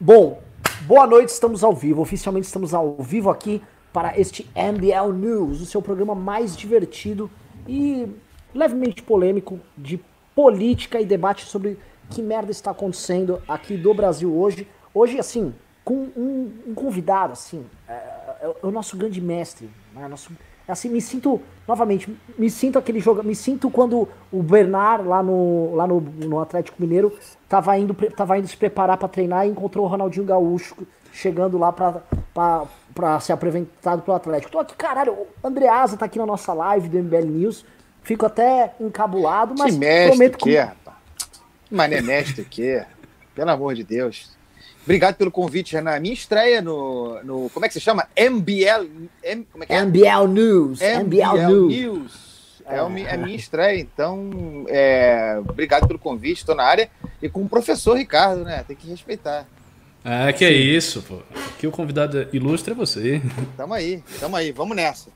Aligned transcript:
Bom, 0.00 0.40
boa 0.88 1.06
noite, 1.06 1.28
estamos 1.28 1.62
ao 1.62 1.72
vivo. 1.72 2.02
Oficialmente 2.02 2.46
estamos 2.46 2.74
ao 2.74 2.96
vivo 2.96 3.30
aqui 3.30 3.62
para 3.92 4.18
este 4.18 4.44
MBL 4.56 5.12
News, 5.12 5.60
o 5.60 5.66
seu 5.66 5.80
programa 5.80 6.16
mais 6.16 6.56
divertido 6.56 7.30
e 7.66 8.08
levemente 8.52 9.04
polêmico 9.04 9.60
de 9.78 10.00
política 10.34 11.00
e 11.00 11.06
debate 11.06 11.44
sobre 11.44 11.78
que 12.10 12.20
merda 12.20 12.50
está 12.50 12.72
acontecendo 12.72 13.40
aqui 13.46 13.76
do 13.76 13.94
Brasil 13.94 14.36
hoje. 14.36 14.66
Hoje, 14.92 15.16
assim, 15.16 15.54
com 15.84 15.94
um, 16.16 16.52
um 16.66 16.74
convidado, 16.74 17.34
assim, 17.34 17.64
é, 17.88 17.92
é, 17.92 18.36
é, 18.42 18.66
o 18.66 18.72
nosso 18.72 18.96
grande 18.96 19.20
mestre, 19.20 19.70
né? 19.94 20.08
Nosso, 20.08 20.32
assim, 20.72 20.88
me 20.88 21.00
sinto, 21.00 21.40
novamente, 21.68 22.14
me 22.38 22.50
sinto 22.50 22.78
aquele 22.78 23.00
jogo, 23.00 23.22
me 23.22 23.34
sinto 23.34 23.70
quando 23.70 24.08
o 24.32 24.42
Bernard 24.42 25.06
lá 25.06 25.22
no, 25.22 25.74
lá 25.74 25.86
no, 25.86 26.00
no 26.00 26.40
Atlético 26.40 26.80
Mineiro 26.80 27.12
tava 27.48 27.76
indo, 27.78 27.94
tava 28.16 28.38
indo 28.38 28.48
se 28.48 28.56
preparar 28.56 28.96
para 28.96 29.08
treinar 29.08 29.46
e 29.46 29.50
encontrou 29.50 29.84
o 29.84 29.88
Ronaldinho 29.88 30.24
Gaúcho 30.24 30.74
chegando 31.12 31.58
lá 31.58 31.72
para 31.72 33.20
ser 33.20 33.32
apresentado 33.32 34.02
pro 34.02 34.14
Atlético. 34.14 34.52
Tô 34.52 34.58
aqui, 34.58 34.74
caralho, 34.74 35.12
o 35.12 35.26
Andreasa 35.42 35.96
tá 35.96 36.06
aqui 36.06 36.18
na 36.18 36.26
nossa 36.26 36.52
live 36.52 36.88
do 36.88 36.98
MBL 36.98 37.26
News, 37.26 37.64
fico 38.02 38.26
até 38.26 38.74
encabulado, 38.80 39.54
mas 39.56 39.72
que 39.72 39.78
mestre 39.78 40.10
prometo 40.10 40.38
que, 40.38 40.50
que... 40.50 40.56
rapaz. 40.56 40.96
Mané 41.70 42.00
mestre 42.00 42.44
que, 42.44 42.84
pelo 43.34 43.50
amor 43.50 43.74
de 43.74 43.84
Deus. 43.84 44.34
Obrigado 44.84 45.16
pelo 45.16 45.30
convite, 45.30 45.74
Renan. 45.74 45.98
Minha 45.98 46.14
estreia 46.14 46.60
no, 46.60 47.22
no. 47.24 47.50
Como 47.50 47.64
é 47.64 47.68
que 47.68 47.74
se 47.74 47.80
chama? 47.80 48.06
MBL. 48.16 49.08
M, 49.22 49.46
como 49.50 49.64
é 49.64 49.66
que 49.66 49.72
é? 49.72 49.82
MBL 49.82 50.28
News. 50.28 50.80
MBL, 50.80 51.00
MBL 51.00 51.48
News. 51.48 51.74
News. 51.74 52.34
É, 52.66 52.78
a 52.78 53.12
é 53.12 53.16
minha 53.18 53.36
estreia, 53.36 53.78
então 53.78 54.64
é, 54.68 55.38
obrigado 55.38 55.86
pelo 55.86 55.98
convite, 55.98 56.38
estou 56.38 56.54
na 56.54 56.64
área. 56.64 56.90
E 57.20 57.28
com 57.28 57.42
o 57.42 57.48
professor 57.48 57.96
Ricardo, 57.96 58.42
né? 58.42 58.64
Tem 58.66 58.74
que 58.74 58.88
respeitar. 58.88 59.46
Ah, 60.02 60.32
que 60.32 60.44
é 60.44 60.52
isso, 60.52 61.02
pô. 61.02 61.18
Aqui 61.54 61.66
o 61.66 61.70
convidado 61.70 62.26
ilustre 62.32 62.72
é 62.72 62.76
você. 62.76 63.22
Tamo 63.56 63.74
aí, 63.74 64.02
tamo 64.18 64.36
aí, 64.36 64.52
vamos 64.52 64.76
nessa. 64.76 65.10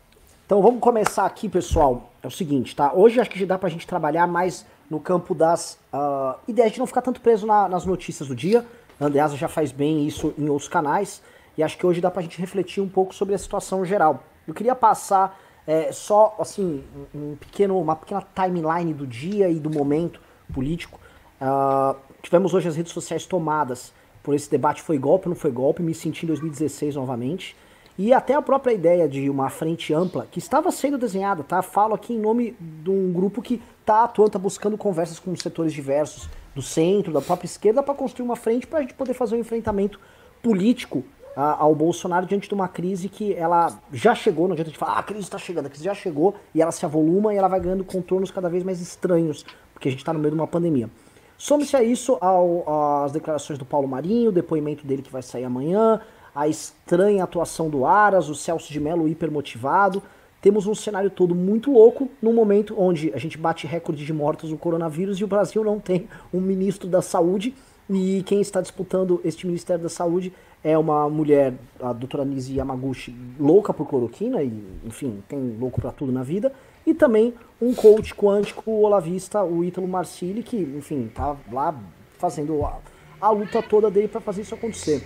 Então 0.44 0.62
vamos 0.62 0.80
começar 0.80 1.26
aqui, 1.26 1.48
pessoal. 1.48 2.10
É 2.22 2.26
o 2.26 2.30
seguinte, 2.30 2.74
tá? 2.74 2.92
Hoje 2.94 3.20
acho 3.20 3.30
que 3.30 3.38
já 3.38 3.46
dá 3.46 3.58
pra 3.58 3.68
gente 3.68 3.86
trabalhar 3.86 4.26
mais 4.26 4.64
no 4.90 4.98
campo 4.98 5.34
das 5.34 5.78
uh, 5.92 6.38
ideias 6.48 6.72
de 6.72 6.78
não 6.78 6.86
ficar 6.86 7.02
tanto 7.02 7.20
preso 7.20 7.46
na, 7.46 7.68
nas 7.68 7.84
notícias 7.84 8.28
do 8.28 8.34
dia. 8.34 8.64
A 9.00 9.28
já 9.28 9.48
faz 9.48 9.70
bem 9.70 10.06
isso 10.06 10.34
em 10.36 10.48
outros 10.48 10.68
canais. 10.68 11.22
E 11.56 11.62
acho 11.62 11.76
que 11.76 11.86
hoje 11.86 12.00
dá 12.00 12.10
pra 12.10 12.22
gente 12.22 12.40
refletir 12.40 12.80
um 12.80 12.88
pouco 12.88 13.14
sobre 13.14 13.34
a 13.34 13.38
situação 13.38 13.84
geral. 13.84 14.22
Eu 14.46 14.54
queria 14.54 14.74
passar 14.74 15.38
é, 15.66 15.92
só, 15.92 16.36
assim, 16.38 16.84
um 17.14 17.36
pequeno, 17.36 17.78
uma 17.80 17.96
pequena 17.96 18.22
timeline 18.34 18.94
do 18.94 19.06
dia 19.06 19.48
e 19.48 19.58
do 19.58 19.70
momento 19.70 20.20
político. 20.52 20.98
Uh, 21.40 21.96
tivemos 22.22 22.54
hoje 22.54 22.68
as 22.68 22.76
redes 22.76 22.92
sociais 22.92 23.26
tomadas 23.26 23.92
por 24.28 24.34
esse 24.34 24.50
debate 24.50 24.82
foi 24.82 24.98
golpe 24.98 25.26
não 25.26 25.34
foi 25.34 25.50
golpe, 25.50 25.82
me 25.82 25.94
senti 25.94 26.26
em 26.26 26.28
2016 26.28 26.96
novamente. 26.96 27.56
E 27.96 28.12
até 28.12 28.34
a 28.34 28.42
própria 28.42 28.72
ideia 28.72 29.08
de 29.08 29.30
uma 29.30 29.48
frente 29.48 29.94
ampla 29.94 30.28
que 30.30 30.38
estava 30.38 30.70
sendo 30.70 30.98
desenhada, 30.98 31.42
tá? 31.42 31.62
Falo 31.62 31.94
aqui 31.94 32.12
em 32.12 32.18
nome 32.18 32.54
de 32.60 32.90
um 32.90 33.10
grupo 33.10 33.40
que 33.40 33.60
está 33.80 34.04
atuando, 34.04 34.28
está 34.28 34.38
buscando 34.38 34.76
conversas 34.76 35.18
com 35.18 35.34
setores 35.34 35.72
diversos 35.72 36.28
do 36.58 36.62
centro, 36.62 37.12
da 37.12 37.20
própria 37.20 37.46
esquerda, 37.46 37.82
para 37.82 37.94
construir 37.94 38.24
uma 38.24 38.34
frente 38.34 38.66
para 38.66 38.80
a 38.80 38.82
gente 38.82 38.94
poder 38.94 39.14
fazer 39.14 39.36
um 39.36 39.38
enfrentamento 39.38 40.00
político 40.42 41.04
a, 41.36 41.62
ao 41.62 41.72
Bolsonaro 41.72 42.26
diante 42.26 42.48
de 42.48 42.54
uma 42.54 42.66
crise 42.66 43.08
que 43.08 43.32
ela 43.32 43.80
já 43.92 44.12
chegou, 44.12 44.48
não 44.48 44.54
adianta 44.54 44.70
a 44.70 44.72
gente 44.72 44.78
falar, 44.78 44.94
ah, 44.94 44.98
a 44.98 45.02
crise 45.04 45.22
está 45.22 45.38
chegando, 45.38 45.66
a 45.66 45.68
crise 45.68 45.84
já 45.84 45.94
chegou 45.94 46.34
e 46.52 46.60
ela 46.60 46.72
se 46.72 46.84
avoluma 46.84 47.32
e 47.32 47.36
ela 47.36 47.46
vai 47.46 47.60
ganhando 47.60 47.84
contornos 47.84 48.32
cada 48.32 48.48
vez 48.48 48.64
mais 48.64 48.80
estranhos, 48.80 49.46
porque 49.72 49.86
a 49.86 49.90
gente 49.90 50.00
está 50.00 50.12
no 50.12 50.18
meio 50.18 50.32
de 50.32 50.40
uma 50.40 50.48
pandemia. 50.48 50.90
Some-se 51.36 51.76
a 51.76 51.82
isso 51.84 52.18
ao, 52.20 53.04
as 53.04 53.12
declarações 53.12 53.56
do 53.56 53.64
Paulo 53.64 53.86
Marinho, 53.86 54.30
o 54.30 54.32
depoimento 54.32 54.84
dele 54.84 55.02
que 55.02 55.12
vai 55.12 55.22
sair 55.22 55.44
amanhã, 55.44 56.00
a 56.34 56.48
estranha 56.48 57.22
atuação 57.22 57.70
do 57.70 57.86
Aras, 57.86 58.28
o 58.28 58.34
Celso 58.34 58.72
de 58.72 58.80
Mello 58.80 59.08
hipermotivado. 59.08 60.02
Temos 60.40 60.66
um 60.66 60.74
cenário 60.74 61.10
todo 61.10 61.34
muito 61.34 61.72
louco 61.72 62.08
num 62.22 62.32
momento 62.32 62.74
onde 62.78 63.12
a 63.12 63.18
gente 63.18 63.36
bate 63.36 63.66
recorde 63.66 64.04
de 64.04 64.12
mortos 64.12 64.50
no 64.50 64.58
coronavírus 64.58 65.18
e 65.18 65.24
o 65.24 65.28
Brasil 65.28 65.64
não 65.64 65.80
tem 65.80 66.08
um 66.32 66.40
ministro 66.40 66.88
da 66.88 67.02
saúde. 67.02 67.54
E 67.90 68.22
quem 68.24 68.40
está 68.40 68.60
disputando 68.60 69.20
este 69.24 69.46
Ministério 69.46 69.82
da 69.82 69.88
Saúde 69.88 70.32
é 70.62 70.76
uma 70.76 71.08
mulher, 71.08 71.54
a 71.80 71.92
doutora 71.92 72.22
Nisi 72.24 72.54
Yamaguchi, 72.56 73.16
louca 73.40 73.72
por 73.72 73.88
cloroquina, 73.88 74.42
e 74.42 74.62
enfim, 74.84 75.22
tem 75.26 75.56
louco 75.58 75.80
para 75.80 75.90
tudo 75.90 76.12
na 76.12 76.22
vida 76.22 76.52
e 76.86 76.94
também 76.94 77.34
um 77.60 77.74
coach 77.74 78.14
quântico 78.14 78.70
olavista, 78.70 79.42
o 79.42 79.64
Ítalo 79.64 79.86
Marcilli, 79.86 80.42
que, 80.42 80.56
enfim, 80.56 81.10
tá 81.14 81.36
lá 81.52 81.78
fazendo 82.18 82.64
a, 82.64 82.78
a 83.20 83.30
luta 83.30 83.62
toda 83.62 83.90
dele 83.90 84.08
para 84.08 84.20
fazer 84.20 84.42
isso 84.42 84.54
acontecer. 84.54 85.02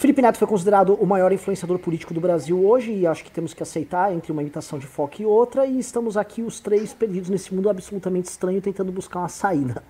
Felipe 0.00 0.22
Neto 0.22 0.38
foi 0.38 0.48
considerado 0.48 0.94
o 0.94 1.04
maior 1.04 1.30
influenciador 1.30 1.78
político 1.78 2.14
do 2.14 2.22
Brasil 2.22 2.64
hoje 2.64 2.90
e 2.90 3.06
acho 3.06 3.22
que 3.22 3.30
temos 3.30 3.52
que 3.52 3.62
aceitar 3.62 4.10
entre 4.14 4.32
uma 4.32 4.40
imitação 4.40 4.78
de 4.78 4.86
foco 4.86 5.20
e 5.20 5.26
outra 5.26 5.66
e 5.66 5.78
estamos 5.78 6.16
aqui 6.16 6.40
os 6.40 6.58
três 6.58 6.94
perdidos 6.94 7.28
nesse 7.28 7.54
mundo 7.54 7.68
absolutamente 7.68 8.26
estranho 8.30 8.62
tentando 8.62 8.90
buscar 8.90 9.18
uma 9.18 9.28
saída. 9.28 9.82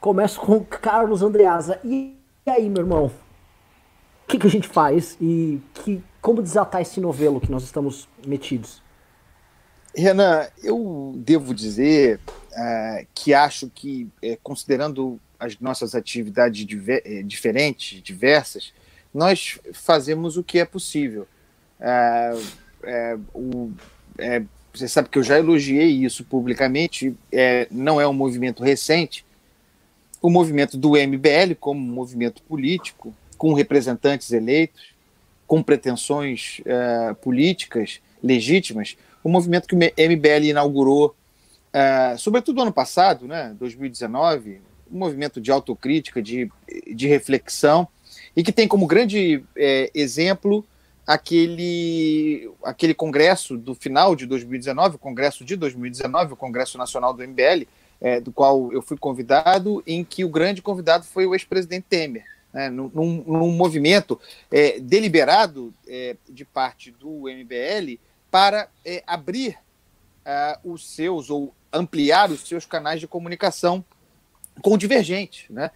Começo 0.00 0.40
com 0.40 0.64
Carlos 0.64 1.22
Andreasa. 1.22 1.78
E 1.84 2.16
aí, 2.44 2.68
meu 2.68 2.82
irmão? 2.82 3.12
O 4.24 4.26
que, 4.26 4.40
que 4.40 4.46
a 4.48 4.50
gente 4.50 4.66
faz 4.66 5.16
e 5.20 5.60
que, 5.72 6.02
como 6.20 6.42
desatar 6.42 6.82
esse 6.82 7.00
novelo 7.00 7.40
que 7.40 7.48
nós 7.48 7.62
estamos 7.62 8.08
metidos? 8.26 8.82
Renan, 9.94 10.48
eu 10.64 11.12
devo 11.14 11.54
dizer 11.54 12.18
uh, 12.26 13.06
que 13.14 13.32
acho 13.32 13.70
que, 13.70 14.08
uh, 14.20 14.36
considerando 14.42 15.20
as 15.38 15.60
nossas 15.60 15.94
atividades 15.94 16.66
diver 16.66 17.04
uh, 17.06 17.22
diferentes, 17.22 18.02
diversas, 18.02 18.72
nós 19.12 19.58
fazemos 19.72 20.36
o 20.36 20.44
que 20.44 20.58
é 20.58 20.64
possível. 20.64 21.26
O, 23.34 23.70
você 24.72 24.86
sabe 24.86 25.08
que 25.08 25.18
eu 25.18 25.22
já 25.22 25.38
elogiei 25.38 25.88
isso 25.88 26.24
publicamente, 26.24 27.14
não 27.70 28.00
é 28.00 28.06
um 28.06 28.12
movimento 28.12 28.62
recente. 28.62 29.24
O 30.20 30.30
movimento 30.30 30.76
do 30.76 30.90
MBL, 30.90 31.54
como 31.58 31.80
movimento 31.80 32.42
político, 32.42 33.14
com 33.36 33.52
representantes 33.52 34.32
eleitos, 34.32 34.94
com 35.46 35.62
pretensões 35.62 36.60
políticas 37.22 38.00
legítimas, 38.22 38.96
o 39.22 39.28
movimento 39.28 39.66
que 39.66 39.74
o 39.74 39.78
MBL 39.78 40.44
inaugurou, 40.44 41.14
é, 41.72 42.16
sobretudo 42.16 42.62
ano 42.62 42.72
passado, 42.72 43.26
né, 43.26 43.54
2019, 43.58 44.60
um 44.90 44.98
movimento 44.98 45.40
de 45.40 45.50
autocrítica, 45.50 46.22
de, 46.22 46.50
de 46.94 47.06
reflexão, 47.06 47.86
e 48.38 48.42
que 48.44 48.52
tem 48.52 48.68
como 48.68 48.86
grande 48.86 49.42
é, 49.56 49.90
exemplo 49.92 50.64
aquele, 51.04 52.48
aquele 52.62 52.94
congresso 52.94 53.56
do 53.58 53.74
final 53.74 54.14
de 54.14 54.26
2019, 54.26 54.94
o 54.94 54.98
congresso 54.98 55.44
de 55.44 55.56
2019, 55.56 56.34
o 56.34 56.36
Congresso 56.36 56.78
Nacional 56.78 57.12
do 57.12 57.26
MBL, 57.26 57.66
é, 58.00 58.20
do 58.20 58.30
qual 58.30 58.72
eu 58.72 58.80
fui 58.80 58.96
convidado, 58.96 59.82
em 59.84 60.04
que 60.04 60.24
o 60.24 60.28
grande 60.28 60.62
convidado 60.62 61.04
foi 61.04 61.26
o 61.26 61.34
ex-presidente 61.34 61.86
Temer. 61.90 62.24
Né, 62.52 62.70
num, 62.70 62.88
num, 63.26 63.50
movimento 63.50 64.20
é, 64.52 64.78
deliberado 64.78 65.74
é, 65.88 66.16
de 66.28 66.44
parte 66.44 66.92
do 66.92 67.22
MBL 67.22 67.98
para 68.30 68.68
é, 68.84 69.02
abrir 69.04 69.58
uh, 70.24 70.72
os 70.72 70.88
seus 70.88 71.28
ou 71.28 71.52
ampliar 71.72 72.30
os 72.30 72.46
seus 72.46 72.64
canais 72.64 73.00
de 73.00 73.08
comunicação 73.08 73.84
com 74.62 74.78
divergentes. 74.78 75.44
Né? 75.50 75.72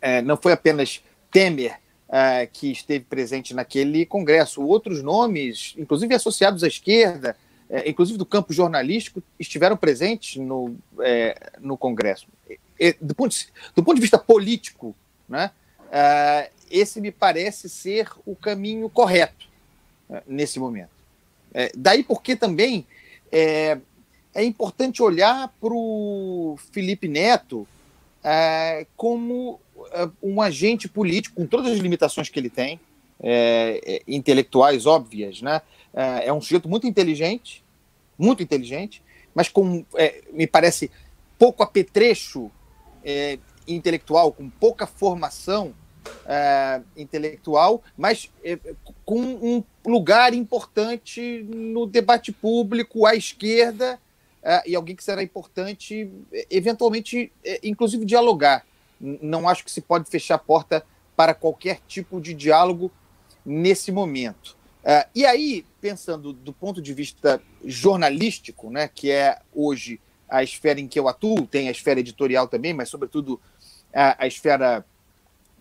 É, 0.00 0.22
não 0.22 0.38
foi 0.38 0.52
apenas 0.52 1.04
Temer 1.30 1.78
uh, 2.08 2.48
que 2.52 2.70
esteve 2.70 3.04
presente 3.04 3.54
naquele 3.54 4.04
congresso, 4.06 4.62
outros 4.62 5.02
nomes, 5.02 5.74
inclusive 5.76 6.14
associados 6.14 6.64
à 6.64 6.68
esquerda, 6.68 7.36
é, 7.70 7.88
inclusive 7.88 8.16
do 8.16 8.24
campo 8.24 8.52
jornalístico, 8.52 9.22
estiveram 9.38 9.76
presentes 9.76 10.36
no, 10.36 10.74
é, 11.00 11.50
no 11.60 11.76
congresso. 11.76 12.26
E, 12.80 12.96
do, 13.00 13.14
ponto 13.14 13.34
de, 13.34 13.48
do 13.74 13.84
ponto 13.84 13.96
de 13.96 14.00
vista 14.00 14.18
político, 14.18 14.94
né, 15.28 15.50
uh, 15.86 16.50
esse 16.70 17.00
me 17.00 17.10
parece 17.10 17.68
ser 17.68 18.08
o 18.24 18.34
caminho 18.34 18.88
correto 18.88 19.46
nesse 20.26 20.58
momento. 20.58 20.90
É, 21.52 21.70
daí 21.76 22.02
porque 22.02 22.36
também 22.36 22.86
é, 23.32 23.78
é 24.34 24.44
importante 24.44 25.02
olhar 25.02 25.48
para 25.60 25.72
o 25.72 26.56
Felipe 26.72 27.08
Neto 27.08 27.66
é, 28.22 28.86
como 28.96 29.60
é, 29.67 29.67
um 30.22 30.40
agente 30.40 30.88
político, 30.88 31.36
com 31.36 31.46
todas 31.46 31.72
as 31.72 31.78
limitações 31.78 32.28
que 32.28 32.38
ele 32.38 32.50
tem, 32.50 32.80
é, 33.20 33.80
é, 33.84 34.02
intelectuais 34.06 34.86
óbvias, 34.86 35.42
né? 35.42 35.60
É, 35.92 36.32
um 36.32 36.40
sujeito 36.40 36.68
muito 36.68 36.86
inteligente, 36.86 37.64
muito 38.16 38.42
inteligente, 38.42 39.02
mas 39.34 39.48
com, 39.48 39.84
me 40.32 40.46
parece, 40.46 40.90
pouco 41.38 41.62
apetrecho 41.62 42.50
intelectual, 43.66 44.32
com 44.32 44.48
pouca 44.48 44.86
formação 44.86 45.74
é, 46.26 46.80
intelectual, 46.96 47.82
mas 47.96 48.30
é, 48.44 48.58
com 49.04 49.20
um 49.20 49.64
lugar 49.86 50.34
importante 50.34 51.42
no 51.48 51.86
debate 51.86 52.32
público 52.32 53.06
à 53.06 53.14
esquerda 53.14 53.98
é, 54.42 54.70
e 54.70 54.76
alguém 54.76 54.94
que 54.94 55.04
será 55.04 55.22
importante, 55.22 56.10
eventualmente, 56.50 57.32
é, 57.44 57.60
inclusive, 57.62 58.04
dialogar. 58.04 58.64
Não 59.00 59.48
acho 59.48 59.64
que 59.64 59.70
se 59.70 59.80
pode 59.80 60.08
fechar 60.10 60.36
a 60.36 60.38
porta 60.38 60.84
para 61.16 61.34
qualquer 61.34 61.80
tipo 61.86 62.20
de 62.20 62.34
diálogo 62.34 62.90
nesse 63.44 63.90
momento. 63.90 64.56
Uh, 64.84 65.08
e 65.14 65.26
aí, 65.26 65.64
pensando 65.80 66.32
do 66.32 66.52
ponto 66.52 66.80
de 66.80 66.94
vista 66.94 67.42
jornalístico, 67.64 68.70
né, 68.70 68.88
que 68.88 69.10
é 69.10 69.40
hoje 69.52 70.00
a 70.28 70.42
esfera 70.42 70.80
em 70.80 70.86
que 70.86 70.98
eu 70.98 71.08
atuo, 71.08 71.46
tem 71.46 71.68
a 71.68 71.70
esfera 71.70 72.00
editorial 72.00 72.46
também, 72.46 72.72
mas 72.72 72.88
sobretudo 72.88 73.40
a, 73.92 74.24
a 74.24 74.26
esfera 74.26 74.84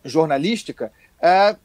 jornalística, 0.04 0.92
uh, 1.19 1.57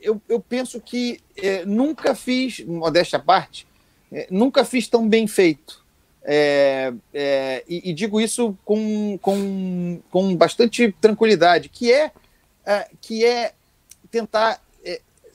eu, 0.00 0.20
eu, 0.28 0.40
penso 0.40 0.80
que 0.80 1.20
uh, 1.38 1.68
nunca 1.68 2.14
fiz, 2.14 2.60
modéstia 2.60 3.18
à 3.18 3.22
parte, 3.22 3.66
eh, 4.12 4.26
nunca 4.30 4.64
fiz 4.64 4.86
tão 4.86 5.08
bem 5.08 5.26
feito. 5.26 5.83
É, 6.26 6.92
é, 7.12 7.64
e, 7.68 7.90
e, 7.90 7.92
digo 7.92 8.18
isso 8.18 8.56
com, 8.64 9.18
com, 9.18 10.00
com 10.10 10.34
bastante 10.34 10.90
tranquilidade, 11.00 11.68
que 11.68 11.92
é, 11.92 12.10
que 13.00 13.24
é 13.24 13.52
tentar, 14.10 14.58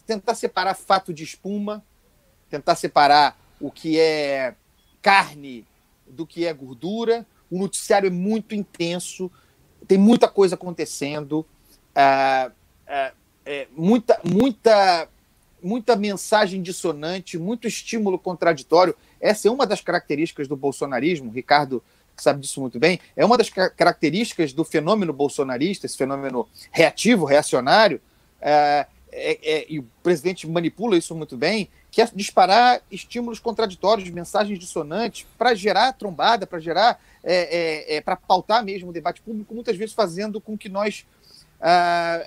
tentar 0.07 0.33
separar 0.33 0.73
fato 0.73 1.13
de 1.13 1.23
espuma, 1.23 1.85
tentar 2.49 2.75
separar 2.75 3.39
o 3.59 3.69
que 3.69 3.99
é 3.99 4.55
carne 5.01 5.65
do 6.07 6.25
que 6.25 6.45
é 6.45 6.53
gordura. 6.53 7.25
O 7.51 7.59
noticiário 7.59 8.07
é 8.07 8.11
muito 8.11 8.55
intenso, 8.55 9.31
tem 9.87 9.97
muita 9.97 10.27
coisa 10.27 10.55
acontecendo, 10.55 11.45
é, 11.95 12.51
é, 12.87 13.11
é, 13.45 13.67
muita, 13.75 14.19
muita, 14.23 15.09
muita 15.61 15.95
mensagem 15.95 16.61
dissonante, 16.61 17.37
muito 17.37 17.67
estímulo 17.67 18.17
contraditório. 18.19 18.95
Essa 19.19 19.47
é 19.47 19.51
uma 19.51 19.65
das 19.65 19.81
características 19.81 20.47
do 20.47 20.55
bolsonarismo, 20.55 21.31
Ricardo 21.31 21.83
sabe 22.21 22.41
disso 22.41 22.61
muito 22.61 22.79
bem, 22.79 22.99
é 23.15 23.25
uma 23.25 23.37
das 23.37 23.49
características 23.49 24.53
do 24.53 24.63
fenômeno 24.63 25.13
bolsonarista, 25.13 25.85
esse 25.85 25.97
fenômeno 25.97 26.47
reativo, 26.71 27.25
reacionário, 27.25 28.01
é, 28.41 28.85
é, 29.11 29.39
é, 29.41 29.65
e 29.67 29.79
o 29.79 29.87
presidente 30.03 30.47
manipula 30.47 30.97
isso 30.97 31.15
muito 31.15 31.35
bem, 31.35 31.69
que 31.91 32.01
é 32.01 32.09
disparar 32.13 32.81
estímulos 32.91 33.39
contraditórios, 33.39 34.09
mensagens 34.09 34.59
dissonantes, 34.59 35.25
para 35.37 35.55
gerar 35.55 35.93
trombada, 35.93 36.45
para 36.45 36.59
gerar, 36.59 37.01
é, 37.23 37.95
é, 37.95 37.95
é 37.95 38.01
para 38.01 38.15
pautar 38.15 38.63
mesmo 38.63 38.89
o 38.89 38.93
debate 38.93 39.21
público, 39.21 39.53
muitas 39.53 39.75
vezes 39.75 39.95
fazendo 39.95 40.39
com 40.39 40.57
que 40.57 40.69
nós 40.69 41.05
ah, 41.61 42.21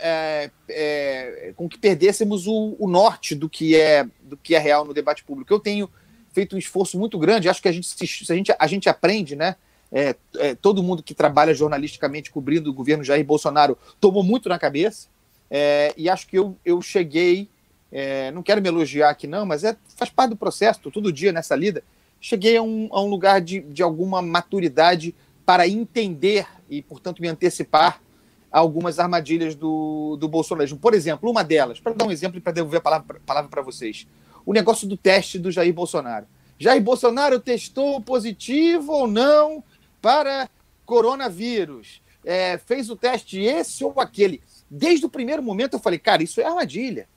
com 1.56 1.66
que 1.66 1.78
perdêssemos 1.78 2.46
o, 2.46 2.76
o, 2.78 2.86
norte 2.86 3.34
do 3.34 3.48
que 3.48 3.74
é 3.74 4.06
do 4.22 4.36
que 4.36 4.54
é 4.54 4.58
real 4.58 4.84
no 4.84 4.92
debate 4.92 5.24
público. 5.24 5.54
Eu 5.54 5.58
tenho 5.58 5.88
feito 6.32 6.56
um 6.56 6.58
esforço 6.58 6.98
muito 6.98 7.18
grande. 7.18 7.48
Acho 7.48 7.62
que 7.62 7.68
a 7.68 7.72
gente 7.72 7.86
se, 7.86 8.32
a 8.32 8.34
gente 8.34 8.54
a 8.58 8.66
gente 8.66 8.88
aprende, 8.88 9.36
né? 9.36 9.56
É, 9.94 10.16
é, 10.38 10.54
todo 10.54 10.82
mundo 10.82 11.02
que 11.02 11.14
trabalha 11.14 11.52
jornalisticamente 11.52 12.30
cobrindo 12.30 12.70
o 12.70 12.72
governo 12.72 13.04
Jair 13.04 13.24
Bolsonaro 13.24 13.76
tomou 14.00 14.22
muito 14.22 14.48
na 14.48 14.58
cabeça. 14.58 15.08
É, 15.50 15.92
e 15.98 16.08
acho 16.08 16.26
que 16.26 16.38
eu, 16.38 16.56
eu 16.64 16.80
cheguei 16.80 17.50
é, 17.92 18.30
não 18.30 18.42
quero 18.42 18.62
me 18.62 18.68
elogiar 18.68 19.10
aqui, 19.10 19.26
não, 19.26 19.44
mas 19.44 19.62
é, 19.62 19.76
faz 19.96 20.10
parte 20.10 20.30
do 20.30 20.36
processo, 20.36 20.80
todo 20.90 21.12
dia 21.12 21.30
nessa 21.30 21.54
lida. 21.54 21.84
Cheguei 22.18 22.56
a 22.56 22.62
um, 22.62 22.88
a 22.90 23.02
um 23.02 23.06
lugar 23.06 23.40
de, 23.42 23.60
de 23.60 23.82
alguma 23.82 24.22
maturidade 24.22 25.14
para 25.44 25.68
entender 25.68 26.46
e, 26.70 26.80
portanto, 26.80 27.20
me 27.20 27.28
antecipar 27.28 28.00
a 28.50 28.58
algumas 28.58 28.98
armadilhas 28.98 29.54
do, 29.54 30.16
do 30.18 30.26
bolsonarismo. 30.26 30.78
Por 30.78 30.94
exemplo, 30.94 31.30
uma 31.30 31.44
delas, 31.44 31.80
para 31.80 31.92
dar 31.92 32.06
um 32.06 32.10
exemplo 32.10 32.38
e 32.38 32.40
para 32.40 32.52
devolver 32.52 32.78
a 32.78 32.82
palavra, 32.82 33.20
palavra 33.26 33.50
para 33.50 33.60
vocês, 33.60 34.06
o 34.44 34.52
negócio 34.52 34.88
do 34.88 34.96
teste 34.96 35.38
do 35.38 35.50
Jair 35.50 35.72
Bolsonaro. 35.72 36.26
Jair 36.58 36.82
Bolsonaro 36.82 37.40
testou 37.40 38.00
positivo 38.00 38.92
ou 38.92 39.06
não 39.06 39.62
para 40.00 40.48
coronavírus? 40.84 42.00
É, 42.24 42.56
fez 42.58 42.88
o 42.88 42.96
teste 42.96 43.40
esse 43.40 43.84
ou 43.84 44.00
aquele? 44.00 44.40
Desde 44.70 45.04
o 45.04 45.08
primeiro 45.08 45.42
momento 45.42 45.74
eu 45.74 45.80
falei, 45.80 45.98
cara, 45.98 46.22
isso 46.22 46.40
é 46.40 46.44
armadilha. 46.44 47.08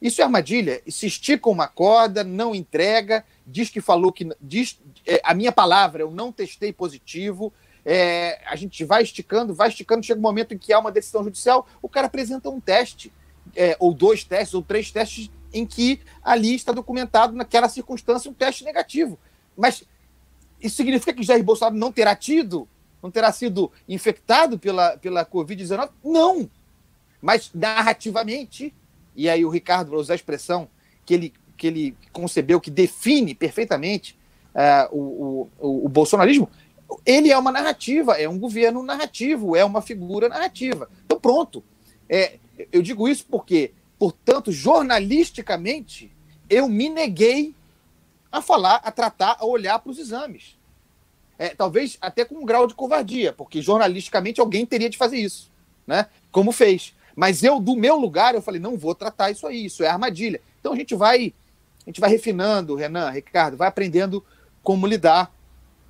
Isso 0.00 0.20
é 0.20 0.24
armadilha. 0.24 0.80
Se 0.88 1.06
estica 1.06 1.50
uma 1.50 1.66
corda, 1.66 2.22
não 2.22 2.54
entrega, 2.54 3.24
diz 3.46 3.68
que 3.68 3.80
falou 3.80 4.12
que. 4.12 4.28
Diz, 4.40 4.80
é, 5.06 5.20
a 5.24 5.34
minha 5.34 5.52
palavra, 5.52 6.02
eu 6.02 6.10
não 6.10 6.32
testei 6.32 6.72
positivo. 6.72 7.52
É, 7.84 8.40
a 8.46 8.54
gente 8.54 8.84
vai 8.84 9.02
esticando, 9.02 9.54
vai 9.54 9.68
esticando, 9.68 10.04
chega 10.04 10.18
um 10.18 10.22
momento 10.22 10.54
em 10.54 10.58
que 10.58 10.72
há 10.72 10.78
uma 10.78 10.92
decisão 10.92 11.24
judicial, 11.24 11.66
o 11.80 11.88
cara 11.88 12.06
apresenta 12.06 12.50
um 12.50 12.60
teste, 12.60 13.12
é, 13.56 13.76
ou 13.80 13.94
dois 13.94 14.24
testes, 14.24 14.54
ou 14.54 14.62
três 14.62 14.90
testes, 14.90 15.30
em 15.52 15.66
que 15.66 16.00
ali 16.22 16.54
está 16.54 16.72
documentado, 16.72 17.34
naquela 17.34 17.68
circunstância, 17.68 18.30
um 18.30 18.34
teste 18.34 18.64
negativo. 18.64 19.18
Mas 19.56 19.84
isso 20.60 20.76
significa 20.76 21.12
que 21.12 21.22
Jair 21.22 21.42
Bolsonaro 21.42 21.76
não 21.76 21.92
terá 21.92 22.14
tido, 22.14 22.68
não 23.02 23.10
terá 23.10 23.32
sido 23.32 23.70
infectado 23.88 24.58
pela, 24.58 24.96
pela 24.98 25.24
Covid-19? 25.24 25.90
Não! 26.04 26.50
Mas 27.20 27.50
narrativamente 27.54 28.74
e 29.18 29.28
aí 29.28 29.44
o 29.44 29.50
Ricardo 29.50 29.90
vai 29.90 29.98
usar 29.98 30.12
a 30.12 30.14
expressão 30.14 30.68
que 31.04 31.12
ele, 31.12 31.34
que 31.56 31.66
ele 31.66 31.96
concebeu, 32.12 32.60
que 32.60 32.70
define 32.70 33.34
perfeitamente 33.34 34.16
uh, 34.54 34.96
o, 34.96 35.48
o, 35.58 35.86
o 35.86 35.88
bolsonarismo, 35.88 36.48
ele 37.04 37.32
é 37.32 37.36
uma 37.36 37.50
narrativa, 37.50 38.12
é 38.12 38.28
um 38.28 38.38
governo 38.38 38.80
narrativo, 38.80 39.56
é 39.56 39.64
uma 39.64 39.82
figura 39.82 40.28
narrativa. 40.28 40.88
Então, 41.04 41.18
pronto. 41.18 41.64
É, 42.08 42.38
eu 42.70 42.80
digo 42.80 43.08
isso 43.08 43.26
porque, 43.28 43.72
portanto, 43.98 44.52
jornalisticamente, 44.52 46.10
eu 46.48 46.68
me 46.68 46.88
neguei 46.88 47.54
a 48.30 48.40
falar, 48.40 48.76
a 48.76 48.90
tratar, 48.90 49.36
a 49.38 49.44
olhar 49.44 49.78
para 49.78 49.90
os 49.90 49.98
exames. 49.98 50.56
É, 51.38 51.50
talvez 51.50 51.96
até 52.00 52.24
com 52.24 52.36
um 52.36 52.44
grau 52.44 52.66
de 52.66 52.74
covardia, 52.74 53.32
porque 53.32 53.62
jornalisticamente 53.62 54.40
alguém 54.40 54.66
teria 54.66 54.90
de 54.90 54.96
fazer 54.96 55.18
isso, 55.18 55.50
né? 55.86 56.06
Como 56.32 56.50
fez. 56.52 56.94
Mas 57.14 57.42
eu, 57.42 57.60
do 57.60 57.76
meu 57.76 57.96
lugar, 57.96 58.34
eu 58.34 58.42
falei, 58.42 58.60
não 58.60 58.76
vou 58.76 58.94
tratar 58.94 59.30
isso 59.30 59.46
aí, 59.46 59.66
isso 59.66 59.82
é 59.82 59.88
armadilha. 59.88 60.40
Então 60.60 60.72
a 60.72 60.76
gente 60.76 60.94
vai, 60.94 61.32
a 61.86 61.90
gente 61.90 62.00
vai 62.00 62.10
refinando, 62.10 62.74
Renan, 62.74 63.10
Ricardo, 63.10 63.56
vai 63.56 63.68
aprendendo 63.68 64.24
como 64.62 64.86
lidar 64.86 65.32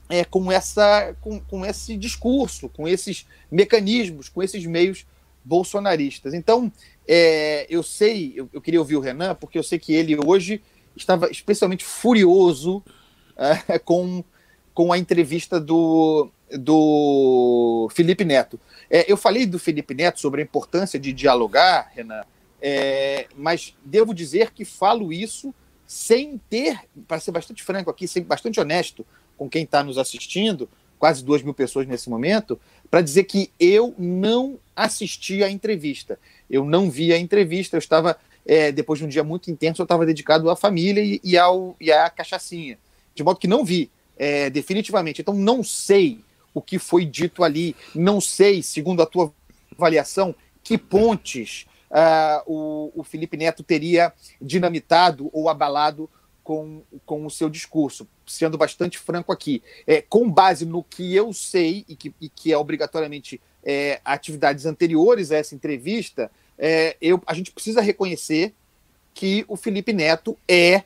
é, 0.08 0.24
com, 0.24 0.50
essa, 0.50 1.14
com, 1.20 1.40
com 1.40 1.66
esse 1.66 1.96
discurso, 1.96 2.68
com 2.68 2.86
esses 2.88 3.26
mecanismos, 3.50 4.28
com 4.28 4.42
esses 4.42 4.64
meios 4.64 5.06
bolsonaristas. 5.44 6.34
Então, 6.34 6.72
é, 7.08 7.66
eu 7.70 7.82
sei, 7.82 8.34
eu, 8.36 8.50
eu, 8.52 8.60
queria 8.60 8.78
ouvir 8.78 8.96
o 8.96 9.00
Renan, 9.00 9.34
porque 9.34 9.58
eu 9.58 9.62
sei 9.62 9.78
que 9.78 9.94
ele 9.94 10.14
hoje 10.26 10.62
estava 10.94 11.30
especialmente 11.30 11.82
furioso 11.82 12.84
é, 13.68 13.78
com, 13.80 14.22
com 14.74 14.92
a 14.92 14.98
entrevista 14.98 15.58
do, 15.58 16.30
do 16.52 17.88
Felipe 17.94 18.26
Neto. 18.26 18.60
É, 18.90 19.10
eu 19.10 19.16
falei 19.16 19.46
do 19.46 19.58
Felipe 19.58 19.94
Neto 19.94 20.20
sobre 20.20 20.42
a 20.42 20.44
importância 20.44 21.00
de 21.00 21.12
dialogar, 21.14 21.90
Renan, 21.94 22.22
é, 22.60 23.26
mas 23.34 23.74
devo 23.82 24.12
dizer 24.12 24.52
que 24.52 24.64
falo 24.64 25.10
isso 25.10 25.54
sem 25.86 26.38
ter, 26.50 26.78
para 27.06 27.18
ser 27.18 27.30
bastante 27.30 27.62
franco 27.62 27.88
aqui, 27.88 28.06
ser 28.06 28.20
bastante 28.20 28.60
honesto 28.60 29.06
com 29.38 29.48
quem 29.48 29.62
está 29.62 29.82
nos 29.82 29.96
assistindo, 29.96 30.68
quase 30.98 31.24
duas 31.24 31.42
mil 31.42 31.54
pessoas 31.54 31.86
nesse 31.86 32.10
momento, 32.10 32.60
para 32.90 33.02
dizer 33.02 33.24
que 33.24 33.50
eu 33.58 33.94
não 33.98 34.58
assisti 34.74 35.42
à 35.42 35.50
entrevista. 35.50 36.18
Eu 36.48 36.64
não 36.64 36.90
vi 36.90 37.12
a 37.12 37.18
entrevista, 37.18 37.76
eu 37.76 37.78
estava, 37.78 38.18
é, 38.46 38.72
depois 38.72 38.98
de 38.98 39.04
um 39.04 39.08
dia 39.08 39.24
muito 39.24 39.50
intenso, 39.50 39.82
eu 39.82 39.84
estava 39.84 40.06
dedicado 40.06 40.48
à 40.48 40.56
família 40.56 41.02
e, 41.02 41.20
e, 41.22 41.36
ao, 41.36 41.76
e 41.80 41.92
à 41.92 42.08
cachaçinha. 42.08 42.78
De 43.14 43.22
modo 43.22 43.38
que 43.38 43.48
não 43.48 43.64
vi, 43.64 43.90
é, 44.16 44.48
definitivamente. 44.48 45.20
Então 45.20 45.34
não 45.34 45.62
sei 45.62 46.20
o 46.54 46.62
que 46.62 46.78
foi 46.78 47.04
dito 47.04 47.44
ali. 47.44 47.76
Não 47.94 48.20
sei, 48.20 48.62
segundo 48.62 49.02
a 49.02 49.06
tua 49.06 49.32
avaliação, 49.76 50.34
que 50.62 50.78
pontes 50.78 51.66
uh, 51.90 52.42
o, 52.46 52.92
o 52.94 53.04
Felipe 53.04 53.36
Neto 53.36 53.62
teria 53.62 54.12
dinamitado 54.40 55.30
ou 55.32 55.48
abalado 55.48 56.08
com, 56.48 56.80
com 57.04 57.26
o 57.26 57.30
seu 57.30 57.50
discurso, 57.50 58.08
sendo 58.26 58.56
bastante 58.56 58.96
franco 58.98 59.30
aqui. 59.30 59.62
É, 59.86 60.00
com 60.00 60.30
base 60.30 60.64
no 60.64 60.82
que 60.82 61.14
eu 61.14 61.30
sei, 61.30 61.84
e 61.86 61.94
que, 61.94 62.14
e 62.18 62.30
que 62.30 62.50
é 62.50 62.56
obrigatoriamente 62.56 63.38
é, 63.62 64.00
atividades 64.02 64.64
anteriores 64.64 65.30
a 65.30 65.36
essa 65.36 65.54
entrevista, 65.54 66.30
é, 66.58 66.96
eu, 67.02 67.22
a 67.26 67.34
gente 67.34 67.52
precisa 67.52 67.82
reconhecer 67.82 68.54
que 69.12 69.44
o 69.46 69.56
Felipe 69.56 69.92
Neto 69.92 70.38
é, 70.48 70.84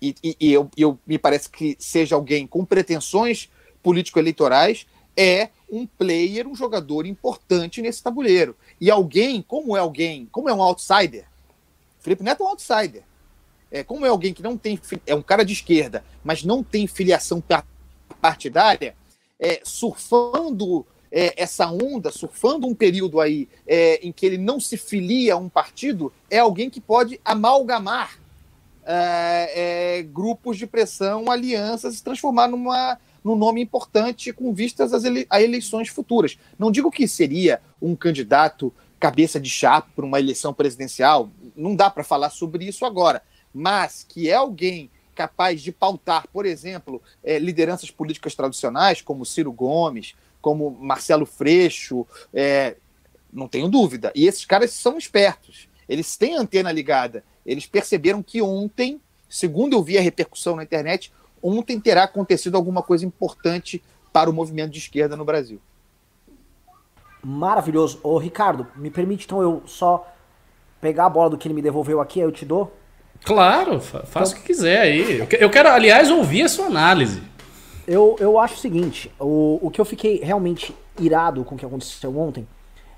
e, 0.00 0.14
e, 0.24 0.36
e 0.40 0.52
eu, 0.54 0.70
eu, 0.78 0.98
me 1.06 1.18
parece 1.18 1.50
que 1.50 1.76
seja 1.78 2.14
alguém 2.14 2.46
com 2.46 2.64
pretensões 2.64 3.50
político-eleitorais, 3.82 4.86
é 5.14 5.50
um 5.70 5.86
player, 5.86 6.48
um 6.48 6.54
jogador 6.54 7.04
importante 7.04 7.82
nesse 7.82 8.02
tabuleiro. 8.02 8.56
E 8.80 8.90
alguém, 8.90 9.42
como 9.42 9.76
é 9.76 9.80
alguém, 9.80 10.26
como 10.32 10.48
é 10.48 10.54
um 10.54 10.62
outsider, 10.62 11.26
Felipe 12.00 12.22
Neto 12.22 12.42
é 12.42 12.46
um 12.46 12.48
outsider. 12.48 13.02
É, 13.70 13.82
como 13.82 14.06
é 14.06 14.08
alguém 14.08 14.32
que 14.32 14.42
não 14.42 14.56
tem, 14.56 14.78
é 15.06 15.14
um 15.14 15.22
cara 15.22 15.44
de 15.44 15.52
esquerda, 15.52 16.04
mas 16.22 16.44
não 16.44 16.62
tem 16.62 16.86
filiação 16.86 17.42
partidária, 18.20 18.94
é, 19.38 19.60
surfando 19.64 20.86
é, 21.10 21.34
essa 21.36 21.70
onda, 21.70 22.10
surfando 22.10 22.66
um 22.66 22.74
período 22.74 23.20
aí 23.20 23.48
é, 23.66 24.06
em 24.06 24.12
que 24.12 24.24
ele 24.24 24.38
não 24.38 24.60
se 24.60 24.76
filia 24.76 25.34
a 25.34 25.36
um 25.36 25.48
partido, 25.48 26.12
é 26.30 26.38
alguém 26.38 26.70
que 26.70 26.80
pode 26.80 27.20
amalgamar 27.24 28.18
é, 28.84 29.98
é, 29.98 30.02
grupos 30.02 30.56
de 30.56 30.66
pressão, 30.66 31.30
alianças, 31.30 31.96
se 31.96 32.04
transformar 32.04 32.48
numa, 32.48 32.98
num 33.22 33.34
nome 33.34 33.60
importante 33.60 34.32
com 34.32 34.54
vistas 34.54 34.92
às 34.92 35.04
ele 35.04 35.26
a 35.28 35.42
eleições 35.42 35.88
futuras. 35.88 36.38
Não 36.58 36.70
digo 36.70 36.90
que 36.90 37.08
seria 37.08 37.60
um 37.82 37.96
candidato 37.96 38.72
cabeça 38.98 39.38
de 39.38 39.50
chapa 39.50 39.88
para 39.94 40.06
uma 40.06 40.18
eleição 40.18 40.54
presidencial, 40.54 41.30
não 41.54 41.76
dá 41.76 41.90
para 41.90 42.02
falar 42.02 42.30
sobre 42.30 42.64
isso 42.64 42.84
agora, 42.84 43.22
mas 43.56 44.04
que 44.06 44.28
é 44.28 44.34
alguém 44.34 44.90
capaz 45.14 45.62
de 45.62 45.72
pautar, 45.72 46.28
por 46.30 46.44
exemplo, 46.44 47.00
é, 47.24 47.38
lideranças 47.38 47.90
políticas 47.90 48.34
tradicionais, 48.34 49.00
como 49.00 49.24
Ciro 49.24 49.50
Gomes, 49.50 50.14
como 50.42 50.70
Marcelo 50.70 51.24
Freixo, 51.24 52.06
é, 52.34 52.76
não 53.32 53.48
tenho 53.48 53.66
dúvida. 53.66 54.12
E 54.14 54.26
esses 54.26 54.44
caras 54.44 54.72
são 54.72 54.98
espertos, 54.98 55.70
eles 55.88 56.18
têm 56.18 56.36
antena 56.36 56.70
ligada, 56.70 57.24
eles 57.46 57.64
perceberam 57.64 58.22
que 58.22 58.42
ontem, 58.42 59.00
segundo 59.26 59.74
eu 59.74 59.82
vi 59.82 59.96
a 59.96 60.02
repercussão 60.02 60.54
na 60.54 60.62
internet, 60.62 61.10
ontem 61.42 61.80
terá 61.80 62.04
acontecido 62.04 62.56
alguma 62.56 62.82
coisa 62.82 63.06
importante 63.06 63.82
para 64.12 64.28
o 64.28 64.34
movimento 64.34 64.72
de 64.72 64.80
esquerda 64.80 65.16
no 65.16 65.24
Brasil. 65.24 65.62
Maravilhoso. 67.24 68.00
Ô, 68.02 68.18
Ricardo, 68.18 68.66
me 68.76 68.90
permite 68.90 69.24
então 69.24 69.40
eu 69.40 69.62
só 69.64 70.06
pegar 70.78 71.06
a 71.06 71.10
bola 71.10 71.30
do 71.30 71.38
que 71.38 71.48
ele 71.48 71.54
me 71.54 71.62
devolveu 71.62 72.02
aqui, 72.02 72.20
aí 72.20 72.26
eu 72.26 72.32
te 72.32 72.44
dou? 72.44 72.70
Claro, 73.26 73.80
faça 73.80 74.06
então, 74.06 74.32
o 74.32 74.34
que 74.36 74.42
quiser 74.42 74.80
aí. 74.82 75.18
Eu 75.40 75.50
quero, 75.50 75.68
aliás, 75.68 76.08
ouvir 76.10 76.44
a 76.44 76.48
sua 76.48 76.66
análise. 76.66 77.20
Eu, 77.84 78.16
eu 78.20 78.38
acho 78.38 78.54
o 78.54 78.58
seguinte, 78.58 79.12
o, 79.18 79.58
o 79.60 79.70
que 79.70 79.80
eu 79.80 79.84
fiquei 79.84 80.20
realmente 80.22 80.74
irado 80.98 81.44
com 81.44 81.56
o 81.56 81.58
que 81.58 81.66
aconteceu 81.66 82.16
ontem 82.16 82.46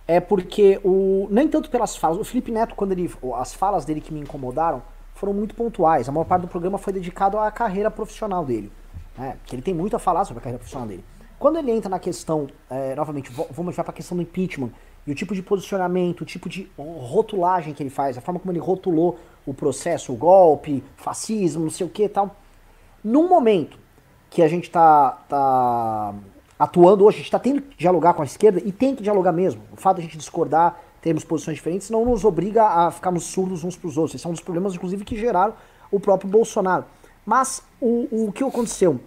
é 0.07 0.21
porque 0.21 0.81
o 0.85 1.29
nem 1.31 1.49
tanto 1.49 1.71
pelas 1.71 1.97
falas, 1.97 2.19
o 2.19 2.25
Felipe 2.25 2.51
Neto 2.51 2.75
quando 2.75 2.93
ele 2.93 3.11
as 3.37 3.55
falas 3.55 3.85
dele 3.85 4.01
que 4.03 4.13
me 4.13 4.21
incomodaram 4.21 4.83
foram 5.15 5.33
muito 5.33 5.55
pontuais. 5.55 6.09
A 6.09 6.13
maior 6.13 6.25
parte 6.25 6.43
do 6.43 6.49
programa 6.49 6.77
foi 6.77 6.93
dedicado 6.93 7.39
à 7.39 7.51
carreira 7.51 7.91
profissional 7.91 8.45
dele, 8.45 8.71
né? 9.17 9.37
Que 9.47 9.57
ele 9.57 9.63
tem 9.63 9.75
muito 9.75 9.97
a 9.97 9.99
falar 9.99 10.27
sobre 10.27 10.41
a 10.41 10.43
carreira 10.43 10.59
profissional 10.59 10.87
dele. 10.87 11.05
Quando 11.39 11.59
ele 11.59 11.71
entra 11.71 11.89
na 11.89 11.99
questão, 11.99 12.49
é, 12.69 12.95
novamente, 12.95 13.31
vamos 13.51 13.75
já 13.75 13.83
para 13.83 13.93
a 13.93 13.95
questão 13.95 14.17
do 14.17 14.23
impeachment 14.23 14.71
e 15.07 15.13
o 15.13 15.15
tipo 15.15 15.35
de 15.35 15.43
posicionamento, 15.43 16.21
o 16.21 16.25
tipo 16.25 16.49
de 16.49 16.71
rotulagem 16.77 17.73
que 17.73 17.83
ele 17.83 17.91
faz, 17.91 18.19
a 18.19 18.21
forma 18.21 18.39
como 18.39 18.53
ele 18.53 18.59
rotulou 18.59 19.19
o 19.49 19.55
processo, 19.55 20.13
o 20.13 20.17
golpe, 20.17 20.85
fascismo, 20.97 21.63
não 21.63 21.71
sei 21.71 21.87
o 21.87 21.91
que 21.91 22.07
tal. 22.09 22.37
Num 23.03 23.29
momento 23.29 23.79
que 24.29 24.43
a 24.43 24.49
gente 24.49 24.65
está 24.65 25.13
tá 25.27 26.15
atuando 26.59 27.05
hoje, 27.05 27.17
a 27.17 27.19
gente 27.19 27.27
está 27.27 27.39
tendo 27.39 27.63
que 27.63 27.79
dialogar 27.79 28.13
com 28.13 28.21
a 28.21 28.27
esquerda 28.27 28.61
e 28.63 28.71
tem 28.71 28.95
que 28.95 29.03
dialogar 29.03 29.33
mesmo. 29.33 29.63
O 29.73 29.77
fato 29.77 29.97
de 29.97 30.03
a 30.03 30.05
gente 30.05 30.19
discordar, 30.19 30.79
termos 31.01 31.25
posições 31.25 31.57
diferentes, 31.57 31.89
não 31.89 32.05
nos 32.05 32.25
obriga 32.25 32.65
a 32.65 32.91
ficarmos 32.91 33.25
surdos 33.25 33.65
uns 33.65 33.75
para 33.75 33.89
os 33.89 33.97
outros. 33.97 34.17
Esse 34.17 34.27
é 34.27 34.29
um 34.29 34.33
dos 34.33 34.43
problemas, 34.43 34.75
inclusive, 34.75 35.03
que 35.03 35.17
geraram 35.17 35.55
o 35.91 35.99
próprio 35.99 36.29
Bolsonaro. 36.29 36.85
Mas 37.25 37.63
o, 37.81 38.27
o 38.27 38.33
que 38.33 38.45
aconteceu, 38.45 39.01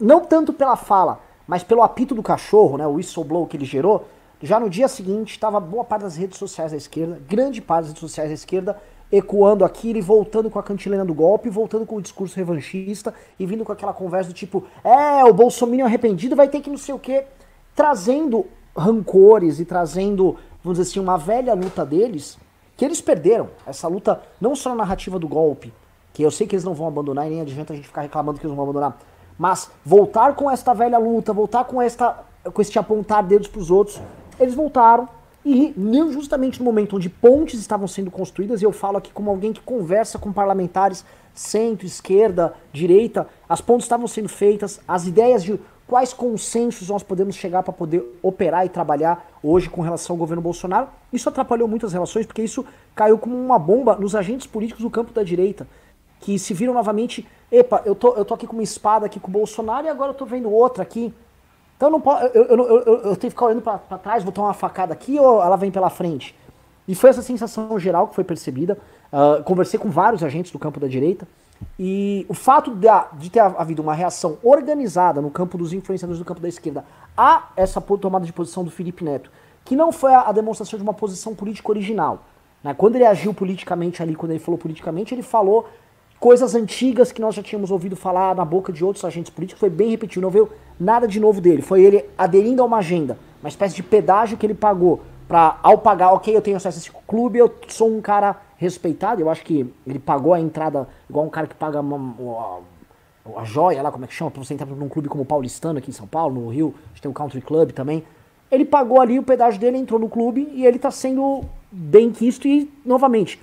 não 0.00 0.24
tanto 0.24 0.52
pela 0.52 0.74
fala, 0.74 1.20
mas 1.46 1.62
pelo 1.62 1.82
apito 1.82 2.16
do 2.16 2.22
cachorro, 2.22 2.78
né, 2.78 2.86
o 2.86 2.94
whistleblow 2.94 3.46
que 3.46 3.56
ele 3.56 3.64
gerou, 3.64 4.08
já 4.42 4.58
no 4.58 4.68
dia 4.68 4.88
seguinte 4.88 5.30
estava 5.30 5.60
boa 5.60 5.84
parte 5.84 6.02
das 6.02 6.16
redes 6.16 6.38
sociais 6.38 6.72
da 6.72 6.76
esquerda, 6.76 7.20
grande 7.28 7.60
parte 7.60 7.82
das 7.82 7.88
redes 7.90 8.00
sociais 8.00 8.30
da 8.30 8.34
esquerda, 8.34 8.80
ecoando 9.16 9.64
aquilo 9.64 9.98
e 9.98 10.02
voltando 10.02 10.50
com 10.50 10.58
a 10.58 10.62
cantilena 10.62 11.04
do 11.04 11.14
golpe, 11.14 11.48
voltando 11.48 11.86
com 11.86 11.96
o 11.96 12.02
discurso 12.02 12.36
revanchista 12.36 13.14
e 13.38 13.46
vindo 13.46 13.64
com 13.64 13.72
aquela 13.72 13.92
conversa 13.92 14.30
do 14.30 14.34
tipo, 14.34 14.64
é, 14.82 15.24
o 15.24 15.32
Bolsonaro 15.32 15.84
arrependido 15.84 16.34
vai 16.34 16.48
ter 16.48 16.60
que 16.60 16.70
não 16.70 16.76
sei 16.76 16.94
o 16.94 16.98
quê, 16.98 17.24
trazendo 17.74 18.46
rancores 18.76 19.60
e 19.60 19.64
trazendo, 19.64 20.36
vamos 20.62 20.78
dizer 20.78 20.90
assim, 20.90 21.00
uma 21.00 21.16
velha 21.16 21.54
luta 21.54 21.86
deles, 21.86 22.36
que 22.76 22.84
eles 22.84 23.00
perderam. 23.00 23.50
Essa 23.64 23.86
luta, 23.86 24.20
não 24.40 24.56
só 24.56 24.70
na 24.70 24.76
narrativa 24.76 25.18
do 25.18 25.28
golpe, 25.28 25.72
que 26.12 26.22
eu 26.22 26.30
sei 26.30 26.46
que 26.46 26.54
eles 26.54 26.64
não 26.64 26.74
vão 26.74 26.88
abandonar 26.88 27.26
e 27.26 27.30
nem 27.30 27.40
adianta 27.40 27.72
a 27.72 27.76
gente 27.76 27.86
ficar 27.86 28.02
reclamando 28.02 28.40
que 28.40 28.46
eles 28.46 28.54
vão 28.54 28.64
abandonar, 28.64 28.98
mas 29.38 29.70
voltar 29.84 30.34
com 30.34 30.50
esta 30.50 30.74
velha 30.74 30.98
luta, 30.98 31.32
voltar 31.32 31.64
com 31.64 31.80
esta 31.80 32.24
com 32.52 32.60
este 32.60 32.78
apontar 32.78 33.24
dedos 33.24 33.48
para 33.48 33.60
os 33.60 33.70
outros, 33.70 33.98
eles 34.38 34.54
voltaram 34.54 35.08
e 35.44 35.74
justamente 36.12 36.58
no 36.58 36.64
momento 36.64 36.96
onde 36.96 37.08
pontes 37.08 37.60
estavam 37.60 37.86
sendo 37.86 38.10
construídas, 38.10 38.62
e 38.62 38.64
eu 38.64 38.72
falo 38.72 38.96
aqui 38.96 39.12
como 39.12 39.30
alguém 39.30 39.52
que 39.52 39.60
conversa 39.60 40.18
com 40.18 40.32
parlamentares 40.32 41.04
centro, 41.34 41.86
esquerda, 41.86 42.54
direita, 42.72 43.28
as 43.48 43.60
pontes 43.60 43.84
estavam 43.84 44.06
sendo 44.06 44.28
feitas, 44.28 44.80
as 44.86 45.06
ideias 45.06 45.42
de 45.42 45.58
quais 45.86 46.12
consensos 46.12 46.88
nós 46.88 47.02
podemos 47.02 47.34
chegar 47.34 47.62
para 47.62 47.72
poder 47.72 48.02
operar 48.22 48.64
e 48.64 48.68
trabalhar 48.68 49.28
hoje 49.42 49.68
com 49.68 49.82
relação 49.82 50.14
ao 50.14 50.18
governo 50.18 50.40
Bolsonaro. 50.40 50.88
Isso 51.12 51.28
atrapalhou 51.28 51.68
muitas 51.68 51.92
relações, 51.92 52.24
porque 52.24 52.42
isso 52.42 52.64
caiu 52.94 53.18
como 53.18 53.36
uma 53.36 53.58
bomba 53.58 53.96
nos 53.96 54.14
agentes 54.14 54.46
políticos 54.46 54.82
do 54.82 54.90
campo 54.90 55.12
da 55.12 55.22
direita, 55.22 55.66
que 56.20 56.38
se 56.38 56.54
viram 56.54 56.72
novamente, 56.72 57.26
epa, 57.52 57.82
eu 57.84 57.94
tô, 57.94 58.14
eu 58.14 58.24
tô 58.24 58.32
aqui 58.32 58.46
com 58.46 58.54
uma 58.54 58.62
espada 58.62 59.04
aqui 59.04 59.20
com 59.20 59.28
o 59.28 59.32
Bolsonaro 59.32 59.86
e 59.86 59.90
agora 59.90 60.10
eu 60.10 60.14
tô 60.14 60.24
vendo 60.24 60.50
outra 60.50 60.82
aqui. 60.82 61.12
Então 61.84 61.90
eu 61.90 61.92
não 61.92 62.00
posso, 62.00 62.24
eu, 62.28 62.44
eu, 62.44 62.66
eu, 62.66 62.84
eu, 62.86 63.02
tenho 63.02 63.18
que 63.18 63.30
ficar 63.30 63.44
olhando 63.44 63.60
para 63.60 63.98
trás, 63.98 64.22
vou 64.22 64.32
tomar 64.32 64.48
uma 64.48 64.54
facada 64.54 64.94
aqui 64.94 65.20
ou 65.20 65.42
ela 65.42 65.54
vem 65.54 65.70
pela 65.70 65.90
frente? 65.90 66.34
E 66.88 66.94
foi 66.94 67.10
essa 67.10 67.20
sensação 67.20 67.78
geral 67.78 68.08
que 68.08 68.14
foi 68.14 68.24
percebida. 68.24 68.78
Uh, 69.12 69.42
conversei 69.44 69.78
com 69.78 69.90
vários 69.90 70.22
agentes 70.22 70.50
do 70.50 70.58
campo 70.58 70.80
da 70.80 70.86
direita. 70.86 71.28
E 71.78 72.24
o 72.26 72.32
fato 72.32 72.74
de, 72.74 72.88
de, 73.18 73.30
ter 73.30 73.40
havido 73.40 73.82
uma 73.82 73.92
reação 73.92 74.38
organizada 74.42 75.20
no 75.20 75.30
campo 75.30 75.58
dos 75.58 75.74
influenciadores 75.74 76.18
do 76.18 76.24
campo 76.24 76.40
da 76.40 76.48
esquerda 76.48 76.86
a 77.14 77.50
essa 77.54 77.82
tomada 77.82 78.24
de 78.24 78.32
posição 78.32 78.64
do 78.64 78.70
Felipe 78.70 79.04
Neto, 79.04 79.30
que 79.62 79.76
não 79.76 79.92
foi 79.92 80.14
a, 80.14 80.22
a 80.22 80.32
demonstração 80.32 80.78
de 80.78 80.82
uma 80.82 80.94
posição 80.94 81.34
política 81.34 81.70
original. 81.70 82.20
Né? 82.62 82.72
Quando 82.72 82.94
ele 82.94 83.04
agiu 83.04 83.34
politicamente 83.34 84.02
ali, 84.02 84.14
quando 84.14 84.32
ele 84.32 84.40
falou 84.40 84.56
politicamente, 84.56 85.14
ele 85.14 85.22
falou 85.22 85.68
coisas 86.18 86.54
antigas 86.54 87.12
que 87.12 87.20
nós 87.20 87.34
já 87.34 87.42
tínhamos 87.42 87.70
ouvido 87.70 87.96
falar 87.96 88.34
na 88.34 88.44
boca 88.44 88.72
de 88.72 88.84
outros 88.84 89.04
agentes 89.04 89.30
políticos, 89.30 89.60
foi 89.60 89.70
bem 89.70 89.90
repetido, 89.90 90.22
não 90.22 90.30
veio 90.30 90.50
nada 90.78 91.06
de 91.06 91.20
novo 91.20 91.40
dele. 91.40 91.62
Foi 91.62 91.82
ele 91.82 92.04
aderindo 92.16 92.62
a 92.62 92.64
uma 92.64 92.78
agenda, 92.78 93.18
uma 93.42 93.48
espécie 93.48 93.74
de 93.74 93.82
pedágio 93.82 94.36
que 94.36 94.46
ele 94.46 94.54
pagou 94.54 95.02
para 95.28 95.58
ao 95.62 95.78
pagar, 95.78 96.12
ok, 96.12 96.34
eu 96.34 96.42
tenho 96.42 96.56
acesso 96.56 96.78
a 96.78 96.80
esse 96.80 96.90
clube, 97.06 97.38
eu 97.38 97.52
sou 97.68 97.94
um 97.94 98.00
cara 98.00 98.36
respeitado. 98.56 99.20
Eu 99.20 99.30
acho 99.30 99.44
que 99.44 99.66
ele 99.86 99.98
pagou 99.98 100.34
a 100.34 100.40
entrada 100.40 100.88
igual 101.08 101.24
um 101.24 101.30
cara 101.30 101.46
que 101.46 101.54
paga 101.54 101.80
uma, 101.80 101.96
uma, 101.96 102.60
a 103.40 103.44
joia 103.44 103.82
lá, 103.82 103.90
como 103.90 104.04
é 104.04 104.08
que 104.08 104.14
chama, 104.14 104.30
pra 104.30 104.42
você 104.42 104.54
entrar 104.54 104.66
num 104.66 104.88
clube 104.88 105.08
como 105.08 105.22
o 105.22 105.26
Paulistano 105.26 105.78
aqui 105.78 105.90
em 105.90 105.94
São 105.94 106.06
Paulo, 106.06 106.40
no 106.40 106.48
Rio, 106.48 106.74
a 106.86 106.88
gente 106.88 107.02
tem 107.02 107.10
o 107.10 107.14
Country 107.14 107.40
Club 107.40 107.72
também. 107.72 108.04
Ele 108.50 108.64
pagou 108.64 109.00
ali 109.00 109.18
o 109.18 109.22
pedágio 109.22 109.58
dele, 109.58 109.78
entrou 109.78 109.98
no 109.98 110.08
clube 110.08 110.48
e 110.52 110.66
ele 110.66 110.78
tá 110.78 110.90
sendo 110.90 111.42
bem 111.72 112.12
quisto 112.12 112.46
e, 112.46 112.70
novamente, 112.84 113.40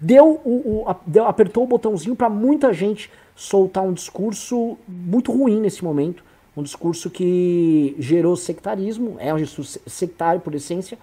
deu 0.00 0.40
o, 0.44 0.86
o 0.88 0.94
deu, 1.06 1.26
apertou 1.26 1.64
o 1.64 1.66
botãozinho 1.66 2.16
para 2.16 2.28
muita 2.28 2.72
gente 2.72 3.10
soltar 3.34 3.82
um 3.82 3.92
discurso 3.92 4.76
muito 4.86 5.32
ruim 5.32 5.60
nesse 5.60 5.82
momento, 5.82 6.24
um 6.56 6.62
discurso 6.62 7.10
que 7.10 7.96
gerou 7.98 8.36
sectarismo, 8.36 9.16
é 9.18 9.34
um 9.34 9.36
discurso 9.36 9.80
sectário 9.86 10.40
por 10.40 10.54
essência, 10.54 10.98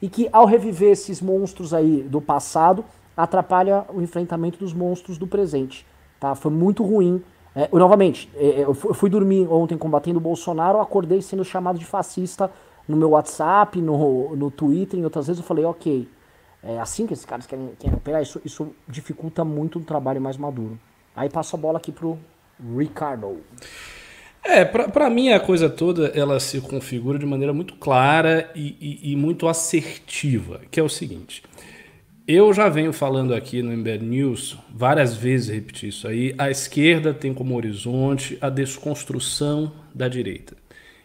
e 0.00 0.08
que 0.08 0.28
ao 0.32 0.46
reviver 0.46 0.90
esses 0.90 1.20
monstros 1.20 1.74
aí 1.74 2.02
do 2.02 2.20
passado, 2.20 2.84
atrapalha 3.16 3.84
o 3.92 4.00
enfrentamento 4.00 4.58
dos 4.58 4.72
monstros 4.72 5.18
do 5.18 5.26
presente. 5.26 5.86
Tá? 6.18 6.34
Foi 6.34 6.50
muito 6.50 6.82
ruim. 6.82 7.22
É, 7.54 7.68
novamente, 7.72 8.30
é, 8.34 8.62
eu 8.62 8.74
fui 8.74 9.10
dormir 9.10 9.46
ontem 9.50 9.76
combatendo 9.76 10.18
o 10.18 10.22
Bolsonaro, 10.22 10.80
acordei 10.80 11.20
sendo 11.20 11.44
chamado 11.44 11.78
de 11.78 11.84
fascista 11.84 12.50
no 12.88 12.96
meu 12.96 13.10
WhatsApp, 13.10 13.80
no, 13.80 14.34
no 14.34 14.50
Twitter, 14.50 14.98
e 14.98 15.04
outras 15.04 15.26
vezes 15.26 15.40
eu 15.40 15.46
falei, 15.46 15.64
ok, 15.64 16.08
é 16.62 16.78
assim 16.78 17.06
que 17.06 17.12
esses 17.12 17.24
caras 17.24 17.46
querem, 17.46 17.72
querem 17.78 17.96
operar, 17.96 18.22
isso, 18.22 18.40
isso 18.44 18.74
dificulta 18.86 19.44
muito 19.44 19.78
o 19.78 19.82
trabalho 19.82 20.20
mais 20.20 20.36
maduro. 20.36 20.78
Aí 21.14 21.28
passo 21.28 21.56
a 21.56 21.58
bola 21.58 21.78
aqui 21.78 21.90
pro 21.90 22.18
Ricardo. 22.78 23.40
É, 24.44 24.64
para 24.64 25.08
mim 25.08 25.30
a 25.30 25.38
coisa 25.38 25.70
toda 25.70 26.08
ela 26.08 26.40
se 26.40 26.60
configura 26.60 27.18
de 27.18 27.24
maneira 27.26 27.52
muito 27.52 27.74
clara 27.76 28.50
e, 28.54 28.76
e, 28.80 29.12
e, 29.12 29.16
muito 29.16 29.46
assertiva, 29.46 30.60
que 30.70 30.80
é 30.80 30.82
o 30.82 30.88
seguinte. 30.88 31.42
Eu 32.26 32.52
já 32.52 32.68
venho 32.68 32.92
falando 32.92 33.34
aqui 33.34 33.62
no 33.62 33.72
Embed 33.72 34.04
News 34.04 34.56
várias 34.72 35.14
vezes 35.14 35.48
repetir 35.48 35.88
isso 35.88 36.06
aí. 36.06 36.34
A 36.38 36.50
esquerda 36.50 37.12
tem 37.12 37.34
como 37.34 37.56
horizonte 37.56 38.38
a 38.40 38.48
desconstrução 38.48 39.72
da 39.94 40.08
direita. 40.08 40.56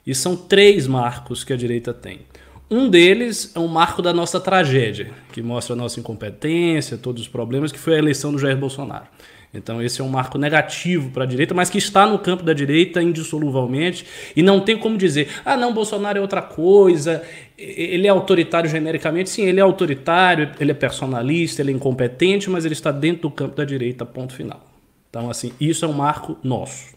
E 0.05 0.15
são 0.15 0.35
três 0.35 0.87
marcos 0.87 1.43
que 1.43 1.51
a 1.51 1.57
direita 1.57 1.93
tem. 1.93 2.21
Um 2.69 2.89
deles 2.89 3.51
é 3.55 3.59
um 3.59 3.67
marco 3.67 4.01
da 4.01 4.12
nossa 4.12 4.41
tragédia, 4.41 5.12
que 5.31 5.41
mostra 5.41 5.74
a 5.74 5.75
nossa 5.77 6.01
incompetência, 6.01 6.97
todos 6.97 7.21
os 7.21 7.27
problemas, 7.27 7.71
que 7.71 7.79
foi 7.79 7.95
a 7.95 7.97
eleição 7.97 8.33
do 8.33 8.38
Jair 8.38 8.57
Bolsonaro. 8.57 9.07
Então, 9.53 9.81
esse 9.81 10.01
é 10.01 10.03
um 10.03 10.09
marco 10.09 10.38
negativo 10.38 11.09
para 11.12 11.24
a 11.24 11.25
direita, 11.25 11.53
mas 11.53 11.69
que 11.69 11.77
está 11.77 12.05
no 12.05 12.19
campo 12.19 12.43
da 12.43 12.51
direita 12.51 13.01
indissoluvelmente 13.01 14.05
e 14.36 14.43
não 14.43 14.59
tem 14.59 14.77
como 14.77 14.97
dizer, 14.97 15.29
ah, 15.45 15.55
não, 15.55 15.74
Bolsonaro 15.74 16.17
é 16.17 16.21
outra 16.21 16.41
coisa, 16.41 17.24
ele 17.57 18.05
é 18.05 18.09
autoritário 18.09 18.69
genericamente. 18.69 19.29
Sim, 19.29 19.43
ele 19.43 19.62
é 19.62 19.63
autoritário, 19.63 20.51
ele 20.59 20.71
é 20.71 20.75
personalista, 20.75 21.62
ele 21.62 21.71
é 21.71 21.74
incompetente, 21.74 22.50
mas 22.50 22.65
ele 22.65 22.74
está 22.74 22.91
dentro 22.91 23.24
do 23.24 23.31
campo 23.31 23.55
da 23.55 23.63
direita, 23.63 24.05
ponto 24.05 24.33
final. 24.33 24.62
Então, 25.09 25.29
assim, 25.29 25.53
isso 25.59 25.86
é 25.86 25.88
um 25.88 25.93
marco 25.93 26.38
nosso. 26.43 26.95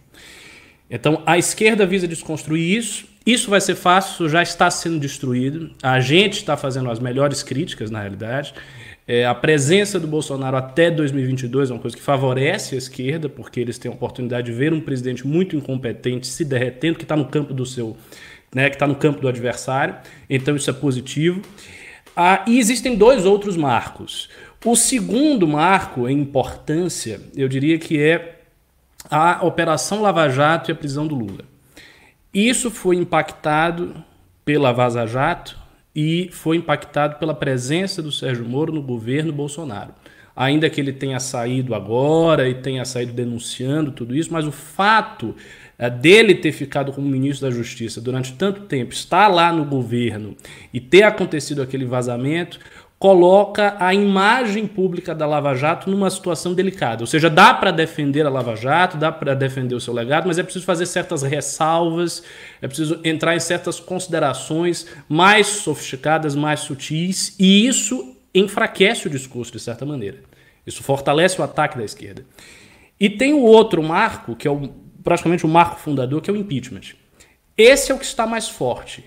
Então, 0.90 1.22
a 1.24 1.38
esquerda 1.38 1.86
visa 1.86 2.08
desconstruir 2.08 2.76
isso 2.76 3.09
isso 3.24 3.50
vai 3.50 3.60
ser 3.60 3.74
fácil, 3.74 4.28
já 4.28 4.42
está 4.42 4.70
sendo 4.70 4.98
destruído. 4.98 5.70
A 5.82 6.00
gente 6.00 6.34
está 6.34 6.56
fazendo 6.56 6.90
as 6.90 6.98
melhores 6.98 7.42
críticas, 7.42 7.90
na 7.90 8.00
realidade. 8.00 8.54
É, 9.06 9.26
a 9.26 9.34
presença 9.34 9.98
do 9.98 10.06
Bolsonaro 10.06 10.56
até 10.56 10.90
2022 10.90 11.70
é 11.70 11.74
uma 11.74 11.80
coisa 11.80 11.96
que 11.96 12.02
favorece 12.02 12.74
a 12.74 12.78
esquerda, 12.78 13.28
porque 13.28 13.60
eles 13.60 13.76
têm 13.76 13.90
a 13.90 13.94
oportunidade 13.94 14.46
de 14.46 14.52
ver 14.56 14.72
um 14.72 14.80
presidente 14.80 15.26
muito 15.26 15.56
incompetente 15.56 16.26
se 16.26 16.44
derretendo, 16.44 16.96
que 16.96 17.04
está 17.04 17.16
no 17.16 17.26
campo 17.26 17.52
do 17.52 17.66
seu, 17.66 17.96
né, 18.54 18.70
que 18.70 18.76
está 18.76 18.86
no 18.86 18.94
campo 18.94 19.20
do 19.20 19.28
adversário. 19.28 19.96
Então 20.28 20.56
isso 20.56 20.70
é 20.70 20.72
positivo. 20.72 21.42
Ah, 22.16 22.44
e 22.46 22.58
existem 22.58 22.96
dois 22.96 23.26
outros 23.26 23.56
marcos. 23.56 24.28
O 24.64 24.76
segundo 24.76 25.46
marco 25.46 26.08
em 26.08 26.20
importância, 26.20 27.20
eu 27.34 27.48
diria 27.48 27.78
que 27.78 28.00
é 28.00 28.40
a 29.10 29.44
Operação 29.44 30.02
Lava 30.02 30.28
Jato 30.28 30.70
e 30.70 30.72
a 30.72 30.76
prisão 30.76 31.06
do 31.06 31.14
Lula. 31.14 31.44
Isso 32.32 32.70
foi 32.70 32.96
impactado 32.96 34.04
pela 34.44 34.72
Vaza 34.72 35.06
Jato 35.06 35.58
e 35.94 36.28
foi 36.32 36.56
impactado 36.56 37.16
pela 37.16 37.34
presença 37.34 38.00
do 38.00 38.12
Sérgio 38.12 38.44
Moro 38.44 38.72
no 38.72 38.82
governo 38.82 39.32
Bolsonaro. 39.32 39.92
Ainda 40.34 40.70
que 40.70 40.80
ele 40.80 40.92
tenha 40.92 41.18
saído 41.18 41.74
agora 41.74 42.48
e 42.48 42.54
tenha 42.54 42.84
saído 42.84 43.12
denunciando 43.12 43.90
tudo 43.90 44.14
isso, 44.14 44.32
mas 44.32 44.46
o 44.46 44.52
fato 44.52 45.34
é, 45.76 45.90
dele 45.90 46.34
ter 46.34 46.52
ficado 46.52 46.92
como 46.92 47.08
ministro 47.08 47.48
da 47.48 47.54
Justiça 47.54 48.00
durante 48.00 48.34
tanto 48.34 48.62
tempo, 48.62 48.92
estar 48.92 49.26
lá 49.28 49.52
no 49.52 49.64
governo 49.64 50.36
e 50.72 50.78
ter 50.78 51.02
acontecido 51.02 51.60
aquele 51.60 51.84
vazamento, 51.84 52.60
coloca 53.00 53.76
a 53.80 53.94
imagem 53.94 54.66
pública 54.66 55.14
da 55.14 55.26
Lava 55.26 55.54
Jato 55.54 55.88
numa 55.88 56.10
situação 56.10 56.52
delicada. 56.52 57.02
Ou 57.02 57.06
seja, 57.06 57.30
dá 57.30 57.54
para 57.54 57.70
defender 57.70 58.26
a 58.26 58.28
Lava 58.28 58.54
Jato, 58.54 58.98
dá 58.98 59.10
para 59.10 59.34
defender 59.34 59.74
o 59.74 59.80
seu 59.80 59.94
legado, 59.94 60.26
mas 60.26 60.38
é 60.38 60.42
preciso 60.42 60.66
fazer 60.66 60.84
certas 60.84 61.22
ressalvas, 61.22 62.22
é 62.60 62.68
preciso 62.68 63.00
entrar 63.02 63.34
em 63.34 63.40
certas 63.40 63.80
considerações 63.80 64.86
mais 65.08 65.46
sofisticadas, 65.46 66.34
mais 66.34 66.60
sutis, 66.60 67.34
e 67.38 67.66
isso 67.66 68.14
enfraquece 68.34 69.06
o 69.06 69.10
discurso 69.10 69.52
de 69.52 69.60
certa 69.60 69.86
maneira. 69.86 70.18
Isso 70.66 70.82
fortalece 70.82 71.40
o 71.40 71.44
ataque 71.44 71.78
da 71.78 71.84
esquerda. 71.84 72.22
E 73.00 73.08
tem 73.08 73.32
o 73.32 73.40
outro 73.40 73.82
marco, 73.82 74.36
que 74.36 74.46
é 74.46 74.50
o, 74.50 74.68
praticamente 75.02 75.46
o 75.46 75.48
marco 75.48 75.80
fundador, 75.80 76.20
que 76.20 76.28
é 76.28 76.34
o 76.34 76.36
impeachment. 76.36 76.94
Esse 77.56 77.92
é 77.92 77.94
o 77.94 77.98
que 77.98 78.04
está 78.04 78.26
mais 78.26 78.46
forte 78.46 79.02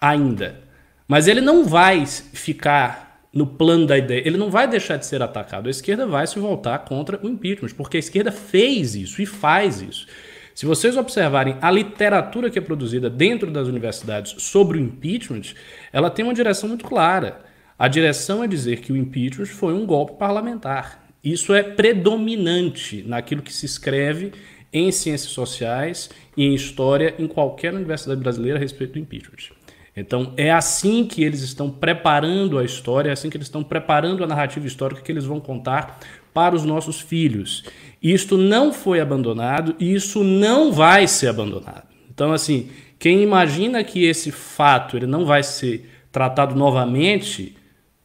ainda. 0.00 0.64
Mas 1.06 1.28
ele 1.28 1.40
não 1.40 1.64
vai 1.64 2.04
ficar 2.06 3.09
no 3.32 3.46
plano 3.46 3.86
da 3.86 3.96
ideia. 3.96 4.26
Ele 4.26 4.36
não 4.36 4.50
vai 4.50 4.66
deixar 4.68 4.96
de 4.96 5.06
ser 5.06 5.22
atacado. 5.22 5.68
A 5.68 5.70
esquerda 5.70 6.06
vai 6.06 6.26
se 6.26 6.38
voltar 6.38 6.78
contra 6.80 7.18
o 7.22 7.28
impeachment, 7.28 7.70
porque 7.76 7.96
a 7.96 8.00
esquerda 8.00 8.32
fez 8.32 8.94
isso 8.94 9.22
e 9.22 9.26
faz 9.26 9.80
isso. 9.80 10.06
Se 10.54 10.66
vocês 10.66 10.96
observarem 10.96 11.56
a 11.62 11.70
literatura 11.70 12.50
que 12.50 12.58
é 12.58 12.62
produzida 12.62 13.08
dentro 13.08 13.50
das 13.50 13.68
universidades 13.68 14.34
sobre 14.42 14.78
o 14.78 14.80
impeachment, 14.80 15.54
ela 15.92 16.10
tem 16.10 16.24
uma 16.24 16.34
direção 16.34 16.68
muito 16.68 16.84
clara. 16.84 17.40
A 17.78 17.88
direção 17.88 18.44
é 18.44 18.46
dizer 18.46 18.80
que 18.80 18.92
o 18.92 18.96
impeachment 18.96 19.46
foi 19.46 19.72
um 19.72 19.86
golpe 19.86 20.18
parlamentar. 20.18 21.02
Isso 21.22 21.54
é 21.54 21.62
predominante 21.62 23.02
naquilo 23.06 23.42
que 23.42 23.52
se 23.52 23.64
escreve 23.64 24.32
em 24.72 24.90
ciências 24.92 25.32
sociais 25.32 26.10
e 26.36 26.44
em 26.44 26.54
história 26.54 27.14
em 27.18 27.26
qualquer 27.26 27.74
universidade 27.74 28.20
brasileira 28.20 28.58
a 28.58 28.60
respeito 28.60 28.94
do 28.94 28.98
impeachment. 28.98 29.54
Então 29.96 30.32
é 30.36 30.50
assim 30.50 31.04
que 31.04 31.22
eles 31.22 31.40
estão 31.40 31.70
preparando 31.70 32.58
a 32.58 32.64
história, 32.64 33.10
é 33.10 33.12
assim 33.12 33.28
que 33.28 33.36
eles 33.36 33.48
estão 33.48 33.62
preparando 33.62 34.22
a 34.22 34.26
narrativa 34.26 34.66
histórica 34.66 35.02
que 35.02 35.10
eles 35.10 35.24
vão 35.24 35.40
contar 35.40 35.98
para 36.32 36.54
os 36.54 36.64
nossos 36.64 37.00
filhos. 37.00 37.64
Isto 38.02 38.36
não 38.36 38.72
foi 38.72 39.00
abandonado 39.00 39.74
e 39.78 39.92
isso 39.92 40.22
não 40.22 40.72
vai 40.72 41.06
ser 41.06 41.28
abandonado. 41.28 41.88
Então 42.12 42.32
assim, 42.32 42.70
quem 42.98 43.22
imagina 43.22 43.82
que 43.82 44.04
esse 44.04 44.30
fato 44.30 44.96
ele 44.96 45.06
não 45.06 45.24
vai 45.24 45.42
ser 45.42 45.90
tratado 46.12 46.54
novamente, 46.54 47.56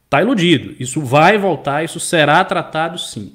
está 0.05 0.21
iludido. 0.21 0.75
Isso 0.79 1.01
vai 1.01 1.37
voltar, 1.37 1.83
isso 1.83 1.99
será 1.99 2.43
tratado 2.43 2.97
sim. 2.97 3.33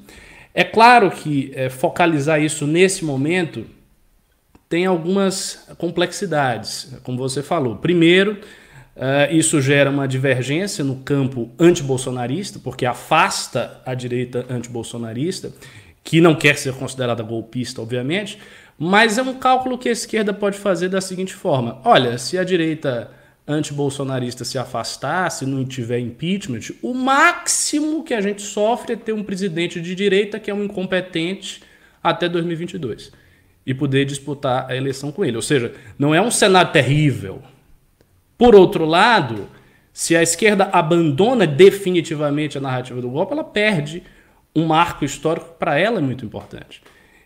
É 0.52 0.64
claro 0.64 1.11
que 1.11 1.52
é, 1.54 1.69
focalizar 1.69 2.42
isso 2.42 2.66
nesse 2.66 3.04
momento 3.04 3.64
tem 4.71 4.87
algumas 4.87 5.67
complexidades, 5.77 6.95
como 7.03 7.19
você 7.19 7.43
falou. 7.43 7.75
Primeiro, 7.79 8.35
uh, 8.97 9.35
isso 9.35 9.61
gera 9.61 9.91
uma 9.91 10.07
divergência 10.07 10.85
no 10.85 10.95
campo 11.00 11.50
antibolsonarista, 11.59 12.61
porque 12.61 12.87
afasta 12.87 13.83
a 13.85 13.95
direita 13.95 14.47
antibolsonarista, 14.49 15.53
que 16.05 16.21
não 16.21 16.37
quer 16.37 16.57
ser 16.57 16.73
considerada 16.75 17.21
golpista, 17.21 17.83
obviamente, 17.83 18.39
mas 18.78 19.19
é 19.19 19.23
um 19.23 19.35
cálculo 19.35 19.76
que 19.76 19.89
a 19.89 19.93
esquerda 19.93 20.33
pode 20.33 20.56
fazer 20.56 20.89
da 20.89 21.00
seguinte 21.00 21.35
forma: 21.35 21.80
olha, 21.85 22.17
se 22.17 22.39
a 22.39 22.45
direita 22.45 23.11
antibolsonarista 23.49 24.45
se 24.45 24.56
afastar, 24.56 25.33
se 25.33 25.45
não 25.45 25.65
tiver 25.65 25.99
impeachment, 25.99 26.61
o 26.80 26.95
máximo 26.95 28.04
que 28.04 28.15
a 28.15 28.21
gente 28.21 28.41
sofre 28.41 28.93
é 28.93 28.97
ter 28.97 29.13
um 29.13 29.25
presidente 29.25 29.80
de 29.80 29.97
direita 29.97 30.39
que 30.39 30.49
é 30.49 30.54
um 30.54 30.63
incompetente 30.63 31.61
até 32.00 32.28
2022 32.28 33.19
e 33.65 33.75
poder 33.75 34.05
disputar 34.05 34.67
a 34.69 34.77
eleição 34.77 35.13
com 35.13 35.25
ele. 35.25 35.37
Ou 35.37 35.43
seja, 35.43 35.75
não 35.99 36.15
é 36.15 36.21
um 36.21 36.31
cenário 36.31 36.73
terrível. 36.73 37.43
Por 38.37 38.55
outro 38.55 38.85
lado, 38.85 39.49
se 39.93 40.17
a 40.17 40.23
esquerda 40.23 40.71
abandona 40.73 41.47
definitivamente 41.47 42.57
a 42.57 42.61
narrativa 42.61 43.01
do 43.01 43.11
golpe, 43.11 43.33
ela 43.33 43.45
perde 43.45 44.03
um 44.55 44.67
marco 44.67 45.05
histórico 45.05 45.49
que 45.49 45.59
para 45.59 45.79
ela 45.79 45.99
é 45.99 46.03
muito 46.03 46.25
importante. 46.25 46.83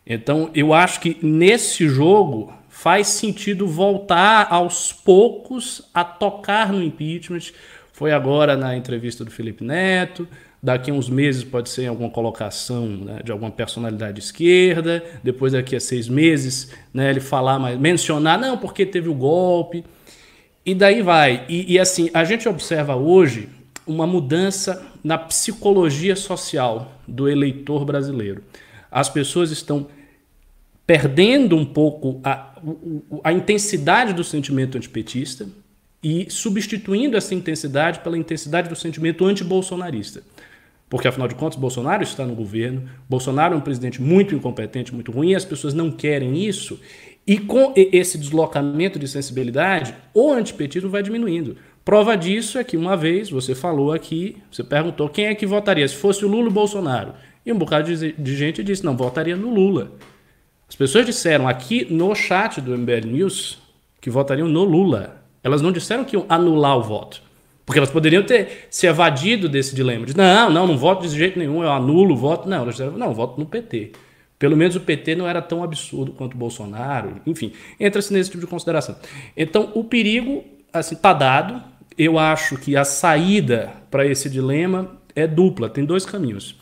Então, 0.06 0.50
eu 0.54 0.74
acho 0.74 1.00
que 1.00 1.16
nesse 1.22 1.88
jogo 1.88 2.52
faz 2.68 3.06
sentido 3.06 3.66
voltar 3.66 4.48
aos 4.50 4.92
poucos 4.92 5.88
a 5.94 6.04
tocar 6.04 6.72
no 6.72 6.82
impeachment. 6.82 7.52
Foi 7.92 8.12
agora 8.12 8.56
na 8.56 8.76
entrevista 8.76 9.24
do 9.24 9.30
Felipe 9.30 9.64
Neto, 9.64 10.28
daqui 10.64 10.90
a 10.90 10.94
uns 10.94 11.10
meses 11.10 11.44
pode 11.44 11.68
ser 11.68 11.86
alguma 11.86 12.08
colocação 12.08 12.86
né, 12.86 13.20
de 13.22 13.30
alguma 13.30 13.50
personalidade 13.50 14.14
de 14.14 14.20
esquerda, 14.20 15.04
depois 15.22 15.52
daqui 15.52 15.76
a 15.76 15.80
seis 15.80 16.08
meses 16.08 16.70
né, 16.92 17.10
ele 17.10 17.20
falar 17.20 17.58
mais, 17.58 17.78
mencionar, 17.78 18.40
não, 18.40 18.56
porque 18.56 18.86
teve 18.86 19.10
o 19.10 19.14
golpe, 19.14 19.84
e 20.64 20.74
daí 20.74 21.02
vai. 21.02 21.44
E, 21.50 21.74
e 21.74 21.78
assim, 21.78 22.08
a 22.14 22.24
gente 22.24 22.48
observa 22.48 22.96
hoje 22.96 23.50
uma 23.86 24.06
mudança 24.06 24.82
na 25.04 25.18
psicologia 25.18 26.16
social 26.16 26.92
do 27.06 27.28
eleitor 27.28 27.84
brasileiro. 27.84 28.42
As 28.90 29.10
pessoas 29.10 29.50
estão 29.50 29.86
perdendo 30.86 31.56
um 31.56 31.66
pouco 31.66 32.22
a, 32.24 32.54
a 33.22 33.32
intensidade 33.34 34.14
do 34.14 34.24
sentimento 34.24 34.78
antipetista 34.78 35.46
e 36.02 36.26
substituindo 36.30 37.18
essa 37.18 37.34
intensidade 37.34 38.00
pela 38.00 38.16
intensidade 38.16 38.70
do 38.70 38.76
sentimento 38.76 39.26
antibolsonarista. 39.26 40.22
Porque, 40.94 41.08
afinal 41.08 41.26
de 41.26 41.34
contas, 41.34 41.58
Bolsonaro 41.58 42.04
está 42.04 42.24
no 42.24 42.36
governo, 42.36 42.88
Bolsonaro 43.10 43.52
é 43.52 43.56
um 43.56 43.60
presidente 43.60 44.00
muito 44.00 44.32
incompetente, 44.32 44.94
muito 44.94 45.10
ruim, 45.10 45.34
as 45.34 45.44
pessoas 45.44 45.74
não 45.74 45.90
querem 45.90 46.46
isso. 46.46 46.78
E 47.26 47.36
com 47.36 47.72
esse 47.74 48.16
deslocamento 48.16 48.96
de 48.96 49.08
sensibilidade, 49.08 49.92
o 50.14 50.30
antipetismo 50.30 50.88
vai 50.88 51.02
diminuindo. 51.02 51.56
Prova 51.84 52.16
disso 52.16 52.58
é 52.58 52.62
que 52.62 52.76
uma 52.76 52.96
vez 52.96 53.28
você 53.28 53.56
falou 53.56 53.90
aqui, 53.90 54.36
você 54.48 54.62
perguntou 54.62 55.08
quem 55.08 55.26
é 55.26 55.34
que 55.34 55.44
votaria 55.44 55.88
se 55.88 55.96
fosse 55.96 56.24
o 56.24 56.28
Lula 56.28 56.44
ou 56.44 56.52
Bolsonaro. 56.52 57.14
E 57.44 57.52
um 57.52 57.58
bocado 57.58 57.92
de 57.92 58.36
gente 58.36 58.62
disse, 58.62 58.84
não, 58.84 58.96
votaria 58.96 59.34
no 59.34 59.52
Lula. 59.52 59.90
As 60.68 60.76
pessoas 60.76 61.04
disseram 61.04 61.48
aqui 61.48 61.92
no 61.92 62.14
chat 62.14 62.60
do 62.60 62.70
MBL 62.70 63.08
News 63.08 63.58
que 64.00 64.10
votariam 64.10 64.46
no 64.46 64.62
Lula. 64.62 65.24
Elas 65.42 65.60
não 65.60 65.72
disseram 65.72 66.04
que 66.04 66.14
iam 66.14 66.24
anular 66.28 66.78
o 66.78 66.84
voto. 66.84 67.20
Porque 67.64 67.78
elas 67.78 67.90
poderiam 67.90 68.22
ter 68.22 68.66
se 68.68 68.86
evadido 68.86 69.48
desse 69.48 69.74
dilema. 69.74 70.04
De, 70.04 70.16
não, 70.16 70.50
não, 70.50 70.66
não 70.66 70.76
voto 70.76 71.06
de 71.06 71.16
jeito 71.16 71.38
nenhum, 71.38 71.62
eu 71.62 71.70
anulo 71.70 72.14
o 72.14 72.16
voto. 72.16 72.48
Não, 72.48 72.62
elas 72.62 72.76
disseram, 72.76 72.98
não, 72.98 73.14
voto 73.14 73.40
no 73.40 73.46
PT. 73.46 73.92
Pelo 74.38 74.56
menos 74.56 74.76
o 74.76 74.80
PT 74.80 75.14
não 75.14 75.26
era 75.26 75.40
tão 75.40 75.62
absurdo 75.62 76.12
quanto 76.12 76.34
o 76.34 76.36
Bolsonaro. 76.36 77.20
Enfim, 77.26 77.52
entra-se 77.80 78.12
nesse 78.12 78.30
tipo 78.30 78.42
de 78.42 78.46
consideração. 78.46 78.96
Então, 79.36 79.70
o 79.74 79.84
perigo 79.84 80.44
assim 80.72 80.94
está 80.94 81.12
dado. 81.12 81.62
Eu 81.96 82.18
acho 82.18 82.56
que 82.56 82.76
a 82.76 82.84
saída 82.84 83.72
para 83.90 84.04
esse 84.04 84.28
dilema 84.28 84.98
é 85.14 85.26
dupla, 85.26 85.70
tem 85.70 85.84
dois 85.84 86.04
caminhos. 86.04 86.56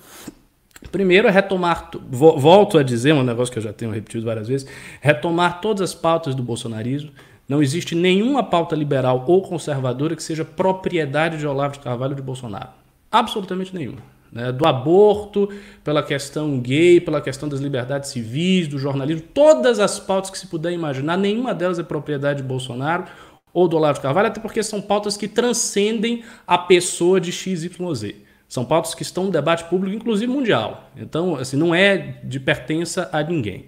Primeiro 0.91 1.29
é 1.29 1.31
retomar, 1.31 1.91
volto 2.11 2.77
a 2.77 2.83
dizer 2.83 3.15
um 3.15 3.23
negócio 3.23 3.53
que 3.53 3.59
eu 3.59 3.63
já 3.63 3.73
tenho 3.73 3.91
repetido 3.91 4.27
várias 4.27 4.49
vezes, 4.49 4.67
retomar 5.01 5.61
todas 5.61 5.91
as 5.91 5.95
pautas 5.95 6.35
do 6.35 6.43
bolsonarismo, 6.43 7.13
não 7.53 7.63
existe 7.63 7.95
nenhuma 7.95 8.43
pauta 8.43 8.75
liberal 8.75 9.27
ou 9.29 9.43
conservadora 9.43 10.17
que 10.17 10.23
seja 10.23 10.43
propriedade 10.43 11.37
de 11.37 11.47
Olavo 11.47 11.75
de 11.75 11.81
Carvalho 11.81 12.13
ou 12.13 12.17
de 12.17 12.23
Bolsonaro. 12.23 12.71
Absolutamente 13.11 13.75
nenhuma. 13.75 13.99
Né? 14.33 14.51
Do 14.51 14.67
aborto, 14.67 15.51
pela 15.85 16.03
questão 16.03 16.59
gay, 16.59 16.99
pela 16.99 17.21
questão 17.21 17.47
das 17.47 17.61
liberdades 17.61 18.09
civis, 18.09 18.67
do 18.69 18.79
jornalismo, 18.79 19.23
todas 19.35 19.79
as 19.79 20.01
pautas 20.01 20.31
que 20.31 20.39
se 20.39 20.47
puder 20.47 20.73
imaginar, 20.73 21.19
nenhuma 21.19 21.55
delas 21.55 21.79
é 21.79 21.83
propriedade 21.83 22.41
de 22.41 22.49
Bolsonaro 22.49 23.05
ou 23.53 23.69
do 23.69 23.77
Olavo 23.77 23.99
de 23.99 24.01
Carvalho, 24.01 24.29
até 24.29 24.41
porque 24.41 24.63
são 24.63 24.81
pautas 24.81 25.19
que 25.19 25.29
transcendem 25.29 26.25
a 26.47 26.57
pessoa 26.57 27.21
de 27.21 27.31
XYZ. 27.31 28.15
São 28.49 28.65
pautas 28.65 28.95
que 28.95 29.03
estão 29.03 29.25
no 29.25 29.31
debate 29.31 29.65
público, 29.65 29.95
inclusive 29.95 30.33
mundial. 30.33 30.91
Então, 30.97 31.37
assim, 31.37 31.59
não 31.59 31.75
é 31.75 32.17
de 32.25 32.41
pertença 32.41 33.11
a 33.13 33.23
ninguém. 33.23 33.67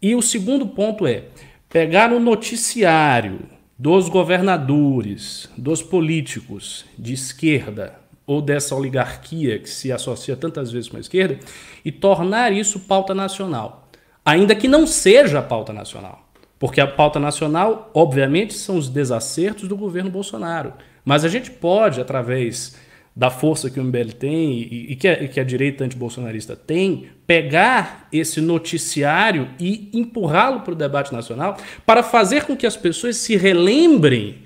E 0.00 0.14
o 0.14 0.22
segundo 0.22 0.64
ponto 0.68 1.08
é, 1.08 1.24
pegar 1.70 2.12
o 2.12 2.18
noticiário 2.18 3.42
dos 3.78 4.08
governadores, 4.08 5.48
dos 5.56 5.80
políticos 5.80 6.84
de 6.98 7.14
esquerda 7.14 7.94
ou 8.26 8.42
dessa 8.42 8.74
oligarquia 8.74 9.58
que 9.58 9.70
se 9.70 9.90
associa 9.92 10.36
tantas 10.36 10.70
vezes 10.72 10.88
com 10.88 10.96
a 10.96 11.00
esquerda 11.00 11.38
e 11.84 11.92
tornar 11.92 12.52
isso 12.52 12.80
pauta 12.80 13.14
nacional, 13.14 13.88
ainda 14.24 14.54
que 14.54 14.66
não 14.68 14.86
seja 14.86 15.40
pauta 15.40 15.72
nacional. 15.72 16.28
Porque 16.58 16.80
a 16.80 16.86
pauta 16.86 17.18
nacional, 17.18 17.90
obviamente, 17.94 18.52
são 18.52 18.76
os 18.76 18.88
desacertos 18.88 19.66
do 19.66 19.76
governo 19.76 20.10
Bolsonaro. 20.10 20.74
Mas 21.02 21.24
a 21.24 21.28
gente 21.28 21.50
pode, 21.50 22.00
através 22.00 22.76
da 23.20 23.28
força 23.28 23.68
que 23.68 23.78
o 23.78 23.84
MBL 23.84 24.12
tem 24.18 24.50
e, 24.50 24.92
e 24.92 24.96
que, 24.96 25.06
a, 25.06 25.28
que 25.28 25.38
a 25.38 25.44
direita 25.44 25.84
antibolsonarista 25.84 26.56
tem, 26.56 27.08
pegar 27.26 28.08
esse 28.10 28.40
noticiário 28.40 29.50
e 29.60 29.90
empurrá-lo 29.92 30.60
para 30.60 30.72
o 30.72 30.74
debate 30.74 31.12
nacional 31.12 31.58
para 31.84 32.02
fazer 32.02 32.44
com 32.44 32.56
que 32.56 32.66
as 32.66 32.78
pessoas 32.78 33.16
se 33.16 33.36
relembrem 33.36 34.38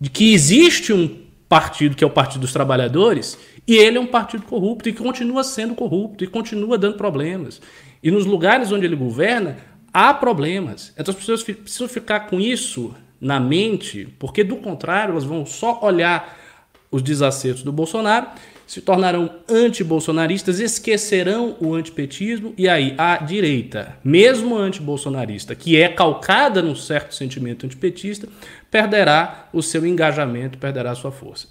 de 0.00 0.10
que 0.10 0.34
existe 0.34 0.92
um 0.92 1.08
partido 1.48 1.94
que 1.94 2.02
é 2.02 2.06
o 2.06 2.10
Partido 2.10 2.40
dos 2.40 2.52
Trabalhadores 2.52 3.38
e 3.64 3.76
ele 3.76 3.96
é 3.96 4.00
um 4.00 4.08
partido 4.08 4.42
corrupto 4.42 4.88
e 4.88 4.92
continua 4.92 5.44
sendo 5.44 5.76
corrupto 5.76 6.24
e 6.24 6.26
continua 6.26 6.76
dando 6.76 6.96
problemas. 6.96 7.62
E 8.02 8.10
nos 8.10 8.26
lugares 8.26 8.72
onde 8.72 8.86
ele 8.86 8.96
governa, 8.96 9.58
há 9.92 10.12
problemas. 10.12 10.92
Então 10.98 11.12
as 11.12 11.20
pessoas 11.20 11.44
precisam 11.44 11.86
ficar 11.86 12.26
com 12.26 12.40
isso 12.40 12.92
na 13.20 13.38
mente, 13.38 14.08
porque 14.18 14.42
do 14.42 14.56
contrário, 14.56 15.12
elas 15.12 15.22
vão 15.22 15.46
só 15.46 15.78
olhar 15.80 16.44
os 16.90 17.02
desacertos 17.02 17.62
do 17.62 17.72
Bolsonaro, 17.72 18.28
se 18.66 18.80
tornarão 18.80 19.30
antibolsonaristas, 19.48 20.58
esquecerão 20.58 21.56
o 21.60 21.74
antipetismo 21.74 22.52
e 22.58 22.68
aí 22.68 22.94
a 22.98 23.18
direita, 23.18 23.96
mesmo 24.02 24.56
antibolsonarista, 24.56 25.54
que 25.54 25.80
é 25.80 25.88
calcada 25.88 26.60
num 26.60 26.74
certo 26.74 27.14
sentimento 27.14 27.64
antipetista, 27.64 28.28
perderá 28.70 29.48
o 29.52 29.62
seu 29.62 29.86
engajamento, 29.86 30.58
perderá 30.58 30.90
a 30.90 30.94
sua 30.96 31.12
força. 31.12 31.48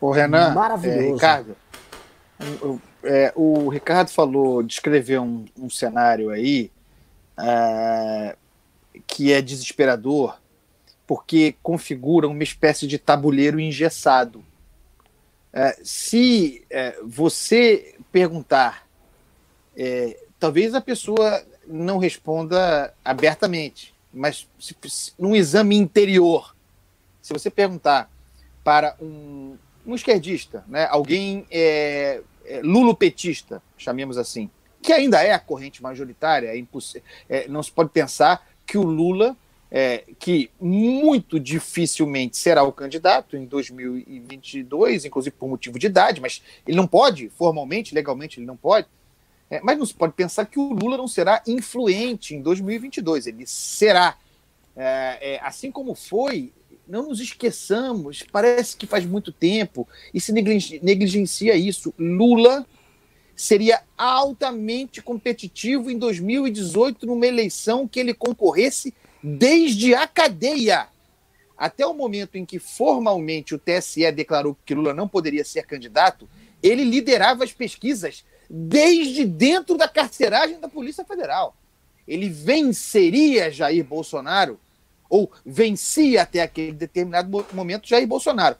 O 0.00 0.10
Renan, 0.10 0.54
é, 0.84 1.12
Ricardo, 1.12 1.56
é, 3.04 3.32
o 3.36 3.68
Ricardo 3.68 4.10
falou, 4.10 4.62
descreveu 4.62 5.22
um, 5.22 5.44
um 5.56 5.70
cenário 5.70 6.30
aí 6.30 6.70
é, 7.38 8.36
que 9.06 9.32
é 9.32 9.40
desesperador, 9.40 10.36
porque 11.12 11.56
configura 11.62 12.26
uma 12.26 12.42
espécie 12.42 12.86
de 12.86 12.96
tabuleiro 12.96 13.60
engessado. 13.60 14.42
É, 15.52 15.78
se 15.84 16.64
é, 16.70 16.98
você 17.04 17.96
perguntar, 18.10 18.88
é, 19.76 20.18
talvez 20.40 20.74
a 20.74 20.80
pessoa 20.80 21.44
não 21.66 21.98
responda 21.98 22.94
abertamente, 23.04 23.92
mas 24.10 24.48
se, 24.58 24.74
se, 24.88 25.12
num 25.18 25.36
exame 25.36 25.76
interior, 25.76 26.56
se 27.20 27.34
você 27.34 27.50
perguntar 27.50 28.10
para 28.64 28.96
um, 28.98 29.58
um 29.86 29.94
esquerdista, 29.94 30.64
né, 30.66 30.86
alguém 30.90 31.46
é, 31.50 32.22
é, 32.46 32.62
lulopetista, 32.62 33.62
chamemos 33.76 34.16
assim, 34.16 34.48
que 34.80 34.94
ainda 34.94 35.22
é 35.22 35.34
a 35.34 35.38
corrente 35.38 35.82
majoritária, 35.82 36.48
é 36.48 36.64
é, 37.28 37.48
não 37.48 37.62
se 37.62 37.70
pode 37.70 37.90
pensar 37.90 38.48
que 38.64 38.78
o 38.78 38.82
Lula, 38.82 39.36
é, 39.74 40.04
que 40.18 40.50
muito 40.60 41.40
dificilmente 41.40 42.36
será 42.36 42.62
o 42.62 42.70
candidato 42.70 43.38
em 43.38 43.46
2022, 43.46 45.06
inclusive 45.06 45.34
por 45.34 45.48
motivo 45.48 45.78
de 45.78 45.86
idade, 45.86 46.20
mas 46.20 46.42
ele 46.66 46.76
não 46.76 46.86
pode, 46.86 47.30
formalmente, 47.30 47.94
legalmente, 47.94 48.38
ele 48.38 48.46
não 48.46 48.56
pode. 48.56 48.86
É, 49.48 49.62
mas 49.62 49.78
não 49.78 49.86
se 49.86 49.94
pode 49.94 50.12
pensar 50.12 50.44
que 50.44 50.58
o 50.58 50.74
Lula 50.74 50.98
não 50.98 51.08
será 51.08 51.42
influente 51.46 52.34
em 52.34 52.42
2022, 52.42 53.26
ele 53.26 53.46
será. 53.46 54.18
É, 54.76 55.34
é, 55.34 55.40
assim 55.42 55.70
como 55.70 55.94
foi 55.94 56.52
não 56.86 57.08
nos 57.08 57.20
esqueçamos, 57.20 58.22
parece 58.30 58.76
que 58.76 58.86
faz 58.86 59.06
muito 59.06 59.32
tempo 59.32 59.88
e 60.12 60.20
se 60.20 60.32
negligencia 60.32 61.54
isso. 61.54 61.94
Lula 61.98 62.66
seria 63.34 63.82
altamente 63.96 65.00
competitivo 65.00 65.90
em 65.90 65.96
2018 65.96 67.06
numa 67.06 67.26
eleição 67.26 67.88
que 67.88 67.98
ele 67.98 68.12
concorresse 68.12 68.92
desde 69.22 69.94
a 69.94 70.06
cadeia. 70.06 70.88
Até 71.56 71.86
o 71.86 71.94
momento 71.94 72.36
em 72.36 72.44
que 72.44 72.58
formalmente 72.58 73.54
o 73.54 73.58
TSE 73.58 74.10
declarou 74.10 74.56
que 74.66 74.74
Lula 74.74 74.92
não 74.92 75.06
poderia 75.06 75.44
ser 75.44 75.64
candidato, 75.64 76.28
ele 76.62 76.82
liderava 76.82 77.44
as 77.44 77.52
pesquisas 77.52 78.24
desde 78.48 79.24
dentro 79.24 79.76
da 79.76 79.88
carceragem 79.88 80.58
da 80.58 80.68
Polícia 80.68 81.04
Federal. 81.04 81.54
Ele 82.06 82.28
venceria 82.28 83.50
Jair 83.50 83.84
Bolsonaro 83.84 84.58
ou 85.08 85.30
vencia 85.44 86.22
até 86.22 86.40
aquele 86.40 86.72
determinado 86.72 87.46
momento 87.52 87.88
Jair 87.88 88.06
Bolsonaro. 88.06 88.56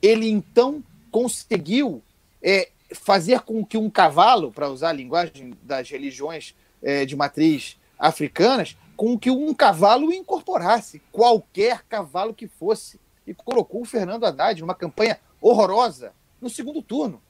Ele 0.00 0.28
então 0.28 0.82
conseguiu 1.10 2.02
é, 2.42 2.70
fazer 2.94 3.40
com 3.40 3.64
que 3.64 3.76
um 3.76 3.88
cavalo, 3.88 4.50
para 4.50 4.68
usar 4.68 4.88
a 4.88 4.94
linguagem 4.94 5.54
das 5.62 5.88
religiões 5.88 6.54
é, 6.82 7.04
de 7.04 7.14
matriz 7.14 7.76
africanas, 7.98 8.76
com 9.02 9.18
que 9.18 9.32
um 9.32 9.52
cavalo 9.52 10.12
incorporasse, 10.12 11.02
qualquer 11.10 11.82
cavalo 11.88 12.32
que 12.32 12.46
fosse, 12.46 13.00
e 13.26 13.34
colocou 13.34 13.82
o 13.82 13.84
Fernando 13.84 14.24
Haddad 14.24 14.60
numa 14.60 14.76
campanha 14.76 15.18
horrorosa 15.40 16.12
no 16.40 16.48
segundo 16.48 16.80
turno. 16.80 17.20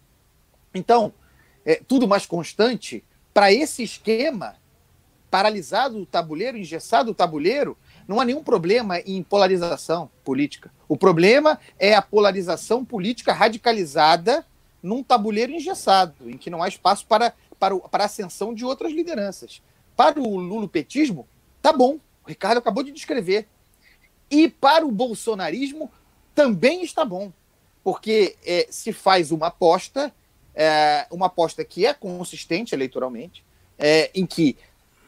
Então, 0.75 1.15
é, 1.65 1.77
tudo 1.77 2.07
mais 2.07 2.27
constante, 2.27 3.03
para 3.33 3.51
esse 3.51 3.83
esquema, 3.83 4.57
paralisado 5.31 5.99
o 5.99 6.05
tabuleiro, 6.05 6.59
engessado 6.59 7.13
o 7.13 7.15
tabuleiro, 7.15 7.75
não 8.07 8.21
há 8.21 8.25
nenhum 8.27 8.43
problema 8.45 9.01
em 9.01 9.23
polarização 9.23 10.11
política. 10.23 10.71
O 10.87 10.99
problema 10.99 11.59
é 11.79 11.95
a 11.95 12.03
polarização 12.03 12.85
política 12.85 13.33
radicalizada 13.33 14.45
num 14.83 15.03
tabuleiro 15.03 15.53
engessado, 15.53 16.29
em 16.29 16.37
que 16.37 16.51
não 16.51 16.63
há 16.63 16.69
espaço 16.69 17.07
para, 17.07 17.33
para, 17.59 17.75
para 17.79 18.05
a 18.05 18.07
ascensão 18.07 18.53
de 18.53 18.63
outras 18.63 18.93
lideranças. 18.93 19.63
Para 19.97 20.21
o 20.21 20.37
lulopetismo, 20.37 21.27
tá 21.63 21.73
bom. 21.73 21.99
O 22.25 22.29
Ricardo 22.29 22.59
acabou 22.59 22.83
de 22.83 22.93
descrever. 22.93 23.47
E 24.31 24.49
para 24.49 24.85
o 24.85 24.91
bolsonarismo, 24.91 25.91
também 26.35 26.83
está 26.83 27.05
bom. 27.05 27.33
Porque 27.85 28.37
é, 28.45 28.67
se 28.71 28.93
faz 28.93 29.31
uma 29.31 29.47
aposta, 29.47 30.13
é, 30.55 31.07
uma 31.11 31.27
aposta 31.27 31.65
que 31.65 31.87
é 31.87 31.95
consistente 31.95 32.75
eleitoralmente, 32.75 33.45
é, 33.79 34.11
em 34.15 34.27
que 34.27 34.57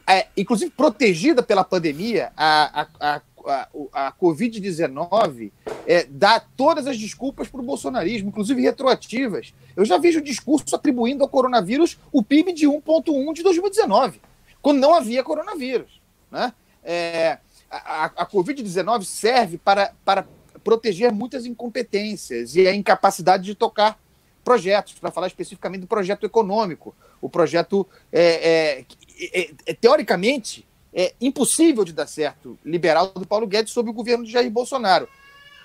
é, 0.07 0.27
inclusive 0.37 0.71
protegida 0.71 1.41
pela 1.41 1.63
pandemia, 1.63 2.31
a, 2.37 2.81
a, 2.81 2.87
a, 2.99 3.21
a, 3.47 4.07
a 4.07 4.11
Covid-19 4.13 5.51
é, 5.87 6.03
dá 6.03 6.39
todas 6.39 6.85
as 6.85 6.97
desculpas 6.97 7.47
para 7.47 7.61
o 7.61 7.63
bolsonarismo, 7.63 8.29
inclusive 8.29 8.61
retroativas. 8.61 9.53
Eu 9.75 9.85
já 9.85 9.97
vejo 9.97 10.21
discurso 10.21 10.75
atribuindo 10.75 11.23
ao 11.23 11.29
coronavírus 11.29 11.97
o 12.11 12.21
PIB 12.21 12.53
de 12.53 12.67
1,1 12.67 13.33
de 13.33 13.41
2019, 13.41 14.21
quando 14.61 14.79
não 14.79 14.93
havia 14.93 15.23
coronavírus. 15.23 16.04
Né? 16.31 16.53
É, 16.83 17.39
a, 17.69 18.05
a 18.05 18.25
Covid-19 18.25 19.03
serve 19.03 19.57
para, 19.57 19.93
para 20.03 20.27
proteger 20.63 21.11
muitas 21.11 21.45
incompetências 21.45 22.55
e 22.55 22.67
a 22.67 22.73
incapacidade 22.73 23.43
de 23.43 23.55
tocar 23.55 23.99
projetos, 24.43 24.93
para 24.93 25.11
falar 25.11 25.27
especificamente 25.27 25.81
do 25.81 25.87
projeto 25.87 26.23
econômico, 26.23 26.95
o 27.19 27.27
projeto 27.27 27.87
é, 28.11 28.85
é, 29.23 29.41
é, 29.41 29.51
é, 29.65 29.73
teoricamente 29.73 30.67
é 30.93 31.13
impossível 31.19 31.83
de 31.83 31.91
dar 31.91 32.05
certo 32.05 32.57
liberal 32.63 33.07
do 33.07 33.25
Paulo 33.25 33.47
Guedes 33.47 33.73
sob 33.73 33.89
o 33.89 33.93
governo 33.93 34.23
de 34.23 34.31
Jair 34.31 34.49
Bolsonaro. 34.51 35.09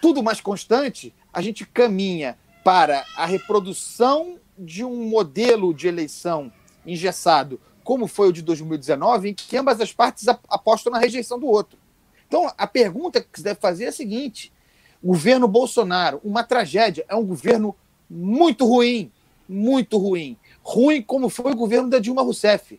Tudo 0.00 0.22
mais 0.22 0.40
constante, 0.40 1.14
a 1.30 1.42
gente 1.42 1.66
caminha 1.66 2.38
para 2.64 3.04
a 3.16 3.26
reprodução 3.26 4.38
de 4.58 4.82
um 4.82 5.04
modelo 5.04 5.74
de 5.74 5.86
eleição 5.86 6.50
engessado, 6.86 7.60
como 7.84 8.06
foi 8.06 8.28
o 8.28 8.32
de 8.32 8.42
2019, 8.42 9.30
em 9.30 9.34
que 9.34 9.56
ambas 9.56 9.80
as 9.80 9.92
partes 9.92 10.26
apostam 10.28 10.92
na 10.92 10.98
rejeição 10.98 11.38
do 11.38 11.46
outro. 11.46 11.78
Então, 12.26 12.50
a 12.56 12.66
pergunta 12.66 13.20
que 13.20 13.38
se 13.38 13.42
deve 13.42 13.60
fazer 13.60 13.84
é 13.84 13.88
a 13.88 13.92
seguinte: 13.92 14.52
governo 15.02 15.48
Bolsonaro, 15.48 16.20
uma 16.22 16.44
tragédia, 16.44 17.04
é 17.08 17.14
um 17.14 17.24
governo 17.24 17.74
muito 18.08 18.66
ruim, 18.66 19.10
muito 19.48 19.98
ruim. 19.98 20.36
Ruim 20.62 21.02
como 21.02 21.28
foi 21.28 21.52
o 21.52 21.56
governo 21.56 21.88
da 21.88 21.98
Dilma 21.98 22.22
Rousseff 22.22 22.78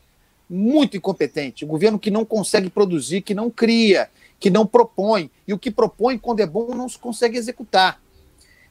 muito 0.50 0.98
incompetente, 0.98 1.64
um 1.64 1.68
governo 1.70 1.98
que 1.98 2.12
não 2.12 2.26
consegue 2.26 2.70
produzir, 2.70 3.22
que 3.22 3.34
não 3.34 3.50
cria, 3.50 4.10
que 4.38 4.50
não 4.50 4.68
propõe, 4.68 5.32
e 5.48 5.54
o 5.54 5.58
que 5.58 5.72
propõe, 5.72 6.18
quando 6.18 6.42
é 6.42 6.46
bom, 6.46 6.76
não 6.76 6.90
se 6.90 7.00
consegue 7.00 7.38
executar. 7.38 8.02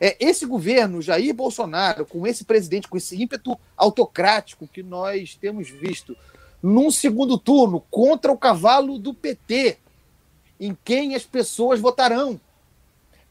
É, 0.00 0.16
esse 0.18 0.46
governo, 0.46 1.02
Jair 1.02 1.34
Bolsonaro, 1.34 2.06
com 2.06 2.26
esse 2.26 2.44
presidente, 2.44 2.88
com 2.88 2.96
esse 2.96 3.20
ímpeto 3.20 3.58
autocrático 3.76 4.66
que 4.66 4.82
nós 4.82 5.34
temos 5.34 5.68
visto, 5.68 6.16
num 6.62 6.90
segundo 6.90 7.38
turno, 7.38 7.84
contra 7.90 8.32
o 8.32 8.38
cavalo 8.38 8.98
do 8.98 9.12
PT, 9.12 9.78
em 10.58 10.76
quem 10.84 11.14
as 11.14 11.24
pessoas 11.24 11.80
votarão. 11.80 12.40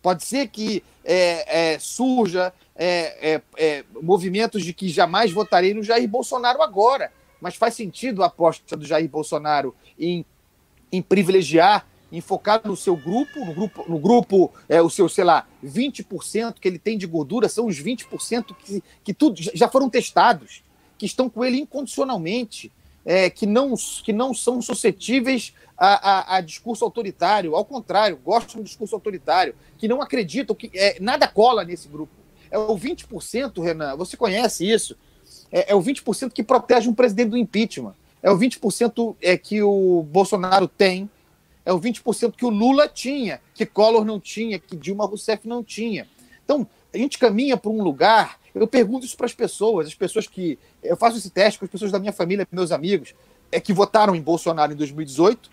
Pode 0.02 0.24
ser 0.24 0.48
que 0.48 0.84
é, 1.04 1.74
é, 1.74 1.80
surja 1.80 2.54
é, 2.76 3.34
é, 3.34 3.42
é 3.58 3.86
movimentos 4.02 4.64
de 4.64 4.74
que 4.74 4.88
jamais 4.90 5.32
votarei 5.32 5.74
no 5.74 5.84
Jair 5.84 6.08
Bolsonaro 6.08 6.62
agora 6.62 7.12
mas 7.40 7.56
faz 7.56 7.74
sentido 7.74 8.24
a 8.24 8.28
aposta 8.28 8.76
do 8.76 8.86
Jair 8.86 9.10
Bolsonaro 9.10 9.76
em, 9.98 10.26
em 10.92 11.02
privilegiar, 11.02 11.88
em 12.12 12.22
focar 12.22 12.62
no 12.66 12.76
seu 12.76 12.96
grupo, 12.96 13.46
no 13.46 13.54
grupo, 13.54 13.86
no 13.88 14.00
grupo 14.00 14.52
é, 14.68 14.82
o 14.82 14.90
seu, 14.90 15.08
sei 15.08 15.24
lá, 15.24 15.48
20% 15.64 16.56
que 16.60 16.68
ele 16.68 16.80
tem 16.80 16.98
de 16.98 17.06
gordura, 17.06 17.48
são 17.48 17.68
os 17.68 17.80
20% 17.80 18.56
que, 18.58 18.84
que 19.04 19.14
tudo, 19.14 19.40
já 19.54 19.68
foram 19.68 19.90
testados, 19.90 20.64
que 20.98 21.06
estão 21.06 21.30
com 21.30 21.46
ele 21.46 21.60
incondicionalmente. 21.60 22.72
é, 23.06 23.30
que, 23.30 23.46
não, 23.46 23.74
que 24.04 24.12
não 24.12 24.34
são 24.34 24.62
suscetíveis 24.62 25.54
a, 25.78 26.36
a, 26.36 26.36
a, 26.36 26.42
discurso 26.42 26.84
autoritário, 26.84 27.56
ao 27.56 27.64
contrário, 27.64 28.20
gostam 28.24 28.62
do 28.62 28.66
discurso 28.66 28.94
autoritário, 28.94 29.56
que 29.78 29.88
não 29.88 30.02
acreditam 30.02 30.56
que 30.56 30.70
é, 30.76 31.00
nada 31.00 31.28
cola 31.28 31.64
nesse 31.64 31.88
grupo. 31.88 32.12
É 32.52 32.58
o 32.58 32.78
20%, 32.78 33.64
Renan, 33.64 33.96
você 33.96 34.18
conhece 34.18 34.70
isso, 34.70 34.98
é, 35.52 35.72
é 35.72 35.76
o 35.76 35.82
20% 35.82 36.32
que 36.32 36.44
protege 36.44 36.90
um 36.90 36.94
presidente 36.94 37.30
do 37.30 37.38
impeachment, 37.38 37.96
é 38.22 38.30
o 38.30 38.38
20% 38.38 39.16
é, 39.22 39.38
que 39.38 39.64
o 39.64 40.04
Bolsonaro 40.04 40.68
tem, 40.68 41.10
é 41.70 41.72
o 41.72 41.80
20% 41.80 42.34
que 42.36 42.46
o 42.46 42.50
Lula 42.50 42.88
tinha, 42.88 43.40
que 43.54 43.64
Collor 43.64 44.04
não 44.04 44.20
tinha, 44.20 44.58
que 44.58 44.76
Dilma 44.76 45.06
Rousseff 45.06 45.48
não 45.48 45.64
tinha. 45.64 46.08
Então, 46.44 46.68
a 46.92 46.98
gente 46.98 47.20
caminha 47.20 47.56
para 47.56 47.70
um 47.70 47.84
lugar. 47.84 48.40
Eu 48.56 48.66
pergunto 48.66 49.06
isso 49.06 49.16
para 49.16 49.28
as 49.28 49.36
pessoas, 49.36 49.86
as 49.86 49.94
pessoas 49.94 50.28
que. 50.28 50.58
Eu 50.82 50.98
faço 50.98 51.20
esse 51.20 51.30
teste 51.30 51.60
com 51.60 51.66
as 51.66 51.72
pessoas 51.72 51.92
da 51.92 52.00
minha 52.00 52.12
família, 52.12 52.48
meus 52.52 52.72
amigos, 52.72 53.14
é 53.52 53.60
que 53.60 53.72
votaram 53.72 54.16
em 54.16 54.22
Bolsonaro 54.22 54.74
em 54.74 54.76
2018, 54.76 55.52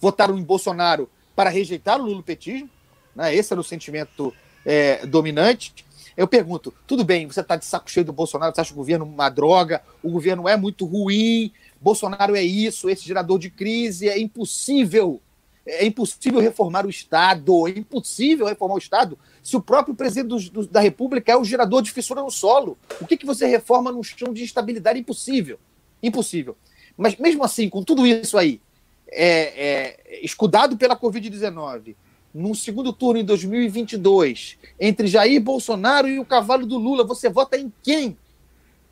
votaram 0.00 0.36
em 0.36 0.42
Bolsonaro 0.42 1.08
para 1.36 1.50
rejeitar 1.50 2.00
o 2.00 2.04
lulopetismo, 2.04 2.68
né? 3.14 3.32
esse 3.32 3.52
era 3.52 3.60
o 3.60 3.64
sentimento 3.64 4.34
é, 4.66 5.06
dominante. 5.06 5.72
Eu 6.16 6.26
pergunto, 6.26 6.74
tudo 6.84 7.04
bem, 7.04 7.28
você 7.28 7.40
está 7.40 7.54
de 7.54 7.64
saco 7.64 7.88
cheio 7.88 8.04
do 8.04 8.12
Bolsonaro, 8.12 8.52
você 8.52 8.60
acha 8.60 8.72
o 8.72 8.76
governo 8.76 9.04
uma 9.04 9.30
droga, 9.30 9.82
o 10.02 10.10
governo 10.10 10.48
é 10.48 10.56
muito 10.56 10.84
ruim, 10.84 11.52
Bolsonaro 11.82 12.36
é 12.36 12.42
isso, 12.42 12.88
esse 12.88 13.04
gerador 13.04 13.38
de 13.38 13.50
crise, 13.50 14.08
é 14.08 14.18
impossível, 14.18 15.20
é 15.66 15.84
impossível 15.84 16.40
reformar 16.40 16.86
o 16.86 16.90
Estado, 16.90 17.66
é 17.66 17.70
impossível 17.70 18.46
reformar 18.46 18.74
o 18.74 18.78
Estado 18.78 19.18
se 19.42 19.56
o 19.56 19.60
próprio 19.60 19.94
presidente 19.94 20.28
do, 20.28 20.38
do, 20.50 20.66
da 20.68 20.80
República 20.80 21.32
é 21.32 21.36
o 21.36 21.44
gerador 21.44 21.82
de 21.82 21.90
fissura 21.90 22.22
no 22.22 22.30
solo. 22.30 22.78
O 23.00 23.06
que, 23.06 23.16
que 23.16 23.26
você 23.26 23.46
reforma 23.46 23.90
num 23.90 24.02
chão 24.02 24.32
de 24.32 24.44
instabilidade? 24.44 25.00
Impossível. 25.00 25.58
Impossível. 26.00 26.56
Mas 26.96 27.16
mesmo 27.16 27.42
assim, 27.42 27.68
com 27.68 27.82
tudo 27.82 28.06
isso 28.06 28.38
aí, 28.38 28.60
é, 29.08 30.14
é, 30.14 30.24
escudado 30.24 30.76
pela 30.76 30.96
Covid-19, 30.96 31.96
num 32.32 32.54
segundo 32.54 32.92
turno 32.92 33.20
em 33.20 33.24
2022, 33.24 34.56
entre 34.80 35.06
Jair 35.06 35.40
Bolsonaro 35.40 36.08
e 36.08 36.18
o 36.18 36.24
cavalo 36.24 36.64
do 36.64 36.78
Lula, 36.78 37.04
você 37.04 37.28
vota 37.28 37.58
em 37.58 37.72
quem? 37.82 38.16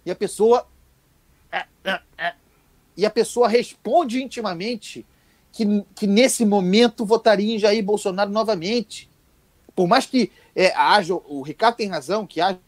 E 0.04 0.10
a 0.10 0.16
pessoa. 0.16 0.66
É, 1.50 1.64
é, 1.84 2.00
é, 2.18 2.34
e 3.00 3.06
a 3.06 3.10
pessoa 3.10 3.48
responde 3.48 4.22
intimamente 4.22 5.06
que, 5.50 5.64
que 5.94 6.06
nesse 6.06 6.44
momento 6.44 7.02
votaria 7.02 7.54
em 7.54 7.58
Jair 7.58 7.82
Bolsonaro 7.82 8.30
novamente. 8.30 9.10
Por 9.74 9.88
mais 9.88 10.04
que 10.04 10.30
é, 10.54 10.70
haja, 10.76 11.14
o 11.14 11.40
Ricardo 11.40 11.76
tem 11.76 11.88
razão, 11.88 12.26
que 12.26 12.42
haja 12.42 12.60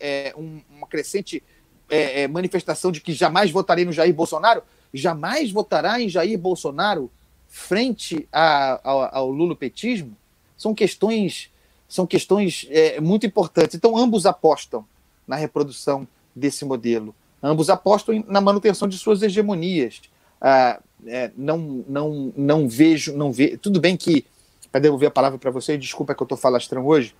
é, 0.00 0.32
um, 0.38 0.62
uma 0.70 0.86
crescente 0.86 1.42
é, 1.90 2.22
é, 2.22 2.28
manifestação 2.28 2.90
de 2.90 3.02
que 3.02 3.12
jamais 3.12 3.50
votarei 3.50 3.84
no 3.84 3.92
Jair 3.92 4.14
Bolsonaro, 4.14 4.62
jamais 4.92 5.52
votará 5.52 6.00
em 6.00 6.08
Jair 6.08 6.38
Bolsonaro 6.38 7.10
frente 7.46 8.26
a, 8.32 8.80
ao, 8.82 9.14
ao 9.14 9.30
lulopetismo, 9.30 10.16
são 10.56 10.74
questões 10.74 11.50
são 11.86 12.06
questões 12.06 12.66
é, 12.70 13.00
muito 13.00 13.26
importantes. 13.26 13.74
Então, 13.74 13.96
ambos 13.96 14.26
apostam 14.26 14.86
na 15.26 15.36
reprodução 15.36 16.06
desse 16.34 16.64
modelo. 16.64 17.14
Ambos 17.42 17.70
apostam 17.70 18.24
na 18.26 18.40
manutenção 18.40 18.88
de 18.88 18.98
suas 18.98 19.22
hegemonias. 19.22 20.00
Ah, 20.40 20.80
é, 21.06 21.30
não, 21.36 21.84
não, 21.88 22.32
não 22.36 22.68
vejo, 22.68 23.16
não 23.16 23.32
ve... 23.32 23.56
tudo 23.56 23.80
bem 23.80 23.96
que 23.96 24.24
para 24.70 24.80
devolver 24.80 25.08
a 25.08 25.12
palavra 25.12 25.38
para 25.38 25.50
você, 25.50 25.76
desculpa 25.78 26.14
que 26.14 26.22
eu 26.22 26.24
estou 26.24 26.36
falastrão 26.36 26.86
hoje, 26.86 27.14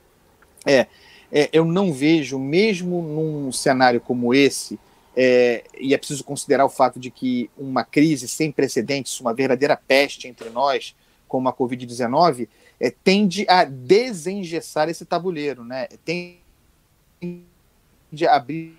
é, 0.67 0.87
é, 1.33 1.49
eu 1.53 1.65
não 1.65 1.93
vejo, 1.93 2.39
mesmo 2.39 3.03
num 3.03 3.53
cenário 3.53 4.01
como 4.01 4.35
esse, 4.35 4.79
é, 5.17 5.65
e 5.79 5.95
é 5.95 5.99
preciso 5.99 6.23
considerar 6.23 6.65
o 6.65 6.69
fato 6.69 7.01
de 7.01 7.11
que 7.11 7.51
uma 7.57 7.85
crise 7.85 8.29
sem 8.29 8.53
precedentes, 8.53 9.19
uma 9.21 9.35
verdadeira 9.35 9.77
peste 9.77 10.29
entre 10.29 10.51
nós, 10.51 10.95
como 11.27 11.49
a 11.49 11.53
Covid-19, 11.53 12.49
é, 12.79 12.91
tende 12.91 13.45
a 13.49 13.65
desengessar 13.65 14.89
esse 14.89 15.05
tabuleiro, 15.05 15.65
né? 15.65 15.89
tende 16.05 16.39
a 18.27 18.37
abrir 18.37 18.78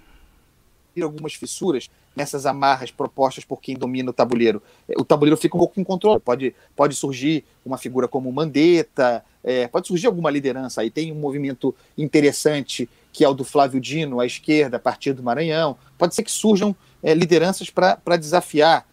algumas 1.02 1.34
fissuras 1.34 1.90
nessas 2.16 2.46
amarras 2.46 2.92
propostas 2.92 3.46
por 3.46 3.62
quem 3.62 3.76
domina 3.76 4.10
o 4.10 4.14
tabuleiro. 4.14 4.62
O 4.98 5.06
tabuleiro 5.06 5.38
fica 5.38 5.56
um 5.56 5.60
pouco 5.60 5.80
em 5.80 5.84
controle. 5.84 6.20
Pode, 6.20 6.56
pode 6.76 6.96
surgir 6.96 7.46
uma 7.66 7.78
figura 7.78 8.08
como 8.08 8.32
Mandetta, 8.32 9.24
é, 9.44 9.68
pode 9.68 9.88
surgir 9.88 10.08
alguma 10.08 10.30
liderança. 10.30 10.82
Aí 10.82 10.90
tem 10.90 11.12
um 11.12 11.16
movimento 11.16 11.74
interessante 11.98 12.90
que 13.12 13.24
é 13.24 13.30
o 13.30 13.34
do 13.34 13.44
Flávio 13.44 13.80
Dino, 13.80 14.20
à 14.20 14.26
esquerda, 14.26 14.78
a 14.78 14.80
partir 14.80 15.14
do 15.14 15.24
Maranhão. 15.24 15.78
Pode 15.98 16.14
ser 16.14 16.24
que 16.24 16.32
surjam 16.32 16.76
é, 17.02 17.14
lideranças 17.14 17.70
para 17.70 18.18
desafiar 18.18 18.88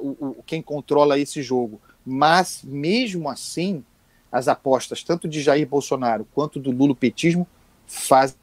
o, 0.00 0.38
o, 0.38 0.42
quem 0.46 0.62
controla 0.62 1.18
esse 1.18 1.42
jogo. 1.42 1.80
Mas, 2.04 2.62
mesmo 2.64 3.28
assim, 3.28 3.84
as 4.32 4.48
apostas, 4.48 5.02
tanto 5.02 5.28
de 5.28 5.42
Jair 5.42 5.66
Bolsonaro 5.66 6.26
quanto 6.34 6.58
do 6.58 6.70
lulopetismo, 6.70 7.46
fazem 7.86 8.36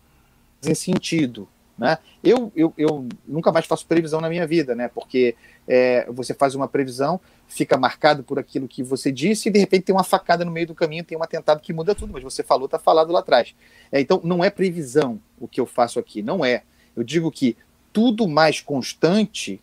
sentido. 0.76 1.48
Né? 1.78 1.98
Eu, 2.24 2.52
eu, 2.56 2.74
eu 2.78 3.08
nunca 3.28 3.52
mais 3.52 3.66
faço 3.66 3.86
previsão 3.86 4.22
na 4.22 4.30
minha 4.30 4.48
vida, 4.48 4.74
né? 4.74 4.88
porque 4.88 5.36
é, 5.68 6.06
você 6.10 6.34
faz 6.34 6.56
uma 6.56 6.68
previsão, 6.68 7.20
fica 7.48 7.78
marcado 7.78 8.24
por 8.24 8.40
aquilo 8.40 8.68
que 8.68 8.82
você 8.82 9.12
disse, 9.12 9.50
e 9.50 9.52
de 9.52 9.60
repente 9.60 9.84
tem 9.84 9.96
uma 9.96 10.04
facada 10.04 10.46
no 10.46 10.52
meio 10.52 10.68
do 10.68 10.76
caminho, 10.76 11.04
tem 11.04 11.18
um 11.18 11.24
atentado 11.24 11.62
que 11.62 11.74
muda 11.74 11.94
tudo, 11.94 12.14
mas 12.14 12.24
você 12.24 12.44
falou, 12.44 12.66
está 12.66 12.80
falado 12.80 13.12
lá 13.12 13.20
atrás. 13.20 13.54
É, 13.92 14.00
então, 14.00 14.22
não 14.24 14.44
é 14.44 14.50
previsão 14.50 15.20
o 15.40 15.48
que 15.48 15.60
eu 15.60 15.66
faço 15.66 16.00
aqui, 16.00 16.22
não 16.22 16.46
é. 16.46 16.64
Eu 16.96 17.04
digo 17.04 17.30
que 17.30 17.58
tudo 17.92 18.28
mais 18.28 18.62
constante, 18.62 19.62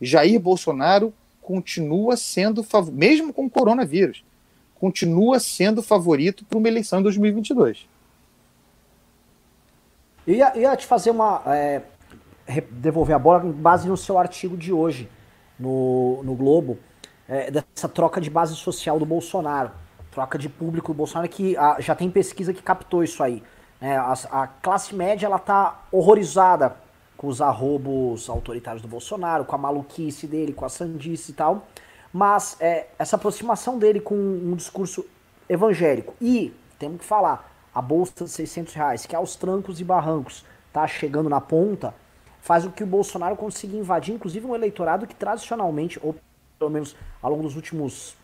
Jair 0.00 0.40
Bolsonaro 0.40 1.14
continua 1.40 2.16
sendo, 2.16 2.64
mesmo 2.92 3.32
com 3.32 3.46
o 3.46 3.50
coronavírus, 3.50 4.24
continua 4.80 5.38
sendo 5.38 5.82
favorito 5.82 6.44
para 6.44 6.58
uma 6.58 6.68
eleição 6.68 7.00
em 7.00 7.02
2022. 7.04 7.86
Ia, 10.26 10.56
ia 10.56 10.76
te 10.76 10.86
fazer 10.86 11.10
uma. 11.10 11.42
É, 11.46 11.82
devolver 12.70 13.14
a 13.14 13.18
bola 13.18 13.40
com 13.40 13.52
base 13.52 13.88
no 13.88 13.96
seu 13.96 14.18
artigo 14.18 14.56
de 14.56 14.72
hoje 14.72 15.08
no, 15.58 16.22
no 16.22 16.34
Globo, 16.34 16.78
é, 17.28 17.50
dessa 17.50 17.88
troca 17.88 18.20
de 18.20 18.30
base 18.30 18.54
social 18.56 18.98
do 18.98 19.06
Bolsonaro. 19.06 19.70
Troca 20.10 20.38
de 20.38 20.48
público 20.48 20.92
do 20.92 20.96
Bolsonaro, 20.96 21.28
que 21.28 21.56
a, 21.56 21.80
já 21.80 21.94
tem 21.94 22.10
pesquisa 22.10 22.52
que 22.52 22.62
captou 22.62 23.04
isso 23.04 23.22
aí. 23.22 23.42
É, 23.80 23.96
a, 23.96 24.14
a, 24.30 24.46
classe 24.46 24.94
média 24.94 25.26
ela 25.26 25.38
tá 25.38 25.82
horrorizada 25.92 26.76
com 27.16 27.28
os 27.28 27.40
arrobos 27.40 28.28
autoritários 28.28 28.82
do 28.82 28.88
Bolsonaro, 28.88 29.44
com 29.44 29.54
a 29.54 29.58
maluquice 29.58 30.26
dele, 30.26 30.52
com 30.52 30.64
a 30.64 30.68
sandice 30.68 31.32
e 31.32 31.34
tal. 31.34 31.66
Mas 32.12 32.56
é, 32.60 32.86
essa 32.98 33.16
aproximação 33.16 33.78
dele 33.78 34.00
com 34.00 34.14
um 34.14 34.54
discurso 34.54 35.04
evangélico. 35.48 36.14
E, 36.20 36.54
temos 36.78 37.00
que 37.00 37.04
falar, 37.04 37.55
a 37.76 37.82
bolsa 37.82 38.24
de 38.24 38.30
600 38.30 38.72
reais, 38.72 39.04
que 39.04 39.14
aos 39.14 39.36
trancos 39.36 39.82
e 39.82 39.84
barrancos 39.84 40.46
tá 40.72 40.86
chegando 40.86 41.28
na 41.28 41.42
ponta, 41.42 41.94
faz 42.40 42.64
com 42.64 42.70
que 42.70 42.82
o 42.82 42.86
Bolsonaro 42.86 43.36
consiga 43.36 43.76
invadir, 43.76 44.14
inclusive, 44.14 44.46
um 44.46 44.54
eleitorado 44.54 45.06
que 45.06 45.14
tradicionalmente, 45.14 46.00
ou 46.02 46.16
pelo 46.58 46.70
menos 46.70 46.96
ao 47.20 47.30
longo 47.30 47.42
dos 47.42 47.54
últimos 47.54 48.16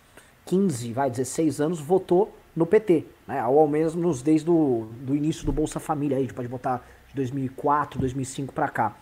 15, 0.47 0.95
vai, 0.95 1.11
16 1.11 1.61
anos, 1.61 1.81
votou 1.81 2.35
no 2.57 2.65
PT, 2.65 3.05
né? 3.29 3.45
ou 3.45 3.59
ao 3.59 3.69
menos 3.69 4.23
desde 4.23 4.49
o 4.49 4.89
do 5.03 5.15
início 5.15 5.45
do 5.45 5.53
Bolsa 5.53 5.79
Família, 5.79 6.17
aí, 6.17 6.23
a 6.23 6.27
gente 6.27 6.35
pode 6.35 6.49
botar 6.49 6.83
de 7.11 7.15
2004, 7.17 8.01
2005 8.01 8.55
para 8.55 8.69
cá. 8.69 8.97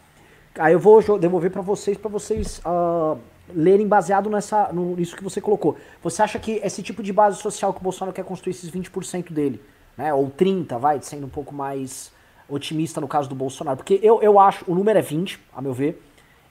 Aí 0.59 0.73
eu 0.73 0.81
vou 0.81 1.01
devolver 1.17 1.53
para 1.53 1.63
vocês, 1.63 1.97
para 1.97 2.11
vocês 2.11 2.61
uh, 2.67 3.17
lerem 3.55 3.87
baseado 3.87 4.29
nessa, 4.29 4.73
no, 4.73 4.97
nisso 4.97 5.17
que 5.17 5.23
você 5.23 5.41
colocou. 5.41 5.77
Você 6.03 6.23
acha 6.23 6.41
que 6.41 6.61
esse 6.65 6.83
tipo 6.83 7.05
de 7.05 7.13
base 7.13 7.41
social 7.41 7.73
que 7.73 7.79
o 7.79 7.85
Bolsonaro 7.85 8.13
quer 8.13 8.25
construir, 8.25 8.51
esses 8.51 8.69
20% 8.69 9.33
dele, 9.33 9.63
né? 10.01 10.15
Ou 10.15 10.31
30, 10.31 10.79
vai, 10.79 10.99
sendo 11.03 11.27
um 11.27 11.29
pouco 11.29 11.55
mais 11.55 12.11
otimista 12.49 13.03
no 13.03 13.07
caso 13.07 13.29
do 13.29 13.35
Bolsonaro. 13.35 13.77
Porque 13.77 14.01
eu, 14.03 14.23
eu 14.23 14.41
acho, 14.41 14.65
o 14.67 14.75
número 14.75 14.99
é 14.99 15.03
20, 15.03 15.39
a 15.55 15.61
meu 15.61 15.75
ver, 15.75 16.03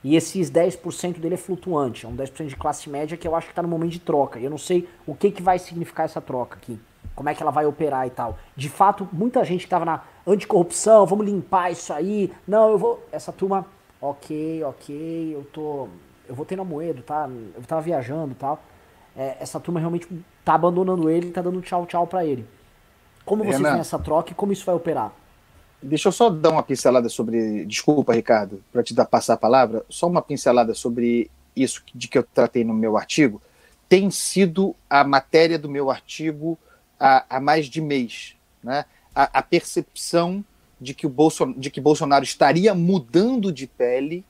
e 0.03 0.15
esses 0.15 0.51
10% 0.51 1.19
dele 1.19 1.33
é 1.33 1.37
flutuante, 1.37 2.05
é 2.05 2.09
um 2.09 2.15
10% 2.15 2.45
de 2.45 2.55
classe 2.55 2.87
média 2.89 3.17
que 3.17 3.27
eu 3.27 3.35
acho 3.35 3.47
que 3.47 3.51
está 3.51 3.63
no 3.63 3.67
momento 3.67 3.93
de 3.93 3.99
troca. 3.99 4.39
E 4.39 4.43
eu 4.43 4.51
não 4.51 4.57
sei 4.57 4.87
o 5.05 5.15
que, 5.15 5.31
que 5.31 5.41
vai 5.41 5.57
significar 5.57 6.05
essa 6.05 6.21
troca 6.21 6.57
aqui. 6.57 6.79
Como 7.15 7.27
é 7.27 7.33
que 7.33 7.41
ela 7.41 7.51
vai 7.51 7.65
operar 7.65 8.05
e 8.05 8.11
tal. 8.11 8.37
De 8.55 8.69
fato, 8.69 9.09
muita 9.11 9.43
gente 9.43 9.61
que 9.61 9.65
estava 9.65 9.83
na 9.83 10.03
anticorrupção, 10.27 11.07
vamos 11.07 11.25
limpar 11.25 11.71
isso 11.71 11.91
aí. 11.91 12.31
Não, 12.47 12.69
eu 12.69 12.77
vou. 12.77 13.03
Essa 13.11 13.33
turma, 13.33 13.65
ok, 13.99 14.63
ok, 14.63 15.35
eu 15.35 15.43
tô. 15.51 15.89
Eu 16.27 16.35
vou 16.35 16.45
ter 16.45 16.55
na 16.55 16.63
moeda, 16.63 17.01
tá? 17.01 17.27
Eu 17.55 17.63
tava 17.63 17.81
viajando 17.81 18.33
e 18.33 18.35
tal. 18.35 18.61
É, 19.17 19.37
essa 19.39 19.59
turma 19.59 19.79
realmente 19.79 20.07
tá 20.45 20.53
abandonando 20.53 21.09
ele 21.09 21.31
tá 21.31 21.41
dando 21.41 21.61
tchau, 21.61 21.85
tchau 21.87 22.05
para 22.05 22.23
ele. 22.23 22.45
Como 23.29 23.43
vocês 23.43 23.57
Renan, 23.57 23.77
essa 23.77 23.99
troca 23.99 24.31
e 24.31 24.33
como 24.33 24.51
isso 24.51 24.65
vai 24.65 24.73
operar? 24.73 25.13
Deixa 25.83 26.07
eu 26.07 26.11
só 26.11 26.31
dar 26.31 26.49
uma 26.49 26.63
pincelada 26.63 27.07
sobre. 27.09 27.63
Desculpa, 27.63 28.11
Ricardo, 28.11 28.63
para 28.73 28.81
te 28.81 28.91
dar 28.91 29.05
passar 29.05 29.35
a 29.35 29.37
palavra. 29.37 29.85
Só 29.87 30.07
uma 30.07 30.19
pincelada 30.19 30.73
sobre 30.73 31.29
isso 31.55 31.83
de 31.93 32.07
que 32.07 32.17
eu 32.17 32.23
tratei 32.23 32.63
no 32.63 32.73
meu 32.73 32.97
artigo. 32.97 33.39
Tem 33.87 34.09
sido 34.09 34.75
a 34.89 35.03
matéria 35.03 35.59
do 35.59 35.69
meu 35.69 35.91
artigo 35.91 36.57
há, 36.99 37.23
há 37.29 37.39
mais 37.39 37.67
de 37.67 37.79
mês. 37.79 38.35
Né? 38.63 38.83
A, 39.13 39.37
a 39.37 39.43
percepção 39.43 40.43
de 40.81 40.95
que, 40.95 41.05
o 41.05 41.09
Bolson, 41.09 41.51
de 41.51 41.69
que 41.69 41.79
Bolsonaro 41.79 42.23
estaria 42.23 42.73
mudando 42.73 43.51
de 43.51 43.67
pele 43.67 44.25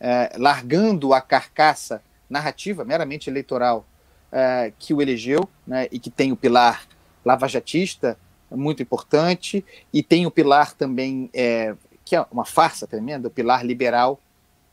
é, 0.00 0.32
largando 0.38 1.12
a 1.12 1.20
carcaça 1.20 2.02
narrativa 2.30 2.86
meramente 2.86 3.28
eleitoral 3.28 3.84
é, 4.32 4.72
que 4.78 4.94
o 4.94 5.02
elegeu, 5.02 5.46
né, 5.66 5.88
e 5.92 5.98
que 5.98 6.08
tem 6.08 6.32
o 6.32 6.36
pilar 6.36 6.86
lavajatista 7.24 8.18
muito 8.50 8.82
importante, 8.82 9.64
e 9.92 10.02
tem 10.02 10.26
o 10.26 10.30
pilar 10.30 10.72
também, 10.74 11.28
é, 11.32 11.74
que 12.04 12.14
é 12.14 12.24
uma 12.30 12.44
farsa 12.44 12.86
tremenda, 12.86 13.28
o 13.28 13.30
pilar 13.30 13.64
liberal 13.64 14.20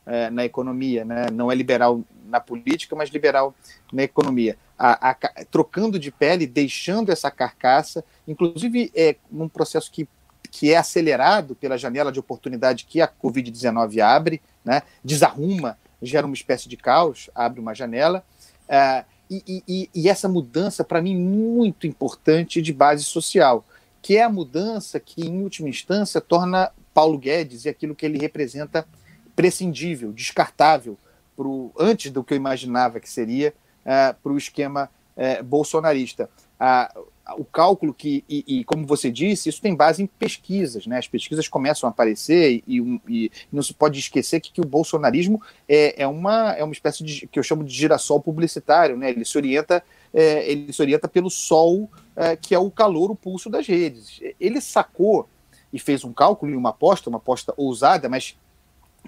é, 0.06 0.30
na 0.30 0.44
economia, 0.44 1.04
né? 1.04 1.26
não 1.32 1.50
é 1.50 1.54
liberal 1.54 2.02
na 2.26 2.40
política, 2.40 2.94
mas 2.96 3.10
liberal 3.10 3.54
na 3.92 4.02
economia. 4.02 4.56
A, 4.78 5.10
a, 5.10 5.16
trocando 5.50 5.98
de 5.98 6.10
pele, 6.10 6.46
deixando 6.46 7.12
essa 7.12 7.30
carcaça, 7.30 8.04
inclusive 8.26 8.90
é, 8.94 9.16
num 9.30 9.48
processo 9.48 9.90
que, 9.90 10.08
que 10.50 10.72
é 10.72 10.76
acelerado 10.76 11.54
pela 11.54 11.78
janela 11.78 12.10
de 12.10 12.18
oportunidade 12.18 12.84
que 12.84 13.00
a 13.00 13.08
Covid-19 13.08 14.00
abre, 14.00 14.42
né? 14.64 14.82
desarruma, 15.04 15.78
gera 16.00 16.26
uma 16.26 16.34
espécie 16.34 16.68
de 16.68 16.76
caos, 16.76 17.30
abre 17.34 17.60
uma 17.60 17.74
janela. 17.74 18.24
É, 18.68 19.04
e, 19.30 19.62
e, 19.66 19.90
e, 19.94 20.08
essa 20.08 20.28
mudança, 20.28 20.84
para 20.84 21.00
mim, 21.00 21.16
muito 21.16 21.86
importante 21.86 22.60
de 22.60 22.72
base 22.72 23.04
social, 23.04 23.64
que 24.02 24.16
é 24.16 24.22
a 24.22 24.28
mudança 24.28 25.00
que, 25.00 25.26
em 25.26 25.42
última 25.42 25.68
instância, 25.68 26.20
torna 26.20 26.70
Paulo 26.92 27.16
Guedes 27.18 27.64
e 27.64 27.68
aquilo 27.68 27.94
que 27.94 28.04
ele 28.04 28.18
representa 28.18 28.86
prescindível, 29.34 30.12
descartável, 30.12 30.98
pro, 31.36 31.72
antes 31.78 32.10
do 32.10 32.22
que 32.22 32.34
eu 32.34 32.36
imaginava 32.36 33.00
que 33.00 33.08
seria, 33.08 33.54
uh, 33.84 33.90
é, 33.90 34.12
para 34.12 34.32
o 34.32 34.36
esquema 34.36 34.90
uh, 35.16 35.42
bolsonarista. 35.42 36.28
Uh, 36.60 37.06
o 37.36 37.44
cálculo 37.44 37.94
que, 37.94 38.24
e, 38.28 38.44
e, 38.46 38.64
como 38.64 38.86
você 38.86 39.10
disse, 39.10 39.48
isso 39.48 39.62
tem 39.62 39.74
base 39.74 40.02
em 40.02 40.06
pesquisas, 40.06 40.86
né? 40.86 40.98
As 40.98 41.06
pesquisas 41.06 41.46
começam 41.46 41.88
a 41.88 41.90
aparecer 41.90 42.62
e, 42.66 43.00
e, 43.08 43.30
não 43.50 43.62
se 43.62 43.72
pode 43.72 43.98
esquecer 43.98 44.40
que, 44.40 44.52
que, 44.52 44.60
o 44.60 44.66
bolsonarismo 44.66 45.40
é, 45.68 46.02
é, 46.02 46.06
uma, 46.06 46.52
é 46.52 46.64
uma 46.64 46.72
espécie 46.72 47.04
de 47.04 47.26
que 47.28 47.38
eu 47.38 47.42
chamo 47.42 47.62
de 47.62 47.72
girassol 47.72 48.20
publicitário, 48.20 48.96
né? 48.96 49.10
Ele 49.10 49.24
se 49.24 49.38
orienta, 49.38 49.84
é, 50.12 50.50
ele 50.50 50.72
se 50.72 50.82
orienta 50.82 51.06
pelo 51.06 51.30
sol, 51.30 51.88
é, 52.16 52.34
que 52.34 52.54
é 52.54 52.58
o 52.58 52.70
calor, 52.70 53.10
o 53.10 53.16
pulso 53.16 53.48
das 53.48 53.66
redes. 53.66 54.20
Ele 54.40 54.60
sacou 54.60 55.28
e 55.72 55.78
fez 55.78 56.04
um 56.04 56.12
cálculo 56.12 56.52
e 56.52 56.56
uma 56.56 56.70
aposta, 56.70 57.08
uma 57.08 57.18
aposta 57.18 57.54
ousada, 57.56 58.08
mas 58.08 58.36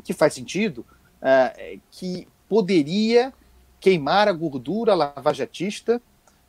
que 0.04 0.12
faz 0.12 0.34
sentido, 0.34 0.86
é, 1.20 1.78
que 1.90 2.28
poderia 2.48 3.32
queimar 3.80 4.28
a 4.28 4.32
gordura 4.32 4.94
lavajatista 4.94 6.00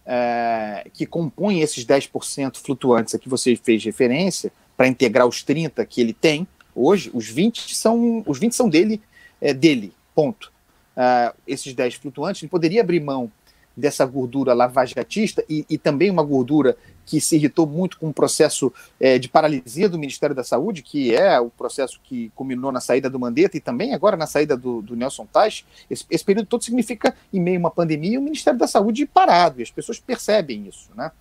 é, 0.05 0.87
que 0.93 1.05
compõe 1.05 1.61
esses 1.61 1.85
10% 1.85 2.57
flutuantes 2.57 3.15
a 3.15 3.19
que 3.19 3.29
você 3.29 3.55
fez 3.55 3.83
referência, 3.83 4.51
para 4.77 4.87
integrar 4.87 5.25
os 5.25 5.41
30 5.41 5.85
que 5.85 6.01
ele 6.01 6.13
tem 6.13 6.47
hoje, 6.75 7.09
os 7.13 7.27
20 7.27 7.73
são, 7.75 8.23
os 8.25 8.37
20 8.37 8.53
são 8.53 8.69
dele, 8.69 9.01
é, 9.39 9.53
dele, 9.53 9.93
ponto. 10.13 10.51
Uh, 10.95 11.35
esses 11.47 11.73
10 11.73 11.95
flutuantes, 11.95 12.43
ele 12.43 12.49
poderia 12.49 12.81
abrir 12.81 12.99
mão 12.99 13.31
dessa 13.75 14.05
gordura 14.05 14.53
lavajatista 14.53 15.43
e, 15.49 15.65
e 15.69 15.77
também 15.77 16.09
uma 16.09 16.23
gordura 16.23 16.77
que 17.05 17.21
se 17.21 17.35
irritou 17.35 17.67
muito 17.67 17.99
com 17.99 18.09
o 18.09 18.13
processo 18.13 18.73
é, 18.99 19.19
de 19.19 19.29
paralisia 19.29 19.87
do 19.87 19.99
Ministério 19.99 20.35
da 20.35 20.43
Saúde, 20.43 20.81
que 20.81 21.15
é 21.15 21.39
o 21.39 21.49
processo 21.49 21.99
que 22.03 22.31
culminou 22.35 22.71
na 22.71 22.81
saída 22.81 23.09
do 23.09 23.19
Mandetta 23.19 23.55
e 23.57 23.59
também 23.59 23.93
agora 23.93 24.17
na 24.17 24.25
saída 24.25 24.57
do, 24.57 24.81
do 24.81 24.95
Nelson 24.95 25.25
Tais. 25.25 25.65
Esse, 25.89 26.05
esse, 26.09 26.25
período 26.25 26.47
todo 26.47 26.63
significa, 26.63 27.15
em 27.31 27.39
meio 27.39 27.57
a 27.57 27.59
uma 27.59 27.71
pandemia, 27.71 28.19
o 28.19 28.23
Ministério 28.23 28.57
da 28.57 28.67
Saúde 28.67 29.05
parado, 29.05 29.59
e 29.59 29.63
as 29.63 29.71
pessoas 29.71 29.99
percebem 29.99 30.67
isso. 30.67 30.89
Né? 30.95 31.11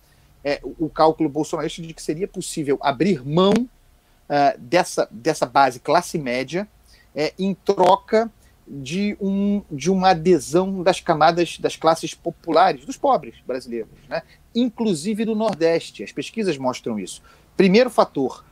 É, 0.43 0.59
o, 0.63 0.85
o 0.85 0.89
cálculo 0.89 1.29
bolsonarista 1.29 1.81
de 1.81 1.93
que 1.93 2.01
seria 2.01 2.27
possível 2.27 2.79
abrir 2.81 3.25
mão 3.25 3.53
uh, 3.53 4.57
dessa, 4.57 5.07
dessa 5.11 5.45
base 5.45 5.79
classe 5.79 6.17
média 6.17 6.67
é, 7.15 7.33
em 7.37 7.53
troca 7.53 8.31
de, 8.67 9.15
um, 9.21 9.61
de 9.71 9.91
uma 9.91 10.09
adesão 10.09 10.81
das 10.81 10.99
camadas 10.99 11.59
das 11.59 11.75
classes 11.75 12.13
populares, 12.13 12.85
dos 12.85 12.97
pobres 12.97 13.35
brasileiros, 13.45 13.91
né? 14.09 14.23
Inclusive 14.55 15.25
do 15.25 15.35
Nordeste. 15.35 16.03
As 16.03 16.11
pesquisas 16.11 16.57
mostram 16.57 16.97
isso. 16.97 17.21
Primeiro 17.57 17.89
fator, 17.89 18.43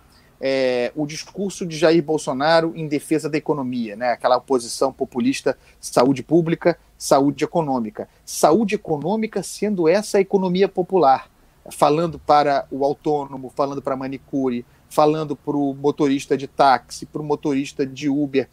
é, 0.45 0.91
o 0.93 1.05
discurso 1.05 1.65
de 1.65 1.77
Jair 1.77 2.03
Bolsonaro 2.03 2.73
em 2.75 2.85
defesa 2.85 3.29
da 3.29 3.37
economia, 3.37 3.95
né? 3.95 4.11
aquela 4.11 4.35
oposição 4.35 4.91
populista, 4.91 5.57
saúde 5.79 6.21
pública, 6.21 6.77
saúde 6.97 7.45
econômica. 7.45 8.09
Saúde 8.25 8.75
econômica 8.75 9.41
sendo 9.41 9.87
essa 9.87 10.19
economia 10.19 10.67
popular, 10.67 11.29
falando 11.71 12.19
para 12.19 12.67
o 12.69 12.83
autônomo, 12.83 13.53
falando 13.55 13.81
para 13.81 13.93
a 13.93 13.97
manicure, 13.97 14.65
falando 14.89 15.35
para 15.35 15.55
o 15.55 15.73
motorista 15.73 16.37
de 16.37 16.45
táxi, 16.45 17.05
para 17.05 17.21
o 17.21 17.25
motorista 17.25 17.85
de 17.85 18.09
Uber. 18.09 18.49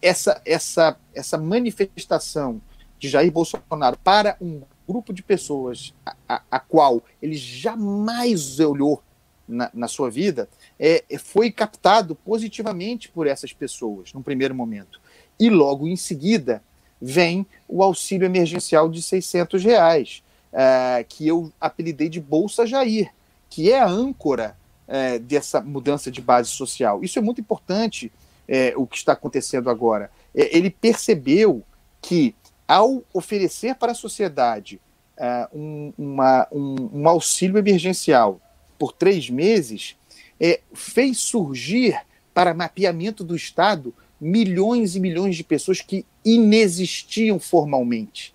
Essa, 0.00 0.40
essa, 0.46 0.96
essa 1.12 1.36
manifestação 1.36 2.62
de 3.00 3.08
Jair 3.08 3.32
Bolsonaro 3.32 3.98
para 4.02 4.36
um 4.40 4.62
grupo 4.92 5.12
de 5.12 5.22
pessoas 5.22 5.94
a, 6.04 6.14
a, 6.28 6.42
a 6.50 6.60
qual 6.60 7.02
ele 7.20 7.34
jamais 7.34 8.60
olhou 8.60 9.02
na, 9.48 9.70
na 9.74 9.88
sua 9.88 10.10
vida, 10.10 10.48
é, 10.78 11.04
foi 11.18 11.50
captado 11.50 12.14
positivamente 12.14 13.08
por 13.08 13.26
essas 13.26 13.52
pessoas, 13.52 14.12
num 14.12 14.22
primeiro 14.22 14.54
momento. 14.54 15.00
E 15.38 15.50
logo 15.50 15.88
em 15.88 15.96
seguida 15.96 16.62
vem 17.00 17.46
o 17.68 17.82
auxílio 17.82 18.24
emergencial 18.24 18.88
de 18.88 19.02
600 19.02 19.64
reais, 19.64 20.22
é, 20.52 21.04
que 21.08 21.26
eu 21.26 21.52
apelidei 21.60 22.08
de 22.08 22.20
Bolsa 22.20 22.66
Jair, 22.66 23.12
que 23.50 23.72
é 23.72 23.80
a 23.80 23.88
âncora 23.88 24.56
é, 24.86 25.18
dessa 25.18 25.60
mudança 25.60 26.10
de 26.10 26.20
base 26.20 26.50
social. 26.50 27.02
Isso 27.02 27.18
é 27.18 27.22
muito 27.22 27.40
importante, 27.40 28.12
é, 28.46 28.72
o 28.76 28.86
que 28.86 28.96
está 28.96 29.12
acontecendo 29.12 29.70
agora. 29.70 30.10
É, 30.34 30.56
ele 30.56 30.70
percebeu 30.70 31.62
que, 32.00 32.34
ao 32.72 33.04
oferecer 33.12 33.74
para 33.74 33.92
a 33.92 33.94
sociedade 33.94 34.80
é, 35.14 35.46
um, 35.52 35.92
uma, 35.98 36.48
um, 36.50 36.88
um, 36.90 37.06
auxílio 37.06 37.58
emergencial 37.58 38.40
por 38.78 38.92
três 38.94 39.28
meses, 39.28 39.94
é, 40.40 40.60
fez 40.72 41.18
surgir 41.18 42.00
para 42.32 42.54
mapeamento 42.54 43.22
do 43.22 43.36
Estado 43.36 43.94
milhões 44.18 44.96
e 44.96 45.00
milhões 45.00 45.36
de 45.36 45.44
pessoas 45.44 45.82
que 45.82 46.06
inexistiam 46.24 47.38
formalmente. 47.38 48.34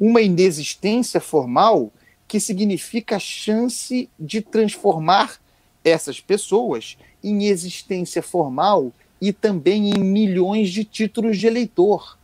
Uma 0.00 0.20
inexistência 0.20 1.20
formal 1.20 1.92
que 2.26 2.40
significa 2.40 3.16
a 3.16 3.20
chance 3.20 4.10
de 4.18 4.40
transformar 4.40 5.40
essas 5.84 6.18
pessoas 6.18 6.98
em 7.22 7.44
existência 7.44 8.20
formal 8.20 8.92
e 9.20 9.32
também 9.32 9.90
em 9.90 10.02
milhões 10.02 10.70
de 10.70 10.82
títulos 10.82 11.38
de 11.38 11.46
eleitor. 11.46 12.18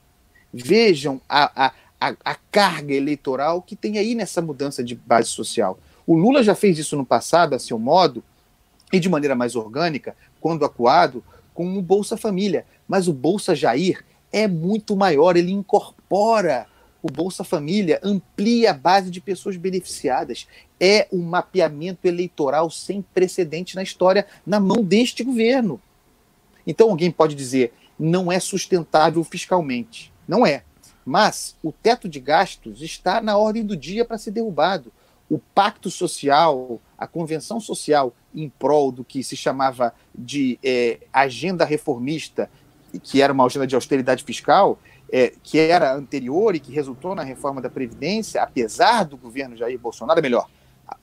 Vejam 0.52 1.20
a, 1.28 1.66
a, 2.00 2.14
a, 2.24 2.34
carga 2.50 2.94
eleitoral 2.94 3.60
que 3.62 3.76
tem 3.76 3.98
aí 3.98 4.14
nessa 4.14 4.40
mudança 4.40 4.82
de 4.82 4.94
base 4.94 5.28
social. 5.28 5.78
O 6.06 6.16
Lula 6.16 6.42
já 6.42 6.54
fez 6.54 6.78
isso 6.78 6.96
no 6.96 7.04
passado, 7.04 7.54
a 7.54 7.58
seu 7.58 7.78
modo, 7.78 8.22
e 8.92 9.00
de 9.00 9.08
maneira 9.08 9.34
mais 9.34 9.56
orgânica, 9.56 10.16
quando 10.40 10.64
acuado, 10.64 11.22
com 11.52 11.76
o 11.76 11.82
Bolsa 11.82 12.16
Família. 12.16 12.64
Mas 12.86 13.08
o 13.08 13.12
Bolsa 13.12 13.54
Jair 13.54 14.04
é 14.32 14.46
muito 14.46 14.96
maior, 14.96 15.36
ele 15.36 15.50
incorpora 15.50 16.66
o 17.06 17.12
Bolsa 17.12 17.44
Família 17.44 18.00
amplia 18.02 18.72
a 18.72 18.74
base 18.74 19.10
de 19.10 19.20
pessoas 19.20 19.56
beneficiadas. 19.56 20.48
É 20.80 21.06
um 21.12 21.22
mapeamento 21.22 22.06
eleitoral 22.08 22.68
sem 22.68 23.00
precedente 23.00 23.76
na 23.76 23.82
história 23.84 24.26
na 24.44 24.58
mão 24.58 24.82
deste 24.82 25.22
governo. 25.22 25.80
Então 26.66 26.90
alguém 26.90 27.12
pode 27.12 27.36
dizer, 27.36 27.72
não 27.96 28.30
é 28.32 28.40
sustentável 28.40 29.22
fiscalmente. 29.22 30.12
Não 30.26 30.46
é. 30.46 30.62
Mas 31.04 31.56
o 31.62 31.70
teto 31.70 32.08
de 32.08 32.18
gastos 32.18 32.82
está 32.82 33.20
na 33.20 33.36
ordem 33.36 33.64
do 33.64 33.76
dia 33.76 34.04
para 34.04 34.18
ser 34.18 34.32
derrubado. 34.32 34.92
O 35.30 35.38
pacto 35.38 35.90
social, 35.90 36.80
a 36.98 37.06
convenção 37.06 37.60
social 37.60 38.14
em 38.34 38.48
prol 38.48 38.92
do 38.92 39.04
que 39.04 39.22
se 39.22 39.36
chamava 39.36 39.94
de 40.14 40.58
é, 40.62 40.98
agenda 41.12 41.64
reformista, 41.64 42.50
que 43.02 43.22
era 43.22 43.32
uma 43.32 43.44
agenda 43.44 43.66
de 43.66 43.74
austeridade 43.74 44.24
fiscal, 44.24 44.78
é, 45.12 45.32
que 45.42 45.58
era 45.58 45.94
anterior 45.94 46.54
e 46.54 46.60
que 46.60 46.72
resultou 46.72 47.14
na 47.14 47.22
reforma 47.22 47.60
da 47.60 47.70
Previdência, 47.70 48.42
apesar 48.42 49.04
do 49.04 49.16
governo 49.16 49.56
Jair 49.56 49.78
Bolsonaro, 49.78 50.20
melhor, 50.20 50.48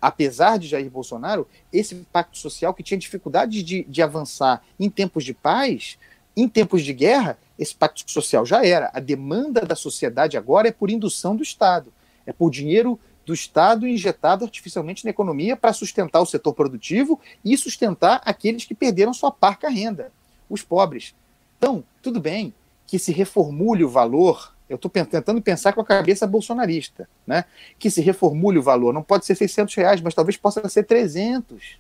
apesar 0.02 0.58
de 0.58 0.68
Jair 0.68 0.90
Bolsonaro, 0.90 1.48
esse 1.72 1.96
pacto 2.12 2.38
social 2.38 2.74
que 2.74 2.84
tinha 2.84 2.98
dificuldade 2.98 3.64
de, 3.64 3.84
de 3.84 4.02
avançar 4.02 4.62
em 4.80 4.90
tempos 4.90 5.24
de 5.24 5.34
paz, 5.34 5.98
em 6.36 6.48
tempos 6.48 6.84
de 6.84 6.94
guerra, 6.94 7.38
esse 7.58 7.76
pacto 7.76 8.10
social 8.12 8.46
já 8.46 8.66
era. 8.66 8.90
A 8.94 9.00
demanda 9.00 9.62
da 9.62 9.76
sociedade 9.76 10.38
agora 10.38 10.68
é 10.68 10.72
por 10.72 10.90
indução 10.90 11.36
do 11.36 11.44
Estado, 11.44 11.94
é 12.26 12.34
por 12.34 12.50
dinheiro 12.50 13.00
do 13.26 13.34
Estado 13.34 13.88
injetado 13.88 14.44
artificialmente 14.44 15.06
na 15.06 15.12
economia 15.12 15.56
para 15.56 15.72
sustentar 15.74 16.22
o 16.22 16.26
setor 16.26 16.54
produtivo 16.54 17.20
e 17.44 17.58
sustentar 17.58 18.22
aqueles 18.26 18.66
que 18.66 18.76
perderam 18.76 19.14
sua 19.14 19.32
parca 19.32 19.70
renda, 19.70 20.12
os 20.50 20.62
pobres. 20.62 21.16
Então, 21.58 21.84
tudo 22.02 22.20
bem, 22.20 22.54
que 22.86 23.00
se 23.00 23.12
reformule 23.12 23.84
o 23.84 23.90
valor. 23.90 24.54
Eu 24.68 24.76
estou 24.76 24.90
tentando 24.90 25.42
pensar 25.42 25.74
com 25.74 25.82
a 25.82 25.86
cabeça 25.86 26.28
bolsonarista, 26.28 27.08
né? 27.26 27.46
Que 27.78 27.90
se 27.90 28.02
reformule 28.02 28.58
o 28.58 28.64
valor. 28.64 28.94
Não 28.94 29.04
pode 29.04 29.26
ser 29.26 29.36
600 29.36 29.74
reais, 29.76 30.02
mas 30.02 30.14
talvez 30.14 30.36
possa 30.36 30.68
ser 30.68 30.84
300. 30.84 31.78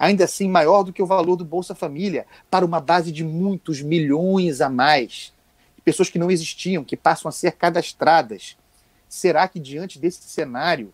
Ainda 0.00 0.24
assim, 0.24 0.48
maior 0.48 0.82
do 0.82 0.94
que 0.94 1.02
o 1.02 1.06
valor 1.06 1.36
do 1.36 1.44
Bolsa 1.44 1.74
Família, 1.74 2.24
para 2.50 2.64
uma 2.64 2.80
base 2.80 3.12
de 3.12 3.22
muitos 3.22 3.82
milhões 3.82 4.62
a 4.62 4.70
mais. 4.70 5.30
pessoas 5.84 6.08
que 6.08 6.18
não 6.18 6.30
existiam, 6.30 6.82
que 6.82 6.96
passam 6.96 7.28
a 7.28 7.32
ser 7.32 7.52
cadastradas. 7.52 8.56
Será 9.06 9.46
que 9.46 9.60
diante 9.60 9.98
desse 9.98 10.22
cenário 10.22 10.90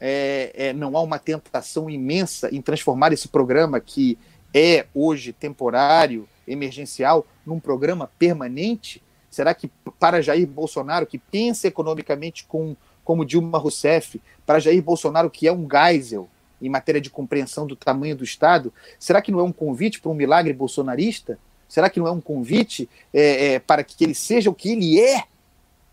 é, 0.00 0.50
é, 0.54 0.72
não 0.72 0.96
há 0.96 1.02
uma 1.02 1.18
tentação 1.18 1.90
imensa 1.90 2.48
em 2.50 2.62
transformar 2.62 3.12
esse 3.12 3.28
programa 3.28 3.78
que 3.80 4.16
é 4.54 4.86
hoje 4.94 5.34
temporário, 5.34 6.26
emergencial, 6.48 7.26
num 7.44 7.60
programa 7.60 8.10
permanente? 8.18 9.02
Será 9.28 9.52
que 9.52 9.70
para 10.00 10.22
Jair 10.22 10.46
Bolsonaro, 10.46 11.06
que 11.06 11.18
pensa 11.18 11.68
economicamente 11.68 12.44
com, 12.44 12.74
como 13.04 13.26
Dilma 13.26 13.58
Rousseff, 13.58 14.22
para 14.46 14.58
Jair 14.58 14.82
Bolsonaro, 14.82 15.28
que 15.28 15.46
é 15.46 15.52
um 15.52 15.68
Geisel 15.70 16.30
em 16.62 16.68
matéria 16.68 17.00
de 17.00 17.10
compreensão 17.10 17.66
do 17.66 17.74
tamanho 17.74 18.16
do 18.16 18.24
Estado, 18.24 18.72
será 18.98 19.20
que 19.20 19.32
não 19.32 19.40
é 19.40 19.42
um 19.42 19.52
convite 19.52 20.00
para 20.00 20.10
um 20.10 20.14
milagre 20.14 20.52
bolsonarista? 20.52 21.38
Será 21.68 21.90
que 21.90 21.98
não 21.98 22.06
é 22.06 22.10
um 22.10 22.20
convite 22.20 22.88
é, 23.12 23.54
é, 23.54 23.58
para 23.58 23.82
que 23.82 24.04
ele 24.04 24.14
seja 24.14 24.48
o 24.48 24.54
que 24.54 24.70
ele 24.70 25.00
é? 25.00 25.24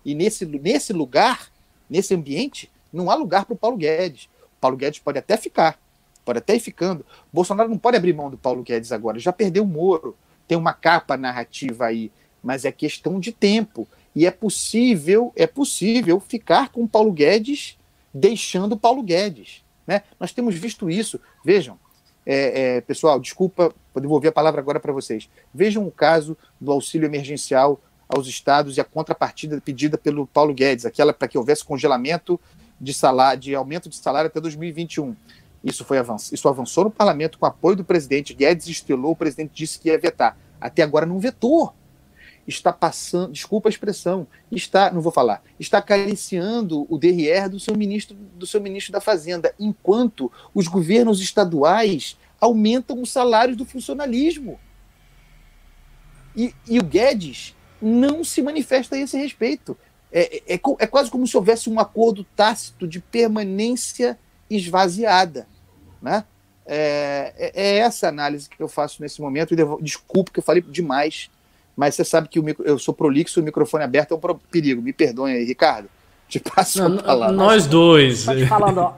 E 0.05 0.13
nesse, 0.13 0.45
nesse 0.45 0.93
lugar, 0.93 1.49
nesse 1.89 2.13
ambiente, 2.13 2.69
não 2.91 3.09
há 3.09 3.15
lugar 3.15 3.45
para 3.45 3.53
o 3.53 3.57
Paulo 3.57 3.77
Guedes. 3.77 4.25
O 4.25 4.59
Paulo 4.61 4.77
Guedes 4.77 4.99
pode 4.99 5.17
até 5.17 5.37
ficar, 5.37 5.79
pode 6.23 6.39
até 6.39 6.55
ir 6.55 6.59
ficando. 6.59 7.05
Bolsonaro 7.31 7.69
não 7.69 7.77
pode 7.77 7.97
abrir 7.97 8.13
mão 8.13 8.29
do 8.29 8.37
Paulo 8.37 8.61
Guedes 8.61 8.91
agora, 8.91 9.19
já 9.19 9.33
perdeu 9.33 9.63
o 9.63 9.67
Moro, 9.67 10.15
tem 10.47 10.57
uma 10.57 10.73
capa 10.73 11.15
narrativa 11.15 11.85
aí, 11.85 12.11
mas 12.43 12.65
é 12.65 12.71
questão 12.71 13.19
de 13.19 13.31
tempo. 13.31 13.87
E 14.15 14.25
é 14.25 14.31
possível, 14.31 15.31
é 15.35 15.47
possível 15.47 16.19
ficar 16.19 16.69
com 16.69 16.83
o 16.83 16.89
Paulo 16.89 17.11
Guedes 17.11 17.77
deixando 18.13 18.73
o 18.73 18.77
Paulo 18.77 19.03
Guedes. 19.03 19.63
Né? 19.89 20.03
Nós 20.19 20.31
temos 20.31 20.53
visto 20.53 20.87
isso. 20.87 21.19
Vejam, 21.43 21.75
é, 22.23 22.75
é, 22.75 22.81
pessoal, 22.81 23.19
desculpa, 23.19 23.73
vou 23.91 23.99
devolver 23.99 24.29
a 24.29 24.31
palavra 24.31 24.61
agora 24.61 24.79
para 24.79 24.93
vocês. 24.93 25.27
Vejam 25.51 25.83
o 25.87 25.89
caso 25.89 26.37
do 26.61 26.71
auxílio 26.71 27.07
emergencial 27.07 27.81
aos 28.07 28.27
estados 28.27 28.77
e 28.77 28.81
a 28.81 28.83
contrapartida 28.83 29.59
pedida 29.59 29.97
pelo 29.97 30.27
Paulo 30.27 30.53
Guedes, 30.53 30.85
aquela 30.85 31.11
para 31.11 31.27
que 31.27 31.39
houvesse 31.39 31.65
congelamento 31.65 32.39
de 32.79 32.93
salário, 32.93 33.41
de 33.41 33.55
aumento 33.55 33.89
de 33.89 33.95
salário 33.95 34.27
até 34.27 34.39
2021. 34.39 35.15
Isso 35.63 35.83
foi 35.83 35.97
avanço, 35.97 36.35
isso 36.35 36.47
avançou 36.47 36.83
no 36.83 36.91
parlamento 36.91 37.39
com 37.39 37.47
apoio 37.47 37.77
do 37.77 37.83
presidente 37.83 38.35
Guedes, 38.35 38.67
estelou, 38.67 39.13
o 39.13 39.15
presidente 39.15 39.53
disse 39.55 39.79
que 39.79 39.89
ia 39.89 39.97
vetar. 39.97 40.37
Até 40.61 40.83
agora 40.83 41.07
não 41.07 41.17
vetou 41.17 41.73
está 42.49 42.73
passando, 42.73 43.31
desculpa 43.31 43.69
a 43.69 43.71
expressão, 43.71 44.27
está, 44.51 44.91
não 44.91 45.01
vou 45.01 45.11
falar, 45.11 45.43
está 45.59 45.77
acariciando 45.77 46.85
o 46.89 46.97
DRR 46.97 47.47
do 47.49 47.59
seu 47.59 47.75
ministro, 47.77 48.15
do 48.15 48.45
seu 48.45 48.59
ministro 48.59 48.91
da 48.91 48.99
Fazenda, 48.99 49.53
enquanto 49.59 50.31
os 50.53 50.67
governos 50.67 51.21
estaduais 51.21 52.17
aumentam 52.41 53.01
os 53.01 53.11
salários 53.11 53.55
do 53.55 53.65
funcionalismo. 53.65 54.59
E, 56.35 56.53
e 56.67 56.79
o 56.79 56.83
Guedes 56.83 57.55
não 57.81 58.23
se 58.23 58.41
manifesta 58.41 58.95
a 58.95 58.99
esse 58.99 59.17
respeito. 59.17 59.77
É, 60.11 60.37
é, 60.37 60.55
é, 60.55 60.59
é 60.79 60.87
quase 60.87 61.11
como 61.11 61.27
se 61.27 61.37
houvesse 61.37 61.69
um 61.69 61.79
acordo 61.79 62.23
tácito 62.35 62.87
de 62.87 62.99
permanência 62.99 64.17
esvaziada. 64.49 65.47
Né? 66.01 66.23
É, 66.65 67.33
é, 67.37 67.51
é 67.53 67.77
essa 67.77 68.07
análise 68.07 68.49
que 68.49 68.61
eu 68.61 68.67
faço 68.67 69.01
nesse 69.01 69.21
momento. 69.21 69.53
E 69.53 69.83
desculpe 69.83 70.31
que 70.31 70.39
eu 70.39 70.43
falei 70.43 70.61
demais 70.61 71.29
mas 71.79 71.95
você 71.95 72.03
sabe 72.03 72.27
que 72.27 72.37
o 72.37 72.43
micro, 72.43 72.65
eu 72.65 72.77
sou 72.77 72.93
prolixo, 72.93 73.39
o 73.39 73.43
microfone 73.43 73.85
aberto 73.85 74.13
é 74.13 74.17
um 74.17 74.35
perigo. 74.51 74.81
Me 74.81 74.91
perdoe 74.91 75.31
aí, 75.31 75.45
Ricardo. 75.45 75.87
Te 76.27 76.37
passo 76.37 76.89
não, 76.89 76.99
a 76.99 77.01
palavra. 77.03 77.33
Nós 77.33 77.67
dois. 77.67 78.19
Só 78.19 78.35
te 78.35 78.45
falando, 78.45 78.79
ó. 78.79 78.93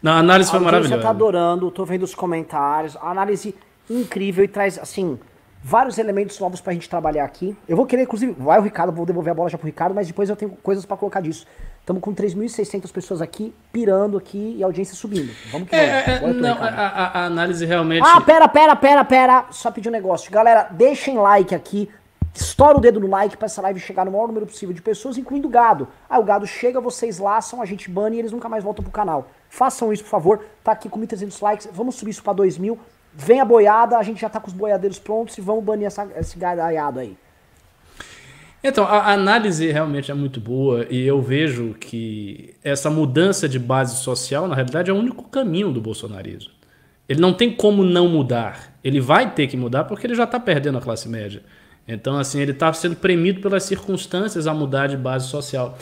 Não, 0.00 0.12
a 0.12 0.18
análise 0.18 0.48
foi 0.48 0.60
maravilhosa. 0.60 0.94
Você 0.94 1.02
tá 1.02 1.10
adorando, 1.10 1.68
tô 1.72 1.84
vendo 1.84 2.04
os 2.04 2.14
comentários, 2.14 2.96
a 2.98 3.10
análise 3.10 3.52
incrível 3.90 4.44
e 4.44 4.48
traz, 4.48 4.78
assim, 4.78 5.18
vários 5.60 5.98
elementos 5.98 6.38
novos 6.38 6.60
pra 6.60 6.72
gente 6.72 6.88
trabalhar 6.88 7.24
aqui. 7.24 7.56
Eu 7.68 7.76
vou 7.76 7.84
querer, 7.84 8.02
inclusive, 8.02 8.32
vai 8.38 8.60
o 8.60 8.62
Ricardo, 8.62 8.92
vou 8.92 9.04
devolver 9.04 9.32
a 9.32 9.34
bola 9.34 9.48
já 9.48 9.58
pro 9.58 9.66
Ricardo, 9.66 9.92
mas 9.92 10.06
depois 10.06 10.30
eu 10.30 10.36
tenho 10.36 10.52
coisas 10.62 10.86
para 10.86 10.96
colocar 10.96 11.20
disso. 11.20 11.44
Estamos 11.82 12.00
com 12.00 12.14
3.600 12.14 12.92
pessoas 12.92 13.20
aqui, 13.20 13.52
pirando 13.72 14.16
aqui 14.16 14.54
e 14.56 14.62
a 14.62 14.66
audiência 14.66 14.94
subindo. 14.94 15.32
Vamos 15.50 15.68
que 15.68 15.74
é, 15.74 16.20
vamos. 16.20 16.36
É, 16.36 16.40
não, 16.40 16.52
a, 16.52 16.68
a, 16.68 17.06
a, 17.22 17.24
análise 17.26 17.66
realmente. 17.66 18.06
Ah, 18.06 18.20
pera, 18.20 18.46
pera, 18.46 18.76
pera, 18.76 19.04
pera. 19.04 19.46
Só 19.50 19.68
pedir 19.68 19.88
um 19.88 19.92
negócio. 19.92 20.30
Galera, 20.30 20.68
deixem 20.70 21.18
like 21.18 21.52
aqui. 21.52 21.90
Estoura 22.32 22.78
o 22.78 22.80
dedo 22.80 23.00
no 23.00 23.08
like 23.08 23.36
para 23.36 23.46
essa 23.46 23.60
live 23.62 23.80
chegar 23.80 24.04
no 24.04 24.12
maior 24.12 24.28
número 24.28 24.46
possível 24.46 24.72
de 24.72 24.80
pessoas, 24.80 25.18
incluindo 25.18 25.48
o 25.48 25.50
gado. 25.50 25.88
Ah, 26.08 26.20
o 26.20 26.22
gado 26.22 26.46
chega, 26.46 26.80
vocês 26.80 27.18
laçam, 27.18 27.60
a 27.60 27.66
gente 27.66 27.90
bane 27.90 28.14
e 28.16 28.20
eles 28.20 28.30
nunca 28.30 28.48
mais 28.48 28.62
voltam 28.62 28.84
pro 28.84 28.92
canal. 28.92 29.28
Façam 29.50 29.92
isso, 29.92 30.04
por 30.04 30.10
favor. 30.10 30.44
Tá 30.62 30.70
aqui 30.70 30.88
com 30.88 31.00
1.300 31.00 31.42
likes. 31.42 31.68
Vamos 31.72 31.96
subir 31.96 32.12
isso 32.12 32.22
para 32.22 32.34
2.000. 32.34 32.78
Vem 33.12 33.40
a 33.40 33.44
boiada, 33.44 33.98
a 33.98 34.02
gente 34.04 34.20
já 34.20 34.30
tá 34.30 34.38
com 34.38 34.46
os 34.46 34.54
boiadeiros 34.54 35.00
prontos 35.00 35.36
e 35.36 35.40
vamos 35.40 35.64
banir 35.64 35.88
essa, 35.88 36.08
esse 36.16 36.38
gadaiado 36.38 37.00
aí. 37.00 37.18
Então, 38.64 38.84
a 38.84 39.12
análise 39.12 39.70
realmente 39.72 40.10
é 40.10 40.14
muito 40.14 40.40
boa 40.40 40.86
e 40.88 41.04
eu 41.04 41.20
vejo 41.20 41.74
que 41.80 42.54
essa 42.62 42.88
mudança 42.88 43.48
de 43.48 43.58
base 43.58 43.96
social, 44.02 44.46
na 44.46 44.54
realidade, 44.54 44.88
é 44.88 44.94
o 44.94 44.96
único 44.96 45.24
caminho 45.24 45.72
do 45.72 45.80
bolsonarismo. 45.80 46.52
Ele 47.08 47.20
não 47.20 47.32
tem 47.32 47.50
como 47.52 47.82
não 47.82 48.08
mudar. 48.08 48.78
Ele 48.84 49.00
vai 49.00 49.34
ter 49.34 49.48
que 49.48 49.56
mudar 49.56 49.84
porque 49.84 50.06
ele 50.06 50.14
já 50.14 50.24
está 50.24 50.38
perdendo 50.38 50.78
a 50.78 50.80
classe 50.80 51.08
média. 51.08 51.42
Então, 51.86 52.16
assim, 52.16 52.40
ele 52.40 52.52
está 52.52 52.72
sendo 52.72 52.94
premido 52.94 53.40
pelas 53.40 53.64
circunstâncias 53.64 54.46
a 54.46 54.54
mudar 54.54 54.86
de 54.86 54.96
base 54.96 55.26
social. 55.26 55.76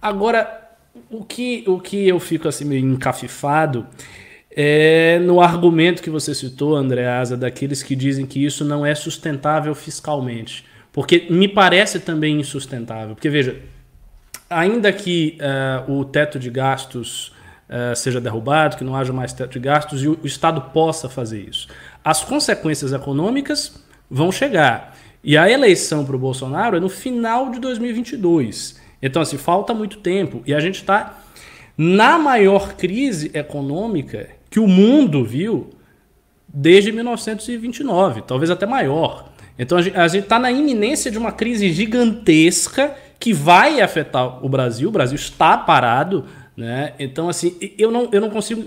Agora, 0.00 0.62
o 1.10 1.22
que, 1.22 1.64
o 1.66 1.78
que 1.78 2.08
eu 2.08 2.18
fico 2.18 2.48
assim 2.48 2.64
meio 2.64 2.86
encafifado 2.86 3.86
é 4.50 5.18
no 5.18 5.40
argumento 5.40 6.02
que 6.02 6.10
você 6.10 6.34
citou, 6.34 6.74
Andreasa, 6.74 7.36
daqueles 7.36 7.82
que 7.82 7.94
dizem 7.94 8.24
que 8.24 8.42
isso 8.42 8.64
não 8.64 8.86
é 8.86 8.94
sustentável 8.94 9.74
fiscalmente. 9.74 10.64
Porque 10.94 11.26
me 11.28 11.48
parece 11.48 11.98
também 11.98 12.38
insustentável. 12.38 13.16
Porque, 13.16 13.28
veja, 13.28 13.60
ainda 14.48 14.92
que 14.92 15.36
uh, 15.88 15.92
o 15.92 16.04
teto 16.04 16.38
de 16.38 16.48
gastos 16.48 17.32
uh, 17.68 17.96
seja 17.96 18.20
derrubado, 18.20 18.76
que 18.76 18.84
não 18.84 18.94
haja 18.94 19.12
mais 19.12 19.32
teto 19.32 19.54
de 19.54 19.58
gastos 19.58 20.04
e 20.04 20.08
o, 20.08 20.16
o 20.22 20.26
Estado 20.26 20.60
possa 20.72 21.08
fazer 21.08 21.42
isso, 21.42 21.66
as 22.04 22.22
consequências 22.22 22.92
econômicas 22.92 23.84
vão 24.08 24.30
chegar. 24.30 24.96
E 25.24 25.36
a 25.36 25.50
eleição 25.50 26.04
para 26.04 26.14
o 26.14 26.18
Bolsonaro 26.18 26.76
é 26.76 26.80
no 26.80 26.88
final 26.88 27.50
de 27.50 27.58
2022. 27.58 28.80
Então, 29.02 29.20
assim, 29.20 29.36
falta 29.36 29.74
muito 29.74 29.98
tempo. 29.98 30.44
E 30.46 30.54
a 30.54 30.60
gente 30.60 30.76
está 30.76 31.18
na 31.76 32.18
maior 32.18 32.74
crise 32.74 33.32
econômica 33.34 34.28
que 34.48 34.60
o 34.60 34.68
mundo 34.68 35.24
viu 35.24 35.70
desde 36.46 36.92
1929, 36.92 38.22
talvez 38.22 38.48
até 38.48 38.64
maior. 38.64 39.33
Então 39.58 39.78
a 39.78 40.08
gente 40.08 40.24
está 40.24 40.38
na 40.38 40.50
iminência 40.50 41.10
de 41.10 41.18
uma 41.18 41.32
crise 41.32 41.72
gigantesca 41.72 42.94
que 43.18 43.32
vai 43.32 43.80
afetar 43.80 44.44
o 44.44 44.48
Brasil. 44.48 44.88
O 44.88 44.92
Brasil 44.92 45.16
está 45.16 45.56
parado, 45.56 46.26
né? 46.56 46.94
Então, 46.98 47.28
assim, 47.28 47.56
eu 47.78 47.90
não, 47.90 48.08
eu 48.12 48.20
não 48.20 48.30
consigo 48.30 48.62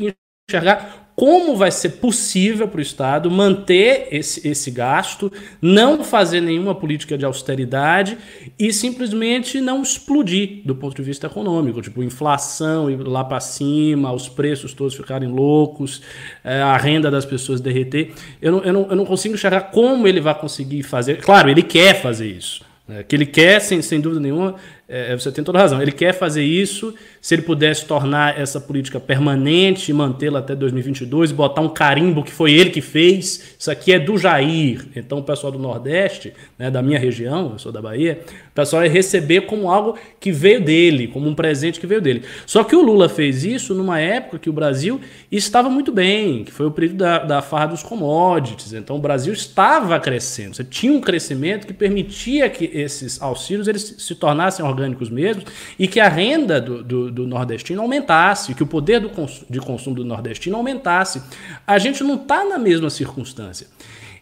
enxergar 0.49 1.09
como 1.13 1.57
vai 1.57 1.69
ser 1.69 1.89
possível 1.89 2.69
para 2.69 2.77
o 2.77 2.81
Estado 2.81 3.29
manter 3.29 4.07
esse, 4.11 4.47
esse 4.47 4.71
gasto, 4.71 5.29
não 5.61 6.05
fazer 6.05 6.39
nenhuma 6.39 6.73
política 6.73 7.17
de 7.17 7.25
austeridade 7.25 8.17
e 8.57 8.71
simplesmente 8.71 9.59
não 9.59 9.81
explodir 9.81 10.61
do 10.63 10.73
ponto 10.73 10.95
de 10.95 11.01
vista 11.01 11.27
econômico, 11.27 11.81
tipo 11.81 12.01
inflação 12.01 12.89
ir 12.89 12.95
lá 12.95 13.25
para 13.25 13.41
cima, 13.41 14.13
os 14.13 14.29
preços 14.29 14.73
todos 14.73 14.95
ficarem 14.95 15.27
loucos, 15.27 16.01
é, 16.45 16.61
a 16.61 16.77
renda 16.77 17.11
das 17.11 17.25
pessoas 17.25 17.59
derreter. 17.59 18.13
Eu 18.41 18.53
não, 18.53 18.63
eu, 18.63 18.71
não, 18.71 18.87
eu 18.91 18.95
não 18.95 19.05
consigo 19.05 19.35
enxergar 19.35 19.71
como 19.71 20.07
ele 20.07 20.21
vai 20.21 20.33
conseguir 20.33 20.81
fazer. 20.81 21.19
Claro, 21.19 21.49
ele 21.49 21.61
quer 21.61 22.01
fazer 22.01 22.31
isso. 22.31 22.65
Né? 22.87 23.03
Que 23.03 23.15
ele 23.15 23.25
quer, 23.25 23.59
sem, 23.59 23.81
sem 23.81 23.99
dúvida 23.99 24.21
nenhuma, 24.21 24.55
é, 24.87 25.15
você 25.15 25.31
tem 25.31 25.43
toda 25.43 25.59
razão. 25.59 25.81
Ele 25.81 25.91
quer 25.91 26.13
fazer 26.13 26.43
isso. 26.43 26.95
Se 27.21 27.35
ele 27.35 27.41
pudesse 27.41 27.85
tornar 27.85 28.39
essa 28.39 28.59
política 28.59 28.99
permanente 28.99 29.91
e 29.91 29.93
mantê-la 29.93 30.39
até 30.39 30.55
2022, 30.55 31.31
botar 31.31 31.61
um 31.61 31.69
carimbo 31.69 32.23
que 32.23 32.31
foi 32.31 32.53
ele 32.53 32.69
que 32.69 32.81
fez, 32.81 33.55
isso 33.57 33.69
aqui 33.69 33.91
é 33.91 33.99
do 33.99 34.17
Jair. 34.17 34.85
Então, 34.95 35.19
o 35.19 35.23
pessoal 35.23 35.51
do 35.51 35.59
Nordeste, 35.59 36.33
né, 36.57 36.71
da 36.71 36.81
minha 36.81 36.99
região, 36.99 37.51
eu 37.53 37.59
sou 37.59 37.71
da 37.71 37.81
Bahia, 37.81 38.21
o 38.51 38.53
pessoal 38.53 38.83
ia 38.83 38.89
receber 38.89 39.41
como 39.41 39.69
algo 39.69 39.97
que 40.19 40.31
veio 40.31 40.63
dele, 40.63 41.07
como 41.07 41.27
um 41.27 41.35
presente 41.35 41.79
que 41.79 41.87
veio 41.87 42.01
dele. 42.01 42.23
Só 42.45 42.63
que 42.63 42.75
o 42.75 42.81
Lula 42.81 43.09
fez 43.09 43.43
isso 43.43 43.73
numa 43.73 43.99
época 43.99 44.39
que 44.39 44.49
o 44.49 44.53
Brasil 44.53 44.99
estava 45.31 45.69
muito 45.69 45.91
bem, 45.91 46.43
que 46.43 46.51
foi 46.51 46.65
o 46.65 46.71
período 46.71 46.97
da, 46.97 47.19
da 47.19 47.41
farra 47.41 47.67
dos 47.67 47.83
commodities. 47.83 48.73
Então, 48.73 48.95
o 48.95 48.99
Brasil 48.99 49.33
estava 49.33 49.99
crescendo. 49.99 50.55
Você 50.55 50.63
tinha 50.63 50.91
um 50.91 51.01
crescimento 51.01 51.67
que 51.67 51.73
permitia 51.73 52.49
que 52.49 52.65
esses 52.73 53.21
auxílios 53.21 53.67
eles 53.67 53.95
se 53.97 54.15
tornassem 54.15 54.63
orgânicos 54.65 55.09
mesmo 55.09 55.43
e 55.77 55.87
que 55.87 55.99
a 55.99 56.09
renda 56.09 56.59
do, 56.59 56.83
do, 56.83 57.11
do 57.17 57.27
nordestino 57.27 57.81
aumentasse, 57.81 58.53
que 58.53 58.63
o 58.63 58.67
poder 58.67 58.99
do 58.99 59.09
cons 59.09 59.43
de 59.49 59.59
consumo 59.59 59.95
do 59.95 60.05
nordestino 60.05 60.55
aumentasse. 60.55 61.21
A 61.65 61.79
gente 61.79 62.03
não 62.03 62.15
está 62.15 62.45
na 62.45 62.57
mesma 62.57 62.89
circunstância. 62.89 63.67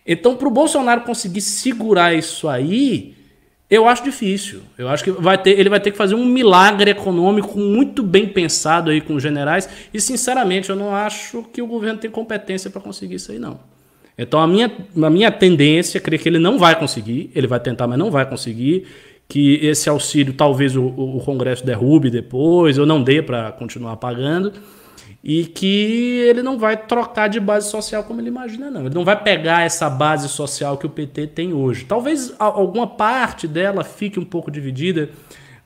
Então, 0.08 0.36
para 0.36 0.48
o 0.48 0.52
Bolsonaro 0.52 1.02
conseguir 1.02 1.42
segurar 1.42 2.14
isso 2.14 2.48
aí, 2.48 3.16
eu 3.70 3.88
acho 3.88 4.04
difícil. 4.04 4.62
Eu 4.78 4.88
acho 4.88 5.04
que 5.04 5.12
vai 5.12 5.38
ter, 5.38 5.60
ele 5.60 5.70
vai 5.70 5.80
ter 5.80 5.92
que 5.92 5.98
fazer 5.98 6.16
um 6.16 6.26
milagre 6.26 6.92
econômico 6.92 7.60
muito 7.60 8.02
bem 8.02 8.28
pensado 8.28 8.92
aí 8.92 9.02
com 9.02 9.16
os 9.16 9.24
generais. 9.24 9.68
E, 9.94 10.00
sinceramente, 10.00 10.70
eu 10.70 10.76
não 10.76 10.96
acho 10.96 11.44
que 11.52 11.62
o 11.62 11.68
governo 11.68 12.00
tem 12.00 12.10
competência 12.10 12.70
para 12.70 12.80
conseguir 12.80 13.16
isso 13.16 13.32
aí, 13.32 13.40
não. 13.40 13.60
Então 14.18 14.40
a 14.40 14.48
minha, 14.48 14.72
a 15.04 15.10
minha 15.10 15.30
tendência 15.30 15.98
é 15.98 16.02
crer 16.02 16.20
que 16.22 16.30
ele 16.30 16.40
não 16.40 16.58
vai 16.58 16.80
conseguir, 16.80 17.30
ele 17.36 17.48
vai 17.48 17.60
tentar, 17.60 17.86
mas 17.86 18.00
não 18.00 18.10
vai 18.10 18.26
conseguir, 18.26 18.88
que 19.28 19.56
esse 19.66 19.90
auxílio 19.90 20.34
talvez 20.34 20.76
o, 20.76 20.86
o 20.86 21.20
Congresso 21.24 21.66
derrube 21.66 22.10
depois, 22.10 22.78
ou 22.78 22.86
não 22.86 23.02
dê 23.02 23.22
para 23.22 23.52
continuar 23.52 23.98
pagando, 23.98 24.54
e 25.24 25.46
que 25.46 26.24
ele 26.30 26.44
não 26.44 26.58
vai 26.58 26.78
trocar 26.78 27.28
de 27.28 27.40
base 27.40 27.70
social 27.70 28.04
como 28.04 28.22
ele 28.22 28.28
imagina, 28.28 28.70
não. 28.70 28.86
Ele 28.86 28.94
não 28.94 29.04
vai 29.04 29.22
pegar 29.22 29.64
essa 29.64 29.90
base 29.90 30.30
social 30.30 30.78
que 30.78 30.86
o 30.86 30.90
PT 30.90 31.28
tem 31.28 31.52
hoje. 31.52 31.86
Talvez 31.86 32.34
alguma 32.38 32.86
parte 32.86 33.48
dela 33.48 33.84
fique 33.84 34.20
um 34.20 34.26
pouco 34.26 34.52
dividida, 34.52 35.10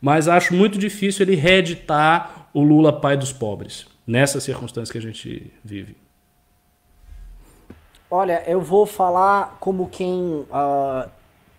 mas 0.01 0.29
acho 0.29 0.55
muito 0.55 0.77
difícil 0.77 1.25
ele 1.25 1.35
reeditar 1.35 2.49
o 2.53 2.63
Lula 2.63 2.93
pai 2.93 3.17
dos 3.17 3.33
pobres, 3.33 3.85
nessa 4.07 4.39
circunstância 4.39 4.91
que 4.93 4.97
a 4.97 5.01
gente 5.01 5.51
vive. 5.63 5.97
Olha, 8.09 8.41
eu 8.47 8.59
vou 8.61 8.85
falar 8.85 9.57
como 9.59 9.87
quem 9.87 10.45
uh, 10.49 11.09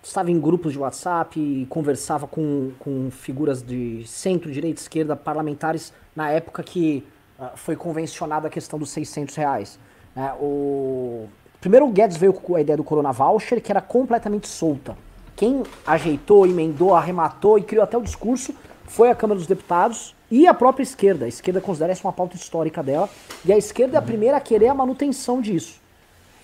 estava 0.03 0.30
em 0.30 0.40
grupos 0.40 0.72
de 0.72 0.78
WhatsApp 0.78 1.38
e 1.38 1.66
conversava 1.66 2.26
com, 2.26 2.72
com 2.78 3.11
figuras 3.11 3.62
de 3.62 4.05
centro, 4.07 4.51
direita, 4.51 4.80
esquerda, 4.80 5.14
parlamentares, 5.14 5.92
na 6.14 6.30
época 6.30 6.62
que 6.62 7.05
uh, 7.38 7.51
foi 7.57 7.76
convencionada 7.76 8.48
a 8.48 8.51
questão 8.51 8.78
dos 8.78 8.90
600 8.90 9.34
reais. 9.36 9.78
Né? 10.14 10.32
O... 10.40 11.28
Primeiro 11.61 11.86
o 11.86 11.90
Guedes 11.90 12.16
veio 12.16 12.32
com 12.32 12.57
a 12.57 12.61
ideia 12.61 12.76
do 12.76 12.84
Corona 12.84 13.12
Voucher, 13.12 13.62
que 13.62 13.70
era 13.70 13.80
completamente 13.80 14.48
solta. 14.48 14.96
Quem 15.36 15.62
ajeitou, 15.86 16.46
emendou, 16.46 16.94
arrematou 16.94 17.59
e 17.59 17.62
criou 17.62 17.84
até 17.84 17.96
o 17.96 18.03
discurso 18.03 18.55
foi 18.90 19.09
a 19.09 19.14
Câmara 19.14 19.38
dos 19.38 19.46
Deputados 19.46 20.16
e 20.28 20.48
a 20.48 20.53
própria 20.53 20.82
esquerda. 20.82 21.24
A 21.24 21.28
esquerda 21.28 21.61
considera 21.61 21.92
essa 21.92 22.07
uma 22.07 22.12
pauta 22.12 22.34
histórica 22.34 22.82
dela. 22.82 23.09
E 23.44 23.53
a 23.53 23.57
esquerda 23.57 23.96
é 23.96 23.98
a 23.98 24.03
primeira 24.03 24.36
a 24.36 24.40
querer 24.40 24.66
a 24.66 24.74
manutenção 24.74 25.40
disso. 25.40 25.80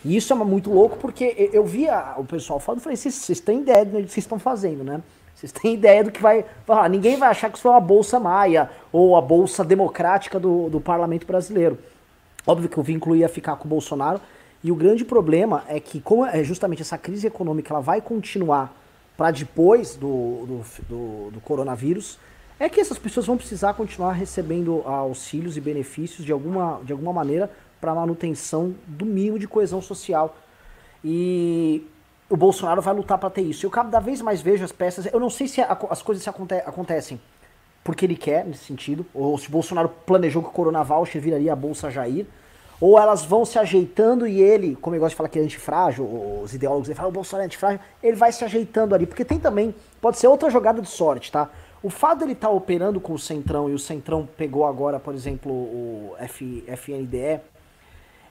E 0.07 0.17
isso 0.17 0.33
é 0.33 0.37
muito 0.37 0.73
louco 0.73 0.97
porque 0.99 1.51
eu 1.53 1.65
via 1.65 2.15
o 2.17 2.23
pessoal 2.23 2.61
falando, 2.61 2.81
falei, 2.81 2.97
vocês 2.97 3.41
têm 3.41 3.63
ideia 3.63 3.85
do 3.85 3.91
que 3.91 4.03
vocês 4.03 4.19
estão 4.19 4.39
fazendo, 4.39 4.85
né? 4.85 5.03
Vocês 5.35 5.51
têm 5.51 5.75
ideia 5.75 6.05
do 6.05 6.13
que 6.13 6.23
vai 6.23 6.45
falar. 6.65 6.89
Ninguém 6.89 7.17
vai 7.17 7.29
achar 7.29 7.51
que 7.51 7.57
isso 7.57 7.63
foi 7.63 7.73
uma 7.73 7.81
bolsa 7.81 8.21
maia 8.21 8.71
ou 8.93 9.17
a 9.17 9.21
bolsa 9.21 9.65
democrática 9.65 10.39
do, 10.39 10.71
do 10.71 10.81
parlamento 10.81 11.27
brasileiro. 11.27 11.77
Óbvio 12.47 12.69
que 12.69 12.79
o 12.79 12.85
vínculo 12.85 13.17
ia 13.17 13.29
ficar 13.29 13.57
com 13.57 13.65
o 13.65 13.69
Bolsonaro. 13.69 14.21
E 14.63 14.71
o 14.71 14.77
grande 14.77 15.05
problema 15.05 15.65
é 15.67 15.81
que, 15.81 16.01
como 16.01 16.25
é 16.25 16.45
justamente 16.45 16.83
essa 16.83 16.97
crise 16.97 17.27
econômica 17.27 17.75
ela 17.75 17.83
vai 17.83 18.01
continuar 18.01 18.73
para 19.17 19.33
depois 19.33 19.97
do, 19.97 20.47
do, 20.47 20.65
do, 20.89 21.31
do 21.33 21.41
coronavírus, 21.41 22.17
é 22.61 22.69
que 22.69 22.81
essas 22.81 22.97
pessoas 22.97 23.27
vão 23.27 23.37
precisar 23.37 23.75
continuar 23.75 24.13
recebendo 24.13 24.83
auxílios 24.87 25.57
e 25.57 25.61
benefícios 25.61 26.25
de 26.25 26.31
alguma, 26.31 26.81
de 26.85 26.93
alguma 26.93 27.13
maneira 27.13 27.51
para 27.81 27.95
manutenção 27.95 28.75
do 28.87 29.05
mínimo 29.05 29.39
de 29.39 29.47
coesão 29.47 29.81
social. 29.81 30.37
E 31.05 31.87
o 32.29 32.37
Bolsonaro 32.37 32.83
vai 32.83 32.95
lutar 32.95 33.19
para 33.19 33.31
ter 33.31 33.43
isso. 33.43 33.65
Eu 33.65 33.71
cada 33.71 34.01
vez 34.01 34.21
mais 34.21 34.41
vejo 34.43 34.65
as 34.65 34.73
peças. 34.73 35.07
Eu 35.07 35.21
não 35.21 35.31
sei 35.31 35.47
se 35.47 35.61
a, 35.61 35.79
as 35.91 36.03
coisas 36.03 36.27
aconte, 36.27 36.55
acontecem 36.55 37.21
porque 37.87 38.05
ele 38.05 38.17
quer, 38.17 38.45
nesse 38.45 38.65
sentido, 38.65 39.07
ou 39.15 39.39
se 39.39 39.49
Bolsonaro 39.49 39.89
planejou 39.89 40.43
que 40.43 40.49
o 40.49 40.53
Corona 40.53 40.83
Voucher 40.83 41.23
viraria 41.23 41.53
a 41.53 41.57
Bolsa 41.57 41.89
Jair, 41.89 42.27
ou 42.81 42.99
elas 42.99 43.25
vão 43.25 43.45
se 43.45 43.61
ajeitando 43.61 44.27
e 44.27 44.43
ele, 44.43 44.75
como 44.75 44.97
eu 44.97 45.01
gosto 45.01 45.11
de 45.13 45.17
falar 45.17 45.29
que 45.29 45.39
é 45.39 45.43
antifrágil, 45.43 46.05
os 46.43 46.53
ideólogos 46.53 46.89
falam, 46.95 47.11
o 47.11 47.13
Bolsonaro 47.13 47.45
é 47.45 47.47
antifrágil, 47.47 47.81
ele 48.03 48.17
vai 48.17 48.33
se 48.33 48.45
ajeitando 48.45 48.93
ali, 48.93 49.07
porque 49.07 49.25
tem 49.25 49.39
também, 49.39 49.73
pode 50.01 50.19
ser 50.19 50.27
outra 50.27 50.51
jogada 50.51 50.83
de 50.83 50.89
sorte, 50.89 51.31
tá? 51.31 51.49
O 51.81 51.89
fato 51.89 52.19
dele 52.19 52.33
estar 52.33 52.49
tá 52.49 52.53
operando 52.53 53.01
com 53.01 53.13
o 53.13 53.19
Centrão 53.19 53.71
e 53.71 53.73
o 53.73 53.79
Centrão 53.79 54.29
pegou 54.37 54.67
agora, 54.67 54.99
por 54.99 55.15
exemplo, 55.15 55.53
o 55.53 56.17
F, 56.19 56.65
FNDE, 56.67 57.41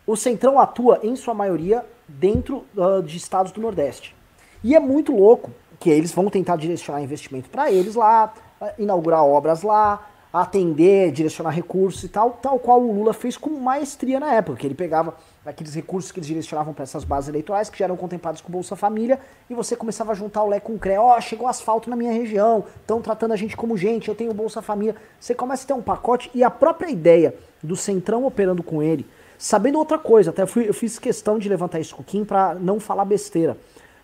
o 0.06 0.16
Centrão 0.16 0.60
atua, 0.60 1.00
em 1.04 1.16
sua 1.16 1.34
maioria, 1.34 1.86
dentro 2.08 2.66
uh, 2.76 3.02
de 3.02 3.18
estados 3.18 3.52
do 3.52 3.62
Nordeste. 3.62 4.16
E 4.64 4.76
é 4.76 4.80
muito 4.80 5.16
louco 5.16 5.52
que 5.80 5.90
eles 5.90 6.12
vão 6.12 6.30
tentar 6.30 6.56
direcionar 6.56 7.02
investimento 7.02 7.50
para 7.50 7.72
eles 7.72 7.96
lá, 7.96 8.34
uh, 8.62 8.82
inaugurar 8.82 9.24
obras 9.26 9.64
lá, 9.64 10.08
atender, 10.42 11.12
direcionar 11.14 11.52
recursos 11.52 12.04
e 12.04 12.10
tal, 12.10 12.32
tal 12.32 12.60
qual 12.60 12.82
o 12.82 12.92
Lula 12.92 13.14
fez 13.14 13.38
com 13.38 13.50
maestria 13.52 14.20
na 14.20 14.34
época, 14.34 14.58
que 14.58 14.68
ele 14.68 14.76
pegava 14.76 15.16
aqueles 15.46 15.74
recursos 15.74 16.12
que 16.12 16.20
eles 16.20 16.28
direcionavam 16.28 16.74
para 16.74 16.84
essas 16.84 17.06
bases 17.06 17.30
eleitorais 17.30 17.70
que 17.70 17.80
já 17.80 17.86
eram 17.86 17.96
contemplados 17.96 18.42
com 18.42 18.52
Bolsa 18.52 18.76
Família 18.76 19.20
e 19.50 19.54
você 19.54 19.78
começava 19.78 20.12
a 20.12 20.16
juntar 20.16 20.44
o 20.44 20.50
Lé 20.50 20.60
com 20.60 20.74
o 20.74 20.80
CRE, 20.80 20.98
ó, 20.98 21.16
oh, 21.16 21.22
chegou 21.22 21.48
asfalto 21.48 21.90
na 21.90 21.96
minha 21.96 22.12
região, 22.12 22.66
estão 22.82 23.02
tratando 23.02 23.32
a 23.32 23.38
gente 23.38 23.56
como 23.56 23.78
gente, 23.78 24.10
eu 24.10 24.16
tenho 24.16 24.34
Bolsa 24.34 24.62
Família. 24.62 24.96
Você 25.20 25.34
começa 25.34 25.64
a 25.64 25.68
ter 25.68 25.74
um 25.74 25.82
pacote 25.82 26.30
e 26.34 26.44
a 26.44 26.50
própria 26.50 26.90
ideia 26.90 27.34
do 27.64 27.78
Centrão 27.78 28.26
operando 28.26 28.62
com 28.62 28.84
ele, 28.84 29.08
Sabendo 29.38 29.78
outra 29.78 29.98
coisa, 29.98 30.30
até 30.30 30.44
eu, 30.44 30.48
fui, 30.48 30.68
eu 30.70 30.74
fiz 30.74 30.98
questão 30.98 31.38
de 31.38 31.50
levantar 31.50 31.80
isso 31.80 31.96
com 31.96 32.02
o 32.02 32.06
Kim 32.06 32.24
para 32.24 32.56
não 32.56 32.80
falar 32.80 33.06
besteira. 33.06 33.58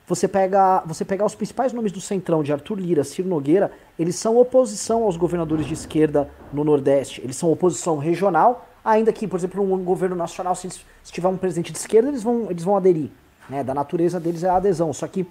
Você 0.07 0.27
pega, 0.27 0.83
você 0.85 1.05
pegar 1.05 1.25
os 1.25 1.35
principais 1.35 1.71
nomes 1.71 1.91
do 1.91 2.01
Centrão, 2.01 2.43
de 2.43 2.51
Arthur 2.51 2.79
Lira, 2.79 3.03
Ciro 3.03 3.29
Nogueira, 3.29 3.71
eles 3.97 4.15
são 4.15 4.37
oposição 4.37 5.03
aos 5.03 5.15
governadores 5.15 5.65
de 5.65 5.73
esquerda 5.73 6.29
no 6.51 6.63
Nordeste. 6.63 7.21
Eles 7.21 7.37
são 7.37 7.51
oposição 7.51 7.97
regional, 7.97 8.67
ainda 8.83 9.13
que, 9.13 9.25
por 9.25 9.37
exemplo, 9.37 9.63
um 9.63 9.83
governo 9.83 10.15
nacional, 10.15 10.53
se, 10.53 10.69
se 10.69 10.83
tiver 11.11 11.29
um 11.29 11.37
presidente 11.37 11.71
de 11.71 11.77
esquerda, 11.77 12.09
eles 12.09 12.23
vão, 12.23 12.47
eles 12.49 12.63
vão 12.63 12.75
aderir. 12.75 13.09
Né? 13.49 13.63
Da 13.63 13.73
natureza 13.73 14.19
deles 14.19 14.43
é 14.43 14.49
a 14.49 14.57
adesão. 14.57 14.91
Só 14.91 15.07
que 15.07 15.25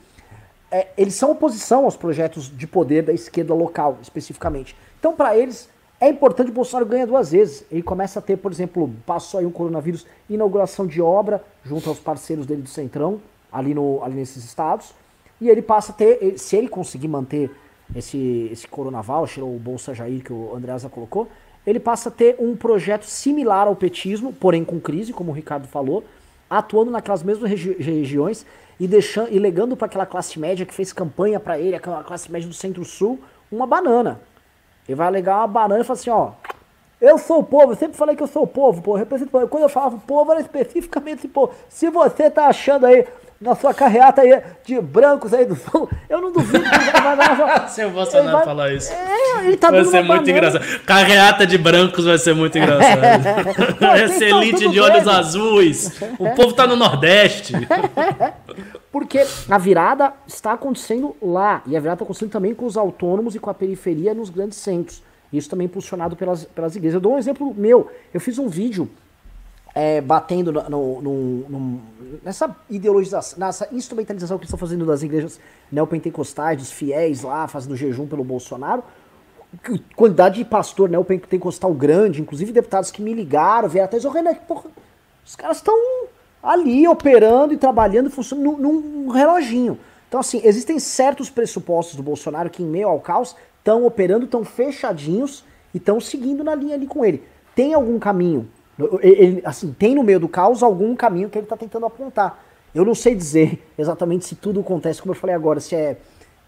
é, 0.71 0.89
eles 0.97 1.15
são 1.15 1.31
oposição 1.31 1.85
aos 1.85 1.97
projetos 1.97 2.51
de 2.57 2.67
poder 2.67 3.03
da 3.03 3.13
esquerda 3.13 3.53
local, 3.53 3.99
especificamente. 4.01 4.77
Então, 4.99 5.15
para 5.15 5.37
eles, 5.37 5.69
é 6.01 6.09
importante 6.09 6.51
o 6.51 6.55
Bolsonaro 6.55 6.89
ganha 6.89 7.07
duas 7.07 7.31
vezes. 7.31 7.63
Ele 7.71 7.83
começa 7.83 8.19
a 8.19 8.23
ter, 8.23 8.39
por 8.39 8.51
exemplo, 8.51 8.91
passou 9.05 9.39
aí 9.39 9.45
um 9.45 9.51
coronavírus, 9.51 10.07
inauguração 10.31 10.87
de 10.87 11.03
obra 11.03 11.45
junto 11.63 11.91
aos 11.91 11.99
parceiros 11.99 12.47
dele 12.47 12.63
do 12.63 12.69
Centrão, 12.69 13.21
ali, 13.53 13.75
no, 13.75 14.03
ali 14.03 14.15
nesses 14.15 14.43
estados. 14.43 14.95
E 15.39 15.51
ele 15.51 15.61
passa 15.61 15.93
a 15.93 15.95
ter, 15.95 16.39
se 16.39 16.57
ele 16.57 16.69
conseguir 16.69 17.09
manter 17.09 17.51
esse, 17.95 18.49
esse 18.51 18.67
Corona 18.67 19.03
Voucher, 19.03 19.45
ou 19.45 19.59
Bolsa 19.59 19.95
Jair 19.95 20.25
que 20.25 20.33
o 20.33 20.55
Andreasa 20.55 20.89
colocou, 20.89 21.29
ele 21.67 21.79
passa 21.79 22.09
a 22.09 22.13
ter 22.13 22.37
um 22.39 22.57
projeto 22.57 23.05
similar 23.05 23.67
ao 23.67 23.77
petismo, 23.77 24.33
porém 24.33 24.65
com 24.65 24.81
crise, 24.81 25.13
como 25.13 25.31
o 25.31 25.35
Ricardo 25.35 25.69
falou, 25.69 26.03
atuando 26.49 26.91
naquelas 26.91 27.23
mesmas 27.23 27.51
regi 27.51 27.73
regiões 27.79 28.47
e 28.79 28.89
deixando 28.89 29.31
e 29.31 29.39
legando 29.39 29.77
para 29.77 29.87
aquela 29.87 30.07
classe 30.07 30.39
média 30.39 30.65
que 30.65 30.73
fez 30.73 30.95
campanha 30.95 31.39
para 31.39 31.59
ele, 31.59 31.77
aquela 31.77 32.03
classe 32.03 32.33
média 32.33 32.49
do 32.49 32.55
Centro-Sul, 32.55 33.21
uma 33.53 33.67
banana. 33.67 34.21
Ele 34.91 34.97
vai 34.97 35.07
alegar 35.07 35.39
uma 35.39 35.47
banana 35.47 35.83
e 35.83 35.85
fala 35.85 35.97
assim, 35.97 36.11
ó. 36.11 36.33
Eu 37.01 37.17
sou 37.17 37.39
o 37.39 37.45
povo, 37.45 37.73
eu 37.73 37.77
sempre 37.77 37.97
falei 37.97 38.17
que 38.17 38.23
eu 38.25 38.27
sou 38.27 38.43
o 38.43 38.47
povo, 38.47 38.83
pô. 38.83 38.95
Eu 38.95 38.97
represento 38.97 39.29
o 39.29 39.31
povo. 39.31 39.47
Quando 39.47 39.63
eu 39.63 39.69
falava 39.69 39.95
o 39.95 40.01
povo, 40.01 40.33
era 40.33 40.41
especificamente 40.41 41.19
esse 41.19 41.29
povo. 41.29 41.55
Se 41.69 41.89
você 41.89 42.29
tá 42.29 42.49
achando 42.49 42.87
aí 42.87 43.07
na 43.41 43.55
sua 43.55 43.73
carreata 43.73 44.21
aí 44.21 44.39
de 44.67 44.79
brancos 44.83 45.33
aí 45.33 45.47
do 45.47 45.57
sul, 45.57 45.89
eu 46.11 46.21
não 46.21 46.31
duvido 46.31 46.63
que 46.63 46.75
ele 46.75 47.01
vai 47.01 47.17
dar 47.17 47.69
Se 47.71 47.83
o 47.87 47.91
Bolsonaro 47.91 48.37
vai... 48.37 48.45
falar 48.45 48.73
isso. 48.75 48.93
É, 48.93 49.47
ele 49.47 49.57
tá 49.57 49.71
vai 49.71 49.85
ser 49.85 50.03
muito 50.03 50.09
banana. 50.09 50.31
engraçado. 50.31 50.81
Carreata 50.85 51.47
de 51.47 51.57
brancos 51.57 52.05
vai 52.05 52.19
ser 52.19 52.35
muito 52.35 52.59
engraçado. 52.59 53.01
ser 54.19 54.29
elite 54.29 54.69
de 54.69 54.79
olhos 54.79 55.09
azuis. 55.09 56.03
O 56.19 56.29
povo 56.35 56.53
tá 56.53 56.67
no 56.67 56.77
Nordeste. 56.77 57.55
Porque 58.93 59.25
a 59.49 59.57
virada 59.57 60.13
está 60.27 60.53
acontecendo 60.53 61.17
lá. 61.23 61.63
E 61.67 61.75
a 61.75 61.81
virada 61.81 61.95
está 61.95 62.05
acontecendo 62.05 62.31
também 62.31 62.55
com 62.55 62.67
os 62.67 62.77
autônomos 62.77 63.35
e 63.35 63.39
com 63.39 63.49
a 63.49 63.55
periferia 63.55 64.13
nos 64.13 64.29
grandes 64.29 64.59
centros. 64.59 65.03
Isso 65.33 65.49
também 65.49 65.65
impulsionado 65.65 66.15
pelas, 66.15 66.45
pelas 66.45 66.77
igrejas. 66.77 66.97
Eu 66.97 67.01
dou 67.01 67.15
um 67.15 67.19
exemplo 67.19 67.55
meu. 67.57 67.91
Eu 68.13 68.21
fiz 68.21 68.39
um 68.39 68.49
vídeo 68.49 68.91
é, 69.75 70.01
batendo 70.01 70.53
no, 70.53 71.01
no, 71.01 71.49
no, 71.49 71.81
nessa 72.23 72.55
ideologização, 72.69 73.39
nessa 73.39 73.69
instrumentalização 73.73 74.39
que 74.39 74.45
estão 74.45 74.59
fazendo 74.59 74.85
das 74.85 75.03
igrejas 75.03 75.41
neopentecostais, 75.71 76.59
dos 76.59 76.73
fiéis 76.73 77.23
lá, 77.23 77.47
fazendo 77.47 77.77
jejum 77.77 78.07
pelo 78.07 78.25
Bolsonaro. 78.25 78.83
Quantidade 79.97 80.37
de 80.37 80.45
pastor 80.45 80.89
neopentecostal 80.89 81.73
grande, 81.75 82.21
inclusive 82.21 82.53
deputados 82.53 82.91
que 82.91 83.03
me 83.03 83.13
ligaram, 83.13 83.69
vieram 83.69 83.87
até 83.87 83.97
dizer, 83.97 84.11
Renan, 84.11 84.35
porra, 84.35 84.71
os 85.25 85.35
caras 85.35 85.57
estão 85.57 85.77
ali 86.43 86.87
operando 86.87 87.53
e 87.53 87.57
trabalhando 87.57 88.11
funcionando 88.11 88.57
num, 88.59 88.81
num 88.81 89.09
reloginho. 89.09 89.79
Então, 90.09 90.21
assim, 90.21 90.41
existem 90.45 90.79
certos 90.79 91.31
pressupostos 91.31 91.95
do 91.97 92.03
Bolsonaro 92.03 92.51
que, 92.51 92.63
em 92.63 92.67
meio 92.67 92.89
ao 92.89 93.01
caos, 93.01 93.37
estão 93.59 93.85
operando, 93.85 94.25
estão 94.25 94.45
fechadinhos 94.45 95.45
e 95.73 95.79
estão 95.79 96.01
seguindo 96.01 96.43
na 96.43 96.55
linha 96.55 96.75
ali 96.75 96.87
com 96.87 97.05
ele. 97.05 97.23
Tem 97.55 97.75
algum 97.75 97.99
caminho, 97.99 98.49
ele, 99.03 99.43
assim, 99.45 99.73
tem 99.73 99.95
no 99.95 100.03
meio 100.03 100.21
do 100.21 100.29
caos 100.29 100.63
algum 100.63 100.95
caminho 100.95 101.29
que 101.29 101.39
ele 101.39 101.45
está 101.45 101.57
tentando 101.57 101.87
apontar. 101.87 102.45
Eu 102.75 102.85
não 102.85 102.95
sei 102.95 103.15
dizer 103.15 103.63
exatamente 103.77 104.25
se 104.25 104.37
tudo 104.37 104.61
acontece, 104.61 105.01
como 105.03 105.13
eu 105.13 105.19
falei 105.19 105.35
agora, 105.35 105.61
se 105.61 105.75
é 105.75 105.99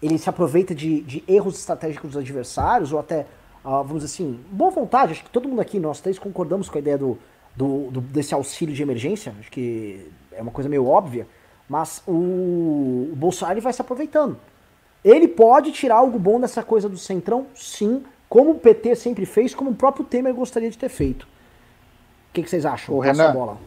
ele 0.01 0.17
se 0.17 0.29
aproveita 0.29 0.75
de, 0.75 1.01
de 1.01 1.23
erros 1.27 1.57
estratégicos 1.57 2.11
dos 2.11 2.21
adversários 2.21 2.91
ou 2.91 2.99
até, 2.99 3.21
uh, 3.63 3.83
vamos 3.83 4.03
dizer 4.03 4.13
assim, 4.13 4.39
boa 4.51 4.69
vontade. 4.69 5.13
Acho 5.13 5.23
que 5.23 5.29
todo 5.29 5.47
mundo 5.47 5.61
aqui, 5.61 5.79
nós 5.79 6.01
três, 6.01 6.19
concordamos 6.19 6.67
com 6.67 6.77
a 6.77 6.81
ideia 6.81 6.97
do, 6.97 7.17
do, 7.55 7.89
do, 7.89 8.01
desse 8.01 8.33
auxílio 8.33 8.75
de 8.75 8.81
emergência, 8.81 9.33
acho 9.39 9.49
que 9.49 10.05
é 10.33 10.41
uma 10.41 10.51
coisa 10.51 10.69
meio 10.69 10.85
óbvia, 10.85 11.25
mas 11.69 12.03
o, 12.05 13.09
o 13.11 13.15
Bolsonaro 13.15 13.61
vai 13.61 13.71
se 13.71 13.81
aproveitando. 13.81 14.37
Ele 15.05 15.27
pode 15.27 15.71
tirar 15.71 15.95
algo 15.95 16.19
bom 16.19 16.39
dessa 16.39 16.61
coisa 16.63 16.89
do 16.89 16.97
Centrão, 16.97 17.47
sim, 17.55 18.03
como 18.27 18.51
o 18.51 18.55
PT 18.55 18.95
sempre 18.95 19.25
fez, 19.25 19.55
como 19.55 19.71
o 19.71 19.75
próprio 19.75 20.05
Temer 20.05 20.33
gostaria 20.33 20.69
de 20.69 20.77
ter 20.77 20.89
feito. 20.89 21.27
O 22.33 22.35
que, 22.35 22.41
que 22.41 22.49
vocês 22.49 22.65
acham? 22.65 22.97
Renan, 22.97 23.57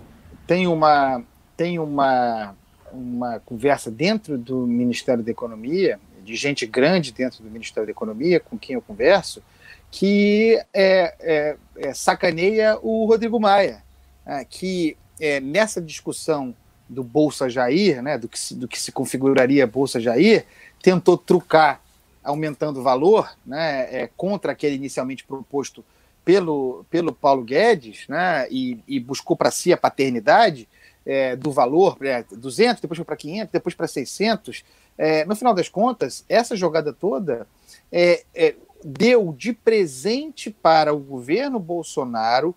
tem 0.44 0.66
uma 0.66 1.22
tem 1.56 1.78
uma, 1.78 2.52
uma 2.92 3.38
conversa 3.46 3.92
dentro 3.92 4.36
do 4.36 4.66
Ministério 4.66 5.22
da 5.22 5.30
Economia, 5.30 6.00
de 6.24 6.34
gente 6.34 6.66
grande 6.66 7.12
dentro 7.12 7.44
do 7.44 7.48
Ministério 7.48 7.86
da 7.86 7.92
Economia, 7.92 8.40
com 8.40 8.58
quem 8.58 8.74
eu 8.74 8.82
converso, 8.82 9.40
que 9.88 10.60
é, 10.74 11.14
é, 11.20 11.56
é 11.76 11.94
sacaneia 11.94 12.76
o 12.82 13.06
Rodrigo 13.06 13.38
Maia, 13.38 13.84
é, 14.26 14.44
que 14.44 14.96
é, 15.20 15.38
nessa 15.38 15.80
discussão 15.80 16.52
do 16.88 17.04
Bolsa 17.04 17.48
Jair, 17.48 18.02
né, 18.02 18.18
do, 18.18 18.28
que 18.28 18.38
se, 18.38 18.52
do 18.56 18.66
que 18.66 18.80
se 18.80 18.90
configuraria 18.90 19.64
Bolsa 19.64 20.00
Jair, 20.00 20.44
tentou 20.82 21.16
trucar 21.16 21.80
aumentando 22.24 22.80
o 22.80 22.82
valor 22.82 23.32
né, 23.46 24.02
é, 24.02 24.10
contra 24.16 24.50
aquele 24.50 24.74
inicialmente 24.74 25.22
proposto 25.22 25.84
pelo, 26.26 26.84
pelo 26.90 27.12
Paulo 27.12 27.44
Guedes 27.44 28.08
né, 28.08 28.48
e, 28.50 28.80
e 28.88 28.98
buscou 28.98 29.36
para 29.36 29.52
si 29.52 29.72
a 29.72 29.76
paternidade 29.76 30.68
é, 31.06 31.36
do 31.36 31.52
valor, 31.52 31.96
é, 32.02 32.24
200, 32.28 32.80
depois 32.80 32.98
foi 32.98 33.04
para 33.04 33.16
500, 33.16 33.52
depois 33.52 33.76
para 33.76 33.86
600. 33.86 34.64
É, 34.98 35.24
no 35.24 35.36
final 35.36 35.54
das 35.54 35.68
contas, 35.68 36.24
essa 36.28 36.56
jogada 36.56 36.92
toda 36.92 37.46
é, 37.92 38.24
é, 38.34 38.56
deu 38.84 39.32
de 39.32 39.52
presente 39.52 40.50
para 40.50 40.92
o 40.92 40.98
governo 40.98 41.60
Bolsonaro, 41.60 42.52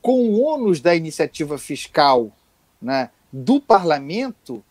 com 0.00 0.28
o 0.28 0.40
ônus 0.40 0.80
da 0.80 0.94
iniciativa 0.94 1.58
fiscal 1.58 2.30
né, 2.80 3.10
do 3.32 3.60
parlamento, 3.60 4.62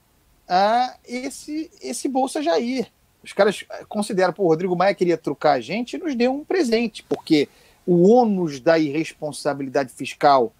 a 0.47 0.95
esse, 1.05 1.69
esse 1.81 2.07
Bolsa 2.07 2.41
Jair. 2.41 2.87
Os 3.21 3.33
caras 3.33 3.65
consideram, 3.89 4.31
pô, 4.31 4.43
o 4.43 4.47
Rodrigo 4.47 4.77
Maia 4.77 4.95
queria 4.95 5.17
trucar 5.17 5.55
a 5.55 5.59
gente 5.59 5.95
e 5.95 5.99
nos 5.99 6.15
deu 6.15 6.33
um 6.33 6.45
presente, 6.45 7.03
porque 7.03 7.49
o 7.87 8.09
ônus 8.09 8.59
da 8.59 8.77
irresponsabilidade 8.77 9.93
fiscal 9.93 10.53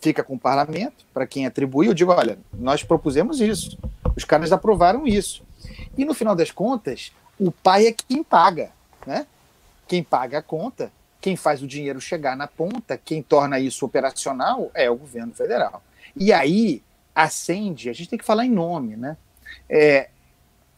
fica 0.00 0.22
com 0.22 0.34
o 0.34 0.38
parlamento, 0.38 1.06
para 1.14 1.26
quem 1.26 1.46
atribui. 1.46 1.88
Eu 1.88 1.94
digo, 1.94 2.12
olha, 2.12 2.38
nós 2.52 2.84
propusemos 2.84 3.40
isso, 3.40 3.78
os 4.14 4.22
caras 4.22 4.52
aprovaram 4.52 5.06
isso. 5.06 5.42
E 5.96 6.04
no 6.04 6.12
final 6.12 6.36
das 6.36 6.50
contas, 6.50 7.10
o 7.40 7.50
pai 7.50 7.86
é 7.86 7.92
quem 7.92 8.22
paga, 8.22 8.70
né? 9.06 9.26
Quem 9.88 10.02
paga 10.02 10.38
a 10.38 10.42
conta, 10.42 10.92
quem 11.22 11.36
faz 11.36 11.62
o 11.62 11.66
dinheiro 11.66 12.00
chegar 12.02 12.36
na 12.36 12.46
ponta, 12.46 12.98
quem 13.02 13.22
torna 13.22 13.58
isso 13.58 13.86
operacional 13.86 14.70
é 14.74 14.90
o 14.90 14.96
governo 14.96 15.32
federal. 15.32 15.82
E 16.14 16.34
aí 16.34 16.82
acende, 17.14 17.88
a 17.88 17.94
gente 17.94 18.10
tem 18.10 18.18
que 18.18 18.24
falar 18.24 18.44
em 18.44 18.50
nome, 18.50 18.94
né? 18.94 19.16
É, 19.68 20.10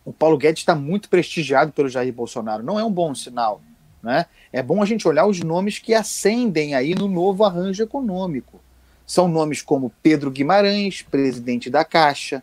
o 0.05 0.13
Paulo 0.13 0.39
Guedes 0.39 0.63
está 0.63 0.77
muito 0.77 1.09
prestigiado 1.09 1.73
pelo 1.73 1.89
Jair 1.89 2.13
Bolsonaro. 2.13 2.63
Não 2.63 2.79
é 2.79 2.85
um 2.85 2.93
bom 2.93 3.13
sinal. 3.13 3.61
Né? 4.07 4.27
É 4.53 4.63
bom 4.63 4.81
a 4.81 4.87
gente 4.87 5.09
olhar 5.09 5.27
os 5.27 5.41
nomes 5.41 5.81
que 5.81 5.93
ascendem 5.93 6.77
aí 6.77 6.95
no 6.95 7.09
novo 7.09 7.43
arranjo 7.43 7.83
econômico. 7.83 8.61
São 9.05 9.27
nomes 9.27 9.63
como 9.63 9.93
Pedro 10.01 10.31
Guimarães, 10.31 11.03
presidente 11.03 11.69
da 11.69 11.85
Caixa, 11.85 12.41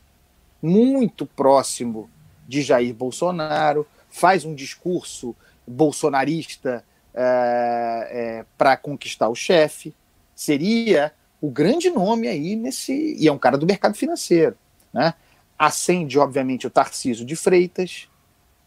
muito 0.62 1.26
próximo 1.26 2.10
de 2.46 2.62
Jair 2.62 2.94
Bolsonaro, 2.94 3.88
faz 4.10 4.44
um 4.44 4.54
discurso 4.54 5.34
bolsonarista 5.66 6.84
é, 7.14 8.10
é, 8.12 8.46
para 8.58 8.76
conquistar 8.76 9.30
o 9.30 9.36
chefe. 9.36 9.94
Seria 10.36 11.14
o 11.40 11.50
grande 11.50 11.90
nome 11.90 12.28
aí 12.28 12.58
nesse. 12.58 13.16
E 13.18 13.26
é 13.26 13.32
um 13.32 13.38
cara 13.38 13.58
do 13.58 13.66
mercado 13.66 13.96
financeiro. 13.96 14.58
Né? 14.92 15.14
Acende, 15.58 16.20
obviamente, 16.20 16.68
o 16.68 16.70
Tarciso 16.70 17.24
de 17.24 17.38
Freitas, 17.38 18.10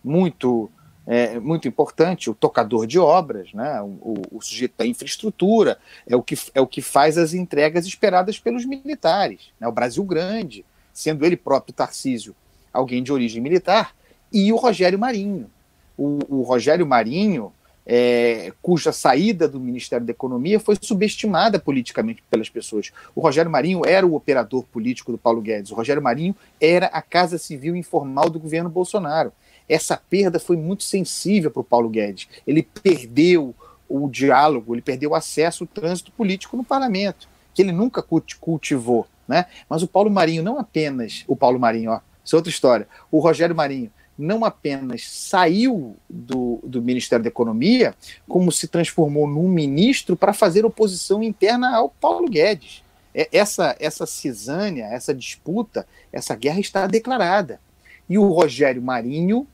muito 0.03 0.71
é, 1.07 1.39
muito 1.39 1.69
importante, 1.69 2.29
o 2.29 2.35
tocador 2.35 2.87
de 2.87 2.99
obras, 2.99 3.53
né? 3.53 3.81
o, 3.81 4.23
o, 4.33 4.43
sujeito 4.43 4.75
da 4.77 4.85
infraestrutura, 4.85 5.79
é 6.07 6.17
o, 6.17 6.23
que, 6.23 6.37
é 6.53 6.61
o 6.61 6.67
que 6.67 6.83
faz 6.83 7.17
as 7.17 7.33
entregas 7.33 7.87
esperadas 7.87 8.39
pelos 8.39 8.65
militares. 8.65 9.53
Né? 9.61 9.69
O 9.69 9.73
Brasil 9.73 10.03
Grande, 10.05 10.65
sendo 10.93 11.25
ele 11.25 11.37
próprio 11.37 11.73
Tarcísio 11.73 12.35
alguém 12.73 13.03
de 13.03 13.13
origem 13.13 13.41
militar, 13.41 13.95
e 14.33 14.53
o 14.53 14.57
Rogério 14.57 14.99
Marinho. 14.99 15.49
O, 15.97 16.19
o 16.29 16.43
Rogério 16.43 16.85
Marinho, 16.85 17.53
é, 17.87 18.53
cuja 18.61 18.91
saída 18.91 19.47
do 19.47 19.61
Ministério 19.61 20.05
da 20.05 20.11
Economia 20.11 20.59
foi 20.59 20.77
subestimada 20.81 21.59
politicamente 21.59 22.23
pelas 22.29 22.51
pessoas. 22.51 22.93
O 23.15 23.21
Rogério 23.21 23.51
Marinho 23.51 23.83
era 23.87 24.05
o 24.05 24.15
operador 24.15 24.65
político 24.65 25.13
do 25.13 25.19
Paulo 25.19 25.41
Guedes. 25.41 25.71
O 25.71 25.75
Rogério 25.77 26.03
Marinho 26.03 26.35
era 26.61 26.87
a 26.87 27.01
Casa 27.01 27.39
Civil 27.39 27.77
informal 27.77 28.29
do 28.29 28.41
governo 28.41 28.69
Bolsonaro. 28.69 29.33
Essa 29.69 29.97
perda 29.97 30.39
foi 30.39 30.57
muito 30.57 30.85
sensível 30.85 31.51
para 31.51 31.61
o 31.61 31.65
Paulo 31.65 31.89
Guedes. 31.89 32.29
Ele 32.47 32.63
perdeu 32.63 33.55
o 33.89 34.09
diálogo, 34.09 34.75
ele 34.75 34.83
perdeu 34.83 35.11
o 35.11 35.15
acesso 35.15 35.65
ao 35.65 35.69
trânsito 35.69 36.13
político 36.13 36.57
no 36.57 36.65
parlamento, 36.65 37.29
que 37.55 37.63
ele 37.63 37.73
nunca 37.73 38.05
cultivou. 38.41 39.07
Né? 39.27 39.47
Mas 39.69 39.83
o 39.83 39.89
Paulo 39.89 40.11
Marinho 40.11 40.43
não 40.43 40.59
apenas. 40.59 41.25
O 41.27 41.37
Paulo 41.37 41.59
Marinho, 41.59 41.91
ó, 41.91 42.01
isso 42.25 42.37
é 42.37 42.39
outra 42.39 42.51
história. 42.51 42.89
O 43.11 43.19
Rogério 43.19 43.55
Marinho 43.55 43.91
não 44.19 44.45
apenas 44.45 45.07
saiu 45.09 45.97
do, 46.09 46.61
do 46.65 46.81
Ministério 46.81 47.23
da 47.23 47.29
Economia, 47.29 47.95
como 48.27 48.51
se 48.51 48.67
transformou 48.67 49.27
num 49.27 49.49
ministro 49.49 50.17
para 50.17 50.33
fazer 50.33 50.65
oposição 50.65 51.23
interna 51.23 51.77
ao 51.77 51.89
Paulo 51.89 52.29
Guedes. 52.29 52.83
É, 53.15 53.29
essa, 53.33 53.77
essa 53.79 54.07
cisânia, 54.07 54.85
essa 54.85 55.15
disputa, 55.15 55.87
essa 56.13 56.35
guerra 56.35 56.61
está 56.61 56.87
declarada. 56.87 57.61
E 58.09 58.19
o 58.19 58.31
Rogério 58.31 58.81
Marinho, 58.81 59.47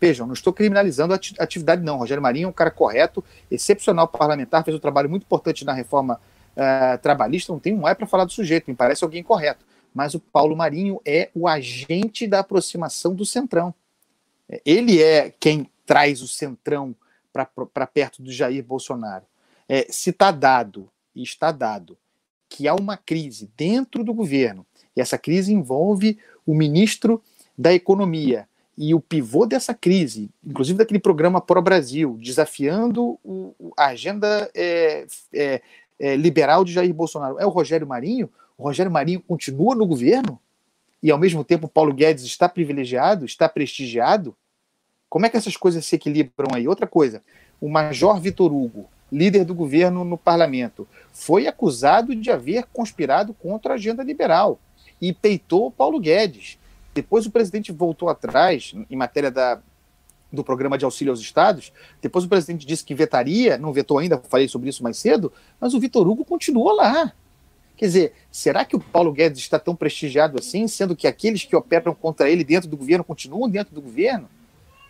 vejam, 0.00 0.26
não 0.26 0.32
estou 0.32 0.52
criminalizando 0.52 1.12
a 1.12 1.20
atividade, 1.38 1.82
não. 1.82 1.98
Rogério 1.98 2.22
Marinho 2.22 2.46
é 2.46 2.48
um 2.48 2.52
cara 2.52 2.70
correto, 2.70 3.22
excepcional 3.50 4.08
parlamentar, 4.08 4.64
fez 4.64 4.76
um 4.76 4.80
trabalho 4.80 5.10
muito 5.10 5.24
importante 5.24 5.64
na 5.64 5.72
reforma 5.72 6.20
uh, 6.56 6.98
trabalhista. 7.02 7.52
Não 7.52 7.60
tem 7.60 7.74
um 7.74 7.86
ai 7.86 7.94
para 7.94 8.06
falar 8.06 8.24
do 8.24 8.32
sujeito, 8.32 8.70
me 8.70 8.76
parece 8.76 9.04
alguém 9.04 9.22
correto. 9.22 9.64
Mas 9.92 10.14
o 10.14 10.20
Paulo 10.20 10.56
Marinho 10.56 11.00
é 11.04 11.30
o 11.34 11.46
agente 11.46 12.26
da 12.26 12.38
aproximação 12.38 13.14
do 13.14 13.26
Centrão. 13.26 13.74
Ele 14.64 15.02
é 15.02 15.32
quem 15.38 15.68
traz 15.84 16.22
o 16.22 16.28
centrão 16.28 16.94
para 17.32 17.86
perto 17.86 18.22
do 18.22 18.32
Jair 18.32 18.64
Bolsonaro. 18.64 19.24
É, 19.68 19.86
se 19.90 20.10
está 20.10 20.30
dado, 20.30 20.90
e 21.14 21.22
está 21.22 21.52
dado, 21.52 21.96
que 22.48 22.66
há 22.66 22.74
uma 22.74 22.96
crise 22.96 23.50
dentro 23.56 24.02
do 24.02 24.12
governo, 24.12 24.66
e 24.96 25.00
essa 25.00 25.16
crise 25.16 25.52
envolve 25.52 26.18
o 26.44 26.54
ministro 26.54 27.22
da 27.56 27.72
Economia, 27.72 28.48
e 28.82 28.94
o 28.94 29.00
pivô 29.00 29.44
dessa 29.44 29.74
crise, 29.74 30.30
inclusive 30.42 30.78
daquele 30.78 30.98
programa 30.98 31.38
Pro 31.38 31.60
Brasil, 31.60 32.16
desafiando 32.18 33.18
o, 33.22 33.54
a 33.76 33.88
agenda 33.88 34.50
é, 34.54 35.06
é, 35.34 35.60
é, 35.98 36.16
liberal 36.16 36.64
de 36.64 36.72
Jair 36.72 36.94
Bolsonaro, 36.94 37.38
é 37.38 37.44
o 37.44 37.50
Rogério 37.50 37.86
Marinho. 37.86 38.30
O 38.56 38.64
Rogério 38.64 38.90
Marinho 38.90 39.20
continua 39.20 39.74
no 39.74 39.84
governo 39.84 40.40
e, 41.02 41.10
ao 41.10 41.18
mesmo 41.18 41.44
tempo, 41.44 41.68
Paulo 41.68 41.92
Guedes 41.92 42.24
está 42.24 42.48
privilegiado, 42.48 43.26
está 43.26 43.50
prestigiado. 43.50 44.34
Como 45.10 45.26
é 45.26 45.28
que 45.28 45.36
essas 45.36 45.58
coisas 45.58 45.84
se 45.84 45.96
equilibram 45.96 46.54
aí? 46.54 46.66
Outra 46.66 46.86
coisa, 46.86 47.22
o 47.60 47.68
Major 47.68 48.18
Vitor 48.18 48.50
Hugo, 48.50 48.88
líder 49.12 49.44
do 49.44 49.54
governo 49.54 50.04
no 50.04 50.16
parlamento, 50.16 50.88
foi 51.12 51.46
acusado 51.46 52.16
de 52.16 52.30
haver 52.30 52.64
conspirado 52.72 53.34
contra 53.34 53.74
a 53.74 53.76
agenda 53.76 54.02
liberal 54.02 54.58
e 54.98 55.12
peitou 55.12 55.70
Paulo 55.70 56.00
Guedes. 56.00 56.58
Depois 56.94 57.26
o 57.26 57.30
presidente 57.30 57.72
voltou 57.72 58.08
atrás, 58.08 58.74
em 58.90 58.96
matéria 58.96 59.30
da, 59.30 59.60
do 60.32 60.44
programa 60.44 60.78
de 60.78 60.84
auxílio 60.84 61.12
aos 61.12 61.20
estados. 61.20 61.72
Depois 62.00 62.24
o 62.24 62.28
presidente 62.28 62.66
disse 62.66 62.84
que 62.84 62.94
vetaria, 62.94 63.58
não 63.58 63.72
vetou 63.72 63.98
ainda, 63.98 64.20
falei 64.28 64.48
sobre 64.48 64.68
isso 64.68 64.82
mais 64.82 64.98
cedo, 64.98 65.32
mas 65.60 65.74
o 65.74 65.80
Vitor 65.80 66.06
Hugo 66.08 66.24
continuou 66.24 66.74
lá. 66.74 67.12
Quer 67.76 67.86
dizer, 67.86 68.12
será 68.30 68.64
que 68.64 68.76
o 68.76 68.80
Paulo 68.80 69.12
Guedes 69.12 69.40
está 69.40 69.58
tão 69.58 69.74
prestigiado 69.74 70.38
assim, 70.38 70.68
sendo 70.68 70.94
que 70.94 71.06
aqueles 71.06 71.44
que 71.44 71.56
operam 71.56 71.94
contra 71.94 72.28
ele 72.28 72.44
dentro 72.44 72.68
do 72.68 72.76
governo 72.76 73.02
continuam 73.02 73.48
dentro 73.48 73.74
do 73.74 73.80
governo? 73.80 74.28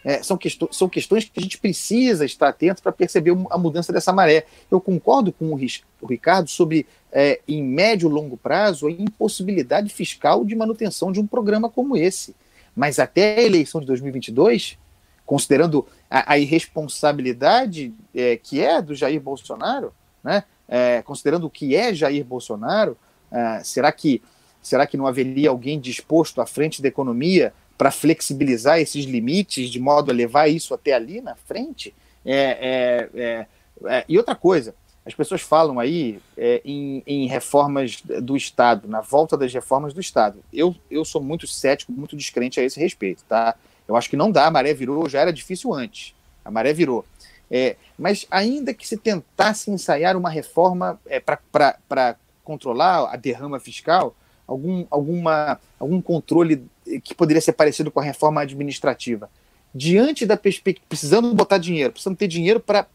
É, 0.04 0.22
são, 0.22 0.38
são 0.72 0.88
questões 0.88 1.24
que 1.24 1.38
a 1.38 1.42
gente 1.42 1.58
precisa 1.58 2.24
estar 2.24 2.48
atento 2.48 2.82
para 2.82 2.90
perceber 2.90 3.32
a 3.50 3.58
mudança 3.58 3.92
dessa 3.92 4.12
maré. 4.12 4.46
Eu 4.70 4.80
concordo 4.80 5.30
com 5.32 5.52
o 5.52 6.06
Ricardo 6.06 6.48
sobre, 6.48 6.86
é, 7.12 7.40
em 7.46 7.62
médio 7.62 8.08
e 8.08 8.12
longo 8.12 8.36
prazo, 8.36 8.86
a 8.86 8.90
impossibilidade 8.90 9.92
fiscal 9.92 10.44
de 10.44 10.54
manutenção 10.54 11.10
de 11.10 11.20
um 11.20 11.26
programa 11.26 11.68
como 11.68 11.96
esse. 11.96 12.34
Mas 12.74 12.98
até 12.98 13.38
a 13.38 13.42
eleição 13.42 13.80
de 13.80 13.86
2022, 13.86 14.78
considerando 15.26 15.86
a, 16.08 16.34
a 16.34 16.38
irresponsabilidade 16.38 17.92
é, 18.14 18.36
que 18.36 18.60
é 18.60 18.80
do 18.80 18.94
Jair 18.94 19.20
Bolsonaro, 19.20 19.92
né, 20.22 20.44
é, 20.68 21.02
considerando 21.02 21.46
o 21.46 21.50
que 21.50 21.74
é 21.74 21.92
Jair 21.92 22.24
Bolsonaro, 22.24 22.96
é, 23.30 23.62
será 23.64 23.90
que 23.92 24.22
será 24.62 24.86
que 24.86 24.96
não 24.96 25.06
haveria 25.06 25.48
alguém 25.48 25.80
disposto 25.80 26.40
à 26.40 26.46
frente 26.46 26.82
da 26.82 26.88
economia 26.88 27.52
para 27.78 27.90
flexibilizar 27.90 28.78
esses 28.78 29.06
limites 29.06 29.70
de 29.70 29.80
modo 29.80 30.10
a 30.10 30.14
levar 30.14 30.48
isso 30.48 30.74
até 30.74 30.92
ali 30.92 31.22
na 31.22 31.34
frente. 31.34 31.94
É, 32.26 33.08
é, 33.14 33.20
é, 33.22 33.46
é 33.86 34.04
e 34.06 34.18
outra 34.18 34.34
coisa, 34.34 34.74
as 35.10 35.14
pessoas 35.14 35.40
falam 35.40 35.80
aí 35.80 36.20
é, 36.36 36.62
em, 36.64 37.02
em, 37.04 37.26
reformas 37.26 38.00
do 38.00 38.36
Estado, 38.36 38.86
na 38.86 39.00
volta 39.00 39.36
das 39.36 39.52
reformas 39.52 39.92
do 39.92 40.00
Estado. 40.00 40.38
Eu, 40.52 40.74
eu 40.88 41.04
sou 41.04 41.20
muito 41.20 41.48
cético, 41.48 41.90
muito 41.90 42.16
descrente 42.16 42.60
a 42.60 42.62
esse 42.62 42.78
respeito, 42.78 43.24
tá? 43.28 43.56
Eu 43.88 43.96
acho 43.96 44.08
que 44.08 44.16
não 44.16 44.30
dá, 44.30 44.46
a 44.46 44.50
maré 44.50 44.72
virou, 44.72 45.08
já 45.08 45.20
era 45.20 45.32
difícil 45.32 45.74
antes. 45.74 46.14
A 46.44 46.50
maré 46.50 46.72
virou. 46.72 47.04
É, 47.50 47.74
mas 47.98 48.24
ainda 48.30 48.72
que 48.72 48.86
se 48.86 48.96
tentasse 48.96 49.68
ensaiar 49.68 50.16
uma 50.16 50.30
reforma 50.30 51.00
é, 51.06 51.18
para 51.18 52.16
controlar 52.44 53.12
a 53.12 53.16
derrama 53.16 53.58
fiscal, 53.58 54.14
algum, 54.46 54.86
alguma, 54.88 55.60
algum 55.76 56.00
controle 56.00 56.64
que 57.02 57.16
poderia 57.16 57.40
ser 57.40 57.52
parecido 57.52 57.90
com 57.90 57.98
a 57.98 58.04
reforma 58.04 58.42
administrativa. 58.42 59.28
Diante 59.72 60.26
da 60.26 60.36
perspectiva, 60.36 60.84
precisando 60.88 61.32
botar 61.32 61.58
dinheiro, 61.58 61.92
precisando 61.92 62.16
ter 62.16 62.26
dinheiro 62.26 62.58
para 62.58 62.88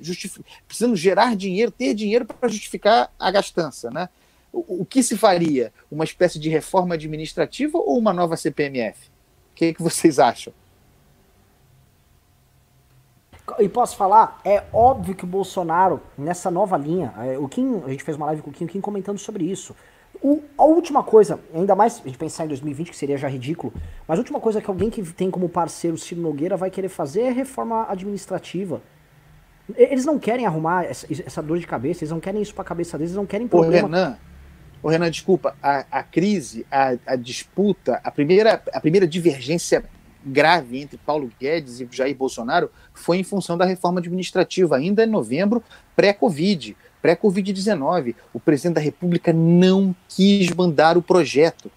justificar, 0.00 0.44
precisando 0.66 0.96
gerar 0.96 1.36
dinheiro, 1.36 1.70
ter 1.70 1.94
dinheiro 1.94 2.24
para 2.24 2.48
justificar 2.48 3.12
a 3.18 3.30
gastança, 3.30 3.90
né? 3.90 4.08
O, 4.52 4.82
o, 4.82 4.84
que 4.84 5.02
se 5.02 5.16
faria? 5.16 5.72
Uma 5.90 6.02
espécie 6.02 6.38
de 6.38 6.48
reforma 6.48 6.94
administrativa 6.94 7.78
ou 7.78 7.96
uma 7.96 8.12
nova 8.12 8.36
CPMF? 8.36 9.06
O 9.06 9.54
que, 9.54 9.74
que 9.74 9.82
vocês 9.82 10.18
acham? 10.18 10.52
E 13.58 13.68
posso 13.68 13.96
falar, 13.96 14.40
é 14.44 14.64
óbvio 14.72 15.14
que 15.14 15.24
o 15.24 15.26
Bolsonaro, 15.26 16.00
nessa 16.16 16.50
nova 16.50 16.76
linha, 16.76 17.12
é, 17.18 17.38
o 17.38 17.48
Kim, 17.48 17.82
a 17.84 17.88
gente 17.88 18.02
fez 18.04 18.16
uma 18.16 18.26
live 18.26 18.42
com 18.42 18.50
o 18.50 18.52
Kim, 18.52 18.64
o 18.64 18.68
Kim 18.68 18.80
comentando 18.80 19.18
sobre 19.18 19.44
isso. 19.44 19.74
O, 20.22 20.42
a 20.58 20.64
última 20.64 21.02
coisa, 21.02 21.40
ainda 21.54 21.74
mais 21.74 22.00
a 22.04 22.06
gente 22.06 22.18
pensar 22.18 22.44
em 22.44 22.48
2020, 22.48 22.90
que 22.90 22.96
seria 22.96 23.16
já 23.16 23.26
ridículo, 23.26 23.72
mas 24.06 24.18
a 24.18 24.20
última 24.20 24.38
coisa 24.38 24.60
que 24.60 24.68
alguém 24.68 24.90
que 24.90 25.02
tem 25.02 25.30
como 25.30 25.48
parceiro 25.48 25.96
o 25.96 25.98
Ciro 25.98 26.20
Nogueira 26.20 26.56
vai 26.56 26.70
querer 26.70 26.90
fazer 26.90 27.22
é 27.22 27.30
reforma 27.30 27.86
administrativa. 27.88 28.82
Eles 29.76 30.04
não 30.04 30.18
querem 30.18 30.44
arrumar 30.44 30.84
essa, 30.84 31.06
essa 31.10 31.42
dor 31.42 31.58
de 31.58 31.66
cabeça, 31.66 32.04
eles 32.04 32.10
não 32.10 32.20
querem 32.20 32.42
isso 32.42 32.54
pra 32.54 32.62
cabeça 32.62 32.98
deles, 32.98 33.12
eles 33.12 33.16
não 33.16 33.24
querem 33.24 33.48
problema. 33.48 33.88
Ô, 33.88 33.90
Renan, 33.90 34.18
ô, 34.82 34.88
Renan 34.88 35.10
desculpa, 35.10 35.56
a, 35.62 35.86
a 35.90 36.02
crise, 36.02 36.66
a, 36.70 36.96
a 37.06 37.16
disputa, 37.16 37.98
a 38.04 38.10
primeira, 38.10 38.62
a 38.72 38.80
primeira 38.80 39.06
divergência 39.06 39.84
grave 40.24 40.78
entre 40.78 40.98
Paulo 40.98 41.30
Guedes 41.40 41.80
e 41.80 41.88
Jair 41.90 42.14
Bolsonaro 42.14 42.70
foi 42.92 43.18
em 43.18 43.24
função 43.24 43.56
da 43.56 43.64
reforma 43.64 44.00
administrativa, 44.00 44.76
ainda 44.76 45.04
em 45.04 45.08
novembro, 45.08 45.62
pré-Covid, 45.96 46.76
pré-Covid-19. 47.02 48.14
O 48.32 48.40
presidente 48.40 48.74
da 48.74 48.80
República 48.80 49.32
não 49.32 49.94
quis 50.08 50.50
mandar 50.50 50.96
o 50.96 51.02
projeto. 51.02 51.70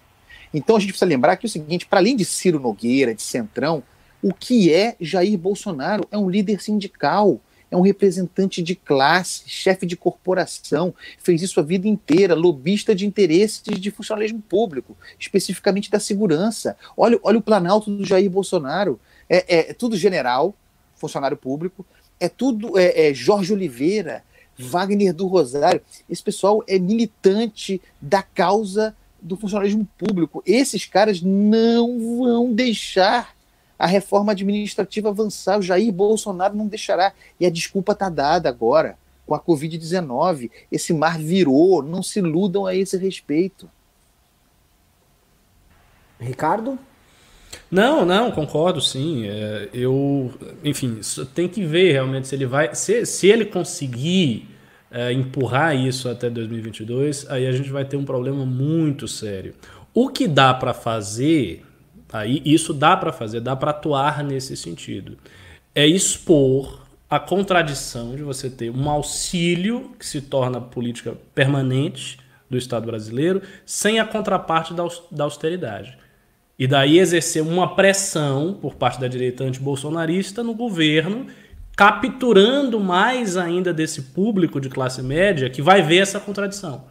Então 0.52 0.76
a 0.76 0.80
gente 0.80 0.90
precisa 0.90 1.08
lembrar 1.08 1.36
que 1.36 1.46
é 1.46 1.48
o 1.48 1.50
seguinte: 1.50 1.86
para 1.86 2.00
além 2.00 2.16
de 2.16 2.24
Ciro 2.24 2.60
Nogueira, 2.60 3.14
de 3.14 3.22
Centrão, 3.22 3.82
o 4.22 4.32
que 4.32 4.72
é 4.72 4.96
Jair 5.00 5.38
Bolsonaro? 5.38 6.06
É 6.10 6.18
um 6.18 6.30
líder 6.30 6.60
sindical 6.60 7.40
é 7.74 7.76
um 7.76 7.80
representante 7.80 8.62
de 8.62 8.76
classe, 8.76 9.42
chefe 9.46 9.84
de 9.84 9.96
corporação, 9.96 10.94
fez 11.18 11.42
isso 11.42 11.58
a 11.58 11.62
vida 11.62 11.88
inteira, 11.88 12.32
lobista 12.32 12.94
de 12.94 13.04
interesses 13.04 13.62
de 13.62 13.90
funcionalismo 13.90 14.40
público, 14.40 14.96
especificamente 15.18 15.90
da 15.90 15.98
segurança. 15.98 16.76
Olha, 16.96 17.18
olha 17.22 17.38
o 17.38 17.42
Planalto 17.42 17.90
do 17.90 18.04
Jair 18.04 18.30
Bolsonaro. 18.30 19.00
É, 19.28 19.56
é, 19.56 19.70
é 19.70 19.74
tudo 19.74 19.96
general, 19.96 20.54
funcionário 20.94 21.36
público, 21.36 21.84
é 22.20 22.28
tudo 22.28 22.78
é, 22.78 23.08
é 23.08 23.14
Jorge 23.14 23.52
Oliveira, 23.52 24.22
Wagner 24.58 25.12
do 25.12 25.26
Rosário. 25.26 25.80
Esse 26.08 26.22
pessoal 26.22 26.62
é 26.66 26.78
militante 26.78 27.80
da 28.00 28.22
causa 28.22 28.94
do 29.20 29.36
funcionalismo 29.36 29.88
público. 29.98 30.42
Esses 30.46 30.84
caras 30.84 31.20
não 31.22 32.18
vão 32.18 32.52
deixar 32.52 33.34
a 33.78 33.86
reforma 33.86 34.32
administrativa 34.32 35.08
avançar. 35.08 35.58
O 35.58 35.62
Jair 35.62 35.92
Bolsonaro 35.92 36.54
não 36.54 36.66
deixará. 36.66 37.12
E 37.40 37.46
a 37.46 37.50
desculpa 37.50 37.92
está 37.92 38.08
dada 38.08 38.48
agora, 38.48 38.96
com 39.26 39.34
a 39.34 39.40
Covid-19. 39.40 40.50
Esse 40.70 40.92
mar 40.92 41.18
virou, 41.18 41.82
não 41.82 42.02
se 42.02 42.18
iludam 42.18 42.66
a 42.66 42.74
esse 42.74 42.96
respeito. 42.96 43.68
Ricardo? 46.20 46.78
Não, 47.70 48.04
não, 48.04 48.30
concordo 48.30 48.80
sim. 48.80 49.26
É, 49.26 49.68
eu, 49.72 50.32
enfim, 50.62 51.00
tem 51.34 51.48
que 51.48 51.64
ver 51.64 51.92
realmente 51.92 52.28
se 52.28 52.34
ele 52.34 52.46
vai. 52.46 52.74
Se, 52.74 53.04
se 53.06 53.28
ele 53.28 53.44
conseguir 53.44 54.48
é, 54.90 55.12
empurrar 55.12 55.76
isso 55.76 56.08
até 56.08 56.30
2022, 56.30 57.30
aí 57.30 57.46
a 57.46 57.52
gente 57.52 57.70
vai 57.70 57.84
ter 57.84 57.96
um 57.96 58.04
problema 58.04 58.44
muito 58.44 59.06
sério. 59.08 59.54
O 59.92 60.08
que 60.08 60.26
dá 60.26 60.52
para 60.54 60.74
fazer 60.74 61.64
Aí 62.14 62.40
isso 62.44 62.72
dá 62.72 62.96
para 62.96 63.12
fazer, 63.12 63.40
dá 63.40 63.56
para 63.56 63.72
atuar 63.72 64.22
nesse 64.22 64.56
sentido. 64.56 65.18
É 65.74 65.84
expor 65.84 66.86
a 67.10 67.18
contradição 67.18 68.14
de 68.14 68.22
você 68.22 68.48
ter 68.48 68.70
um 68.70 68.88
auxílio 68.88 69.90
que 69.98 70.06
se 70.06 70.20
torna 70.20 70.60
política 70.60 71.16
permanente 71.34 72.20
do 72.48 72.56
Estado 72.56 72.86
brasileiro 72.86 73.42
sem 73.66 73.98
a 73.98 74.04
contraparte 74.04 74.72
da 75.10 75.24
austeridade. 75.24 75.98
E 76.58 76.66
daí 76.66 76.98
exercer 76.98 77.42
uma 77.42 77.74
pressão 77.74 78.56
por 78.60 78.74
parte 78.74 79.00
da 79.00 79.08
direita 79.08 79.44
antibolsonarista 79.44 80.42
no 80.42 80.54
governo, 80.54 81.26
capturando 81.76 82.78
mais 82.78 83.36
ainda 83.36 83.72
desse 83.72 84.02
público 84.02 84.60
de 84.60 84.68
classe 84.68 85.02
média 85.02 85.50
que 85.50 85.60
vai 85.60 85.82
ver 85.82 85.98
essa 85.98 86.20
contradição. 86.20 86.84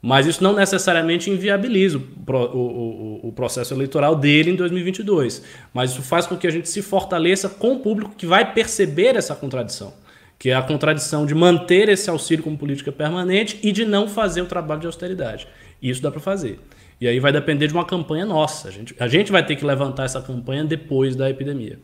Mas 0.00 0.26
isso 0.26 0.40
não 0.40 0.54
necessariamente 0.54 1.30
inviabiliza 1.30 1.98
o, 1.98 2.32
o, 2.32 2.36
o, 2.38 3.28
o, 3.28 3.32
processo 3.32 3.74
eleitoral 3.74 4.14
dele 4.14 4.52
em 4.52 4.54
2022. 4.54 5.42
Mas 5.74 5.90
isso 5.90 6.02
faz 6.02 6.28
com 6.28 6.36
que 6.36 6.46
a 6.46 6.50
gente 6.50 6.68
se 6.68 6.80
fortaleça 6.80 7.48
com 7.48 7.72
o 7.72 7.80
público 7.80 8.14
que 8.16 8.24
vai 8.24 8.52
perceber 8.52 9.16
essa 9.16 9.34
contradição. 9.34 9.94
Que 10.38 10.50
é 10.50 10.54
a 10.54 10.62
contradição 10.62 11.26
de 11.26 11.34
manter 11.34 11.88
esse 11.88 12.08
auxílio 12.08 12.44
como 12.44 12.56
política 12.56 12.92
permanente 12.92 13.58
e 13.64 13.72
de 13.72 13.84
não 13.84 14.06
fazer 14.06 14.42
o 14.42 14.46
trabalho 14.46 14.82
de 14.82 14.86
austeridade. 14.86 15.48
Isso 15.82 16.00
dá 16.00 16.10
para 16.10 16.20
fazer. 16.20 16.60
E 17.00 17.06
aí 17.06 17.20
vai 17.20 17.32
depender 17.32 17.66
de 17.66 17.74
uma 17.74 17.84
campanha 17.84 18.24
nossa. 18.24 18.68
A 18.68 18.70
gente, 18.70 18.94
a 18.98 19.06
gente 19.06 19.30
vai 19.30 19.44
ter 19.44 19.56
que 19.56 19.64
levantar 19.64 20.04
essa 20.04 20.20
campanha 20.20 20.64
depois 20.64 21.14
da 21.14 21.28
epidemia. 21.28 21.78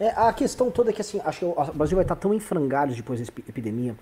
É, 0.00 0.08
a 0.10 0.32
questão 0.32 0.70
toda 0.70 0.90
é 0.90 0.92
que 0.92 1.00
assim, 1.00 1.20
acho 1.24 1.38
que 1.38 1.44
o 1.44 1.72
Brasil 1.74 1.96
vai 1.96 2.04
estar 2.04 2.16
tão 2.16 2.34
em 2.34 2.40
frangalhos 2.40 2.96
depois 2.96 3.20
da 3.20 3.26
epidemia 3.48 3.94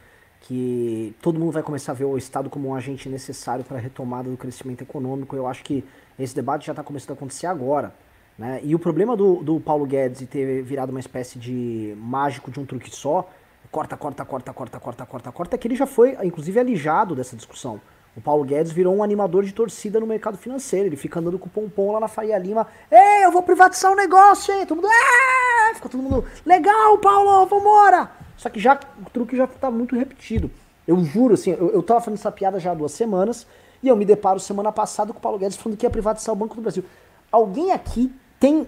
que 0.42 1.14
todo 1.20 1.38
mundo 1.38 1.52
vai 1.52 1.62
começar 1.62 1.92
a 1.92 1.94
ver 1.94 2.04
o 2.04 2.16
Estado 2.16 2.48
como 2.48 2.70
um 2.70 2.74
agente 2.74 3.08
necessário 3.08 3.64
para 3.64 3.76
a 3.76 3.80
retomada 3.80 4.30
do 4.30 4.36
crescimento 4.36 4.82
econômico. 4.82 5.36
Eu 5.36 5.46
acho 5.46 5.62
que 5.62 5.84
esse 6.18 6.34
debate 6.34 6.66
já 6.66 6.72
está 6.72 6.82
começando 6.82 7.10
a 7.10 7.12
acontecer 7.14 7.46
agora. 7.46 7.92
Né? 8.38 8.60
E 8.62 8.74
o 8.74 8.78
problema 8.78 9.14
do, 9.16 9.42
do 9.42 9.60
Paulo 9.60 9.84
Guedes 9.84 10.26
ter 10.28 10.62
virado 10.62 10.90
uma 10.90 11.00
espécie 11.00 11.38
de 11.38 11.94
mágico 11.98 12.50
de 12.50 12.58
um 12.58 12.64
truque 12.64 12.90
só, 12.90 13.28
corta, 13.70 13.96
corta, 13.96 14.24
corta, 14.24 14.52
corta, 14.52 14.80
corta, 14.80 15.06
corta, 15.06 15.32
corta, 15.32 15.56
é 15.56 15.58
que 15.58 15.68
ele 15.68 15.76
já 15.76 15.86
foi, 15.86 16.16
inclusive, 16.24 16.58
alijado 16.58 17.14
dessa 17.14 17.36
discussão. 17.36 17.80
O 18.16 18.20
Paulo 18.20 18.44
Guedes 18.44 18.72
virou 18.72 18.94
um 18.94 19.02
animador 19.02 19.44
de 19.44 19.52
torcida 19.52 20.00
no 20.00 20.06
mercado 20.06 20.36
financeiro. 20.36 20.86
Ele 20.86 20.96
fica 20.96 21.20
andando 21.20 21.38
com 21.38 21.46
o 21.46 21.50
pompom 21.50 21.92
lá 21.92 22.00
na 22.00 22.08
Faria 22.08 22.36
Lima. 22.36 22.66
Ei, 22.90 23.24
eu 23.24 23.30
vou 23.30 23.42
privatizar 23.42 23.90
o 23.90 23.94
um 23.94 23.96
negócio, 23.96 24.52
hein? 24.52 24.66
Todo 24.66 24.82
mundo. 24.82 24.88
Ah! 24.90 25.74
Fica 25.74 25.88
todo 25.88 26.02
mundo. 26.02 26.24
Legal, 26.44 26.98
Paulo, 26.98 27.46
vambora! 27.46 28.10
Só 28.36 28.48
que 28.48 28.58
já 28.58 28.78
o 29.06 29.10
truque 29.10 29.36
já 29.36 29.46
tá 29.46 29.70
muito 29.70 29.96
repetido. 29.96 30.50
Eu 30.86 31.04
juro, 31.04 31.34
assim, 31.34 31.50
eu, 31.52 31.70
eu 31.70 31.82
tava 31.82 32.00
fazendo 32.00 32.18
essa 32.18 32.32
piada 32.32 32.58
já 32.58 32.72
há 32.72 32.74
duas 32.74 32.92
semanas 32.92 33.46
e 33.82 33.88
eu 33.88 33.96
me 33.96 34.04
deparo 34.04 34.40
semana 34.40 34.72
passada 34.72 35.12
com 35.12 35.18
o 35.18 35.22
Paulo 35.22 35.38
Guedes 35.38 35.56
falando 35.56 35.78
que 35.78 35.86
ia 35.86 35.90
privatizar 35.90 36.34
o 36.34 36.38
Banco 36.38 36.54
do 36.54 36.62
Brasil. 36.62 36.84
Alguém 37.30 37.72
aqui 37.72 38.12
tem. 38.40 38.66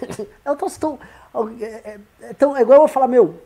eu 0.44 0.56
tô 0.56 0.66
tão. 0.78 0.98
É, 1.60 1.64
é, 1.64 2.00
é, 2.20 2.34
tão, 2.34 2.54
é 2.56 2.60
igual 2.60 2.82
eu 2.82 2.88
falar, 2.88 3.08
meu, 3.08 3.40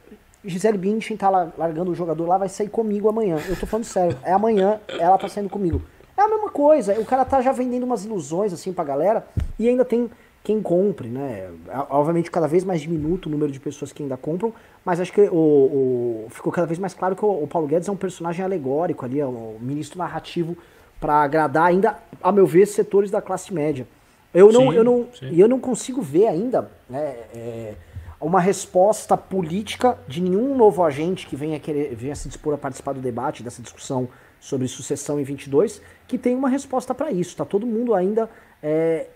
Gisele 0.47 0.78
Bündchen 0.78 1.16
tá 1.16 1.28
lá, 1.28 1.53
largando 1.57 1.90
o 1.90 1.94
jogador 1.94 2.26
lá, 2.26 2.38
vai 2.38 2.49
sair 2.49 2.68
comigo 2.68 3.09
amanhã. 3.09 3.38
Eu 3.49 3.57
tô 3.59 3.66
falando 3.66 3.84
sério. 3.84 4.16
É 4.22 4.32
amanhã, 4.32 4.80
ela 4.99 5.18
tá 5.18 5.28
saindo 5.28 5.49
comigo. 5.49 5.82
É 6.16 6.22
a 6.22 6.28
mesma 6.28 6.51
coisa. 6.51 6.99
O 6.99 7.05
cara 7.05 7.24
tá 7.24 7.40
já 7.42 7.53
vendendo 7.53 7.84
umas 7.84 8.05
ilusões 8.05 8.53
assim 8.53 8.72
pra 8.72 8.84
galera 8.84 9.26
e 9.59 9.68
ainda 9.68 9.84
tem 9.84 10.11
quem 10.47 10.62
compre, 10.62 11.09
né? 11.09 11.51
Obviamente 11.90 12.30
cada 12.30 12.47
vez 12.47 12.62
mais 12.62 12.80
diminuto 12.80 13.28
o 13.28 13.32
número 13.32 13.51
de 13.51 13.59
pessoas 13.59 13.92
que 13.92 14.01
ainda 14.01 14.16
compram, 14.16 14.55
mas 14.84 15.01
acho 15.01 15.12
que 15.12 15.22
o, 15.22 15.34
o 15.34 16.26
ficou 16.30 16.53
cada 16.53 16.68
vez 16.68 16.78
mais 16.78 16.94
claro 16.94 17.16
que 17.16 17.24
o, 17.24 17.42
o, 17.42 17.49
Paulo 17.49 17.66
Guedes 17.66 17.88
é 17.88 17.90
um 17.90 17.97
personagem 17.97 18.44
alegórico 18.44 19.05
ali, 19.05 19.18
é 19.18 19.26
um 19.26 19.59
ministro 19.61 19.99
narrativo 19.99 20.57
para 21.01 21.14
agradar 21.14 21.64
ainda, 21.64 21.99
a 22.22 22.30
meu 22.30 22.47
ver, 22.47 22.64
setores 22.66 23.11
da 23.11 23.20
classe 23.20 23.53
média. 23.53 23.88
Eu 24.32 24.53
não, 24.53 24.70
sim, 24.70 24.76
eu 24.76 24.84
não, 24.84 25.09
sim. 25.18 25.36
eu 25.36 25.49
não 25.49 25.59
consigo 25.59 26.01
ver 26.01 26.28
ainda 26.28 26.70
né, 26.88 27.16
é, 27.34 27.74
uma 28.20 28.40
resposta 28.40 29.16
política 29.16 29.98
de 30.08 30.22
nenhum 30.22 30.56
novo 30.56 30.82
agente 30.82 31.26
que 31.26 31.36
venha, 31.36 31.60
querer, 31.60 31.94
venha 31.94 32.14
se 32.14 32.28
dispor 32.28 32.54
a 32.54 32.58
participar 32.58 32.92
do 32.92 33.00
debate, 33.00 33.42
dessa 33.42 33.62
discussão 33.62 34.08
sobre 34.40 34.68
sucessão 34.68 35.20
em 35.20 35.24
22, 35.24 35.82
que 36.06 36.16
tenha 36.16 36.36
uma 36.36 36.48
resposta 36.48 36.94
para 36.94 37.10
isso. 37.10 37.30
Está 37.30 37.44
todo 37.44 37.66
mundo 37.66 37.94
ainda 37.94 38.30
é, 38.62 39.08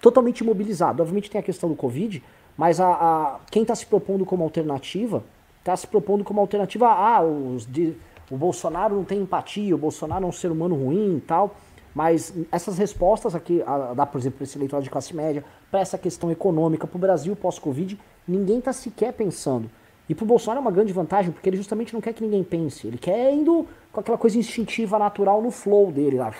totalmente 0.00 0.40
imobilizado. 0.40 1.02
Obviamente 1.02 1.30
tem 1.30 1.38
a 1.38 1.44
questão 1.44 1.68
do 1.68 1.76
Covid, 1.76 2.22
mas 2.56 2.80
a, 2.80 2.92
a 2.92 3.40
quem 3.50 3.62
está 3.62 3.74
se 3.74 3.86
propondo 3.86 4.24
como 4.24 4.42
alternativa, 4.42 5.22
está 5.58 5.76
se 5.76 5.86
propondo 5.86 6.24
como 6.24 6.40
alternativa 6.40 6.88
a 6.88 7.18
ah, 7.18 7.22
os 7.22 7.64
de, 7.66 7.94
o 8.30 8.36
Bolsonaro 8.36 8.96
não 8.96 9.04
tem 9.04 9.20
empatia, 9.20 9.74
o 9.74 9.78
Bolsonaro 9.78 10.24
é 10.24 10.28
um 10.28 10.32
ser 10.32 10.50
humano 10.50 10.74
ruim 10.74 11.16
e 11.18 11.20
tal. 11.20 11.54
Mas 11.94 12.32
essas 12.50 12.78
respostas 12.78 13.34
aqui, 13.34 13.62
a, 13.66 13.92
dá, 13.94 14.06
por 14.06 14.18
exemplo, 14.18 14.38
para 14.38 14.44
esse 14.44 14.56
eleitorado 14.56 14.84
de 14.84 14.90
classe 14.90 15.14
média, 15.14 15.44
para 15.70 15.80
essa 15.80 15.98
questão 15.98 16.30
econômica, 16.30 16.86
para 16.86 16.96
o 16.96 17.00
Brasil 17.00 17.36
pós-Covid, 17.36 17.98
ninguém 18.26 18.58
está 18.58 18.72
sequer 18.72 19.12
pensando. 19.12 19.70
E 20.08 20.14
para 20.14 20.24
o 20.24 20.26
Bolsonaro 20.26 20.58
é 20.58 20.60
uma 20.60 20.70
grande 20.70 20.92
vantagem, 20.92 21.32
porque 21.32 21.48
ele 21.48 21.56
justamente 21.56 21.94
não 21.94 22.00
quer 22.00 22.12
que 22.12 22.22
ninguém 22.22 22.42
pense. 22.42 22.86
Ele 22.86 22.98
quer 22.98 23.32
indo 23.32 23.66
com 23.92 24.00
aquela 24.00 24.18
coisa 24.18 24.38
instintiva, 24.38 24.98
natural 24.98 25.40
no 25.40 25.50
flow 25.50 25.92
dele 25.92 26.18
lá. 26.18 26.34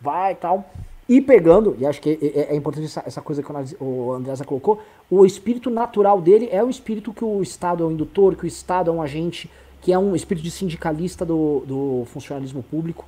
Vai 0.00 0.32
e 0.32 0.36
tal. 0.36 0.70
E 1.08 1.20
pegando, 1.20 1.76
e 1.78 1.84
acho 1.84 2.00
que 2.00 2.18
é, 2.22 2.40
é, 2.40 2.52
é 2.52 2.56
importante 2.56 2.86
essa, 2.86 3.02
essa, 3.04 3.20
coisa 3.20 3.42
que 3.42 3.52
o 3.80 4.12
Andresa 4.12 4.44
colocou, 4.44 4.80
o 5.10 5.26
espírito 5.26 5.68
natural 5.68 6.20
dele 6.20 6.48
é 6.50 6.62
o 6.62 6.70
espírito 6.70 7.12
que 7.12 7.24
o 7.24 7.42
Estado 7.42 7.82
é 7.82 7.86
um 7.86 7.90
indutor, 7.90 8.36
que 8.36 8.44
o 8.44 8.46
Estado 8.46 8.90
é 8.90 8.94
um 8.94 9.02
agente, 9.02 9.50
que 9.80 9.92
é 9.92 9.98
um 9.98 10.14
espírito 10.14 10.44
de 10.44 10.50
sindicalista 10.50 11.24
do, 11.24 11.64
do 11.66 12.04
funcionalismo 12.06 12.62
público. 12.62 13.04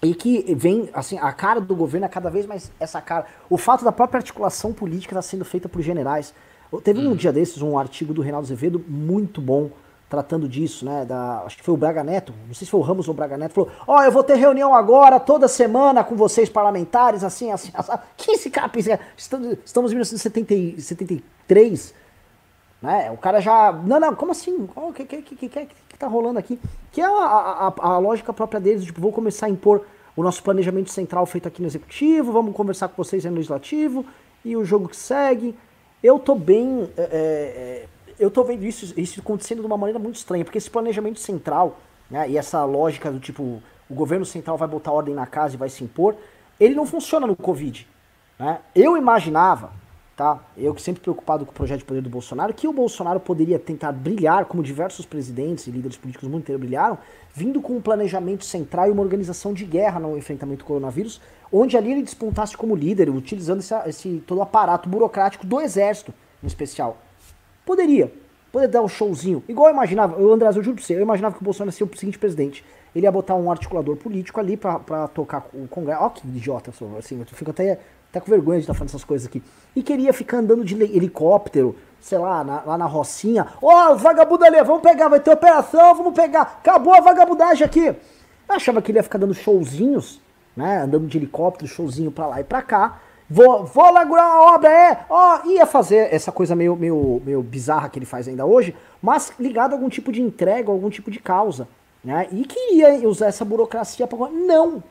e 0.00 0.14
que 0.14 0.54
vem, 0.54 0.88
assim, 0.94 1.18
a 1.18 1.32
cara 1.32 1.60
do 1.60 1.74
governo 1.74 2.06
é 2.06 2.08
cada 2.08 2.30
vez 2.30 2.46
mais 2.46 2.70
essa 2.78 3.00
cara. 3.00 3.26
O 3.50 3.58
fato 3.58 3.84
da 3.84 3.90
própria 3.90 4.18
articulação 4.18 4.72
política 4.72 5.12
está 5.12 5.22
sendo 5.22 5.44
feita 5.44 5.68
por 5.68 5.82
generais. 5.82 6.32
Teve 6.82 7.00
um 7.00 7.12
hum. 7.12 7.16
dia 7.16 7.32
desses 7.32 7.62
um 7.62 7.78
artigo 7.78 8.12
do 8.12 8.20
Reinaldo 8.22 8.46
Azevedo 8.46 8.84
muito 8.86 9.40
bom 9.40 9.70
tratando 10.08 10.48
disso, 10.48 10.84
né? 10.84 11.04
Da, 11.04 11.42
acho 11.44 11.56
que 11.58 11.62
foi 11.62 11.74
o 11.74 11.76
Braga 11.76 12.02
Neto, 12.02 12.32
não 12.46 12.54
sei 12.54 12.64
se 12.64 12.70
foi 12.70 12.80
o 12.80 12.82
Ramos 12.82 13.08
ou 13.08 13.14
o 13.14 13.16
Braga 13.16 13.36
Neto, 13.36 13.52
falou: 13.52 13.70
Ó, 13.86 13.98
oh, 13.98 14.02
eu 14.02 14.10
vou 14.10 14.24
ter 14.24 14.36
reunião 14.36 14.74
agora, 14.74 15.20
toda 15.20 15.46
semana, 15.46 16.02
com 16.02 16.16
vocês 16.16 16.48
parlamentares, 16.48 17.22
assim, 17.22 17.50
assim, 17.50 17.70
assim. 17.74 17.92
Quem 18.16 18.34
esse 18.34 18.50
cara 18.50 18.70
Estamos, 19.16 19.58
estamos 19.64 19.92
em 19.92 19.96
1973, 19.96 21.94
né? 22.80 23.10
O 23.10 23.16
cara 23.16 23.40
já. 23.40 23.72
Não, 23.72 24.00
não, 24.00 24.14
como 24.14 24.32
assim? 24.32 24.68
O 24.74 24.92
que, 24.92 25.04
que, 25.04 25.22
que, 25.22 25.36
que, 25.36 25.48
que, 25.48 25.66
que 25.88 25.98
tá 25.98 26.06
rolando 26.06 26.38
aqui? 26.38 26.58
Que 26.90 27.00
é 27.00 27.04
a, 27.04 27.10
a, 27.10 27.74
a, 27.76 27.98
lógica 27.98 28.32
própria 28.32 28.60
deles, 28.60 28.84
tipo, 28.84 29.00
vou 29.00 29.12
começar 29.12 29.46
a 29.46 29.50
impor 29.50 29.84
o 30.16 30.22
nosso 30.22 30.42
planejamento 30.42 30.90
central 30.90 31.26
feito 31.26 31.46
aqui 31.46 31.60
no 31.60 31.68
executivo, 31.68 32.32
vamos 32.32 32.54
conversar 32.54 32.88
com 32.88 33.02
vocês 33.02 33.24
aí 33.24 33.30
no 33.30 33.36
legislativo, 33.36 34.04
e 34.44 34.56
o 34.56 34.64
jogo 34.64 34.88
que 34.88 34.96
segue. 34.96 35.54
Eu 36.02 36.18
tô 36.18 36.34
bem. 36.34 36.88
É, 36.96 37.02
é, 37.02 37.86
eu 38.18 38.30
tô 38.30 38.42
vendo 38.44 38.64
isso, 38.64 38.98
isso 38.98 39.20
acontecendo 39.20 39.60
de 39.60 39.66
uma 39.66 39.76
maneira 39.76 39.98
muito 39.98 40.16
estranha, 40.16 40.44
porque 40.44 40.58
esse 40.58 40.70
planejamento 40.70 41.20
central, 41.20 41.78
né, 42.10 42.28
e 42.28 42.36
essa 42.36 42.64
lógica 42.64 43.12
do 43.12 43.20
tipo, 43.20 43.62
o 43.88 43.94
governo 43.94 44.26
central 44.26 44.56
vai 44.56 44.66
botar 44.66 44.92
ordem 44.92 45.14
na 45.14 45.26
casa 45.26 45.54
e 45.54 45.58
vai 45.58 45.68
se 45.68 45.84
impor, 45.84 46.16
ele 46.58 46.74
não 46.74 46.84
funciona 46.84 47.26
no 47.26 47.36
Covid. 47.36 47.86
Né? 48.38 48.58
Eu 48.74 48.96
imaginava, 48.96 49.72
tá? 50.18 50.42
Eu 50.56 50.74
que 50.74 50.82
sempre 50.82 51.00
preocupado 51.00 51.46
com 51.46 51.52
o 51.52 51.54
projeto 51.54 51.78
de 51.78 51.84
poder 51.84 52.02
do 52.02 52.10
Bolsonaro, 52.10 52.52
que 52.52 52.66
o 52.66 52.72
Bolsonaro 52.72 53.20
poderia 53.20 53.56
tentar 53.56 53.92
brilhar, 53.92 54.46
como 54.46 54.64
diversos 54.64 55.06
presidentes 55.06 55.68
e 55.68 55.70
líderes 55.70 55.96
políticos 55.96 56.28
do 56.28 56.32
mundo 56.32 56.40
inteiro 56.40 56.58
brilharam, 56.58 56.98
vindo 57.32 57.62
com 57.62 57.76
um 57.76 57.80
planejamento 57.80 58.44
central 58.44 58.88
e 58.88 58.90
uma 58.90 59.00
organização 59.00 59.54
de 59.54 59.64
guerra 59.64 60.00
no 60.00 60.18
enfrentamento 60.18 60.64
do 60.64 60.66
coronavírus, 60.66 61.20
onde 61.52 61.76
ali 61.76 61.92
ele 61.92 62.02
despontasse 62.02 62.56
como 62.56 62.74
líder, 62.74 63.08
utilizando 63.10 63.60
esse, 63.60 63.72
esse 63.86 64.22
todo 64.26 64.38
o 64.38 64.42
aparato 64.42 64.88
burocrático 64.88 65.46
do 65.46 65.60
exército, 65.60 66.12
em 66.42 66.48
especial. 66.48 66.98
Poderia. 67.64 68.12
Poderia 68.50 68.72
dar 68.72 68.82
um 68.82 68.88
showzinho. 68.88 69.44
Igual 69.48 69.68
eu 69.68 69.74
imaginava, 69.74 70.20
eu, 70.20 70.32
André, 70.32 70.48
eu 70.48 70.52
juro 70.54 70.74
pra 70.74 70.84
você, 70.84 70.96
eu 70.96 71.00
imaginava 71.00 71.36
que 71.36 71.40
o 71.40 71.44
Bolsonaro 71.44 71.68
ia 71.68 71.76
ser 71.76 71.84
o 71.84 71.96
seguinte 71.96 72.18
presidente. 72.18 72.64
Ele 72.92 73.06
ia 73.06 73.12
botar 73.12 73.36
um 73.36 73.50
articulador 73.52 73.96
político 73.96 74.40
ali 74.40 74.56
pra, 74.56 74.80
tocar 75.14 75.46
o 75.54 75.68
Congresso. 75.68 76.02
Ó, 76.02 76.08
que 76.08 76.26
idiota, 76.26 76.72
assim, 76.98 77.20
eu 77.20 77.26
fico 77.26 77.52
até, 77.52 77.78
até 78.10 78.20
com 78.20 78.30
vergonha 78.30 78.58
de 78.58 78.64
estar 78.64 78.74
falando 78.74 78.88
essas 78.88 79.04
coisas 79.04 79.26
aqui. 79.26 79.42
E 79.76 79.82
queria 79.82 80.12
ficar 80.12 80.38
andando 80.38 80.64
de 80.64 80.74
helicóptero, 80.74 81.76
sei 82.00 82.18
lá, 82.18 82.42
na, 82.42 82.62
lá 82.62 82.78
na 82.78 82.86
Rocinha. 82.86 83.46
Ó, 83.60 83.92
oh, 83.92 83.96
vagabundo 83.96 84.44
ali, 84.44 84.62
vamos 84.62 84.82
pegar, 84.82 85.08
vai 85.08 85.20
ter 85.20 85.30
operação, 85.30 85.94
vamos 85.94 86.14
pegar. 86.14 86.58
Acabou 86.60 86.94
a 86.94 87.00
vagabundagem 87.00 87.64
aqui. 87.64 87.86
Eu 87.86 87.96
achava 88.48 88.80
que 88.80 88.90
ele 88.90 88.98
ia 88.98 89.02
ficar 89.02 89.18
dando 89.18 89.34
showzinhos, 89.34 90.20
né? 90.56 90.78
Andando 90.78 91.06
de 91.06 91.18
helicóptero, 91.18 91.70
showzinho 91.70 92.10
pra 92.10 92.26
lá 92.26 92.40
e 92.40 92.44
pra 92.44 92.62
cá. 92.62 92.98
Vou, 93.30 93.66
vou 93.66 93.90
inaugurar 93.90 94.24
a 94.24 94.54
obra, 94.54 94.70
é! 94.70 95.04
Ó, 95.10 95.40
ia 95.44 95.66
fazer 95.66 96.12
essa 96.14 96.32
coisa 96.32 96.56
meio, 96.56 96.74
meio, 96.74 97.20
meio 97.22 97.42
bizarra 97.42 97.90
que 97.90 97.98
ele 97.98 98.06
faz 98.06 98.26
ainda 98.26 98.46
hoje, 98.46 98.74
mas 99.02 99.34
ligado 99.38 99.72
a 99.72 99.74
algum 99.74 99.90
tipo 99.90 100.10
de 100.10 100.22
entrega, 100.22 100.72
algum 100.72 100.88
tipo 100.88 101.10
de 101.10 101.18
causa. 101.18 101.68
Né? 102.02 102.26
E 102.32 102.42
queria 102.44 103.06
usar 103.06 103.26
essa 103.26 103.44
burocracia 103.44 104.06
para. 104.06 104.30
Não! 104.30 104.82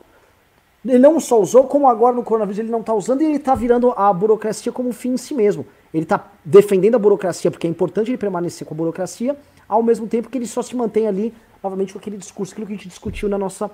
Ele 0.88 0.98
não 0.98 1.20
só 1.20 1.40
usou, 1.40 1.64
como 1.64 1.86
agora 1.86 2.16
no 2.16 2.22
coronavírus 2.22 2.58
ele 2.58 2.70
não 2.70 2.80
está 2.80 2.94
usando 2.94 3.20
e 3.20 3.26
ele 3.26 3.36
está 3.36 3.54
virando 3.54 3.92
a 3.92 4.10
burocracia 4.12 4.72
como 4.72 4.88
um 4.88 4.92
fim 4.92 5.10
em 5.10 5.16
si 5.16 5.34
mesmo. 5.34 5.66
Ele 5.92 6.04
está 6.04 6.30
defendendo 6.44 6.94
a 6.94 6.98
burocracia 6.98 7.50
porque 7.50 7.66
é 7.66 7.70
importante 7.70 8.10
ele 8.10 8.16
permanecer 8.16 8.66
com 8.66 8.74
a 8.74 8.76
burocracia, 8.76 9.36
ao 9.68 9.82
mesmo 9.82 10.06
tempo 10.06 10.30
que 10.30 10.38
ele 10.38 10.46
só 10.46 10.62
se 10.62 10.74
mantém 10.74 11.06
ali, 11.06 11.34
novamente, 11.62 11.92
com 11.92 11.98
aquele 11.98 12.16
discurso, 12.16 12.52
aquilo 12.52 12.66
que 12.66 12.72
a 12.72 12.76
gente 12.76 12.88
discutiu 12.88 13.28
na 13.28 13.36
nossa 13.36 13.70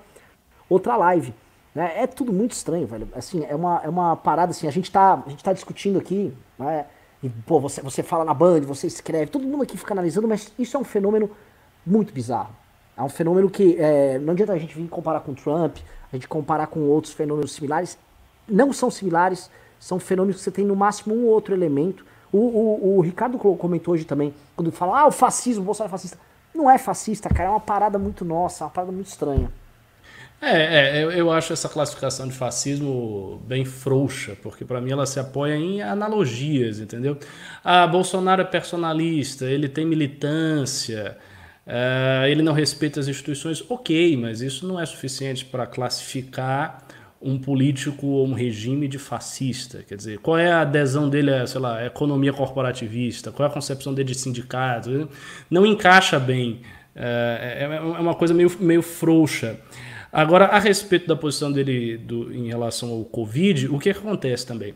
outra 0.69 0.97
live. 0.97 1.33
Né? 1.73 1.93
É 1.95 2.07
tudo 2.07 2.33
muito 2.33 2.51
estranho, 2.51 2.85
velho. 2.85 3.07
Assim, 3.13 3.45
é 3.45 3.55
uma, 3.55 3.81
é 3.83 3.89
uma 3.89 4.15
parada 4.15 4.51
assim, 4.51 4.67
a 4.67 4.71
gente 4.71 4.91
tá, 4.91 5.23
a 5.25 5.29
gente 5.29 5.43
tá 5.43 5.53
discutindo 5.53 5.97
aqui, 5.97 6.33
né? 6.59 6.85
E, 7.23 7.29
pô, 7.29 7.59
você, 7.59 7.81
você 7.81 8.03
fala 8.03 8.23
na 8.23 8.33
Band, 8.33 8.61
você 8.61 8.87
escreve, 8.87 9.31
todo 9.31 9.47
mundo 9.47 9.63
aqui 9.63 9.77
fica 9.77 9.93
analisando, 9.93 10.27
mas 10.27 10.53
isso 10.59 10.77
é 10.77 10.79
um 10.79 10.83
fenômeno 10.83 11.29
muito 11.85 12.13
bizarro. 12.13 12.53
É 12.95 13.01
um 13.01 13.09
fenômeno 13.09 13.49
que 13.49 13.75
é, 13.77 14.19
não 14.19 14.33
adianta 14.33 14.53
a 14.53 14.57
gente 14.57 14.75
vir 14.75 14.87
comparar 14.87 15.21
com 15.21 15.33
Trump, 15.33 15.77
a 16.11 16.15
gente 16.15 16.27
comparar 16.27 16.67
com 16.67 16.81
outros 16.81 17.13
fenômenos 17.13 17.53
similares. 17.53 17.97
Não 18.47 18.71
são 18.71 18.91
similares, 18.91 19.49
são 19.79 19.99
fenômenos 19.99 20.37
que 20.37 20.43
você 20.43 20.51
tem 20.51 20.65
no 20.65 20.75
máximo 20.75 21.15
um 21.15 21.25
ou 21.25 21.31
outro 21.31 21.53
elemento. 21.53 22.05
O, 22.31 22.37
o, 22.37 22.97
o 22.97 23.01
Ricardo 23.01 23.37
comentou 23.37 23.93
hoje 23.93 24.05
também, 24.05 24.33
quando 24.55 24.71
fala, 24.71 25.01
ah, 25.01 25.07
o 25.07 25.11
fascismo, 25.11 25.63
o 25.63 25.65
Bolsonaro 25.65 25.89
é 25.89 25.97
fascista. 25.97 26.17
Não 26.53 26.69
é 26.69 26.77
fascista, 26.77 27.29
cara, 27.29 27.49
é 27.49 27.49
uma 27.49 27.59
parada 27.59 27.99
muito 27.99 28.23
nossa, 28.23 28.63
uma 28.65 28.69
parada 28.69 28.91
muito 28.91 29.07
estranha. 29.07 29.51
É, 30.41 30.99
é 30.99 31.03
eu, 31.03 31.11
eu, 31.11 31.31
acho 31.31 31.53
essa 31.53 31.67
classificação 31.67 32.27
de 32.27 32.33
fascismo 32.33 33.41
bem 33.47 33.65
frouxa, 33.65 34.37
porque 34.41 34.63
para 34.65 34.81
mim 34.81 34.91
ela 34.91 35.05
se 35.05 35.19
apoia 35.19 35.55
em 35.55 35.81
analogias, 35.81 36.79
entendeu? 36.79 37.17
Ah, 37.63 37.87
Bolsonaro 37.87 38.41
é 38.41 38.45
personalista, 38.45 39.45
ele 39.45 39.67
tem 39.67 39.85
militância, 39.85 41.17
uh, 41.67 42.25
ele 42.27 42.41
não 42.41 42.53
respeita 42.53 42.99
as 42.99 43.07
instituições, 43.07 43.63
ok, 43.69 44.17
mas 44.17 44.41
isso 44.41 44.67
não 44.67 44.79
é 44.79 44.85
suficiente 44.85 45.45
para 45.45 45.65
classificar 45.65 46.85
um 47.21 47.39
político 47.39 48.05
ou 48.05 48.27
um 48.27 48.33
regime 48.33 48.87
de 48.87 48.99
fascista. 48.99 49.83
Quer 49.87 49.95
dizer, 49.95 50.19
qual 50.19 50.37
é 50.37 50.51
a 50.51 50.61
adesão 50.61 51.09
dele 51.09 51.33
a, 51.33 51.47
sei 51.47 51.59
lá, 51.59 51.77
a 51.77 51.85
economia 51.87 52.31
corporativista? 52.31 53.31
Qual 53.31 53.47
é 53.47 53.49
a 53.49 53.53
concepção 53.53 53.93
dele 53.93 54.09
de 54.09 54.15
sindicato? 54.15 55.09
Não 55.49 55.65
encaixa 55.65 56.19
bem. 56.19 56.61
É, 56.95 57.67
é 57.69 57.79
uma 57.79 58.13
coisa 58.13 58.33
meio, 58.33 58.51
meio 58.59 58.81
frouxa. 58.83 59.59
Agora, 60.11 60.45
a 60.45 60.59
respeito 60.59 61.07
da 61.07 61.15
posição 61.15 61.51
dele 61.51 61.97
do, 61.97 62.31
em 62.33 62.47
relação 62.47 62.89
ao 62.91 63.03
Covid, 63.03 63.67
o 63.67 63.79
que 63.79 63.89
acontece 63.89 64.45
também? 64.45 64.73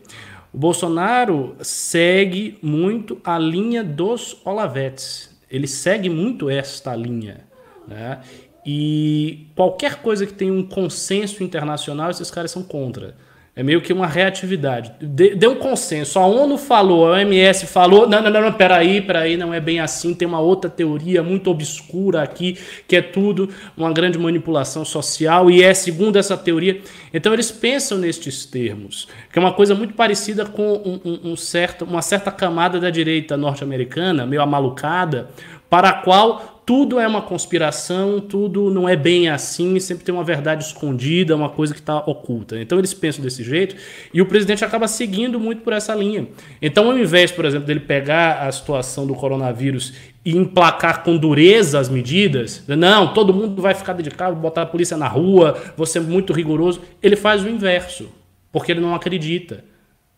O 0.52 0.58
Bolsonaro 0.58 1.56
segue 1.62 2.58
muito 2.60 3.20
a 3.24 3.38
linha 3.38 3.84
dos 3.84 4.36
Olavetes. 4.44 5.29
Ele 5.50 5.66
segue 5.66 6.08
muito 6.08 6.48
esta 6.48 6.94
linha. 6.94 7.46
Né? 7.86 8.20
E 8.64 9.48
qualquer 9.56 9.96
coisa 9.96 10.26
que 10.26 10.32
tenha 10.32 10.52
um 10.52 10.66
consenso 10.66 11.42
internacional, 11.42 12.10
esses 12.10 12.30
caras 12.30 12.50
são 12.50 12.62
contra. 12.62 13.16
É 13.60 13.62
meio 13.62 13.82
que 13.82 13.92
uma 13.92 14.06
reatividade. 14.06 14.90
Deu 15.02 15.50
um 15.50 15.56
consenso. 15.56 16.18
A 16.18 16.24
ONU 16.24 16.56
falou, 16.56 17.06
a 17.06 17.16
OMS 17.18 17.66
falou. 17.66 18.08
Não, 18.08 18.22
não, 18.22 18.30
não, 18.30 18.40
não, 18.40 18.52
peraí, 18.54 19.02
peraí, 19.02 19.36
não 19.36 19.52
é 19.52 19.60
bem 19.60 19.80
assim. 19.80 20.14
Tem 20.14 20.26
uma 20.26 20.40
outra 20.40 20.70
teoria 20.70 21.22
muito 21.22 21.50
obscura 21.50 22.22
aqui, 22.22 22.56
que 22.88 22.96
é 22.96 23.02
tudo 23.02 23.50
uma 23.76 23.92
grande 23.92 24.18
manipulação 24.18 24.82
social, 24.82 25.50
e 25.50 25.62
é 25.62 25.74
segundo 25.74 26.16
essa 26.16 26.38
teoria. 26.38 26.80
Então 27.12 27.34
eles 27.34 27.50
pensam 27.50 27.98
nestes 27.98 28.46
termos, 28.46 29.06
que 29.30 29.38
é 29.38 29.42
uma 29.42 29.52
coisa 29.52 29.74
muito 29.74 29.92
parecida 29.92 30.46
com 30.46 30.72
um, 30.72 30.98
um, 31.04 31.32
um 31.32 31.36
certo, 31.36 31.84
uma 31.84 32.00
certa 32.00 32.30
camada 32.30 32.80
da 32.80 32.88
direita 32.88 33.36
norte-americana, 33.36 34.24
meio 34.24 34.40
amalucada, 34.40 35.28
para 35.68 35.90
a 35.90 35.92
qual 35.92 36.59
tudo 36.70 37.00
é 37.00 37.06
uma 37.08 37.20
conspiração, 37.20 38.20
tudo 38.20 38.70
não 38.70 38.88
é 38.88 38.94
bem 38.94 39.28
assim, 39.28 39.80
sempre 39.80 40.04
tem 40.04 40.14
uma 40.14 40.22
verdade 40.22 40.62
escondida, 40.62 41.34
uma 41.34 41.48
coisa 41.48 41.74
que 41.74 41.80
está 41.80 41.96
oculta. 41.96 42.60
Então 42.60 42.78
eles 42.78 42.94
pensam 42.94 43.24
desse 43.24 43.42
jeito 43.42 43.74
e 44.14 44.22
o 44.22 44.26
presidente 44.26 44.64
acaba 44.64 44.86
seguindo 44.86 45.40
muito 45.40 45.62
por 45.62 45.72
essa 45.72 45.92
linha. 45.96 46.28
Então, 46.62 46.88
ao 46.88 46.96
invés, 46.96 47.32
por 47.32 47.44
exemplo, 47.44 47.66
dele 47.66 47.80
pegar 47.80 48.46
a 48.46 48.52
situação 48.52 49.04
do 49.04 49.16
coronavírus 49.16 49.94
e 50.24 50.36
emplacar 50.36 51.02
com 51.02 51.16
dureza 51.16 51.76
as 51.76 51.88
medidas, 51.88 52.62
não, 52.68 53.12
todo 53.12 53.34
mundo 53.34 53.60
vai 53.60 53.74
ficar 53.74 53.94
dedicado, 53.94 54.36
botar 54.36 54.62
a 54.62 54.66
polícia 54.66 54.96
na 54.96 55.08
rua, 55.08 55.60
vou 55.76 55.86
ser 55.86 55.98
muito 55.98 56.32
rigoroso, 56.32 56.82
ele 57.02 57.16
faz 57.16 57.42
o 57.42 57.48
inverso, 57.48 58.08
porque 58.52 58.70
ele 58.70 58.80
não 58.80 58.94
acredita. 58.94 59.64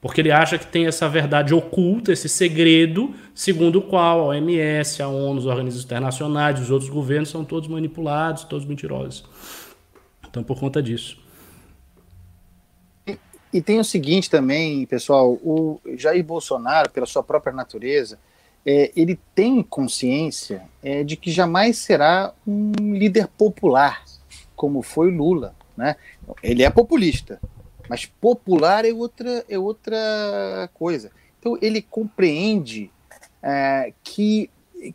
Porque 0.02 0.20
ele 0.20 0.32
acha 0.32 0.58
que 0.58 0.66
tem 0.66 0.88
essa 0.88 1.08
verdade 1.08 1.54
oculta, 1.54 2.12
esse 2.12 2.28
segredo, 2.28 3.14
segundo 3.32 3.78
o 3.78 3.82
qual 3.82 4.20
a 4.20 4.24
OMS, 4.24 5.00
a 5.00 5.06
ONU, 5.06 5.38
os 5.38 5.46
organismos 5.46 5.84
internacionais, 5.84 6.58
os 6.58 6.72
outros 6.72 6.90
governos 6.90 7.30
são 7.30 7.44
todos 7.44 7.68
manipulados, 7.68 8.42
todos 8.42 8.66
mentirosos. 8.66 9.24
Então, 10.28 10.42
por 10.42 10.58
conta 10.58 10.82
disso. 10.82 11.22
E, 13.06 13.16
e 13.52 13.62
tem 13.62 13.78
o 13.78 13.84
seguinte 13.84 14.28
também, 14.28 14.84
pessoal: 14.86 15.34
o 15.34 15.80
Jair 15.96 16.24
Bolsonaro, 16.24 16.90
pela 16.90 17.06
sua 17.06 17.22
própria 17.22 17.52
natureza, 17.52 18.18
é, 18.66 18.90
ele 18.96 19.16
tem 19.36 19.62
consciência 19.62 20.64
é, 20.82 21.04
de 21.04 21.16
que 21.16 21.30
jamais 21.30 21.76
será 21.78 22.32
um 22.44 22.72
líder 22.92 23.28
popular, 23.28 24.02
como 24.56 24.82
foi 24.82 25.12
Lula. 25.12 25.54
Né? 25.76 25.94
Ele 26.42 26.64
é 26.64 26.70
populista, 26.70 27.40
mas 27.92 28.06
popular 28.06 28.86
é 28.86 28.92
outra, 28.94 29.44
é 29.46 29.58
outra 29.58 30.70
coisa. 30.72 31.12
Então 31.38 31.58
ele 31.60 31.82
compreende 31.82 32.90
é, 33.42 33.92
que, 34.02 34.48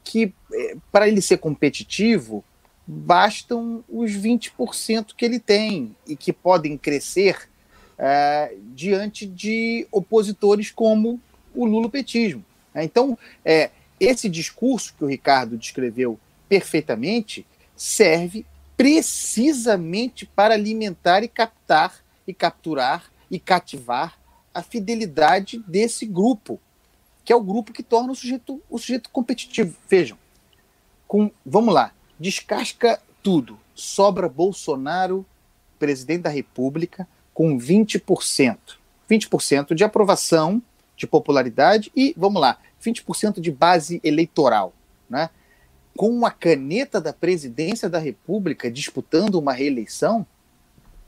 que 0.03 0.33
é, 0.51 0.75
para 0.91 1.07
ele 1.07 1.21
ser 1.21 1.37
competitivo, 1.37 2.43
bastam 2.87 3.83
os 3.87 4.11
20% 4.13 5.09
que 5.15 5.23
ele 5.23 5.39
tem 5.39 5.95
e 6.07 6.15
que 6.15 6.33
podem 6.33 6.75
crescer 6.75 7.47
é, 7.99 8.55
diante 8.73 9.27
de 9.27 9.87
opositores 9.91 10.71
como 10.71 11.21
o 11.53 11.65
lulopetismo. 11.65 12.43
Então, 12.73 13.15
é, 13.45 13.69
esse 13.99 14.27
discurso 14.27 14.95
que 14.97 15.03
o 15.03 15.07
Ricardo 15.07 15.55
descreveu 15.55 16.19
perfeitamente 16.49 17.45
serve 17.75 18.43
precisamente 18.75 20.25
para 20.25 20.55
alimentar 20.55 21.23
e 21.23 21.27
captar 21.27 22.06
e 22.27 22.33
capturar 22.33 23.11
e 23.31 23.39
cativar 23.39 24.17
a 24.53 24.61
fidelidade 24.61 25.63
desse 25.67 26.05
grupo, 26.05 26.59
que 27.23 27.31
é 27.31 27.35
o 27.35 27.43
grupo 27.43 27.71
que 27.71 27.83
torna 27.83 28.11
o 28.11 28.15
sujeito, 28.15 28.61
o 28.69 28.77
sujeito 28.77 29.09
competitivo. 29.09 29.75
Vejam, 29.87 30.17
com, 31.07 31.31
vamos 31.45 31.73
lá, 31.73 31.91
descasca 32.19 32.99
tudo, 33.21 33.59
sobra 33.75 34.27
Bolsonaro, 34.27 35.25
presidente 35.77 36.23
da 36.23 36.29
República, 36.29 37.07
com 37.33 37.57
20%. 37.57 38.57
20% 39.09 39.73
de 39.73 39.83
aprovação, 39.83 40.61
de 40.95 41.05
popularidade 41.05 41.91
e, 41.95 42.13
vamos 42.17 42.41
lá, 42.41 42.57
20% 42.83 43.39
de 43.39 43.51
base 43.51 44.01
eleitoral. 44.03 44.73
Né? 45.09 45.29
Com 45.95 46.25
a 46.25 46.31
caneta 46.31 46.99
da 46.99 47.13
presidência 47.13 47.87
da 47.87 47.99
República 47.99 48.71
disputando 48.71 49.35
uma 49.35 49.53
reeleição, 49.53 50.25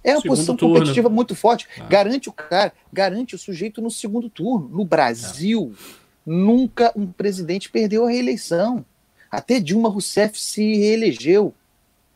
é 0.03 0.11
uma 0.11 0.21
segundo 0.21 0.35
posição 0.35 0.55
turno. 0.55 0.75
competitiva 0.75 1.09
muito 1.09 1.35
forte. 1.35 1.67
Ah. 1.77 1.85
Garante 1.85 2.29
o 2.29 2.33
cara, 2.33 2.73
garante 2.91 3.35
o 3.35 3.37
sujeito 3.37 3.81
no 3.81 3.91
segundo 3.91 4.29
turno. 4.29 4.69
No 4.69 4.85
Brasil, 4.85 5.73
ah. 5.75 5.93
nunca 6.25 6.91
um 6.95 7.07
presidente 7.07 7.69
perdeu 7.69 8.05
a 8.05 8.09
reeleição. 8.09 8.85
Até 9.29 9.59
Dilma 9.59 9.89
Rousseff 9.89 10.39
se 10.39 10.75
reelegeu. 10.77 11.53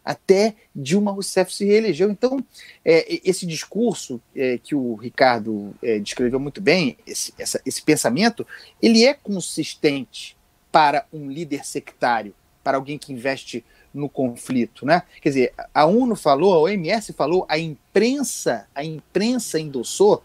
Até 0.04 0.56
Dilma 0.76 1.12
Rousseff 1.12 1.54
se 1.54 1.66
reelegeu. 1.66 2.10
Então, 2.10 2.44
é, 2.84 3.20
esse 3.24 3.46
discurso 3.46 4.20
é, 4.36 4.58
que 4.62 4.76
o 4.76 4.96
Ricardo 4.96 5.74
é, 5.82 6.00
descreveu 6.00 6.40
muito 6.40 6.60
bem, 6.60 6.98
esse, 7.08 7.34
essa, 7.38 7.62
esse 7.66 7.82
pensamento, 7.82 8.46
ele 8.82 9.06
é 9.06 9.14
consistente 9.14 10.36
para 10.72 11.06
um 11.14 11.30
líder 11.30 11.66
sectário, 11.66 12.34
para 12.64 12.78
alguém 12.78 12.98
que 12.98 13.14
investe 13.14 13.64
no 13.94 14.10
conflito, 14.10 14.86
né? 14.86 15.04
Quer 15.22 15.30
dizer, 15.30 15.54
a 15.74 15.86
ONU 15.86 16.16
falou, 16.16 16.54
a 16.54 16.60
OMS 16.60 17.14
falou, 17.14 17.46
a 17.48 17.60
imprensa, 17.60 18.68
a 18.74 18.84
imprensa 18.84 19.60
endossou. 19.60 20.24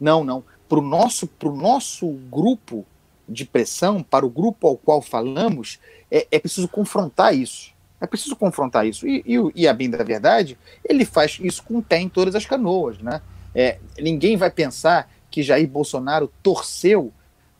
Não, 0.00 0.24
não. 0.24 0.42
Para 0.68 0.78
o 0.78 0.82
nosso, 0.82 1.26
pro 1.26 1.54
nosso 1.54 2.08
grupo 2.30 2.86
de 3.28 3.44
pressão, 3.44 4.02
para 4.02 4.24
o 4.24 4.30
grupo 4.30 4.66
ao 4.66 4.76
qual 4.76 5.02
falamos, 5.02 5.78
é, 6.10 6.26
é 6.30 6.38
preciso 6.38 6.68
confrontar 6.68 7.34
isso. 7.34 7.74
É 8.00 8.06
preciso 8.06 8.36
confrontar 8.36 8.86
isso. 8.86 9.06
E, 9.06 9.22
e, 9.26 9.36
e, 9.54 9.68
a 9.68 9.72
bem 9.72 9.90
da 9.90 10.02
verdade, 10.02 10.58
ele 10.84 11.04
faz 11.04 11.38
isso 11.40 11.62
com 11.62 11.78
o 11.78 11.82
pé 11.82 11.98
em 11.98 12.08
todas 12.08 12.34
as 12.34 12.44
canoas, 12.44 12.98
né? 12.98 13.20
É, 13.54 13.78
ninguém 13.98 14.36
vai 14.36 14.50
pensar 14.50 15.10
que 15.30 15.42
Jair 15.42 15.66
Bolsonaro 15.66 16.30
torceu 16.42 17.12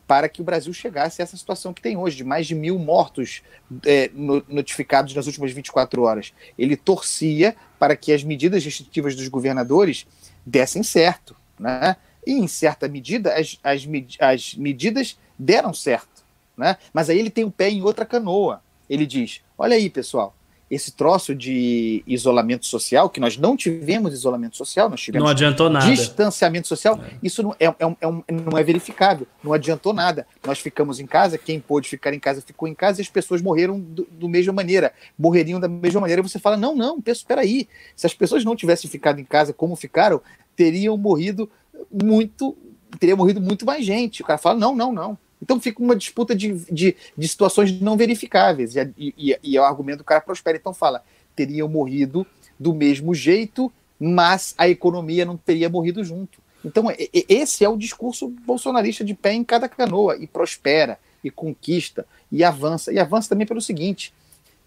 para 0.07 0.29
que 0.29 0.41
o 0.41 0.43
Brasil 0.43 0.73
chegasse 0.73 1.21
a 1.21 1.23
essa 1.23 1.35
situação 1.35 1.73
que 1.73 1.81
tem 1.81 1.97
hoje, 1.97 2.15
de 2.15 2.23
mais 2.23 2.47
de 2.47 2.55
mil 2.55 2.79
mortos 2.79 3.43
é, 3.85 4.09
notificados 4.47 5.13
nas 5.13 5.27
últimas 5.27 5.51
24 5.51 6.01
horas. 6.01 6.33
Ele 6.57 6.77
torcia 6.77 7.55
para 7.77 7.95
que 7.95 8.13
as 8.13 8.23
medidas 8.23 8.63
restritivas 8.63 9.15
dos 9.15 9.27
governadores 9.27 10.07
dessem 10.45 10.81
certo. 10.81 11.35
Né? 11.59 11.97
E, 12.25 12.31
em 12.31 12.47
certa 12.47 12.87
medida, 12.87 13.33
as, 13.37 13.59
as, 13.61 13.85
as 14.19 14.55
medidas 14.55 15.19
deram 15.37 15.73
certo. 15.73 16.23
Né? 16.55 16.77
Mas 16.93 17.09
aí 17.09 17.19
ele 17.19 17.29
tem 17.29 17.43
o 17.43 17.47
um 17.47 17.51
pé 17.51 17.69
em 17.69 17.81
outra 17.81 18.05
canoa. 18.05 18.61
Ele 18.89 19.05
diz: 19.05 19.41
olha 19.57 19.75
aí, 19.75 19.89
pessoal, 19.89 20.33
esse 20.69 20.91
troço 20.91 21.33
de 21.33 22.03
isolamento 22.05 22.65
social, 22.65 23.09
que 23.09 23.21
nós 23.21 23.37
não 23.37 23.55
tivemos 23.55 24.13
isolamento 24.13 24.57
social, 24.57 24.89
nós 24.89 25.01
tivemos 25.01 25.23
não 25.23 25.31
adiantou 25.31 25.69
nada. 25.69 25.85
distanciamento 25.85 26.67
social, 26.67 26.99
é. 27.01 27.15
isso 27.23 27.41
não 27.41 27.55
é, 27.57 27.65
é, 27.67 27.95
é 28.01 28.07
um, 28.07 28.23
não 28.29 28.57
é 28.57 28.63
verificável, 28.63 29.25
não 29.41 29.53
adiantou 29.53 29.93
nada. 29.93 30.27
Nós 30.45 30.59
ficamos 30.59 30.99
em 30.99 31.05
casa, 31.05 31.37
quem 31.37 31.59
pôde 31.59 31.87
ficar 31.87 32.13
em 32.13 32.19
casa 32.19 32.41
ficou 32.41 32.67
em 32.67 32.75
casa 32.75 32.99
e 32.99 33.03
as 33.03 33.09
pessoas 33.09 33.41
morreram 33.41 33.79
do, 33.79 34.05
do 34.11 34.27
mesma 34.27 34.51
maneira, 34.51 34.91
morreriam 35.17 35.59
da 35.59 35.69
mesma 35.69 36.01
maneira. 36.01 36.19
E 36.19 36.23
você 36.23 36.37
fala: 36.37 36.57
não, 36.57 36.75
não, 36.75 37.01
espera 37.05 37.41
aí, 37.41 37.67
se 37.95 38.05
as 38.05 38.13
pessoas 38.13 38.43
não 38.43 38.55
tivessem 38.55 38.89
ficado 38.89 39.19
em 39.19 39.25
casa 39.25 39.53
como 39.53 39.75
ficaram, 39.75 40.21
teriam 40.55 40.97
morrido 40.97 41.49
muito, 41.89 42.57
teria 42.99 43.15
morrido 43.15 43.39
muito 43.39 43.65
mais 43.65 43.85
gente. 43.85 44.21
O 44.21 44.25
cara 44.25 44.37
fala: 44.37 44.59
não, 44.59 44.75
não, 44.75 44.91
não. 44.91 45.17
Então 45.47 45.61
fica 45.61 45.81
uma 45.81 45.95
disputa 45.95 46.35
de, 46.35 46.53
de, 46.69 46.93
de 47.17 47.27
situações 47.27 47.79
não 47.79 47.95
verificáveis. 47.95 48.75
E, 48.75 48.93
e, 48.97 49.39
e, 49.41 49.55
é 49.55 49.61
o 49.61 49.63
argumento 49.63 49.99
do 49.99 50.03
cara 50.03 50.19
prospera. 50.19 50.57
Então 50.57 50.73
fala, 50.73 51.01
teriam 51.33 51.69
morrido 51.69 52.27
do 52.59 52.73
mesmo 52.73 53.15
jeito, 53.15 53.71
mas 53.97 54.53
a 54.57 54.67
economia 54.67 55.23
não 55.23 55.37
teria 55.37 55.69
morrido 55.69 56.03
junto. 56.03 56.39
Então 56.65 56.87
esse 57.13 57.63
é 57.63 57.69
o 57.69 57.77
discurso 57.77 58.27
bolsonarista 58.45 59.05
de 59.05 59.13
pé 59.13 59.31
em 59.31 59.43
cada 59.43 59.69
canoa, 59.69 60.17
e 60.17 60.27
prospera, 60.27 60.99
e 61.23 61.31
conquista, 61.31 62.05
e 62.29 62.43
avança. 62.43 62.91
E 62.91 62.99
avança 62.99 63.29
também 63.29 63.47
pelo 63.47 63.61
seguinte, 63.61 64.13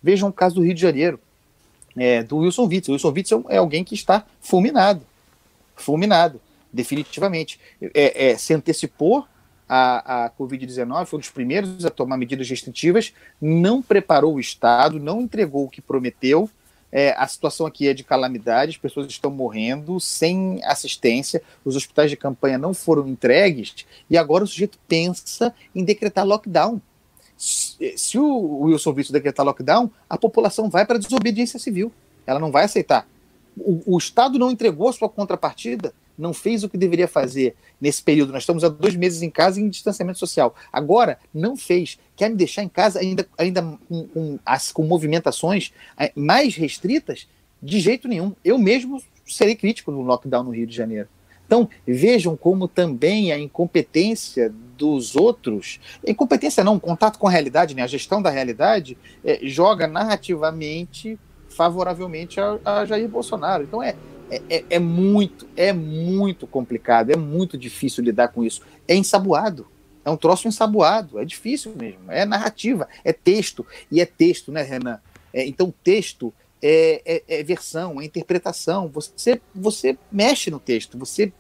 vejam 0.02 0.30
o 0.30 0.32
caso 0.32 0.54
do 0.54 0.62
Rio 0.62 0.72
de 0.72 0.80
Janeiro, 0.80 1.20
é, 1.94 2.22
do 2.22 2.38
Wilson 2.38 2.66
Witzel. 2.66 2.92
O 2.92 2.94
Wilson 2.94 3.12
Witzel 3.12 3.44
é 3.50 3.58
alguém 3.58 3.84
que 3.84 3.94
está 3.94 4.24
fulminado, 4.40 5.02
fulminado, 5.76 6.40
definitivamente. 6.72 7.60
É, 7.92 8.30
é, 8.30 8.38
se 8.38 8.54
antecipou 8.54 9.26
a, 9.72 10.24
a 10.24 10.30
Covid-19, 10.30 11.06
foi 11.06 11.18
um 11.18 11.20
dos 11.20 11.30
primeiros 11.30 11.86
a 11.86 11.90
tomar 11.90 12.16
medidas 12.16 12.50
restritivas, 12.50 13.14
não 13.40 13.80
preparou 13.80 14.34
o 14.34 14.40
Estado, 14.40 14.98
não 14.98 15.20
entregou 15.20 15.64
o 15.64 15.70
que 15.70 15.80
prometeu. 15.80 16.50
É, 16.90 17.14
a 17.16 17.24
situação 17.28 17.66
aqui 17.66 17.86
é 17.86 17.94
de 17.94 18.02
calamidade, 18.02 18.72
as 18.72 18.76
pessoas 18.76 19.06
estão 19.06 19.30
morrendo 19.30 20.00
sem 20.00 20.60
assistência, 20.64 21.40
os 21.64 21.76
hospitais 21.76 22.10
de 22.10 22.16
campanha 22.16 22.58
não 22.58 22.74
foram 22.74 23.06
entregues 23.06 23.86
e 24.10 24.18
agora 24.18 24.42
o 24.42 24.46
sujeito 24.46 24.76
pensa 24.88 25.54
em 25.72 25.84
decretar 25.84 26.26
lockdown. 26.26 26.82
Se, 27.36 27.96
se 27.96 28.18
o 28.18 28.62
Wilson 28.62 28.92
Vício 28.92 29.12
decretar 29.12 29.46
lockdown, 29.46 29.88
a 30.08 30.18
população 30.18 30.68
vai 30.68 30.84
para 30.84 30.96
a 30.96 31.00
desobediência 31.00 31.60
civil. 31.60 31.92
Ela 32.26 32.40
não 32.40 32.50
vai 32.50 32.64
aceitar. 32.64 33.06
O, 33.56 33.94
o 33.94 33.98
Estado 33.98 34.36
não 34.36 34.50
entregou 34.50 34.88
a 34.88 34.92
sua 34.92 35.08
contrapartida, 35.08 35.94
não 36.20 36.32
fez 36.32 36.62
o 36.62 36.68
que 36.68 36.76
deveria 36.76 37.08
fazer 37.08 37.56
nesse 37.80 38.02
período. 38.02 38.32
Nós 38.32 38.42
estamos 38.42 38.62
há 38.62 38.68
dois 38.68 38.94
meses 38.94 39.22
em 39.22 39.30
casa 39.30 39.60
em 39.60 39.68
distanciamento 39.68 40.18
social. 40.18 40.54
Agora, 40.72 41.18
não 41.32 41.56
fez. 41.56 41.98
Quer 42.14 42.28
me 42.28 42.36
deixar 42.36 42.62
em 42.62 42.68
casa 42.68 43.00
ainda, 43.00 43.26
ainda 43.38 43.62
com, 43.88 44.06
com, 44.08 44.38
com 44.74 44.82
movimentações 44.84 45.72
eh, 45.98 46.12
mais 46.14 46.54
restritas? 46.54 47.26
De 47.62 47.80
jeito 47.80 48.06
nenhum. 48.06 48.34
Eu 48.44 48.58
mesmo 48.58 49.02
serei 49.26 49.54
crítico 49.54 49.90
no 49.90 50.02
lockdown 50.02 50.44
no 50.44 50.50
Rio 50.50 50.66
de 50.66 50.76
Janeiro. 50.76 51.08
Então, 51.46 51.68
vejam 51.84 52.36
como 52.36 52.68
também 52.68 53.32
a 53.32 53.38
incompetência 53.38 54.54
dos 54.78 55.16
outros, 55.16 55.80
incompetência 56.06 56.62
não, 56.62 56.78
contato 56.78 57.18
com 57.18 57.26
a 57.26 57.30
realidade, 57.30 57.74
né, 57.74 57.82
a 57.82 57.88
gestão 57.88 58.22
da 58.22 58.30
realidade, 58.30 58.96
é, 59.24 59.40
joga 59.42 59.88
narrativamente 59.88 61.18
favoravelmente 61.48 62.38
a, 62.40 62.58
a 62.64 62.84
Jair 62.86 63.08
Bolsonaro. 63.08 63.64
Então, 63.64 63.82
é, 63.82 63.96
é, 64.30 64.42
é, 64.48 64.64
é, 64.70 64.78
muito, 64.78 65.48
é 65.56 65.72
muito 65.72 66.46
complicado, 66.46 67.10
é 67.10 67.16
muito 67.16 67.58
difícil 67.58 68.04
lidar 68.04 68.28
com 68.28 68.44
isso. 68.44 68.62
É 68.86 68.94
ensaboado. 68.94 69.66
É 70.04 70.10
um 70.10 70.16
troço 70.16 70.48
ensaboado, 70.48 71.18
é 71.18 71.24
difícil 71.24 71.74
mesmo. 71.76 72.10
É 72.10 72.24
narrativa, 72.24 72.88
é 73.04 73.12
texto. 73.12 73.66
E 73.90 74.00
é 74.00 74.06
texto, 74.06 74.50
né, 74.50 74.62
Renan? 74.62 74.98
É, 75.32 75.46
então, 75.46 75.72
texto 75.82 76.32
é, 76.62 77.02
é, 77.04 77.40
é, 77.40 77.42
versão, 77.42 78.00
é 78.00 78.04
interpretação. 78.04 78.88
Você, 78.88 79.40
você 79.54 79.98
mexe 80.10 80.50
no 80.50 80.58
texto. 80.58 80.96
Você, 80.98 81.32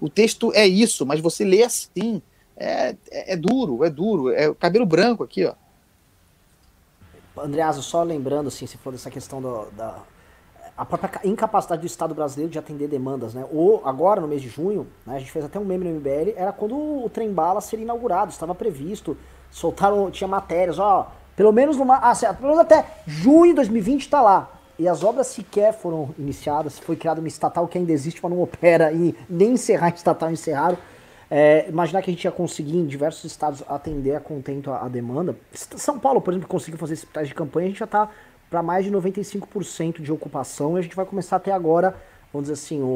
o 0.00 0.08
texto 0.08 0.52
é 0.54 0.66
isso, 0.66 1.04
mas 1.04 1.20
você 1.20 1.44
lê 1.44 1.62
assim. 1.62 2.22
É, 2.56 2.96
é, 3.10 3.34
é 3.34 3.36
duro, 3.36 3.84
é 3.84 3.90
duro. 3.90 4.30
É 4.30 4.52
cabelo 4.54 4.86
branco 4.86 5.22
aqui, 5.22 5.44
ó. 5.44 5.54
Andreasa, 7.36 7.82
só 7.82 8.02
lembrando, 8.02 8.48
assim, 8.48 8.66
se 8.66 8.76
for 8.78 8.92
dessa 8.92 9.10
questão 9.10 9.40
do, 9.40 9.70
da, 9.70 10.02
a 10.78 10.84
própria 10.84 11.20
incapacidade 11.24 11.80
do 11.80 11.86
Estado 11.86 12.14
brasileiro 12.14 12.52
de 12.52 12.58
atender 12.58 12.86
demandas, 12.86 13.34
né? 13.34 13.44
Ou 13.52 13.82
agora, 13.84 14.20
no 14.20 14.28
mês 14.28 14.40
de 14.40 14.48
junho, 14.48 14.86
né, 15.04 15.16
a 15.16 15.18
gente 15.18 15.32
fez 15.32 15.44
até 15.44 15.58
um 15.58 15.64
meme 15.64 15.84
no 15.84 15.96
MBL, 15.96 16.34
era 16.36 16.52
quando 16.52 16.76
o 16.76 17.10
trem 17.12 17.32
bala 17.32 17.60
seria 17.60 17.82
inaugurado, 17.82 18.30
estava 18.30 18.54
previsto, 18.54 19.16
soltaram, 19.50 20.08
tinha 20.08 20.28
matérias, 20.28 20.78
ó, 20.78 21.10
pelo 21.34 21.52
menos 21.52 21.76
numa, 21.76 21.96
ah, 21.96 22.14
pelo 22.32 22.50
menos 22.50 22.60
até 22.60 22.86
junho 23.06 23.48
de 23.48 23.54
2020 23.54 24.02
está 24.02 24.22
lá. 24.22 24.52
E 24.78 24.86
as 24.86 25.02
obras 25.02 25.26
sequer 25.26 25.74
foram 25.74 26.14
iniciadas, 26.16 26.78
foi 26.78 26.94
criada 26.94 27.20
uma 27.20 27.26
estatal 27.26 27.66
que 27.66 27.76
ainda 27.76 27.90
existe, 27.90 28.20
mas 28.22 28.30
não 28.30 28.40
opera 28.40 28.92
e 28.92 29.16
nem 29.28 29.54
encerrar 29.54 29.86
a 29.86 29.90
estatal 29.94 30.30
encerraram. 30.30 30.78
É, 31.30 31.68
imaginar 31.68 32.00
que 32.00 32.10
a 32.10 32.14
gente 32.14 32.24
ia 32.24 32.30
conseguir 32.30 32.76
em 32.76 32.86
diversos 32.86 33.24
estados 33.24 33.62
atender 33.68 34.14
a 34.14 34.20
contento 34.20 34.70
a, 34.70 34.86
a 34.86 34.88
demanda. 34.88 35.36
São 35.52 35.98
Paulo, 35.98 36.20
por 36.20 36.32
exemplo, 36.32 36.48
conseguiu 36.48 36.78
fazer 36.78 36.94
esse 36.94 37.06
de 37.24 37.34
campanha, 37.34 37.66
a 37.66 37.68
gente 37.68 37.78
já 37.80 37.84
está 37.84 38.08
para 38.50 38.62
mais 38.62 38.84
de 38.84 38.90
95% 38.90 40.00
de 40.00 40.10
ocupação 40.10 40.76
e 40.76 40.80
a 40.80 40.82
gente 40.82 40.96
vai 40.96 41.04
começar 41.04 41.36
a 41.36 41.40
ter 41.40 41.50
agora, 41.50 41.94
vamos 42.32 42.48
dizer 42.48 42.54
assim, 42.54 42.80
o, 42.80 42.86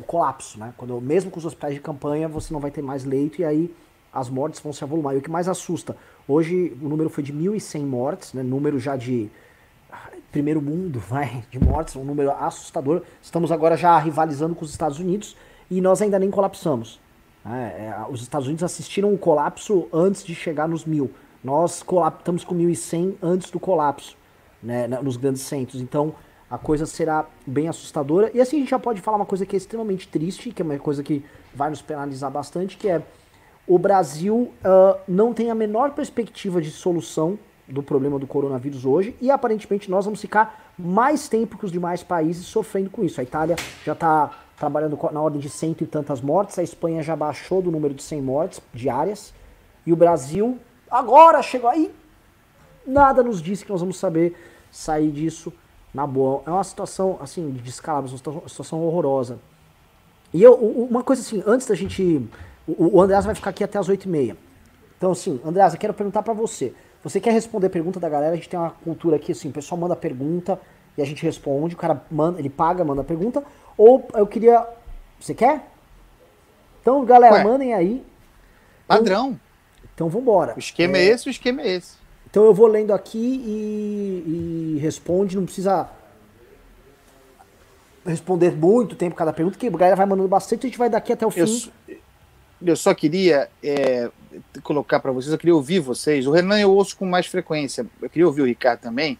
o, 0.00 0.04
colapso, 0.06 0.58
né? 0.58 0.72
Quando 0.76 1.00
mesmo 1.00 1.30
com 1.30 1.38
os 1.38 1.44
hospitais 1.44 1.74
de 1.74 1.80
campanha 1.80 2.28
você 2.28 2.52
não 2.52 2.60
vai 2.60 2.70
ter 2.70 2.82
mais 2.82 3.04
leito 3.04 3.40
e 3.40 3.44
aí 3.44 3.74
as 4.12 4.28
mortes 4.30 4.60
vão 4.60 4.72
se 4.72 4.82
avolumar. 4.82 5.14
E 5.14 5.18
o 5.18 5.22
que 5.22 5.30
mais 5.30 5.48
assusta, 5.48 5.96
hoje 6.26 6.76
o 6.80 6.88
número 6.88 7.10
foi 7.10 7.22
de 7.22 7.32
1.100 7.32 7.82
mortes, 7.82 8.32
né? 8.32 8.42
Número 8.42 8.78
já 8.78 8.96
de 8.96 9.30
primeiro 10.32 10.60
mundo, 10.60 10.98
vai, 11.06 11.44
de 11.50 11.58
mortes, 11.58 11.96
um 11.96 12.04
número 12.04 12.30
assustador. 12.30 13.02
Estamos 13.22 13.52
agora 13.52 13.76
já 13.76 13.98
rivalizando 13.98 14.54
com 14.54 14.64
os 14.64 14.70
Estados 14.70 14.98
Unidos 14.98 15.36
e 15.70 15.80
nós 15.80 16.00
ainda 16.00 16.18
nem 16.18 16.30
colapsamos. 16.30 17.00
É, 17.46 17.88
é, 17.88 18.06
os 18.08 18.22
Estados 18.22 18.46
Unidos 18.46 18.64
assistiram 18.64 19.12
o 19.12 19.18
colapso 19.18 19.86
antes 19.92 20.24
de 20.24 20.34
chegar 20.34 20.66
nos 20.66 20.86
mil. 20.86 21.10
Nós 21.42 21.84
estamos 22.18 22.42
com 22.42 22.54
1.100 22.54 23.16
antes 23.22 23.50
do 23.50 23.60
colapso 23.60 24.16
né, 24.64 24.88
nos 24.88 25.16
grandes 25.16 25.42
centros. 25.42 25.80
Então, 25.80 26.14
a 26.50 26.58
coisa 26.58 26.86
será 26.86 27.26
bem 27.46 27.68
assustadora. 27.68 28.30
E 28.34 28.40
assim 28.40 28.56
a 28.56 28.60
gente 28.60 28.70
já 28.70 28.78
pode 28.78 29.00
falar 29.00 29.16
uma 29.16 29.26
coisa 29.26 29.44
que 29.44 29.54
é 29.54 29.58
extremamente 29.58 30.08
triste, 30.08 30.50
que 30.50 30.62
é 30.62 30.64
uma 30.64 30.78
coisa 30.78 31.02
que 31.02 31.24
vai 31.54 31.70
nos 31.70 31.82
penalizar 31.82 32.30
bastante, 32.30 32.76
que 32.76 32.88
é 32.88 33.02
o 33.66 33.78
Brasil 33.78 34.52
uh, 34.64 35.00
não 35.08 35.32
tem 35.32 35.50
a 35.50 35.54
menor 35.54 35.92
perspectiva 35.92 36.60
de 36.60 36.70
solução 36.70 37.38
do 37.66 37.82
problema 37.82 38.18
do 38.18 38.26
coronavírus 38.26 38.84
hoje 38.84 39.16
e 39.22 39.30
aparentemente 39.30 39.90
nós 39.90 40.04
vamos 40.04 40.20
ficar 40.20 40.72
mais 40.78 41.28
tempo 41.28 41.56
que 41.56 41.64
os 41.64 41.72
demais 41.72 42.02
países 42.02 42.44
sofrendo 42.46 42.90
com 42.90 43.02
isso. 43.02 43.20
A 43.20 43.24
Itália 43.24 43.56
já 43.84 43.92
está 43.92 44.30
trabalhando 44.56 44.98
na 45.10 45.20
ordem 45.20 45.40
de 45.40 45.48
cento 45.48 45.82
e 45.82 45.86
tantas 45.86 46.20
mortes, 46.20 46.58
a 46.58 46.62
Espanha 46.62 47.02
já 47.02 47.16
baixou 47.16 47.62
do 47.62 47.70
número 47.70 47.94
de 47.94 48.02
100 48.02 48.22
mortes 48.22 48.60
diárias 48.72 49.32
e 49.86 49.92
o 49.92 49.96
Brasil 49.96 50.58
agora 50.90 51.42
chegou 51.42 51.70
aí. 51.70 51.90
Nada 52.86 53.22
nos 53.22 53.40
disse 53.40 53.64
que 53.64 53.72
nós 53.72 53.80
vamos 53.80 53.96
saber 53.96 54.36
sair 54.74 55.10
disso 55.10 55.52
na 55.94 56.06
boa. 56.06 56.42
É 56.44 56.50
uma 56.50 56.64
situação 56.64 57.16
assim 57.20 57.50
de 57.52 57.60
descalabro, 57.60 58.10
uma 58.10 58.48
situação 58.48 58.82
horrorosa. 58.82 59.38
E 60.32 60.42
eu, 60.42 60.54
uma 60.54 61.04
coisa 61.04 61.22
assim, 61.22 61.42
antes 61.46 61.66
da 61.66 61.74
gente. 61.74 62.28
O, 62.66 62.96
o 62.96 63.00
Andreas 63.00 63.24
vai 63.24 63.34
ficar 63.34 63.50
aqui 63.50 63.62
até 63.62 63.78
as 63.78 63.88
8h30. 63.88 64.36
Então, 64.98 65.12
assim, 65.12 65.40
Andreas, 65.44 65.74
eu 65.74 65.78
quero 65.78 65.94
perguntar 65.94 66.22
para 66.22 66.32
você. 66.32 66.74
Você 67.04 67.20
quer 67.20 67.32
responder 67.32 67.68
pergunta 67.68 68.00
da 68.00 68.08
galera? 68.08 68.32
A 68.32 68.36
gente 68.36 68.48
tem 68.48 68.58
uma 68.58 68.70
cultura 68.70 69.16
aqui, 69.16 69.32
assim, 69.32 69.50
o 69.50 69.52
pessoal 69.52 69.78
manda 69.78 69.94
pergunta 69.94 70.58
e 70.96 71.02
a 71.02 71.04
gente 71.04 71.22
responde, 71.22 71.74
o 71.74 71.78
cara 71.78 72.02
manda, 72.10 72.38
ele 72.38 72.48
paga, 72.48 72.82
manda 72.84 73.04
pergunta. 73.04 73.44
Ou 73.76 74.08
eu 74.14 74.26
queria. 74.26 74.66
Você 75.20 75.34
quer? 75.34 75.68
Então, 76.80 77.04
galera, 77.04 77.36
Ué, 77.36 77.44
mandem 77.44 77.74
aí. 77.74 78.04
Padrão. 78.86 79.28
Então, 79.28 79.40
então 79.94 80.08
vambora. 80.08 80.54
O 80.56 80.58
esquema 80.58 80.96
é, 80.96 81.02
é 81.02 81.04
esse, 81.04 81.28
o 81.28 81.30
esquema 81.30 81.62
é 81.62 81.68
esse. 81.76 82.03
Então 82.34 82.46
eu 82.46 82.52
vou 82.52 82.66
lendo 82.66 82.92
aqui 82.92 83.16
e, 83.46 84.74
e 84.74 84.78
responde, 84.80 85.36
não 85.36 85.44
precisa 85.44 85.88
responder 88.04 88.50
muito 88.50 88.96
tempo 88.96 89.14
cada 89.14 89.32
pergunta, 89.32 89.56
que 89.56 89.68
a 89.68 89.70
galera 89.70 89.94
vai 89.94 90.04
mandando 90.04 90.26
bastante, 90.26 90.66
a 90.66 90.68
gente 90.68 90.76
vai 90.76 90.90
daqui 90.90 91.12
até 91.12 91.24
o 91.24 91.30
fim. 91.30 91.70
Eu, 91.86 91.96
eu 92.60 92.74
só 92.74 92.92
queria 92.92 93.48
é, 93.62 94.10
colocar 94.64 94.98
para 94.98 95.12
vocês, 95.12 95.30
eu 95.30 95.38
queria 95.38 95.54
ouvir 95.54 95.78
vocês. 95.78 96.26
O 96.26 96.32
Renan 96.32 96.58
eu 96.58 96.72
ouço 96.72 96.96
com 96.96 97.06
mais 97.06 97.28
frequência, 97.28 97.86
eu 98.02 98.10
queria 98.10 98.26
ouvir 98.26 98.42
o 98.42 98.46
Ricardo 98.46 98.80
também, 98.80 99.16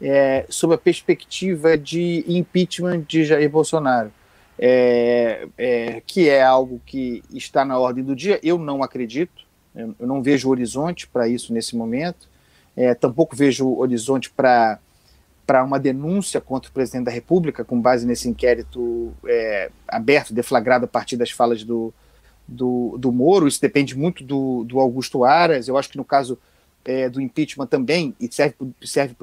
é, 0.00 0.46
sobre 0.48 0.76
a 0.76 0.78
perspectiva 0.78 1.76
de 1.76 2.24
impeachment 2.28 3.00
de 3.08 3.24
Jair 3.24 3.50
Bolsonaro. 3.50 4.12
É, 4.56 5.48
é, 5.58 6.02
que 6.06 6.28
é 6.28 6.40
algo 6.44 6.80
que 6.86 7.24
está 7.32 7.64
na 7.64 7.76
ordem 7.76 8.04
do 8.04 8.14
dia. 8.14 8.38
Eu 8.40 8.56
não 8.56 8.84
acredito, 8.84 9.42
eu, 9.74 9.96
eu 9.98 10.06
não 10.06 10.22
vejo 10.22 10.48
horizonte 10.48 11.08
para 11.08 11.26
isso 11.26 11.52
nesse 11.52 11.74
momento. 11.74 12.30
É, 12.76 12.94
tampouco 12.94 13.36
vejo 13.36 13.68
horizonte 13.76 14.30
para 14.30 14.78
para 15.44 15.64
uma 15.64 15.78
denúncia 15.78 16.40
contra 16.40 16.70
o 16.70 16.72
presidente 16.72 17.06
da 17.06 17.10
República, 17.10 17.64
com 17.64 17.80
base 17.80 18.06
nesse 18.06 18.28
inquérito 18.28 19.12
é, 19.26 19.70
aberto, 19.88 20.32
deflagrado 20.32 20.84
a 20.84 20.88
partir 20.88 21.16
das 21.16 21.32
falas 21.32 21.64
do, 21.64 21.92
do, 22.46 22.96
do 22.96 23.10
Moro. 23.10 23.48
Isso 23.48 23.60
depende 23.60 23.96
muito 23.98 24.22
do, 24.22 24.64
do 24.64 24.78
Augusto 24.78 25.24
Aras. 25.24 25.66
Eu 25.66 25.76
acho 25.76 25.88
que 25.90 25.96
no 25.96 26.04
caso 26.04 26.38
é, 26.84 27.08
do 27.08 27.20
impeachment 27.20 27.66
também, 27.66 28.14
e 28.20 28.32
serve, 28.32 28.54
serve 28.82 29.16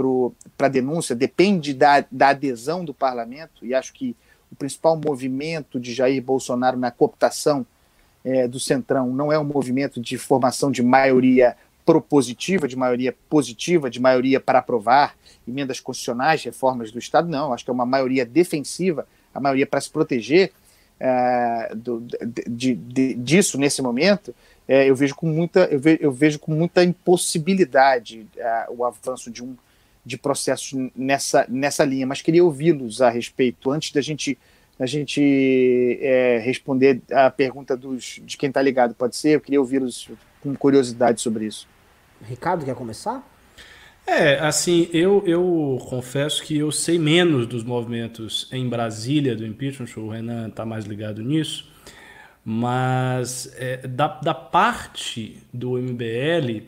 para 0.58 0.68
denúncia, 0.68 1.16
depende 1.16 1.74
da, 1.74 2.06
da 2.12 2.30
adesão 2.30 2.84
do 2.84 2.94
parlamento, 2.94 3.66
e 3.66 3.74
acho 3.74 3.94
que 3.94 4.16
o 4.52 4.56
principal 4.56 5.00
movimento 5.04 5.80
de 5.80 5.94
Jair 5.94 6.22
Bolsonaro 6.22 6.78
na 6.78 6.92
cooptação 6.92 7.66
é, 8.24 8.48
do 8.48 8.60
Centrão 8.60 9.14
não 9.14 9.32
é 9.32 9.40
um 9.40 9.44
movimento 9.44 10.02
de 10.02 10.18
formação 10.18 10.72
de 10.72 10.82
maioria 10.82 11.56
propositiva, 11.90 12.68
de 12.68 12.76
maioria 12.76 13.16
positiva, 13.28 13.90
de 13.90 14.00
maioria 14.00 14.40
para 14.40 14.60
aprovar 14.60 15.16
emendas 15.48 15.80
constitucionais, 15.80 16.44
reformas 16.44 16.92
do 16.92 17.00
Estado, 17.00 17.28
não. 17.28 17.52
Acho 17.52 17.66
que 17.66 17.72
é 17.72 17.74
uma 17.74 17.86
maioria 17.86 18.24
defensiva, 18.24 19.08
a 19.34 19.40
maioria 19.40 19.66
para 19.66 19.82
se 19.82 19.90
proteger 19.90 20.52
é, 21.00 21.72
do, 21.76 22.06
de, 22.48 22.76
de, 22.76 23.16
disso 23.16 23.58
nesse 23.58 23.82
momento. 23.82 24.36
É, 24.68 24.88
eu 24.88 24.96
vejo 24.96 25.16
com 25.16 25.26
muita 25.26 25.62
eu 25.62 25.80
vejo, 25.80 25.98
eu 26.00 26.12
vejo 26.12 26.38
com 26.38 26.52
muita 26.52 26.84
impossibilidade 26.84 28.28
é, 28.38 28.68
o 28.70 28.86
avanço 28.86 29.32
de 29.32 29.44
um 29.44 29.58
de 30.06 30.16
processos 30.16 30.92
nessa 30.96 31.48
nessa 31.50 31.84
linha. 31.84 32.06
Mas 32.06 32.22
queria 32.22 32.46
ouvi-los 32.46 33.02
a 33.02 33.10
respeito 33.10 33.72
antes 33.72 33.92
da 33.92 34.00
gente 34.00 34.38
a 34.80 34.86
gente 34.86 35.98
é, 36.04 36.38
responder 36.38 37.02
a 37.12 37.32
pergunta 37.32 37.76
dos, 37.76 38.22
de 38.24 38.38
quem 38.38 38.50
está 38.50 38.62
ligado, 38.62 38.94
pode 38.94 39.16
ser? 39.16 39.30
Eu 39.30 39.42
queria 39.42 39.60
ouvi-los 39.60 40.08
com 40.42 40.56
curiosidade 40.56 41.20
sobre 41.20 41.46
isso. 41.46 41.68
Ricardo, 42.28 42.66
quer 42.66 42.76
começar? 42.76 43.24
É, 44.06 44.40
assim, 44.40 44.90
eu, 44.92 45.24
eu 45.28 45.78
confesso 45.88 46.42
que 46.44 46.58
eu 46.58 46.72
sei 46.72 46.98
menos 46.98 47.46
dos 47.46 47.64
movimentos 47.64 48.48
em 48.52 48.68
Brasília 48.68 49.36
do 49.36 49.46
impeachment, 49.46 49.88
o 49.98 50.10
Renan 50.10 50.48
está 50.48 50.66
mais 50.66 50.86
ligado 50.86 51.22
nisso, 51.22 51.72
mas 52.44 53.54
é, 53.56 53.86
da, 53.88 54.08
da 54.08 54.34
parte 54.34 55.38
do 55.54 55.78
MBL, 55.78 56.64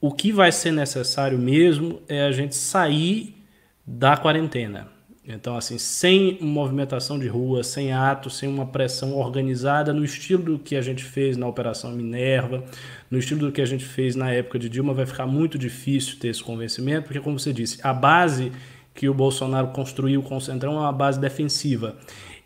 o 0.00 0.12
que 0.12 0.32
vai 0.32 0.52
ser 0.52 0.70
necessário 0.70 1.38
mesmo 1.38 2.02
é 2.08 2.24
a 2.24 2.32
gente 2.32 2.54
sair 2.54 3.42
da 3.86 4.16
quarentena. 4.16 4.88
Então, 5.26 5.56
assim, 5.56 5.78
sem 5.78 6.36
movimentação 6.40 7.16
de 7.16 7.28
rua, 7.28 7.62
sem 7.62 7.92
atos, 7.92 8.36
sem 8.38 8.48
uma 8.48 8.66
pressão 8.66 9.16
organizada 9.16 9.92
no 9.92 10.04
estilo 10.04 10.42
do 10.42 10.58
que 10.58 10.74
a 10.74 10.82
gente 10.82 11.04
fez 11.04 11.36
na 11.36 11.46
Operação 11.46 11.92
Minerva, 11.92 12.64
no 13.08 13.18
estilo 13.18 13.46
do 13.46 13.52
que 13.52 13.62
a 13.62 13.64
gente 13.64 13.84
fez 13.84 14.16
na 14.16 14.32
época 14.32 14.58
de 14.58 14.68
Dilma, 14.68 14.92
vai 14.92 15.06
ficar 15.06 15.26
muito 15.26 15.56
difícil 15.56 16.18
ter 16.18 16.28
esse 16.28 16.42
convencimento, 16.42 17.06
porque, 17.06 17.20
como 17.20 17.38
você 17.38 17.52
disse, 17.52 17.78
a 17.84 17.92
base 17.92 18.50
que 18.94 19.08
o 19.08 19.14
Bolsonaro 19.14 19.68
construiu 19.68 20.22
com 20.22 20.36
o 20.36 20.40
Centrão 20.40 20.74
é 20.74 20.80
uma 20.80 20.92
base 20.92 21.20
defensiva. 21.20 21.96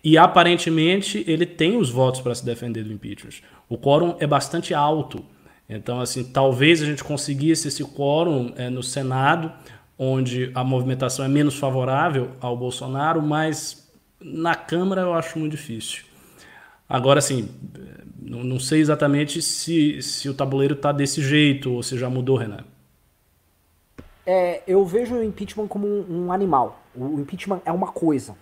E 0.04 0.18
aparentemente 0.18 1.24
ele 1.26 1.46
tem 1.46 1.76
os 1.76 1.90
votos 1.90 2.20
para 2.20 2.34
se 2.34 2.44
defender 2.44 2.84
do 2.84 2.92
impeachment. 2.92 3.42
O 3.68 3.78
quórum 3.78 4.16
é 4.20 4.26
bastante 4.26 4.74
alto. 4.74 5.24
Então, 5.68 6.00
assim, 6.00 6.22
talvez 6.22 6.80
a 6.80 6.86
gente 6.86 7.02
conseguisse 7.02 7.68
esse 7.68 7.82
quórum 7.82 8.52
é, 8.56 8.70
no 8.70 8.82
Senado 8.82 9.50
onde 9.98 10.50
a 10.54 10.62
movimentação 10.62 11.24
é 11.24 11.28
menos 11.28 11.58
favorável 11.58 12.30
ao 12.40 12.56
Bolsonaro, 12.56 13.22
mas 13.22 13.90
na 14.20 14.54
Câmara 14.54 15.02
eu 15.02 15.14
acho 15.14 15.38
muito 15.38 15.52
difícil. 15.52 16.04
Agora, 16.88 17.18
assim, 17.18 17.48
não 18.18 18.58
sei 18.58 18.80
exatamente 18.80 19.40
se, 19.42 20.00
se 20.02 20.28
o 20.28 20.34
tabuleiro 20.34 20.74
está 20.74 20.92
desse 20.92 21.20
jeito 21.22 21.72
ou 21.72 21.82
se 21.82 21.98
já 21.98 22.08
mudou, 22.08 22.36
Renan. 22.36 22.64
É, 24.24 24.62
eu 24.66 24.84
vejo 24.84 25.14
o 25.14 25.22
impeachment 25.22 25.68
como 25.68 25.86
um, 25.86 26.26
um, 26.26 26.32
animal. 26.32 26.80
O 26.94 27.20
impeachment 27.20 27.60
é 27.64 27.70
uma 27.70 27.88
coisa. 27.88 28.34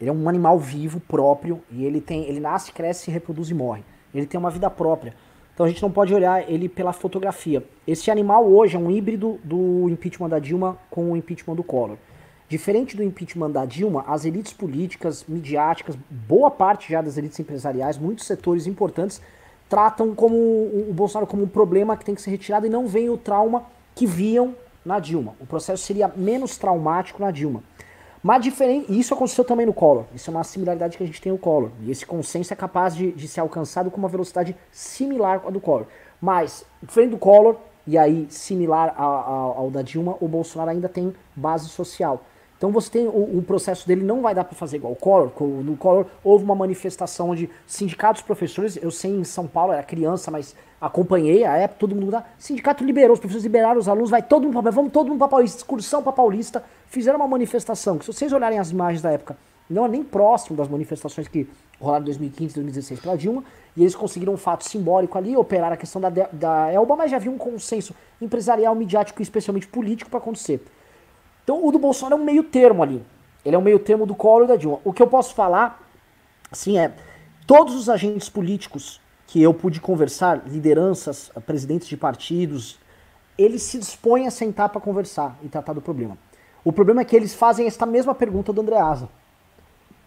Ele 0.00 0.10
é 0.10 0.12
um 0.12 0.28
animal 0.28 0.58
vivo, 0.58 1.00
próprio, 1.00 1.62
e 1.70 1.84
ele 1.84 2.00
tem, 2.00 2.24
ele 2.24 2.40
nasce, 2.40 2.72
cresce, 2.72 3.10
reproduz 3.10 3.48
e 3.50 3.54
morre. 3.54 3.84
Ele 4.12 4.26
tem 4.26 4.38
uma 4.38 4.50
vida 4.50 4.68
própria. 4.68 5.14
Então 5.58 5.66
a 5.66 5.68
gente 5.68 5.82
não 5.82 5.90
pode 5.90 6.14
olhar 6.14 6.48
ele 6.48 6.68
pela 6.68 6.92
fotografia. 6.92 7.64
Esse 7.84 8.12
animal 8.12 8.46
hoje 8.46 8.76
é 8.76 8.78
um 8.78 8.88
híbrido 8.88 9.40
do 9.42 9.88
impeachment 9.88 10.28
da 10.28 10.38
Dilma 10.38 10.78
com 10.88 11.10
o 11.10 11.16
impeachment 11.16 11.56
do 11.56 11.64
Collor. 11.64 11.96
Diferente 12.48 12.96
do 12.96 13.02
impeachment 13.02 13.50
da 13.50 13.66
Dilma, 13.66 14.04
as 14.06 14.24
elites 14.24 14.52
políticas, 14.52 15.24
midiáticas, 15.26 15.98
boa 16.08 16.48
parte 16.48 16.92
já 16.92 17.02
das 17.02 17.18
elites 17.18 17.40
empresariais, 17.40 17.98
muitos 17.98 18.24
setores 18.24 18.68
importantes 18.68 19.20
tratam 19.68 20.14
como 20.14 20.36
o 20.36 20.92
Bolsonaro 20.92 21.26
como 21.26 21.42
um 21.42 21.48
problema 21.48 21.96
que 21.96 22.04
tem 22.04 22.14
que 22.14 22.22
ser 22.22 22.30
retirado 22.30 22.64
e 22.64 22.70
não 22.70 22.86
veem 22.86 23.10
o 23.10 23.18
trauma 23.18 23.64
que 23.96 24.06
viam 24.06 24.54
na 24.84 25.00
Dilma. 25.00 25.34
O 25.40 25.46
processo 25.46 25.82
seria 25.82 26.06
menos 26.06 26.56
traumático 26.56 27.20
na 27.20 27.32
Dilma. 27.32 27.64
Mas 28.22 28.42
diferente, 28.42 28.86
isso 28.98 29.14
aconteceu 29.14 29.44
também 29.44 29.66
no 29.66 29.72
Collor. 29.72 30.04
Isso 30.14 30.30
é 30.30 30.34
uma 30.34 30.44
similaridade 30.44 30.96
que 30.96 31.02
a 31.02 31.06
gente 31.06 31.20
tem 31.20 31.32
no 31.32 31.38
Collor. 31.38 31.70
E 31.82 31.90
esse 31.90 32.04
consenso 32.04 32.52
é 32.52 32.56
capaz 32.56 32.94
de, 32.94 33.12
de 33.12 33.28
ser 33.28 33.40
alcançado 33.40 33.90
com 33.90 33.98
uma 33.98 34.08
velocidade 34.08 34.56
similar 34.72 35.42
à 35.46 35.50
do 35.50 35.60
Collor. 35.60 35.86
Mas, 36.20 36.64
diferente 36.82 37.10
do 37.10 37.18
Collor, 37.18 37.56
e 37.86 37.96
aí 37.96 38.26
similar 38.28 38.94
a, 38.96 39.04
a, 39.04 39.32
ao 39.56 39.70
da 39.70 39.82
Dilma, 39.82 40.16
o 40.20 40.28
Bolsonaro 40.28 40.70
ainda 40.70 40.88
tem 40.88 41.14
base 41.34 41.68
social. 41.68 42.22
Então 42.58 42.72
você 42.72 42.90
tem 42.90 43.06
o, 43.06 43.38
o 43.38 43.42
processo 43.42 43.86
dele 43.86 44.02
não 44.02 44.20
vai 44.20 44.34
dar 44.34 44.44
para 44.44 44.56
fazer 44.56 44.76
igual 44.76 44.92
o 44.92 44.96
Collor. 44.96 45.32
No 45.40 45.76
Collor 45.76 46.06
houve 46.24 46.44
uma 46.44 46.56
manifestação 46.56 47.30
onde 47.30 47.48
sindicatos 47.66 48.20
professores, 48.20 48.76
eu 48.76 48.90
sei 48.90 49.12
em 49.12 49.24
São 49.24 49.46
Paulo, 49.46 49.72
era 49.72 49.82
criança, 49.82 50.30
mas 50.30 50.56
acompanhei 50.80 51.44
a 51.44 51.56
época, 51.56 51.80
todo 51.80 51.94
mundo. 51.94 52.22
Sindicato 52.38 52.84
liberou, 52.84 53.14
os 53.14 53.20
professores 53.20 53.44
liberaram 53.44 53.78
os 53.78 53.88
alunos, 53.88 54.10
vai 54.10 54.22
todo 54.22 54.44
mundo 54.44 54.62
para 54.62 54.70
vamos 54.70 54.92
todo 54.92 55.08
mundo 55.08 55.18
para 55.18 55.28
Paulista, 55.28 55.58
excursão 55.58 56.02
para 56.02 56.12
Paulista. 56.12 56.64
Fizeram 56.86 57.18
uma 57.18 57.28
manifestação 57.28 57.98
que 57.98 58.04
se 58.04 58.12
vocês 58.12 58.32
olharem 58.32 58.58
as 58.58 58.70
imagens 58.70 59.02
da 59.02 59.10
época, 59.10 59.36
não 59.68 59.84
é 59.84 59.88
nem 59.88 60.02
próximo 60.02 60.56
das 60.56 60.68
manifestações 60.68 61.28
que 61.28 61.48
rolaram 61.80 62.02
em 62.02 62.06
2015, 62.06 62.54
2016 62.54 63.00
pela 63.00 63.16
Dilma, 63.16 63.44
e 63.76 63.82
eles 63.82 63.94
conseguiram 63.94 64.32
um 64.32 64.36
fato 64.36 64.64
simbólico 64.64 65.18
ali, 65.18 65.36
operar 65.36 65.72
a 65.72 65.76
questão 65.76 66.00
da, 66.00 66.08
da 66.08 66.72
Elba, 66.72 66.96
mas 66.96 67.10
já 67.10 67.16
havia 67.16 67.30
um 67.30 67.38
consenso 67.38 67.94
empresarial, 68.20 68.74
midiático 68.74 69.20
e 69.20 69.22
especialmente 69.22 69.68
político 69.68 70.10
para 70.10 70.18
acontecer. 70.18 70.64
Então 71.44 71.64
o 71.64 71.70
do 71.70 71.78
Bolsonaro 71.78 72.20
é 72.20 72.22
um 72.22 72.24
meio 72.24 72.42
termo 72.42 72.82
ali. 72.82 73.02
Ele 73.44 73.54
é 73.54 73.58
um 73.58 73.62
meio 73.62 73.78
termo 73.78 74.04
do 74.04 74.14
Collor 74.14 74.44
e 74.44 74.48
da 74.48 74.56
Dilma. 74.56 74.80
O 74.84 74.92
que 74.92 75.02
eu 75.02 75.06
posso 75.06 75.34
falar, 75.34 75.82
assim, 76.50 76.78
é 76.78 76.92
todos 77.46 77.74
os 77.74 77.88
agentes 77.88 78.28
políticos 78.28 79.00
que 79.28 79.42
eu 79.42 79.52
pude 79.52 79.78
conversar, 79.78 80.42
lideranças, 80.46 81.30
presidentes 81.44 81.86
de 81.86 81.98
partidos, 81.98 82.78
eles 83.36 83.62
se 83.62 83.78
dispõem 83.78 84.26
a 84.26 84.30
sentar 84.30 84.70
para 84.70 84.80
conversar 84.80 85.38
e 85.42 85.48
tratar 85.48 85.74
do 85.74 85.82
problema. 85.82 86.16
O 86.64 86.72
problema 86.72 87.02
é 87.02 87.04
que 87.04 87.14
eles 87.14 87.34
fazem 87.34 87.66
esta 87.66 87.84
mesma 87.84 88.14
pergunta 88.14 88.54
do 88.54 88.62
Andreasa. 88.62 89.06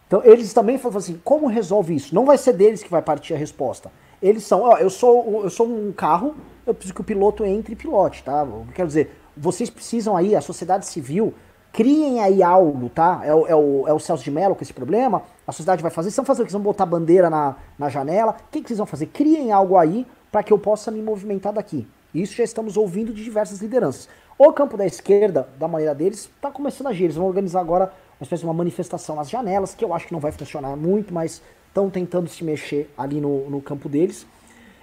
Então 0.08 0.24
eles 0.26 0.52
também 0.54 0.80
falam 0.80 0.98
assim, 0.98 1.22
como 1.24 1.46
resolve 1.46 1.96
isso? 1.96 2.16
Não 2.16 2.26
vai 2.26 2.38
ser 2.38 2.54
deles 2.54 2.82
que 2.82 2.90
vai 2.90 3.02
partir 3.02 3.36
a 3.36 3.38
resposta. 3.38 3.92
Eles 4.20 4.44
são, 4.44 4.62
ó, 4.62 4.78
eu 4.78 4.90
sou, 4.90 5.44
eu 5.44 5.50
sou 5.52 5.68
um 5.68 5.92
carro, 5.92 6.36
eu 6.66 6.74
preciso 6.74 6.96
que 6.96 7.02
o 7.02 7.04
piloto 7.04 7.46
entre 7.46 7.74
e 7.74 7.76
pilote, 7.76 8.24
tá? 8.24 8.46
Quero 8.74 8.88
dizer, 8.88 9.16
vocês 9.38 9.70
precisam 9.70 10.18
aí, 10.18 10.36
a 10.36 10.42
sociedade 10.42 10.88
civil, 10.88 11.32
criem 11.72 12.22
aí 12.22 12.44
algo, 12.44 12.90
tá? 12.90 13.22
É 13.24 13.34
o, 13.34 13.48
é 13.48 13.56
o, 13.56 13.88
é 13.88 13.94
o 13.94 14.00
Celso 14.00 14.24
de 14.24 14.32
Mello 14.32 14.56
com 14.56 14.64
esse 14.64 14.74
problema, 14.74 15.24
a 15.48 15.52
sociedade 15.52 15.82
vai 15.82 15.92
fazer, 15.92 16.10
vocês 16.10 16.18
vão 16.18 16.26
fazer 16.26 16.42
o 16.42 16.46
que? 16.46 16.52
Vocês 16.52 16.62
vão 16.62 16.72
botar 16.72 16.86
bandeira 16.86 17.30
na, 17.30 17.56
na 17.78 17.90
janela, 17.90 18.34
o 18.34 18.52
que, 18.52 18.62
que 18.62 18.68
vocês 18.68 18.78
vão 18.78 18.86
fazer? 18.86 19.08
Criem 19.08 19.52
algo 19.52 19.78
aí 19.78 20.06
para 20.32 20.44
que 20.44 20.52
eu 20.52 20.58
possa 20.60 20.92
me 20.92 21.02
movimentar 21.02 21.54
daqui. 21.54 21.88
Isso 22.14 22.36
já 22.36 22.44
estamos 22.44 22.78
ouvindo 22.78 23.14
de 23.14 23.24
diversas 23.24 23.60
lideranças. 23.62 24.10
O 24.38 24.52
campo 24.52 24.76
da 24.76 24.86
esquerda, 24.86 25.48
da 25.58 25.68
maneira 25.68 25.94
deles, 25.94 26.30
está 26.36 26.50
começando 26.50 26.88
a 26.88 26.90
agir. 26.90 27.06
Eles 27.06 27.16
vão 27.16 27.28
organizar 27.28 27.60
agora 27.60 27.94
uma 28.20 28.24
espécie 28.24 28.42
de 28.42 28.48
uma 28.48 28.54
manifestação 28.54 29.16
nas 29.16 29.30
janelas, 29.30 29.76
que 29.76 29.86
eu 29.86 29.94
acho 29.94 30.08
que 30.08 30.14
não 30.14 30.20
vai 30.20 30.32
funcionar 30.32 30.76
muito, 30.76 31.14
mas 31.14 31.42
estão 31.68 31.90
tentando 31.90 32.28
se 32.30 32.44
mexer 32.44 32.92
ali 32.98 33.22
no, 33.22 33.50
no 33.50 33.62
campo 33.62 33.88
deles. 33.88 34.26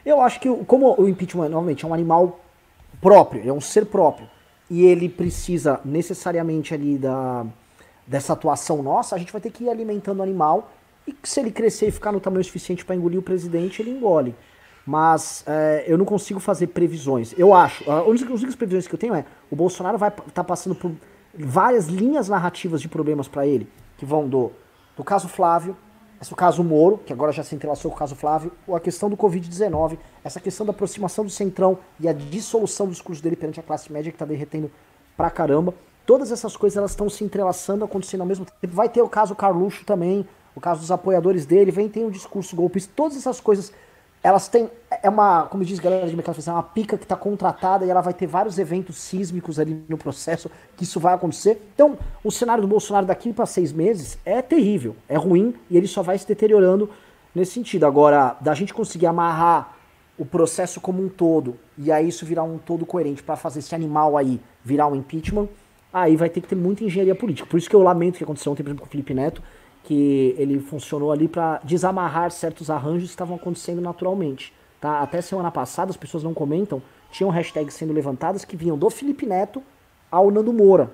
Eu 0.07 0.21
acho 0.21 0.41
que, 0.41 0.49
como 0.65 0.95
o 0.99 1.09
impeachment, 1.09 1.49
novamente, 1.49 1.85
é 1.85 1.89
um 1.89 1.93
animal 1.93 2.41
próprio, 3.01 3.49
é 3.49 3.53
um 3.53 3.61
ser 3.61 3.87
próprio, 3.87 4.29
e 4.71 4.85
ele 4.85 5.09
precisa 5.09 5.81
necessariamente 5.85 6.75
ali 6.75 6.99
da, 6.99 7.47
dessa 8.07 8.33
atuação 8.33 8.83
nossa, 8.83 9.15
a 9.15 9.19
gente 9.19 9.33
vai 9.33 9.41
ter 9.41 9.51
que 9.51 9.65
ir 9.65 9.71
alimentando 9.71 10.21
o 10.21 10.23
animal, 10.23 10.71
e 11.07 11.15
se 11.23 11.41
ele 11.41 11.51
crescer 11.51 11.89
e 11.89 11.91
ficar 11.91 12.13
no 12.13 12.21
tamanho 12.21 12.45
suficiente 12.45 12.85
para 12.85 12.95
engolir 12.95 13.19
o 13.19 13.23
presidente, 13.23 13.81
ele 13.81 13.91
engole. 13.91 14.35
Mas 14.87 15.43
é, 15.47 15.85
eu 15.87 15.97
não 15.97 16.05
consigo 16.05 16.41
fazer 16.41 16.69
previsões. 16.69 17.35
Eu 17.37 17.53
acho, 17.55 17.91
as 17.91 18.07
únicas 18.07 18.55
previsões 18.55 18.87
que 18.87 18.95
eu 18.95 18.99
tenho 18.99 19.15
é, 19.15 19.25
o 19.51 19.57
Bolsonaro 19.57 19.99
vai 19.99 20.09
estar 20.09 20.31
tá 20.31 20.45
passando 20.45 20.75
por 20.75 20.93
várias 21.35 21.87
linhas 21.87 22.29
narrativas 22.29 22.81
de 22.81 22.89
problemas 22.89 23.29
para 23.29 23.47
ele, 23.47 23.69
que 23.97 24.05
vão 24.05 24.29
do, 24.29 24.51
do 24.97 25.05
caso 25.05 25.29
Flávio, 25.29 25.77
esse 26.21 26.33
é 26.33 26.35
o 26.35 26.37
caso 26.37 26.65
Moro, 26.65 26.99
que 26.99 27.13
agora 27.13 27.31
já 27.31 27.45
se 27.45 27.55
entrelaçou 27.55 27.91
com 27.91 27.97
o 27.97 27.99
caso 27.99 28.17
Flávio, 28.17 28.51
ou 28.67 28.75
a 28.75 28.81
questão 28.81 29.09
do 29.09 29.17
Covid-19, 29.17 29.99
essa 30.25 30.41
questão 30.41 30.67
da 30.67 30.73
aproximação 30.73 31.25
do 31.25 31.31
Centrão 31.31 31.79
e 32.01 32.09
a 32.09 32.13
dissolução 32.13 32.87
do 32.87 32.93
discurso 32.93 33.23
dele 33.23 33.37
perante 33.37 33.61
a 33.61 33.63
classe 33.63 33.93
média 33.93 34.11
que 34.11 34.17
está 34.17 34.27
derretendo 34.27 34.71
pra 35.17 35.31
caramba. 35.31 35.73
Todas 36.05 36.33
essas 36.33 36.57
coisas 36.57 36.77
elas 36.77 36.91
estão 36.91 37.09
se 37.09 37.23
entrelaçando, 37.23 37.85
acontecendo 37.85 38.23
ao 38.23 38.27
mesmo 38.27 38.45
tempo. 38.45 38.75
Vai 38.75 38.89
ter 38.89 39.03
o 39.03 39.09
caso 39.09 39.35
Carluxo 39.35 39.85
também, 39.85 40.27
o 40.57 40.61
caso 40.61 40.81
dos 40.81 40.91
apoiadores 40.91 41.47
dele, 41.47 41.71
vem 41.71 41.89
tem 41.89 42.05
o 42.05 42.11
discurso 42.11 42.57
golpista, 42.57 42.93
todas 42.97 43.17
essas 43.17 43.41
coisas 43.41 43.73
elas 44.29 44.47
têm. 44.47 44.71
É 45.03 45.09
uma, 45.09 45.45
como 45.45 45.65
diz 45.65 45.79
a 45.79 45.83
galera 45.83 46.07
de 46.07 46.15
mercado 46.15 46.39
é 46.47 46.51
uma 46.51 46.63
pica 46.63 46.99
que 46.99 47.05
está 47.05 47.17
contratada 47.17 47.87
e 47.87 47.91
ela 47.91 48.03
vai 48.03 48.13
ter 48.13 48.27
vários 48.27 48.59
eventos 48.59 48.99
sísmicos 48.99 49.59
ali 49.59 49.83
no 49.89 49.97
processo 49.97 50.51
que 50.77 50.85
isso 50.85 51.01
vai 51.01 51.15
acontecer. 51.15 51.63
Então, 51.75 51.97
o 52.23 52.31
cenário 52.31 52.61
do 52.61 52.69
Bolsonaro 52.69 53.07
daqui 53.07 53.33
para 53.33 53.47
seis 53.47 53.73
meses 53.73 54.19
é 54.27 54.43
terrível, 54.43 54.95
é 55.09 55.17
ruim 55.17 55.55
e 55.71 55.77
ele 55.77 55.87
só 55.87 56.03
vai 56.03 56.19
se 56.19 56.27
deteriorando 56.27 56.91
nesse 57.35 57.53
sentido. 57.53 57.87
Agora, 57.87 58.37
da 58.41 58.53
gente 58.53 58.75
conseguir 58.75 59.07
amarrar 59.07 59.77
o 60.19 60.27
processo 60.27 60.81
como 60.81 61.03
um 61.03 61.09
todo 61.09 61.57
e 61.79 61.91
aí 61.91 62.09
isso 62.09 62.27
virar 62.27 62.43
um 62.43 62.59
todo 62.59 62.85
coerente 62.85 63.23
para 63.23 63.37
fazer 63.37 63.61
esse 63.61 63.75
animal 63.75 64.17
aí 64.17 64.41
virar 64.63 64.89
um 64.89 64.97
impeachment, 64.97 65.49
aí 65.93 66.17
vai 66.17 66.29
ter 66.29 66.41
que 66.41 66.49
ter 66.49 66.57
muita 66.57 66.85
engenharia 66.85 67.15
política. 67.15 67.49
Por 67.49 67.57
isso 67.57 67.71
que 67.71 67.77
eu 67.77 67.83
lamento 67.83 68.17
o 68.17 68.19
que 68.19 68.25
aconteceu 68.25 68.53
ontem, 68.53 68.63
por 68.63 68.69
exemplo, 68.69 68.83
com 68.83 68.89
o 68.89 68.91
Felipe 68.91 69.15
Neto 69.15 69.43
que 69.89 70.35
ele 70.37 70.61
funcionou 70.61 71.11
ali 71.11 71.27
para 71.27 71.63
desamarrar 71.65 72.31
certos 72.31 72.69
arranjos 72.69 73.05
que 73.05 73.15
estavam 73.15 73.37
acontecendo 73.37 73.81
naturalmente. 73.81 74.53
Tá? 74.79 75.01
Até 75.01 75.23
semana 75.23 75.51
passada, 75.51 75.91
as 75.91 75.97
pessoas 75.97 76.23
não 76.23 76.35
comentam, 76.35 76.83
tinham 77.11 77.31
hashtags 77.31 77.73
sendo 77.73 77.95
levantadas 77.95 78.45
que 78.45 78.55
vinham 78.55 78.77
do 78.77 78.91
Felipe 78.91 79.25
Neto 79.25 79.63
ao 80.11 80.31
Nando 80.31 80.53
Moura. 80.53 80.91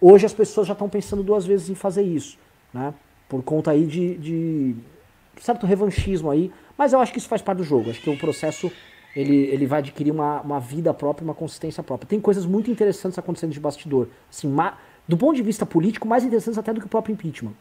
Hoje 0.00 0.26
as 0.26 0.32
pessoas 0.32 0.66
já 0.66 0.72
estão 0.72 0.88
pensando 0.88 1.22
duas 1.22 1.46
vezes 1.46 1.70
em 1.70 1.76
fazer 1.76 2.02
isso, 2.02 2.36
né? 2.74 2.92
Por 3.28 3.44
conta 3.44 3.70
aí 3.70 3.86
de, 3.86 4.18
de 4.18 4.74
certo 5.40 5.66
revanchismo 5.66 6.32
aí, 6.32 6.50
mas 6.76 6.92
eu 6.92 6.98
acho 6.98 7.12
que 7.12 7.18
isso 7.18 7.28
faz 7.28 7.40
parte 7.40 7.58
do 7.58 7.64
jogo. 7.64 7.90
Acho 7.90 8.00
que 8.00 8.10
o 8.10 8.18
processo 8.18 8.72
ele, 9.14 9.36
ele 9.36 9.66
vai 9.66 9.78
adquirir 9.78 10.10
uma, 10.10 10.40
uma 10.40 10.58
vida 10.58 10.92
própria, 10.92 11.22
uma 11.24 11.34
consistência 11.34 11.80
própria. 11.80 12.08
Tem 12.08 12.20
coisas 12.20 12.44
muito 12.44 12.72
interessantes 12.72 13.16
acontecendo 13.20 13.52
de 13.52 13.60
bastidor. 13.60 14.08
Assim, 14.28 14.48
do 15.10 15.16
ponto 15.16 15.34
de 15.34 15.42
vista 15.42 15.66
político, 15.66 16.06
mais 16.06 16.22
interessantes 16.22 16.56
até 16.56 16.72
do 16.72 16.78
que 16.78 16.86
o 16.86 16.88
próprio 16.88 17.12
impeachment. 17.12 17.54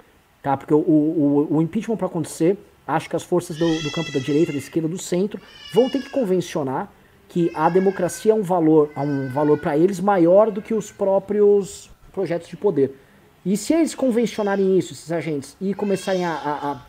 Tá? 0.43 0.55
Porque 0.55 0.71
o, 0.71 0.77
o, 0.77 1.47
o 1.49 1.61
impeachment, 1.63 1.97
para 1.97 2.05
acontecer, 2.05 2.55
acho 2.87 3.09
que 3.09 3.15
as 3.15 3.23
forças 3.23 3.57
do, 3.57 3.81
do, 3.81 3.91
campo 3.91 4.11
da 4.11 4.19
direita, 4.19 4.51
da 4.51 4.59
esquerda, 4.59 4.87
do 4.87 4.99
centro, 4.99 5.41
vão 5.73 5.89
ter 5.89 5.99
que 5.99 6.11
convencionar 6.11 6.91
que 7.27 7.51
a 7.55 7.67
democracia 7.67 8.33
é 8.33 8.35
um 8.35 8.43
valor, 8.43 8.91
é 8.95 8.99
um 8.99 9.29
valor 9.29 9.57
para 9.57 9.75
eles 9.75 9.99
maior 9.99 10.51
do 10.51 10.61
que 10.61 10.75
os 10.75 10.91
próprios 10.91 11.89
projetos 12.11 12.47
de 12.47 12.55
poder. 12.55 12.95
E 13.43 13.57
se 13.57 13.73
eles 13.73 13.95
convencionarem 13.95 14.77
isso, 14.77 14.93
esses 14.93 15.11
agentes, 15.11 15.57
e 15.59 15.73
começarem 15.73 16.25
a, 16.25 16.31
a, 16.31 16.71
a 16.71 16.81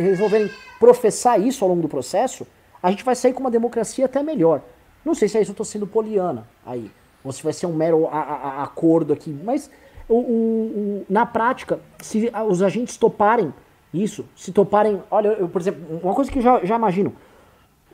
resolverem 0.00 0.50
professar 0.80 1.38
isso 1.38 1.62
ao 1.62 1.68
longo 1.68 1.82
do 1.82 1.88
processo, 1.88 2.46
a 2.82 2.90
gente 2.90 3.04
vai 3.04 3.14
sair 3.14 3.34
com 3.34 3.40
uma 3.40 3.50
democracia 3.50 4.06
até 4.06 4.22
melhor. 4.22 4.62
Não 5.04 5.14
sei 5.14 5.28
se 5.28 5.36
é 5.36 5.42
isso 5.42 5.50
eu 5.50 5.52
estou 5.52 5.66
sendo 5.66 5.86
poliana 5.86 6.48
aí, 6.64 6.90
ou 7.22 7.32
se 7.32 7.42
vai 7.42 7.52
ser 7.52 7.66
um 7.66 7.74
mero 7.74 8.08
a, 8.08 8.62
acordo 8.62 9.12
aqui, 9.12 9.30
mas 9.44 9.70
o, 10.08 10.14
o, 10.14 10.18
o, 10.18 11.06
na 11.08 11.26
prática, 11.26 11.80
se 12.00 12.30
os 12.48 12.62
agentes 12.62 12.96
toparem 12.96 13.52
isso, 13.92 14.24
se 14.36 14.52
toparem. 14.52 15.02
Olha, 15.10 15.28
eu, 15.28 15.48
por 15.48 15.60
exemplo, 15.60 16.00
uma 16.02 16.14
coisa 16.14 16.30
que 16.30 16.38
eu 16.38 16.42
já, 16.42 16.64
já 16.64 16.76
imagino: 16.76 17.12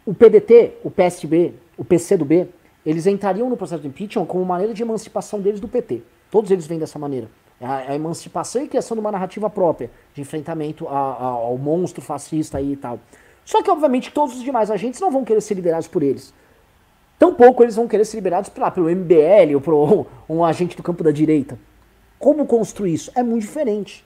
o 0.05 0.13
PDT, 0.15 0.79
o 0.83 0.91
PSB, 0.91 1.55
o 1.77 1.85
PCdoB, 1.85 2.49
eles 2.85 3.07
entrariam 3.07 3.49
no 3.49 3.57
processo 3.57 3.83
de 3.83 3.89
impeachment 3.89 4.27
como 4.27 4.45
maneira 4.45 4.75
de 4.75 4.83
emancipação 4.83 5.41
deles 5.41 5.61
do 5.61 5.69
PT. 5.69 6.03
Todos 6.31 6.51
eles 6.51 6.67
vêm 6.67 6.79
dessa 6.79 6.99
maneira. 6.99 7.31
É 7.61 7.67
a, 7.67 7.77
a 7.91 7.95
emancipação 7.95 8.63
e 8.63 8.69
criação 8.69 8.97
de 8.97 9.01
uma 9.01 9.13
narrativa 9.13 9.49
própria 9.49 9.91
de 10.15 10.21
enfrentamento 10.21 10.89
a, 10.89 10.99
a, 10.99 11.27
ao 11.27 11.57
monstro 11.57 12.03
fascista 12.03 12.61
e 12.61 12.77
tal. 12.77 12.99
Só 13.45 13.63
que, 13.63 13.71
obviamente, 13.71 14.13
todos 14.13 14.37
os 14.37 14.43
demais 14.43 14.71
agentes 14.71 15.01
não 15.01 15.11
vão 15.11 15.25
querer 15.25 15.41
ser 15.41 15.55
liderados 15.55 15.89
por 15.89 16.03
eles. 16.03 16.33
Tampouco 17.19 17.63
eles 17.63 17.77
vão 17.77 17.87
querer 17.87 18.05
ser 18.05 18.17
liberados 18.17 18.51
lá, 18.57 18.71
pelo 18.71 18.91
MBL 18.91 19.55
ou 19.55 19.61
por 19.61 20.07
um 20.29 20.45
agente 20.45 20.77
do 20.77 20.83
campo 20.83 21.05
da 21.05 21.13
direita. 21.13 21.59
Como 22.23 22.47
construir 22.47 22.95
isso? 22.95 23.11
É 23.17 23.23
muito 23.25 23.43
diferente. 23.43 24.05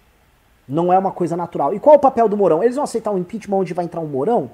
Não 0.66 0.90
é 0.90 0.98
uma 0.98 1.12
coisa 1.12 1.36
natural. 1.36 1.74
E 1.74 1.78
qual 1.78 1.93
é 1.93 1.98
o 1.98 2.01
papel 2.01 2.26
do 2.30 2.34
Mourão? 2.34 2.62
Eles 2.62 2.74
vão 2.74 2.84
aceitar 2.84 3.10
um 3.10 3.18
impeachment 3.18 3.59
onde 3.59 3.74
vai 3.74 3.84
entrar 3.84 4.01
um 4.01 4.06
Mourão? 4.06 4.51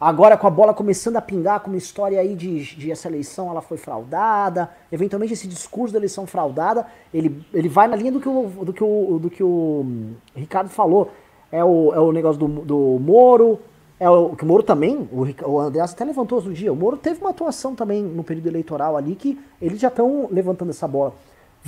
Agora 0.00 0.38
com 0.38 0.46
a 0.46 0.50
bola 0.50 0.72
começando 0.72 1.16
a 1.16 1.20
pingar, 1.20 1.60
com 1.60 1.68
uma 1.68 1.76
história 1.76 2.18
aí 2.18 2.34
de, 2.34 2.76
de 2.76 2.90
essa 2.90 3.06
eleição 3.06 3.50
ela 3.50 3.60
foi 3.60 3.76
fraudada, 3.76 4.70
eventualmente 4.90 5.34
esse 5.34 5.46
discurso 5.46 5.92
da 5.92 5.98
eleição 5.98 6.26
fraudada, 6.26 6.86
ele, 7.12 7.44
ele 7.52 7.68
vai 7.68 7.88
na 7.88 7.94
linha 7.94 8.10
do 8.10 8.20
que 8.20 8.28
o, 8.28 8.64
do 8.64 8.72
que 8.72 8.82
o, 8.82 9.18
do 9.20 9.28
que 9.28 9.42
o 9.42 9.84
Ricardo 10.34 10.70
falou. 10.70 11.10
É 11.52 11.62
o, 11.62 11.92
é 11.92 12.00
o 12.00 12.10
negócio 12.10 12.38
do, 12.40 12.48
do 12.48 12.98
Moro, 12.98 13.60
é 14.00 14.08
o 14.08 14.34
que 14.34 14.44
o 14.44 14.46
Moro 14.46 14.62
também, 14.62 15.06
o, 15.12 15.26
o 15.46 15.60
até 15.60 16.06
levantou 16.06 16.38
outro 16.38 16.54
dia, 16.54 16.72
o 16.72 16.76
Moro 16.76 16.96
teve 16.96 17.20
uma 17.20 17.30
atuação 17.30 17.74
também 17.74 18.02
no 18.02 18.24
período 18.24 18.46
eleitoral 18.46 18.96
ali 18.96 19.14
que 19.14 19.38
eles 19.60 19.78
já 19.78 19.88
estão 19.88 20.26
levantando 20.30 20.70
essa 20.70 20.88
bola 20.88 21.12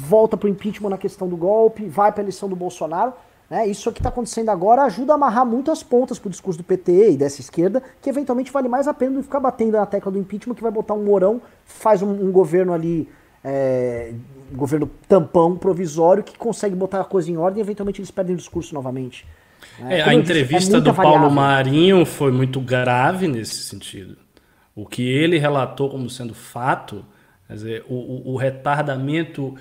volta 0.01 0.37
para 0.37 0.47
o 0.47 0.51
impeachment 0.51 0.91
na 0.91 0.99
questão 0.99 1.29
do 1.29 1.37
golpe, 1.37 1.87
vai 1.87 2.11
para 2.11 2.23
a 2.23 2.25
eleição 2.25 2.49
do 2.49 2.57
Bolsonaro. 2.57 3.13
Né? 3.51 3.67
Isso 3.67 3.91
que 3.91 3.99
está 3.99 4.09
acontecendo 4.09 4.49
agora 4.49 4.83
ajuda 4.83 5.13
a 5.13 5.17
amarrar 5.17 5.45
muitas 5.45 5.83
pontas 5.83 6.19
para 6.19 6.29
o 6.29 6.31
discurso 6.31 6.59
do 6.59 6.65
PT 6.65 7.13
e 7.13 7.17
dessa 7.17 7.41
esquerda, 7.41 7.83
que 8.01 8.09
eventualmente 8.09 8.53
vale 8.53 8.69
mais 8.69 8.87
a 8.87 8.95
pena 8.95 9.13
do 9.13 9.17
que 9.19 9.25
ficar 9.25 9.41
batendo 9.41 9.73
na 9.73 9.85
tecla 9.85 10.13
do 10.13 10.19
impeachment, 10.19 10.55
que 10.55 10.63
vai 10.63 10.71
botar 10.71 10.95
um 10.95 11.05
morão, 11.05 11.43
faz 11.65 12.01
um, 12.01 12.11
um 12.11 12.31
governo 12.31 12.73
ali, 12.73 13.09
é, 13.45 14.13
um 14.53 14.57
governo 14.57 14.89
tampão, 15.09 15.57
provisório, 15.57 16.23
que 16.23 16.39
consegue 16.39 16.77
botar 16.77 17.01
a 17.01 17.05
coisa 17.05 17.31
em 17.31 17.37
ordem 17.37 17.61
e 17.61 17.63
eventualmente 17.63 18.01
eles 18.01 18.11
perdem 18.11 18.35
o 18.35 18.39
discurso 18.39 18.73
novamente. 18.73 19.27
Né? 19.81 19.99
É, 19.99 20.03
a 20.03 20.15
entrevista 20.15 20.59
disse, 20.59 20.77
é 20.77 20.81
do 20.81 20.93
variável. 20.93 21.21
Paulo 21.21 21.35
Marinho 21.35 22.07
foi 22.07 22.31
muito 22.31 22.61
grave 22.61 23.27
nesse 23.27 23.65
sentido. 23.65 24.17
O 24.77 24.87
que 24.87 25.03
ele 25.03 25.39
relatou 25.39 25.91
como 25.91 26.09
sendo 26.09 26.35
fato, 26.35 27.05
quer 27.49 27.55
dizer, 27.55 27.85
o, 27.89 27.95
o, 27.95 28.33
o 28.35 28.37
retardamento 28.37 29.57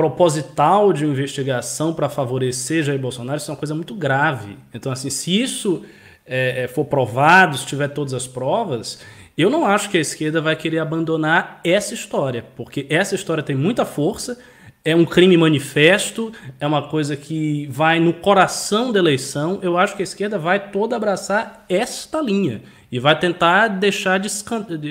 proposital 0.00 0.94
de 0.94 1.04
investigação 1.04 1.92
para 1.92 2.08
favorecer 2.08 2.82
Jair 2.82 2.98
Bolsonaro, 2.98 3.36
isso 3.36 3.50
é 3.50 3.52
uma 3.52 3.58
coisa 3.58 3.74
muito 3.74 3.94
grave. 3.94 4.56
Então, 4.72 4.90
assim, 4.90 5.10
se 5.10 5.38
isso 5.38 5.84
é, 6.24 6.62
é, 6.64 6.68
for 6.68 6.86
provado, 6.86 7.58
se 7.58 7.66
tiver 7.66 7.88
todas 7.88 8.14
as 8.14 8.26
provas, 8.26 9.00
eu 9.36 9.50
não 9.50 9.66
acho 9.66 9.90
que 9.90 9.98
a 9.98 10.00
esquerda 10.00 10.40
vai 10.40 10.56
querer 10.56 10.78
abandonar 10.78 11.60
essa 11.62 11.92
história, 11.92 12.46
porque 12.56 12.86
essa 12.88 13.14
história 13.14 13.42
tem 13.42 13.54
muita 13.54 13.84
força, 13.84 14.38
é 14.82 14.96
um 14.96 15.04
crime 15.04 15.36
manifesto, 15.36 16.32
é 16.58 16.66
uma 16.66 16.88
coisa 16.88 17.14
que 17.14 17.66
vai 17.70 18.00
no 18.00 18.14
coração 18.14 18.90
da 18.90 18.98
eleição. 18.98 19.58
Eu 19.60 19.76
acho 19.76 19.94
que 19.94 20.02
a 20.02 20.04
esquerda 20.04 20.38
vai 20.38 20.70
toda 20.70 20.96
abraçar 20.96 21.66
esta 21.68 22.22
linha 22.22 22.62
e 22.90 22.98
vai 22.98 23.18
tentar 23.18 23.68
deixar 23.68 24.18
de 24.18 24.30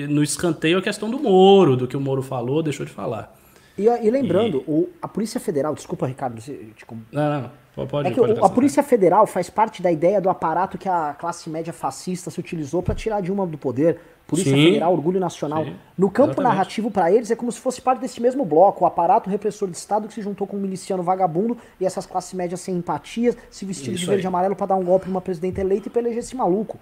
no 0.08 0.22
escanteio 0.22 0.78
a 0.78 0.82
questão 0.82 1.10
do 1.10 1.18
Moro, 1.18 1.76
do 1.76 1.88
que 1.88 1.96
o 1.96 2.00
Moro 2.00 2.22
falou, 2.22 2.62
deixou 2.62 2.86
de 2.86 2.92
falar. 2.92 3.39
E, 3.78 3.84
e 3.84 4.10
lembrando, 4.10 4.64
e... 4.66 4.70
O, 4.70 4.88
a 5.00 5.08
Polícia 5.08 5.40
Federal, 5.40 5.74
desculpa, 5.74 6.06
Ricardo, 6.06 6.40
tipo, 6.40 6.96
não, 7.12 7.42
não. 7.42 7.50
Pode, 7.86 8.08
é 8.08 8.10
que 8.10 8.20
o, 8.20 8.44
a 8.44 8.48
Polícia 8.50 8.82
Federal 8.82 9.26
faz 9.26 9.48
parte 9.48 9.80
da 9.80 9.90
ideia 9.90 10.20
do 10.20 10.28
aparato 10.28 10.76
que 10.76 10.88
a 10.88 11.14
classe 11.18 11.48
média 11.48 11.72
fascista 11.72 12.30
se 12.30 12.38
utilizou 12.38 12.82
para 12.82 12.94
tirar 12.94 13.22
Dilma 13.22 13.46
do 13.46 13.56
poder, 13.56 13.98
Polícia 14.26 14.54
Sim. 14.54 14.64
Federal, 14.64 14.92
Orgulho 14.92 15.18
Nacional. 15.18 15.64
Sim. 15.64 15.74
No 15.98 16.08
campo 16.10 16.30
Exatamente. 16.30 16.52
narrativo, 16.52 16.90
para 16.90 17.10
eles, 17.10 17.30
é 17.30 17.36
como 17.36 17.50
se 17.50 17.58
fosse 17.58 17.80
parte 17.80 18.00
desse 18.00 18.20
mesmo 18.20 18.44
bloco, 18.44 18.84
o 18.84 18.86
aparato 18.86 19.28
repressor 19.28 19.68
de 19.68 19.76
Estado 19.76 20.06
que 20.06 20.14
se 20.14 20.22
juntou 20.22 20.46
com 20.46 20.56
um 20.56 20.60
miliciano 20.60 21.02
vagabundo 21.02 21.56
e 21.80 21.86
essas 21.86 22.06
classes 22.06 22.32
médias 22.34 22.60
sem 22.60 22.76
empatia, 22.76 23.34
se 23.50 23.64
vestindo 23.64 23.96
de 23.96 24.06
verde 24.06 24.24
e 24.24 24.28
amarelo 24.28 24.54
para 24.54 24.66
dar 24.66 24.76
um 24.76 24.84
golpe 24.84 25.08
numa 25.08 25.20
presidenta 25.20 25.60
eleita 25.60 25.88
e 25.88 25.90
para 25.90 26.02
eleger 26.02 26.20
esse 26.20 26.36
maluco. 26.36 26.78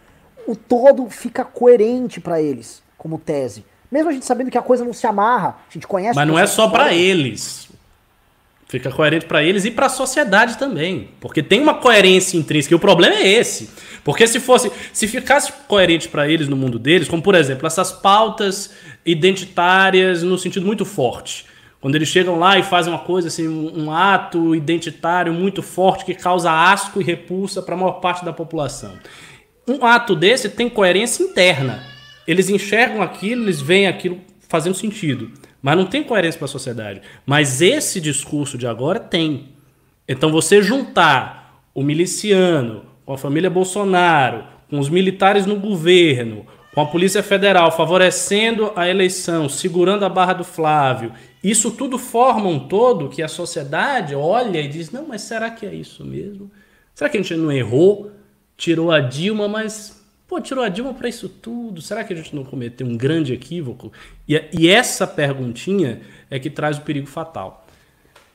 O 0.46 0.56
todo 0.56 1.08
fica 1.08 1.44
coerente 1.44 2.20
para 2.20 2.40
eles, 2.40 2.82
como 2.96 3.18
tese. 3.18 3.64
Mesmo 3.90 4.10
a 4.10 4.12
gente 4.12 4.26
sabendo 4.26 4.50
que 4.50 4.58
a 4.58 4.62
coisa 4.62 4.84
não 4.84 4.92
se 4.92 5.06
amarra, 5.06 5.56
a 5.68 5.72
gente 5.72 5.86
conhece. 5.86 6.14
Mas 6.14 6.28
não 6.28 6.38
é 6.38 6.46
só 6.46 6.68
para 6.68 6.94
eles. 6.94 7.68
Fica 8.68 8.90
coerente 8.90 9.24
para 9.24 9.42
eles 9.42 9.64
e 9.64 9.70
para 9.70 9.86
a 9.86 9.88
sociedade 9.88 10.58
também. 10.58 11.08
Porque 11.20 11.42
tem 11.42 11.62
uma 11.62 11.74
coerência 11.74 12.36
intrínseca. 12.36 12.74
E 12.74 12.76
o 12.76 12.78
problema 12.78 13.16
é 13.16 13.26
esse. 13.26 13.70
Porque 14.04 14.26
se 14.26 14.38
fosse, 14.38 14.70
se 14.92 15.08
ficasse 15.08 15.50
coerente 15.66 16.06
para 16.06 16.28
eles 16.28 16.48
no 16.48 16.56
mundo 16.56 16.78
deles, 16.78 17.08
como 17.08 17.22
por 17.22 17.34
exemplo, 17.34 17.66
essas 17.66 17.90
pautas 17.90 18.70
identitárias 19.06 20.22
no 20.22 20.36
sentido 20.36 20.66
muito 20.66 20.84
forte. 20.84 21.46
Quando 21.80 21.94
eles 21.94 22.08
chegam 22.08 22.38
lá 22.38 22.58
e 22.58 22.62
fazem 22.62 22.92
uma 22.92 22.98
coisa 22.98 23.28
assim, 23.28 23.48
um, 23.48 23.90
ato 23.90 24.54
identitário 24.54 25.32
muito 25.32 25.62
forte 25.62 26.04
que 26.04 26.14
causa 26.14 26.50
asco 26.50 27.00
e 27.00 27.04
repulsa 27.04 27.62
para 27.62 27.74
a 27.74 27.78
maior 27.78 28.00
parte 28.00 28.24
da 28.24 28.32
população. 28.32 28.98
Um 29.66 29.86
ato 29.86 30.14
desse 30.14 30.48
tem 30.50 30.68
coerência 30.68 31.22
interna. 31.22 31.82
Eles 32.28 32.50
enxergam 32.50 33.00
aquilo, 33.00 33.44
eles 33.44 33.58
veem 33.58 33.86
aquilo 33.86 34.20
fazendo 34.48 34.74
sentido. 34.74 35.32
Mas 35.62 35.76
não 35.78 35.86
tem 35.86 36.04
coerência 36.04 36.38
para 36.38 36.44
a 36.44 36.48
sociedade. 36.48 37.00
Mas 37.24 37.62
esse 37.62 38.02
discurso 38.02 38.58
de 38.58 38.66
agora 38.66 39.00
tem. 39.00 39.48
Então 40.06 40.30
você 40.30 40.62
juntar 40.62 41.62
o 41.74 41.82
miliciano 41.82 42.84
com 43.06 43.14
a 43.14 43.18
família 43.18 43.48
Bolsonaro, 43.48 44.44
com 44.68 44.78
os 44.78 44.90
militares 44.90 45.46
no 45.46 45.56
governo, 45.56 46.46
com 46.74 46.82
a 46.82 46.86
Polícia 46.86 47.22
Federal 47.22 47.72
favorecendo 47.72 48.72
a 48.76 48.86
eleição, 48.86 49.48
segurando 49.48 50.04
a 50.04 50.08
barra 50.08 50.34
do 50.34 50.44
Flávio, 50.44 51.12
isso 51.42 51.70
tudo 51.70 51.98
forma 51.98 52.46
um 52.48 52.68
todo 52.68 53.08
que 53.08 53.22
a 53.22 53.28
sociedade 53.28 54.14
olha 54.14 54.60
e 54.60 54.68
diz: 54.68 54.90
não, 54.90 55.06
mas 55.08 55.22
será 55.22 55.50
que 55.50 55.64
é 55.64 55.74
isso 55.74 56.04
mesmo? 56.04 56.50
Será 56.94 57.08
que 57.08 57.16
a 57.16 57.22
gente 57.22 57.34
não 57.34 57.50
errou? 57.50 58.12
Tirou 58.56 58.90
a 58.90 59.00
Dilma, 59.00 59.48
mas 59.48 59.97
Pô, 60.28 60.38
tirou 60.42 60.62
a 60.62 60.68
Dilma 60.68 60.92
para 60.92 61.08
isso 61.08 61.26
tudo. 61.26 61.80
Será 61.80 62.04
que 62.04 62.12
a 62.12 62.16
gente 62.16 62.36
não 62.36 62.44
cometeu 62.44 62.86
um 62.86 62.98
grande 62.98 63.32
equívoco? 63.32 63.90
E, 64.28 64.40
e 64.52 64.68
essa 64.68 65.06
perguntinha 65.06 66.02
é 66.30 66.38
que 66.38 66.50
traz 66.50 66.76
o 66.76 66.82
perigo 66.82 67.06
fatal. 67.06 67.66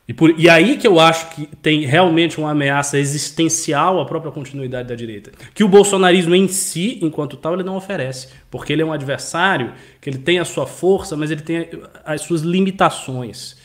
E, 0.08 0.14
por, 0.14 0.38
e 0.38 0.50
aí 0.50 0.76
que 0.76 0.88
eu 0.88 1.00
acho 1.00 1.30
que 1.30 1.46
tem 1.58 1.86
realmente 1.86 2.40
uma 2.40 2.50
ameaça 2.50 2.98
existencial 2.98 4.02
à 4.02 4.06
própria 4.06 4.32
continuidade 4.32 4.90
da 4.90 4.96
direita. 4.96 5.32
Que 5.54 5.64
o 5.64 5.68
bolsonarismo 5.68 6.34
em 6.34 6.48
si, 6.48 6.98
enquanto 7.02 7.38
tal, 7.38 7.54
ele 7.54 7.64
não 7.64 7.78
oferece. 7.78 8.30
Porque 8.50 8.74
ele 8.74 8.82
é 8.82 8.86
um 8.86 8.92
adversário, 8.92 9.74
que 10.02 10.10
ele 10.10 10.18
tem 10.18 10.40
a 10.40 10.46
sua 10.46 10.66
força, 10.66 11.16
mas 11.16 11.30
ele 11.30 11.42
tem 11.42 11.70
as 12.04 12.22
suas 12.22 12.42
limitações. 12.42 13.56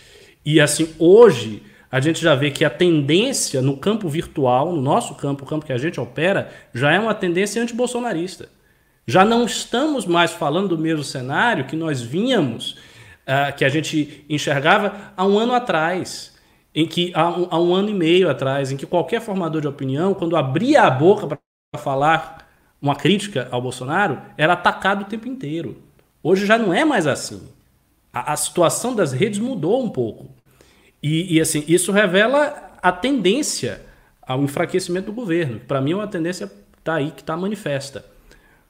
E 0.44 0.60
assim, 0.60 0.90
hoje, 0.98 1.62
a 1.90 2.00
gente 2.00 2.20
já 2.20 2.34
vê 2.34 2.50
que 2.50 2.64
a 2.64 2.70
tendência 2.70 3.62
no 3.62 3.76
campo 3.76 4.08
virtual, 4.08 4.72
no 4.72 4.80
nosso 4.80 5.14
campo, 5.14 5.44
o 5.44 5.46
campo 5.46 5.64
que 5.64 5.72
a 5.72 5.78
gente 5.78 5.98
opera, 5.98 6.50
já 6.74 6.92
é 6.92 7.00
uma 7.00 7.14
tendência 7.14 7.62
antibolsonarista. 7.62 8.48
Já 9.06 9.24
não 9.24 9.46
estamos 9.46 10.04
mais 10.04 10.32
falando 10.32 10.68
do 10.68 10.78
mesmo 10.78 11.02
cenário 11.02 11.64
que 11.64 11.74
nós 11.74 12.02
vínhamos, 12.02 12.72
uh, 13.26 13.56
que 13.56 13.64
a 13.64 13.68
gente 13.70 14.24
enxergava 14.28 15.12
há 15.16 15.24
um 15.24 15.38
ano 15.38 15.54
atrás, 15.54 16.36
em 16.74 16.86
que 16.86 17.10
há 17.14 17.26
um, 17.26 17.48
há 17.50 17.58
um 17.58 17.74
ano 17.74 17.88
e 17.88 17.94
meio 17.94 18.28
atrás, 18.28 18.70
em 18.70 18.76
que 18.76 18.84
qualquer 18.84 19.22
formador 19.22 19.62
de 19.62 19.68
opinião, 19.68 20.12
quando 20.12 20.36
abria 20.36 20.82
a 20.82 20.90
boca 20.90 21.26
para 21.26 21.38
falar 21.80 22.46
uma 22.82 22.94
crítica 22.94 23.48
ao 23.50 23.62
Bolsonaro, 23.62 24.20
era 24.36 24.52
atacado 24.52 25.02
o 25.02 25.06
tempo 25.06 25.26
inteiro. 25.26 25.82
Hoje 26.22 26.44
já 26.44 26.58
não 26.58 26.74
é 26.74 26.84
mais 26.84 27.06
assim. 27.06 27.48
A, 28.12 28.34
a 28.34 28.36
situação 28.36 28.94
das 28.94 29.12
redes 29.12 29.38
mudou 29.38 29.82
um 29.82 29.88
pouco. 29.88 30.37
E, 31.02 31.36
e, 31.36 31.40
assim, 31.40 31.64
isso 31.68 31.92
revela 31.92 32.72
a 32.82 32.90
tendência 32.92 33.82
ao 34.20 34.42
enfraquecimento 34.42 35.06
do 35.06 35.12
governo. 35.12 35.60
Para 35.60 35.80
mim, 35.80 35.92
é 35.92 35.96
uma 35.96 36.08
tendência 36.08 36.50
tá 36.82 36.94
aí 36.94 37.10
que 37.10 37.20
está 37.20 37.36
manifesta. 37.36 38.04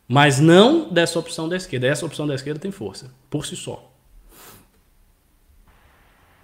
Mas 0.06 0.40
não 0.40 0.92
dessa 0.92 1.18
opção 1.18 1.48
da 1.48 1.56
esquerda. 1.56 1.86
Essa 1.86 2.06
opção 2.06 2.26
da 2.26 2.34
esquerda 2.34 2.58
tem 2.60 2.70
força, 2.70 3.10
por 3.28 3.44
si 3.44 3.56
só. 3.56 3.92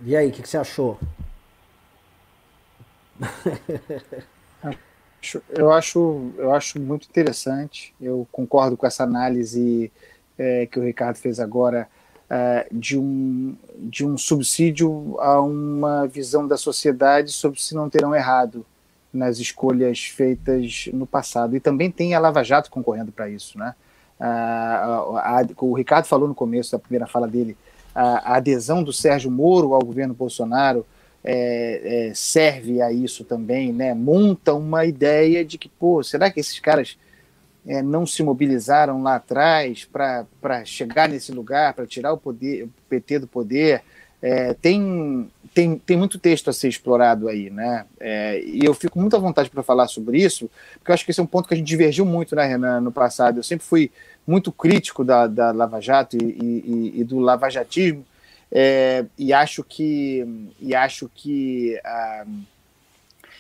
E 0.05 0.15
aí, 0.15 0.29
o 0.29 0.33
que, 0.33 0.43
que, 0.43 0.49
você 0.49 0.59
achou? 0.59 0.99
eu, 5.51 5.73
acho, 5.73 6.33
eu 6.37 6.55
acho 6.55 6.79
muito 6.79 7.09
interessante. 7.09 7.95
Eu 8.01 8.29
concordo 8.31 8.77
com 8.77 8.87
essa 8.87 9.05
análise 9.05 9.91
é, 10.37 10.67
que 10.67 10.79
o 10.79 10.85
Ricardo 10.85 11.17
fez 11.17 11.41
agora 11.41 11.89
uh, 12.31 12.79
de, 12.79 12.99
um, 12.99 13.57
de 13.79 14.07
um 14.07 14.17
subsídio 14.17 15.17
a 15.21 15.41
uma 15.41 16.07
visão 16.07 16.47
da 16.47 16.57
sociedade 16.57 17.33
sobre 17.33 17.61
se 17.61 17.75
não 17.75 17.89
terão 17.89 18.15
errado 18.15 18.65
nas 19.13 19.39
escolhas 19.39 20.05
feitas 20.05 20.89
no 20.93 21.07
passado. 21.07 21.57
E 21.57 21.61
também 21.61 21.91
tem 21.91 22.15
a 22.15 22.19
Lava 22.19 22.43
Jato 22.43 22.71
concorrendo 22.71 23.13
para 23.13 23.29
isso. 23.29 23.59
Né? 23.59 23.75
Uh, 24.19 25.17
a, 25.17 25.41
a, 25.41 25.47
o 25.61 25.75
Ricardo 25.75 26.07
falou 26.07 26.29
no 26.29 26.35
começo 26.35 26.73
da 26.73 26.79
primeira 26.79 27.07
fala 27.07 27.29
dele, 27.29 27.57
a, 27.95 28.33
a 28.33 28.37
adesão 28.37 28.83
do 28.83 28.93
Sérgio 28.93 29.31
Moro 29.31 29.75
ao 29.75 29.85
governo 29.85 30.15
Bolsonaro 30.15 30.85
é, 31.23 32.09
é, 32.09 32.15
serve 32.15 32.83
a 32.83 32.93
isso 32.93 33.25
também, 33.25 33.73
né? 33.73 33.95
monta 33.95 34.53
uma 34.53 34.85
ideia 34.85 35.45
de 35.45 35.57
que, 35.57 35.69
pô, 35.69 36.03
será 36.03 36.31
que 36.31 36.39
esses 36.39 36.61
caras 36.61 36.99
é, 37.67 37.83
não 37.83 38.07
se 38.07 38.23
mobilizaram 38.23 39.03
lá 39.03 39.17
atrás 39.17 39.85
para 39.91 40.65
chegar 40.65 41.09
nesse 41.09 41.33
lugar, 41.33 41.75
para 41.75 41.87
tirar 41.87 42.13
o, 42.13 42.19
poder, 42.19 42.65
o 42.65 42.71
PT 42.89 43.21
do 43.21 43.27
poder. 43.27 43.83
É, 44.21 44.55
tem, 44.55 45.31
tem, 45.53 45.77
tem 45.77 45.97
muito 45.97 46.19
texto 46.19 46.49
a 46.49 46.53
ser 46.53 46.69
explorado 46.69 47.29
aí, 47.29 47.51
né? 47.51 47.85
É, 48.01 48.41
e 48.43 48.65
eu 48.65 48.73
fico 48.73 48.99
muito 48.99 49.15
à 49.15 49.19
vontade 49.19 49.51
para 49.51 49.63
falar 49.63 49.87
sobre 49.87 50.19
isso, 50.19 50.51
porque 50.79 50.91
eu 50.91 50.95
acho 50.95 51.05
que 51.05 51.11
esse 51.11 51.21
é 51.21 51.23
um 51.23 51.27
ponto 51.27 51.47
que 51.47 51.55
a 51.55 51.57
gente 51.57 51.67
divergiu 51.67 52.07
muito, 52.07 52.35
né, 52.35 52.47
Renan, 52.47 52.81
no 52.81 52.91
passado. 52.91 53.39
Eu 53.39 53.43
sempre 53.43 53.67
fui 53.67 53.91
muito 54.27 54.51
crítico 54.51 55.05
da, 55.05 55.27
da 55.27 55.53
Lava 55.53 55.81
Jato 55.81 56.17
e, 56.17 56.23
e, 56.23 57.01
e 57.01 57.05
do 57.05 57.19
lavajatismo, 57.19 58.05
é, 58.51 59.05
e 59.19 59.33
acho 59.33 59.63
que, 59.63 60.27
e 60.61 60.75
acho 60.75 61.11
que 61.15 61.79
ah, 61.85 62.25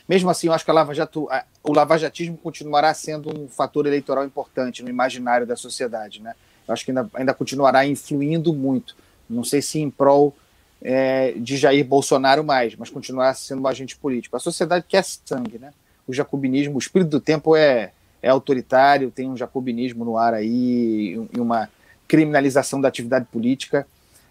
mesmo 0.09 0.28
assim, 0.28 0.48
eu 0.48 0.52
acho 0.52 0.64
que 0.64 0.70
Lava 0.70 0.94
Jato, 0.94 1.28
o 1.62 1.72
lavajatismo 1.72 2.36
continuará 2.36 2.93
sendo 2.93 3.31
um 3.31 3.48
fator 3.48 3.86
eleitoral 3.86 4.24
importante 4.24 4.82
no 4.82 4.90
imaginário 4.90 5.47
da 5.47 5.56
sociedade. 5.56 6.20
Né? 6.20 6.35
Eu 6.68 6.74
acho 6.74 6.85
que 6.85 6.90
ainda, 6.90 7.10
ainda 7.14 7.32
continuará 7.32 7.86
influindo 7.86 8.52
muito. 8.52 8.94
Não 9.28 9.43
sei 9.43 9.62
se 9.62 9.81
em 9.81 9.90
prol 9.90 10.36
é, 10.82 11.32
de 11.32 11.56
Jair 11.56 11.85
Bolsonaro 11.86 12.44
mais, 12.44 12.76
mas 12.76 12.90
continuará 12.90 13.32
sendo 13.32 13.62
um 13.62 13.66
agente 13.66 13.97
político. 13.97 14.36
A 14.36 14.40
sociedade 14.40 14.85
quer 14.86 15.02
sangue. 15.02 15.59
Né? 15.59 15.72
O 16.06 16.12
jacobinismo, 16.12 16.74
o 16.74 16.78
espírito 16.78 17.09
do 17.09 17.20
tempo 17.20 17.56
é, 17.56 17.90
é 18.22 18.28
autoritário, 18.28 19.10
tem 19.10 19.31
um 19.31 19.36
jacobinismo 19.36 20.05
no 20.05 20.18
ar 20.18 20.35
aí 20.35 21.18
e 21.32 21.40
uma 21.40 21.70
criminalização 22.06 22.78
da 22.78 22.89
atividade 22.89 23.24
política 23.32 23.86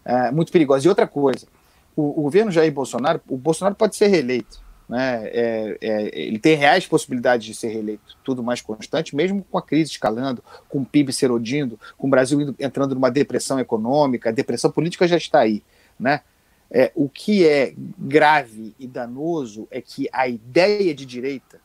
é, 0.05 0.29
muito 0.29 0.51
perigosa. 0.51 0.85
E 0.85 0.89
outra 0.89 1.07
coisa, 1.07 1.47
o, 1.95 2.19
o 2.19 2.23
governo 2.23 2.51
Jair 2.51 2.71
Bolsonaro, 2.71 3.19
o 3.27 3.37
Bolsonaro 3.37 3.73
pode 3.73 3.95
ser 3.95 4.05
reeleito 4.05 4.61
né? 4.93 5.27
É, 5.29 5.77
é, 5.81 6.19
ele 6.21 6.37
tem 6.37 6.55
reais 6.55 6.85
possibilidades 6.85 7.47
de 7.47 7.55
ser 7.55 7.69
reeleito, 7.69 8.15
tudo 8.23 8.43
mais 8.43 8.61
constante, 8.61 9.15
mesmo 9.15 9.43
com 9.49 9.57
a 9.57 9.61
crise 9.61 9.89
escalando, 9.89 10.43
com 10.69 10.81
o 10.81 10.85
PIB 10.85 11.11
se 11.11 11.25
erodindo, 11.25 11.79
com 11.97 12.05
o 12.05 12.09
Brasil 12.11 12.39
indo, 12.39 12.55
entrando 12.59 12.93
numa 12.93 13.09
depressão 13.09 13.59
econômica, 13.59 14.29
a 14.29 14.31
depressão 14.31 14.69
política 14.69 15.07
já 15.07 15.17
está 15.17 15.39
aí. 15.39 15.63
Né? 15.99 16.21
É, 16.69 16.91
o 16.93 17.09
que 17.09 17.43
é 17.43 17.73
grave 17.97 18.75
e 18.77 18.85
danoso 18.85 19.67
é 19.71 19.81
que 19.81 20.07
a 20.13 20.27
ideia 20.27 20.93
de 20.93 21.07
direita, 21.07 21.59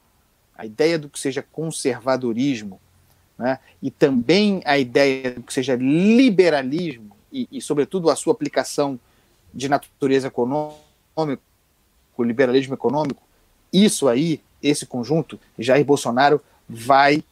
a 0.57 0.65
ideia 0.65 0.99
do 0.99 1.11
que 1.11 1.21
seja 1.21 1.45
conservadorismo, 1.53 2.81
né, 3.37 3.59
e 3.83 3.91
também 3.91 4.63
a 4.65 4.79
ideia 4.79 5.33
do 5.33 5.43
que 5.43 5.53
seja 5.53 5.77
liberalismo, 5.77 7.15
e, 7.31 7.47
e 7.53 7.61
sobretudo 7.61 8.09
a 8.09 8.17
sua 8.17 8.33
aplicação 8.33 8.99
de 9.53 9.69
natureza 9.69 10.29
econômica, 10.29 11.43
o 12.23 12.25
liberalismo 12.25 12.75
econômico, 12.75 13.23
isso 13.73 14.09
aí, 14.09 14.41
esse 14.63 14.87
conjunto, 14.87 15.39
Jair 15.59 15.85
Bolsonaro 15.85 16.41
vai. 16.69 17.23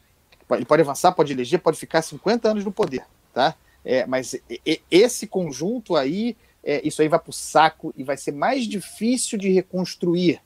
Ele 0.51 0.65
pode 0.65 0.83
avançar, 0.83 1.13
pode 1.13 1.33
eleger, 1.33 1.61
pode 1.61 1.79
ficar 1.79 2.03
50 2.03 2.51
anos 2.51 2.65
no 2.65 2.71
poder, 2.71 3.05
tá? 3.33 3.55
É, 3.85 4.07
mas 4.07 4.37
esse 4.91 5.27
conjunto 5.27 5.97
aí, 5.97 6.37
é, 6.63 6.87
isso 6.87 7.01
aí 7.03 7.09
vai 7.09 7.19
para 7.19 7.31
o 7.31 7.33
saco 7.33 7.93
e 7.97 8.03
vai 8.03 8.17
ser 8.17 8.33
mais 8.33 8.65
difícil 8.65 9.39
de 9.39 9.49
reconstruir 9.49 10.41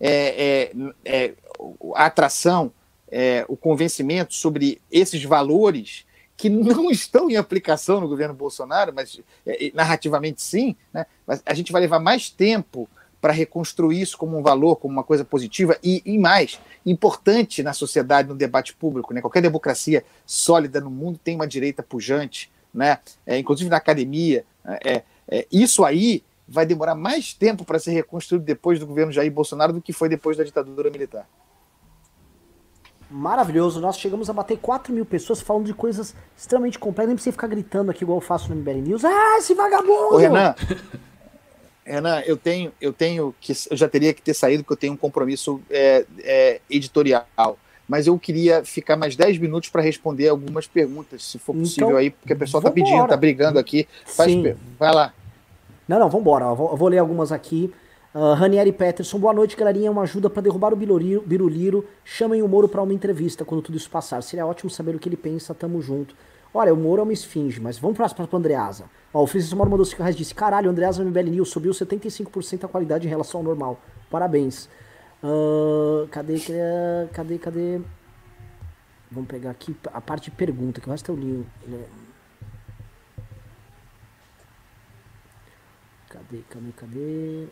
é, 0.00 0.70
é, 0.70 0.72
é 1.04 1.34
a 1.94 2.06
atração, 2.06 2.72
é, 3.10 3.44
o 3.48 3.56
convencimento 3.56 4.34
sobre 4.34 4.80
esses 4.90 5.22
valores 5.24 6.06
que 6.36 6.48
não 6.48 6.88
estão 6.92 7.30
em 7.30 7.36
aplicação 7.36 8.00
no 8.00 8.08
governo 8.08 8.34
Bolsonaro, 8.34 8.92
mas 8.94 9.20
narrativamente 9.74 10.42
sim, 10.42 10.76
né? 10.92 11.06
mas 11.26 11.42
a 11.44 11.54
gente 11.54 11.72
vai 11.72 11.80
levar 11.80 11.98
mais 11.98 12.30
tempo 12.30 12.88
para 13.20 13.32
reconstruir 13.32 14.00
isso 14.00 14.16
como 14.16 14.38
um 14.38 14.42
valor, 14.42 14.76
como 14.76 14.92
uma 14.92 15.04
coisa 15.04 15.24
positiva 15.24 15.76
e, 15.82 16.02
e 16.04 16.18
mais 16.18 16.60
importante 16.86 17.62
na 17.62 17.72
sociedade, 17.72 18.28
no 18.28 18.34
debate 18.34 18.74
público. 18.74 19.12
Né? 19.12 19.20
Qualquer 19.20 19.42
democracia 19.42 20.04
sólida 20.24 20.80
no 20.80 20.90
mundo 20.90 21.18
tem 21.22 21.34
uma 21.34 21.46
direita 21.46 21.82
pujante, 21.82 22.50
né? 22.72 22.98
É, 23.26 23.38
inclusive 23.38 23.68
na 23.68 23.76
academia. 23.76 24.44
É, 24.84 25.02
é, 25.28 25.46
isso 25.50 25.84
aí 25.84 26.22
vai 26.46 26.64
demorar 26.64 26.94
mais 26.94 27.34
tempo 27.34 27.64
para 27.64 27.78
ser 27.78 27.92
reconstruído 27.92 28.44
depois 28.44 28.78
do 28.78 28.86
governo 28.86 29.12
Jair 29.12 29.30
Bolsonaro 29.30 29.72
do 29.72 29.82
que 29.82 29.92
foi 29.92 30.08
depois 30.08 30.36
da 30.36 30.44
ditadura 30.44 30.90
militar. 30.90 31.28
Maravilhoso, 33.10 33.80
nós 33.80 33.98
chegamos 33.98 34.28
a 34.28 34.34
bater 34.34 34.58
4 34.58 34.92
mil 34.92 35.04
pessoas 35.04 35.40
falando 35.40 35.64
de 35.64 35.72
coisas 35.72 36.14
extremamente 36.36 36.78
complexas. 36.78 37.08
Nem 37.08 37.16
precisa 37.16 37.32
ficar 37.32 37.46
gritando 37.46 37.90
aqui 37.90 38.04
igual 38.04 38.18
eu 38.18 38.22
faço 38.22 38.50
no 38.50 38.56
MBL 38.56 38.82
News. 38.82 39.04
Ah, 39.04 39.36
esse 39.38 39.54
vagabundo! 39.54 40.14
Ô, 40.14 40.16
Renan, 40.18 40.54
Renan, 41.88 42.20
eu 42.26 42.36
tenho, 42.36 42.72
eu 42.80 42.92
tenho 42.92 43.34
que. 43.40 43.52
Eu 43.70 43.76
já 43.76 43.88
teria 43.88 44.12
que 44.12 44.22
ter 44.22 44.34
saído, 44.34 44.62
porque 44.62 44.74
eu 44.74 44.76
tenho 44.76 44.92
um 44.92 44.96
compromisso 44.96 45.60
é, 45.70 46.04
é, 46.20 46.60
editorial. 46.68 47.26
Mas 47.88 48.06
eu 48.06 48.18
queria 48.18 48.62
ficar 48.64 48.96
mais 48.96 49.16
10 49.16 49.38
minutos 49.38 49.70
para 49.70 49.80
responder 49.80 50.28
algumas 50.28 50.66
perguntas, 50.66 51.24
se 51.24 51.38
for 51.38 51.54
possível 51.54 51.88
então, 51.88 51.98
aí, 51.98 52.10
porque 52.10 52.34
a 52.34 52.36
pessoa 52.36 52.60
está 52.60 52.70
pedindo, 52.70 53.02
está 53.02 53.16
brigando 53.16 53.58
aqui. 53.58 53.88
Faz, 54.04 54.30
vai 54.78 54.94
lá. 54.94 55.14
Não, 55.88 55.98
não, 55.98 56.10
vambora. 56.10 56.44
Eu 56.44 56.54
vou, 56.54 56.70
eu 56.70 56.76
vou 56.76 56.88
ler 56.88 56.98
algumas 56.98 57.32
aqui. 57.32 57.72
Uh, 58.14 58.34
Ranieri 58.34 58.72
Peterson, 58.72 59.18
boa 59.18 59.32
noite, 59.32 59.56
galerinha. 59.56 59.90
Uma 59.90 60.02
ajuda 60.02 60.28
para 60.28 60.42
derrubar 60.42 60.74
o 60.74 60.76
Biruliro, 60.76 61.22
Biruliro. 61.24 61.86
Chamem 62.04 62.42
o 62.42 62.48
Moro 62.48 62.68
para 62.68 62.82
uma 62.82 62.92
entrevista 62.92 63.42
quando 63.42 63.62
tudo 63.62 63.78
isso 63.78 63.88
passar. 63.88 64.22
Seria 64.22 64.46
ótimo 64.46 64.68
saber 64.68 64.94
o 64.94 64.98
que 64.98 65.08
ele 65.08 65.16
pensa, 65.16 65.54
tamo 65.54 65.80
junto. 65.80 66.14
Olha, 66.52 66.72
o 66.72 66.76
Moro 66.76 67.00
é 67.00 67.04
uma 67.04 67.12
esfinge, 67.12 67.60
mas 67.60 67.78
vamos 67.78 67.96
para 67.96 68.28
o 68.30 68.36
Andreasa. 68.36 68.84
Ó, 69.12 69.22
o 69.22 69.26
Francisco 69.26 69.56
Moro 69.56 69.70
mandou 69.70 69.84
5 69.84 70.02
reais 70.02 70.14
e 70.14 70.18
disse: 70.18 70.34
Caralho, 70.34 70.70
Andreasa 70.70 71.04
MBL 71.04 71.30
News 71.30 71.50
subiu 71.50 71.72
75% 71.72 72.64
a 72.64 72.68
qualidade 72.68 73.06
em 73.06 73.10
relação 73.10 73.40
ao 73.40 73.44
normal. 73.44 73.78
Parabéns. 74.10 74.68
Uh, 75.22 76.06
cadê, 76.10 76.36
cadê, 77.12 77.38
cadê? 77.38 77.80
Vamos 79.10 79.28
pegar 79.28 79.50
aqui 79.50 79.76
a 79.92 80.00
parte 80.00 80.24
de 80.24 80.36
pergunta, 80.36 80.80
que 80.80 80.88
o 80.88 80.90
resto 80.90 81.10
é 81.10 81.14
o 81.14 81.18
livro. 81.18 81.46
Cadê, 86.08 86.42
cadê, 86.48 86.72
cadê? 86.76 87.48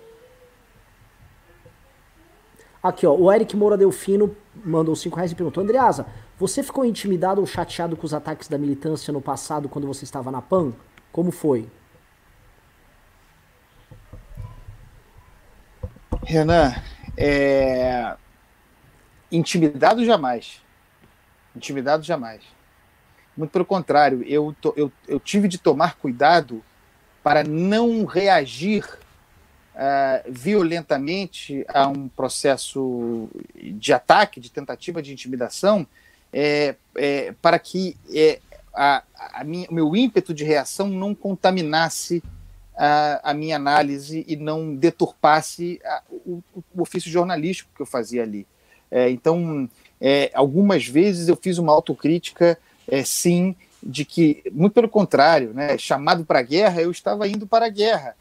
Aqui, 2.83 3.07
ó, 3.07 3.15
o 3.15 3.33
Eric 3.33 3.57
Moura 3.57 3.77
Delfino 3.77 4.37
mandou 4.65 4.95
5 4.95 5.17
reais 5.17 5.33
e 5.33 5.35
perguntou: 5.35 5.63
Andreasa, 5.63 6.07
você 6.39 6.63
ficou 6.63 6.85
intimidado 6.85 7.41
ou 7.41 7.47
chateado 7.47 7.97
com 7.97 8.05
os 8.05 8.13
ataques 8.13 8.49
da 8.49 8.59
militância 8.59 9.13
no 9.13 9.21
passado 9.21 9.69
quando 9.69 9.87
você 9.87 10.05
estava 10.05 10.31
na 10.31 10.43
PAN? 10.43 10.73
Como 11.11 11.31
foi? 11.31 11.69
Renan, 16.23 16.75
é... 17.17 18.17
intimidado 19.33 20.05
jamais. 20.05 20.61
Intimidado 21.55 22.03
jamais. 22.03 22.43
Muito 23.37 23.51
pelo 23.51 23.65
contrário, 23.65 24.23
eu, 24.25 24.55
to, 24.61 24.75
eu, 24.77 24.93
eu 25.07 25.21
tive 25.21 25.47
de 25.47 25.59
tomar 25.59 25.97
cuidado 25.97 26.63
para 27.23 27.45
não 27.45 28.05
reagir 28.05 28.85
uh, 29.75 30.31
violentamente 30.31 31.65
a 31.69 31.87
um 31.87 32.09
processo 32.09 33.29
de 33.55 33.93
ataque, 33.93 34.41
de 34.41 34.51
tentativa 34.51 35.03
de 35.03 35.13
intimidação, 35.13 35.87
é, 36.33 36.75
é, 36.97 37.35
para 37.41 37.59
que 37.59 37.97
é, 38.13 38.41
a, 38.75 39.03
a 39.33 39.45
minha, 39.45 39.67
meu 39.71 39.97
ímpeto 39.97 40.35
de 40.35 40.45
reação 40.45 40.89
não 40.89 41.15
contaminasse 41.15 42.23
a, 42.77 43.31
a 43.31 43.35
minha 43.35 43.57
análise 43.57 44.25
e 44.29 44.37
não 44.37 44.75
deturpasse 44.75 45.81
a, 45.85 46.03
o, 46.11 46.43
o, 46.55 46.83
ofício 46.83 47.11
jornalístico 47.11 47.71
que 47.75 47.81
eu 47.81 47.87
fazia 47.87 48.23
ali. 48.23 48.47
É, 48.91 49.11
então, 49.11 49.69
é, 50.01 50.31
algumas 50.35 50.87
vezes 50.87 51.29
eu 51.29 51.37
fiz 51.37 51.59
uma 51.59 51.73
autocrítica, 51.73 52.59
é, 52.87 53.03
sim, 53.03 53.57
de 53.83 54.05
que, 54.05 54.43
muito 54.53 54.75
pelo 54.75 54.89
contrário, 54.89 55.55
né, 55.55 55.79
chamado 55.79 56.25
para 56.25 56.41
a 56.41 56.43
guerra, 56.43 56.83
eu 56.83 56.91
estava 56.91 57.27
indo 57.27 57.47
para 57.47 57.67
a 57.67 57.71
guerra, 57.71 58.17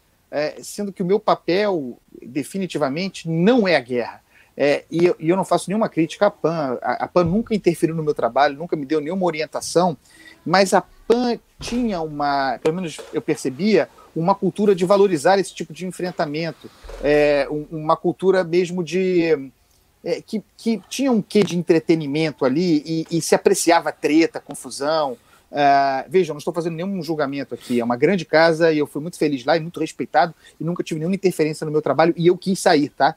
sendo 0.62 0.92
que 0.92 1.02
o 1.02 1.06
meu 1.06 1.18
papel, 1.18 1.98
definitivamente, 2.22 3.30
não 3.30 3.66
é 3.66 3.78
a 3.78 3.80
guerra. 3.80 4.22
É, 4.58 4.86
e, 4.90 5.06
eu, 5.06 5.16
e, 5.20 5.30
eu, 5.30 5.36
não 5.36 5.44
faço 5.44 5.70
nenhuma 5.70 5.90
crítica 5.90 6.28
à 6.28 6.32
PAN. 6.32 6.78
A, 6.82 7.06
a, 7.06 7.08
PAN 7.08 7.26
nunca 7.26 7.54
interferiu 7.54 7.96
no 7.96 8.04
meu 8.04 8.14
trabalho, 8.14 8.58
nunca 8.58 8.76
me 8.76 8.86
deu 8.86 9.02
nenhuma 9.02 9.26
orientação, 9.26 9.98
mas 10.46 10.74
a 10.74 10.82
PAN 11.08 11.38
tinha 11.60 12.00
uma, 12.02 12.58
pelo 12.64 12.76
menos 12.76 13.00
eu 13.14 13.22
percebia, 13.22 13.90
uma 14.16 14.34
cultura 14.34 14.74
de 14.74 14.86
valorizar 14.86 15.38
esse 15.38 15.54
tipo 15.54 15.74
de 15.74 15.86
enfrentamento, 15.86 16.70
é, 17.04 17.48
uma 17.70 17.98
cultura 17.98 18.44
mesmo 18.44 18.84
de. 18.84 19.52
É, 20.04 20.22
que, 20.22 20.44
que 20.56 20.80
tinha 20.88 21.12
um 21.12 21.20
quê 21.20 21.44
de 21.44 21.58
entretenimento 21.58 22.46
ali 22.46 22.84
e, 22.86 23.18
e 23.18 23.22
se 23.22 23.34
apreciava 23.34 23.92
treta, 23.92 24.40
confusão. 24.40 25.18
Uh, 25.52 26.10
vejam, 26.10 26.34
não 26.34 26.40
estou 26.40 26.54
fazendo 26.54 26.76
nenhum 26.76 27.02
julgamento 27.02 27.56
aqui. 27.56 27.80
É 27.80 27.84
uma 27.84 27.96
grande 27.96 28.26
casa 28.26 28.72
e 28.72 28.78
eu 28.78 28.86
fui 28.86 29.02
muito 29.02 29.18
feliz 29.18 29.44
lá 29.46 29.58
e 29.58 29.60
muito 29.60 29.80
respeitado 29.80 30.34
e 30.60 30.64
nunca 30.64 30.84
tive 30.84 31.00
nenhuma 31.00 31.16
interferência 31.16 31.66
no 31.66 31.72
meu 31.72 31.82
trabalho 31.82 32.14
e 32.18 32.28
eu 32.28 32.38
quis 32.38 32.60
sair, 32.60 32.90
tá? 32.90 33.16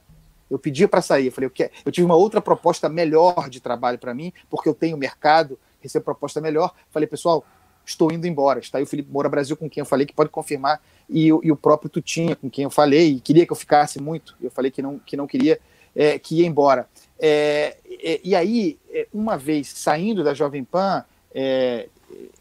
Eu 0.49 0.59
pedia 0.59 0.87
para 0.87 1.01
sair. 1.01 1.27
Eu 1.27 1.31
falei, 1.31 1.47
eu, 1.47 1.51
quero... 1.51 1.71
eu 1.85 1.91
tive 1.91 2.05
uma 2.05 2.15
outra 2.15 2.41
proposta 2.41 2.89
melhor 2.89 3.49
de 3.49 3.59
trabalho 3.59 3.97
para 3.97 4.13
mim, 4.13 4.33
porque 4.49 4.67
eu 4.67 4.73
tenho 4.73 4.97
mercado, 4.97 5.59
recebo 5.79 6.05
proposta 6.05 6.41
melhor. 6.41 6.73
Falei, 6.89 7.07
pessoal, 7.07 7.45
estou 7.85 8.11
indo 8.11 8.27
embora. 8.27 8.59
Está 8.59 8.77
aí 8.77 8.83
o 8.83 8.87
Felipe 8.87 9.11
Moura 9.11 9.29
Brasil, 9.29 9.55
com 9.57 9.69
quem 9.69 9.81
eu 9.81 9.85
falei, 9.85 10.05
que 10.05 10.13
pode 10.13 10.29
confirmar, 10.29 10.81
e, 11.09 11.27
e 11.27 11.51
o 11.51 11.55
próprio 11.55 11.89
Tutinha, 11.89 12.35
com 12.35 12.49
quem 12.49 12.63
eu 12.63 12.69
falei, 12.69 13.13
e 13.13 13.19
queria 13.19 13.45
que 13.45 13.51
eu 13.51 13.57
ficasse 13.57 13.99
muito. 14.01 14.35
Eu 14.41 14.51
falei 14.51 14.71
que 14.71 14.81
não, 14.81 14.99
que 14.99 15.17
não 15.17 15.27
queria, 15.27 15.59
é, 15.95 16.19
que 16.19 16.35
ia 16.35 16.45
embora. 16.45 16.87
É, 17.19 17.77
é, 18.03 18.21
e 18.23 18.35
aí, 18.35 18.77
é, 18.91 19.07
uma 19.13 19.37
vez 19.37 19.69
saindo 19.69 20.23
da 20.23 20.33
Jovem 20.33 20.63
Pan, 20.63 21.03
é, 21.33 21.87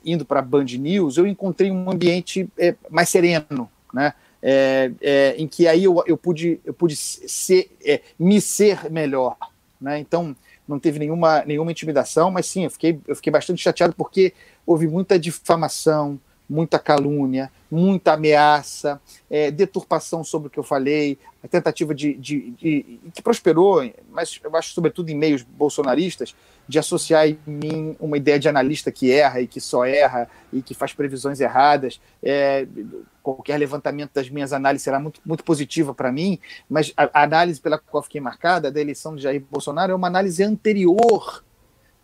indo 0.04 0.24
para 0.24 0.40
a 0.40 0.42
Band 0.42 0.64
News, 0.64 1.16
eu 1.16 1.26
encontrei 1.26 1.70
um 1.70 1.90
ambiente 1.90 2.48
é, 2.58 2.74
mais 2.90 3.08
sereno, 3.08 3.70
né? 3.92 4.14
É, 4.42 4.90
é, 5.00 5.34
em 5.36 5.46
que 5.46 5.66
aí 5.66 5.84
eu, 5.84 6.02
eu 6.06 6.16
pude, 6.16 6.60
eu 6.64 6.72
pude 6.72 6.96
ser, 6.96 7.70
é, 7.84 8.00
me 8.18 8.40
ser 8.40 8.90
melhor. 8.90 9.36
Né? 9.80 9.98
Então, 9.98 10.34
não 10.66 10.78
teve 10.78 10.98
nenhuma, 10.98 11.44
nenhuma 11.44 11.70
intimidação, 11.70 12.30
mas 12.30 12.46
sim, 12.46 12.64
eu 12.64 12.70
fiquei, 12.70 13.00
eu 13.06 13.16
fiquei 13.16 13.32
bastante 13.32 13.62
chateado 13.62 13.94
porque 13.96 14.34
houve 14.66 14.86
muita 14.86 15.18
difamação, 15.18 16.20
muita 16.48 16.78
calúnia, 16.78 17.50
muita 17.70 18.14
ameaça, 18.14 19.00
é, 19.30 19.50
deturpação 19.50 20.24
sobre 20.24 20.48
o 20.48 20.50
que 20.50 20.58
eu 20.58 20.62
falei, 20.62 21.18
a 21.42 21.46
tentativa 21.46 21.94
de, 21.94 22.14
de, 22.14 22.50
de, 22.52 23.00
que 23.14 23.22
prosperou, 23.22 23.88
mas 24.10 24.40
eu 24.42 24.56
acho 24.56 24.72
sobretudo 24.72 25.10
em 25.10 25.14
meios 25.14 25.42
bolsonaristas, 25.42 26.34
de 26.66 26.78
associar 26.78 27.28
em 27.28 27.38
mim 27.46 27.96
uma 27.98 28.16
ideia 28.16 28.38
de 28.38 28.48
analista 28.48 28.90
que 28.90 29.10
erra 29.10 29.40
e 29.40 29.46
que 29.46 29.60
só 29.60 29.84
erra 29.84 30.28
e 30.52 30.60
que 30.60 30.74
faz 30.74 30.92
previsões 30.92 31.40
erradas. 31.40 32.00
É, 32.22 32.66
qualquer 33.22 33.58
levantamento 33.58 34.12
das 34.14 34.28
minhas 34.28 34.52
análises 34.52 34.84
será 34.84 34.98
muito, 34.98 35.20
muito 35.24 35.44
positiva 35.44 35.94
para 35.94 36.10
mim, 36.10 36.38
mas 36.68 36.92
a, 36.96 37.08
a, 37.12 37.22
análise 37.22 37.60
pela 37.60 37.78
qual 37.78 38.02
fiquei 38.02 38.20
marcada 38.20 38.70
da 38.70 38.80
eleição 38.80 39.14
de 39.14 39.22
Jair 39.22 39.42
Bolsonaro 39.50 39.92
é 39.92 39.94
uma 39.94 40.08
análise 40.08 40.42
anterior 40.42 41.42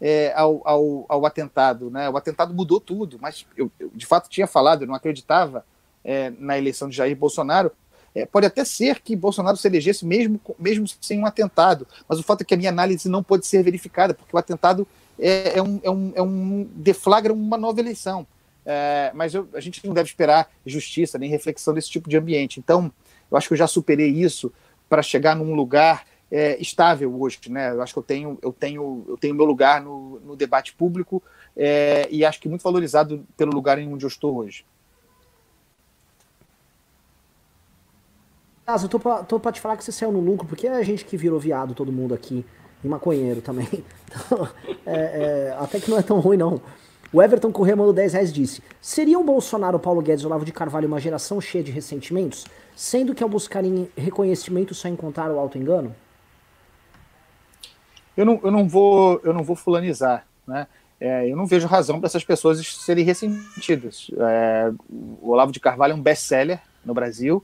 é, 0.07 0.35
ao, 0.37 0.61
ao, 0.69 1.07
ao, 1.09 1.25
atentado. 1.25 1.91
Né? 1.91 2.11
O 2.11 2.17
atentado 2.19 2.53
mudou 2.53 2.79
tudo, 2.79 3.19
mas 3.19 3.47
eu, 3.57 3.73
eu 3.81 3.91
de 3.95 4.05
fato 4.05 4.29
tinha 4.29 4.47
falado, 4.47 4.83
eu 4.83 4.87
não 4.87 4.95
acreditava 4.95 5.65
é, 6.05 6.31
na 6.39 6.59
eleição 6.59 6.91
de 6.91 6.95
Jair 6.95 7.17
Bolsonaro. 7.17 7.73
É, 8.15 8.27
pode 8.27 8.45
até 8.47 8.67
ser 8.67 9.01
que 9.01 9.17
Bolsonaro 9.17 9.57
se 9.57 9.67
elegesse 9.67 10.05
mesmo, 10.05 10.39
mesmo 10.59 10.85
sem 11.01 11.19
um 11.19 11.25
atentado, 11.25 11.89
mas 12.07 12.19
o 12.19 12.23
fato 12.23 12.43
é 12.43 12.45
que 12.45 12.53
a 12.53 12.57
minha 12.57 12.69
análise 12.69 13.09
não 13.09 13.23
pode 13.23 13.47
ser 13.47 13.63
verificada, 13.63 14.13
porque 14.13 14.37
o 14.37 14.39
atentado 14.39 14.87
é, 15.19 15.59
é 15.59 15.63
um, 15.63 15.81
é, 15.83 15.91
um, 15.91 16.13
é 16.17 16.23
um 16.23 16.69
deflagra 16.75 17.33
uma 17.33 17.57
nova 17.57 17.81
eleição. 17.81 18.27
É, 18.67 19.11
mas 19.15 19.35
eu, 19.35 19.49
a 19.55 19.61
gente 19.61 19.87
não 19.87 19.95
deve 19.95 20.11
esperar 20.11 20.51
justiça 20.67 21.17
nem 21.17 21.31
reflexão 21.31 21.73
desse 21.73 21.89
tipo 21.89 22.11
de 22.11 22.17
ambiente. 22.19 22.61
Então, 22.61 22.93
eu 23.31 23.39
acho 23.39 23.49
que 23.49 23.55
eu 23.55 23.59
já 23.59 23.67
superei 23.67 24.11
isso 24.11 24.53
para 24.87 25.03
chegar 25.03 25.35
num 25.35 25.55
lugar 25.55 26.05
é, 26.35 26.61
estável 26.61 27.15
hoje. 27.20 27.39
Né? 27.48 27.70
Eu 27.70 27.81
acho 27.81 27.93
que 27.93 27.98
eu 28.01 28.02
tenho, 28.02 28.36
eu 28.43 28.52
tenho, 28.52 29.05
eu 29.06 29.16
tenho 29.16 29.36
meu 29.36 29.44
lugar 29.44 29.81
no, 29.81 30.19
no 30.19 30.35
debate 30.35 30.74
público 30.74 31.23
é, 31.56 32.09
e 32.11 32.24
acho 32.24 32.40
que 32.40 32.48
muito 32.48 32.62
valorizado 32.62 33.24
pelo 33.36 33.52
lugar 33.52 33.78
em 33.78 33.93
onde 33.93 34.05
eu 34.05 34.09
estou 34.09 34.35
hoje. 34.39 34.66
Ah, 38.66 38.77
eu 38.82 38.89
tô 38.89 38.98
pra, 38.98 39.23
tô 39.23 39.39
pra 39.39 39.52
te 39.52 39.61
falar 39.61 39.77
que 39.77 39.85
você 39.85 39.93
saiu 39.93 40.11
no 40.11 40.19
lucro, 40.19 40.48
porque 40.48 40.66
é 40.66 40.73
a 40.73 40.82
gente 40.82 41.05
que 41.05 41.16
virou 41.16 41.39
viado, 41.39 41.74
todo 41.74 41.93
mundo 41.93 42.15
aqui, 42.15 42.44
e 42.82 42.89
maconheiro 42.89 43.40
também. 43.40 43.69
Então, 44.15 44.48
é, 44.86 45.51
é, 45.51 45.56
até 45.59 45.81
que 45.81 45.90
não 45.90 45.98
é 45.98 46.02
tão 46.02 46.20
ruim, 46.20 46.36
não. 46.36 46.61
O 47.12 47.20
Everton 47.20 47.51
Corrêa 47.51 47.74
mandou 47.74 47.93
10 47.93 48.12
reais 48.12 48.32
disse: 48.32 48.62
Seria 48.81 49.19
o 49.19 49.24
Bolsonaro, 49.24 49.77
Paulo 49.77 50.01
Guedes 50.01 50.23
e 50.23 50.27
Olavo 50.27 50.44
de 50.44 50.52
Carvalho 50.52 50.86
uma 50.86 51.01
geração 51.01 51.40
cheia 51.40 51.65
de 51.65 51.73
ressentimentos, 51.73 52.44
sendo 52.77 53.12
que 53.12 53.24
ao 53.24 53.28
buscarem 53.28 53.89
reconhecimento 53.97 54.73
só 54.73 54.86
encontraram 54.86 55.35
o 55.35 55.39
auto-engano? 55.40 55.94
Eu 58.16 58.24
não, 58.24 58.41
eu, 58.43 58.51
não 58.51 58.69
vou, 58.69 59.20
eu 59.24 59.32
não 59.32 59.43
vou 59.43 59.57
fulanizar, 59.57 60.27
né? 60.47 60.66
É, 61.01 61.28
eu 61.28 61.36
não 61.36 61.45
vejo 61.45 61.66
razão 61.66 61.99
para 61.99 62.07
essas 62.07 62.24
pessoas 62.24 62.65
serem 62.66 63.05
ressentidas. 63.05 64.11
É, 64.16 64.73
o 64.89 65.31
Olavo 65.31 65.53
de 65.53 65.61
Carvalho 65.61 65.93
é 65.93 65.95
um 65.95 66.01
best-seller 66.01 66.61
no 66.85 66.95
Brasil, 66.95 67.43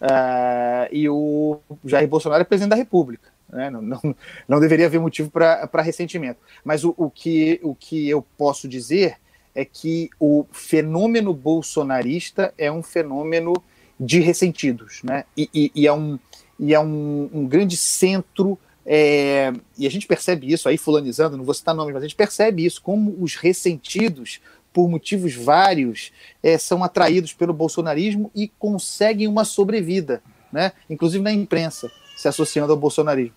uh, 0.00 0.88
e 0.92 1.08
o 1.08 1.58
Jair 1.84 2.08
Bolsonaro 2.08 2.42
é 2.42 2.44
presidente 2.44 2.70
da 2.70 2.76
República. 2.76 3.30
Né? 3.48 3.70
Não, 3.70 3.82
não, 3.82 4.16
não, 4.48 4.60
deveria 4.60 4.86
haver 4.86 5.00
motivo 5.00 5.30
para 5.30 5.82
ressentimento. 5.82 6.38
Mas 6.64 6.84
o, 6.84 6.94
o, 6.96 7.10
que, 7.10 7.58
o 7.62 7.74
que 7.74 8.08
eu 8.08 8.24
posso 8.36 8.68
dizer 8.68 9.16
é 9.54 9.64
que 9.64 10.08
o 10.18 10.46
fenômeno 10.52 11.34
bolsonarista 11.34 12.54
é 12.56 12.70
um 12.70 12.82
fenômeno 12.82 13.52
de 13.98 14.20
ressentidos, 14.20 15.02
né? 15.02 15.24
e, 15.36 15.50
e, 15.52 15.72
e 15.74 15.86
é, 15.86 15.92
um, 15.92 16.18
e 16.58 16.72
é 16.72 16.80
um, 16.80 17.28
um 17.32 17.46
grande 17.46 17.76
centro 17.76 18.58
é, 18.92 19.52
e 19.78 19.86
a 19.86 19.90
gente 19.90 20.04
percebe 20.04 20.52
isso 20.52 20.68
aí, 20.68 20.76
fulanizando, 20.76 21.36
não 21.36 21.44
vou 21.44 21.54
citar 21.54 21.72
nomes, 21.72 21.94
mas 21.94 22.02
a 22.02 22.06
gente 22.08 22.16
percebe 22.16 22.66
isso, 22.66 22.82
como 22.82 23.16
os 23.20 23.36
ressentidos, 23.36 24.40
por 24.72 24.90
motivos 24.90 25.32
vários, 25.32 26.10
é, 26.42 26.58
são 26.58 26.82
atraídos 26.82 27.32
pelo 27.32 27.52
bolsonarismo 27.52 28.32
e 28.34 28.48
conseguem 28.48 29.28
uma 29.28 29.44
sobrevida, 29.44 30.20
né? 30.52 30.72
inclusive 30.88 31.22
na 31.22 31.30
imprensa, 31.30 31.88
se 32.16 32.26
associando 32.26 32.72
ao 32.72 32.78
bolsonarismo. 32.78 33.32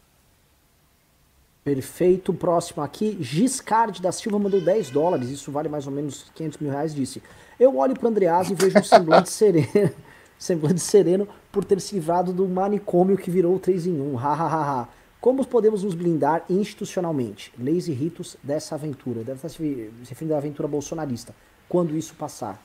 Perfeito. 1.64 2.34
Próximo 2.34 2.82
aqui, 2.82 3.16
Giscard 3.22 4.02
da 4.02 4.12
Silva 4.12 4.40
mandou 4.40 4.60
10 4.60 4.90
dólares, 4.90 5.30
isso 5.30 5.52
vale 5.52 5.70
mais 5.70 5.86
ou 5.86 5.94
menos 5.94 6.32
500 6.34 6.58
mil 6.58 6.72
reais, 6.72 6.96
disse. 6.96 7.22
Eu 7.60 7.78
olho 7.78 7.94
para 7.94 8.10
Andreas 8.10 8.50
e 8.50 8.56
vejo 8.56 8.80
um 8.80 8.84
semblante 8.84 9.30
sereno, 9.32 9.92
semblante 10.36 10.82
sereno 10.82 11.28
por 11.52 11.64
ter 11.64 11.80
se 11.80 11.94
livrado 11.94 12.34
do 12.34 12.48
manicômio 12.48 13.16
que 13.16 13.30
virou 13.30 13.60
3 13.60 13.86
em 13.86 14.02
1. 14.02 14.16
Hahaha. 14.16 15.03
Como 15.24 15.48
podemos 15.48 15.86
nos 15.86 15.96
blindar 15.96 16.44
institucionalmente? 16.50 17.54
Leis 17.58 17.88
e 17.88 17.94
ritos 17.94 18.36
dessa 18.44 18.76
aventura. 18.76 19.24
Deve 19.24 19.38
estar 19.38 19.48
se 19.48 19.90
referindo 20.10 20.36
à 20.36 20.38
aventura 20.38 20.68
bolsonarista. 20.68 21.34
Quando 21.70 21.96
isso 21.96 22.14
passar? 22.16 22.62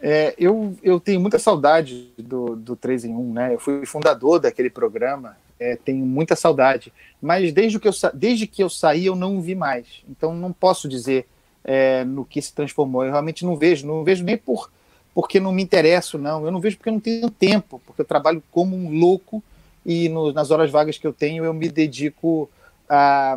É, 0.00 0.34
eu, 0.38 0.74
eu 0.82 0.98
tenho 0.98 1.20
muita 1.20 1.38
saudade 1.38 2.14
do, 2.16 2.56
do 2.56 2.74
3 2.76 3.04
em 3.04 3.14
1, 3.14 3.32
né? 3.34 3.52
Eu 3.52 3.58
fui 3.58 3.84
fundador 3.84 4.40
daquele 4.40 4.70
programa, 4.70 5.36
é, 5.60 5.76
tenho 5.76 6.06
muita 6.06 6.34
saudade. 6.34 6.90
Mas 7.20 7.52
desde 7.52 7.78
que, 7.78 7.86
eu, 7.86 7.92
desde 8.14 8.46
que 8.46 8.62
eu 8.62 8.70
saí, 8.70 9.04
eu 9.04 9.14
não 9.14 9.42
vi 9.42 9.54
mais. 9.54 10.02
Então 10.08 10.34
não 10.34 10.50
posso 10.50 10.88
dizer 10.88 11.28
é, 11.62 12.04
no 12.04 12.24
que 12.24 12.40
se 12.40 12.54
transformou. 12.54 13.04
Eu 13.04 13.10
realmente 13.10 13.44
não 13.44 13.54
vejo, 13.54 13.86
não 13.86 14.02
vejo 14.02 14.24
nem 14.24 14.38
por 14.38 14.70
porque 15.14 15.38
não 15.38 15.52
me 15.52 15.62
interesso, 15.62 16.16
não. 16.16 16.42
Eu 16.42 16.50
não 16.50 16.58
vejo 16.58 16.78
porque 16.78 16.90
não 16.90 17.00
tenho 17.00 17.28
tempo, 17.28 17.82
porque 17.84 18.00
eu 18.00 18.06
trabalho 18.06 18.42
como 18.50 18.74
um 18.74 18.98
louco 18.98 19.44
e 19.84 20.08
no, 20.08 20.32
nas 20.32 20.50
horas 20.50 20.70
vagas 20.70 20.98
que 20.98 21.06
eu 21.06 21.12
tenho 21.12 21.44
eu 21.44 21.52
me 21.52 21.68
dedico 21.68 22.50
à, 22.88 23.36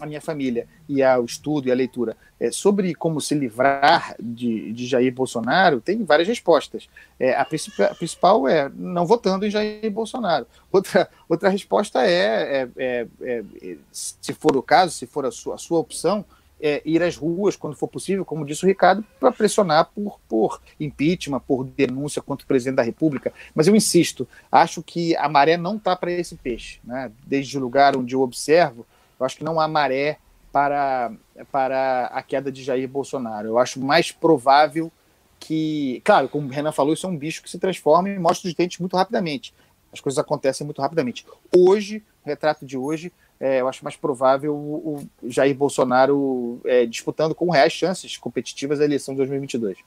à 0.00 0.06
minha 0.06 0.20
família 0.20 0.66
e 0.88 1.02
ao 1.02 1.24
estudo 1.24 1.68
e 1.68 1.72
à 1.72 1.74
leitura. 1.74 2.16
É, 2.38 2.50
sobre 2.50 2.94
como 2.94 3.20
se 3.20 3.34
livrar 3.34 4.14
de, 4.20 4.72
de 4.72 4.86
Jair 4.86 5.12
Bolsonaro, 5.12 5.80
tem 5.80 6.04
várias 6.04 6.28
respostas. 6.28 6.88
É, 7.18 7.34
a, 7.34 7.44
principal, 7.44 7.86
a, 7.86 7.94
principal 7.94 8.48
é 8.48 8.70
não 8.74 9.06
votando 9.06 9.46
em 9.46 9.50
Jair 9.50 9.90
Bolsonaro. 9.90 10.46
Outra, 10.70 11.08
outra 11.28 11.48
resposta 11.48 12.04
é, 12.04 12.68
é, 12.76 13.06
é, 13.20 13.44
é 13.62 13.76
se 13.90 14.32
for 14.34 14.56
o 14.56 14.62
caso, 14.62 14.92
se 14.92 15.06
for 15.06 15.24
a 15.24 15.28
a 15.28 15.58
sua 15.58 15.78
opção, 15.78 16.24
é, 16.62 16.80
ir 16.84 17.02
às 17.02 17.16
ruas 17.16 17.56
quando 17.56 17.74
for 17.74 17.88
possível, 17.88 18.24
como 18.24 18.46
disse 18.46 18.64
o 18.64 18.68
Ricardo, 18.68 19.04
para 19.18 19.32
pressionar 19.32 19.90
por, 19.92 20.20
por 20.28 20.62
impeachment, 20.78 21.40
por 21.40 21.64
denúncia 21.64 22.22
contra 22.22 22.44
o 22.44 22.46
presidente 22.46 22.76
da 22.76 22.82
República. 22.82 23.32
Mas 23.52 23.66
eu 23.66 23.74
insisto, 23.74 24.28
acho 24.50 24.80
que 24.80 25.16
a 25.16 25.28
maré 25.28 25.56
não 25.56 25.76
está 25.76 25.96
para 25.96 26.12
esse 26.12 26.36
peixe. 26.36 26.78
Né? 26.84 27.10
Desde 27.26 27.58
o 27.58 27.60
lugar 27.60 27.96
onde 27.96 28.14
eu 28.14 28.22
observo, 28.22 28.86
eu 29.18 29.26
acho 29.26 29.36
que 29.36 29.44
não 29.44 29.58
há 29.58 29.66
maré 29.66 30.18
para, 30.52 31.12
para 31.50 32.06
a 32.06 32.22
queda 32.22 32.52
de 32.52 32.62
Jair 32.62 32.88
Bolsonaro. 32.88 33.48
Eu 33.48 33.58
acho 33.58 33.80
mais 33.80 34.12
provável 34.12 34.92
que, 35.40 36.00
claro, 36.04 36.28
como 36.28 36.46
o 36.46 36.50
Renan 36.50 36.70
falou, 36.70 36.92
isso 36.92 37.06
é 37.06 37.08
um 37.08 37.16
bicho 37.16 37.42
que 37.42 37.50
se 37.50 37.58
transforma 37.58 38.08
e 38.08 38.18
mostra 38.18 38.48
os 38.48 38.54
dentes 38.54 38.78
muito 38.78 38.96
rapidamente. 38.96 39.52
As 39.92 40.00
coisas 40.00 40.18
acontecem 40.18 40.64
muito 40.64 40.80
rapidamente. 40.80 41.26
Hoje, 41.54 42.02
o 42.24 42.28
retrato 42.28 42.64
de 42.64 42.76
hoje, 42.76 43.12
é, 43.42 43.60
eu 43.60 43.66
acho 43.66 43.82
mais 43.82 43.96
provável 43.96 44.54
o, 44.54 45.04
o 45.20 45.28
Jair 45.28 45.52
Bolsonaro 45.52 46.60
é, 46.64 46.86
disputando 46.86 47.34
com 47.34 47.50
reais 47.50 47.72
chances 47.72 48.16
competitivas 48.16 48.80
a 48.80 48.84
eleição 48.84 49.14
de 49.14 49.18
2022. 49.18 49.78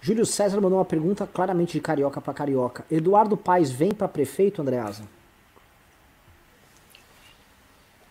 Júlio 0.00 0.24
César 0.24 0.58
mandou 0.58 0.78
uma 0.78 0.84
pergunta 0.84 1.26
claramente 1.26 1.74
de 1.74 1.80
carioca 1.80 2.18
para 2.18 2.32
carioca. 2.32 2.86
Eduardo 2.90 3.36
Paes 3.36 3.70
vem 3.70 3.92
para 3.92 4.08
prefeito, 4.08 4.62
Andreasa? 4.62 5.02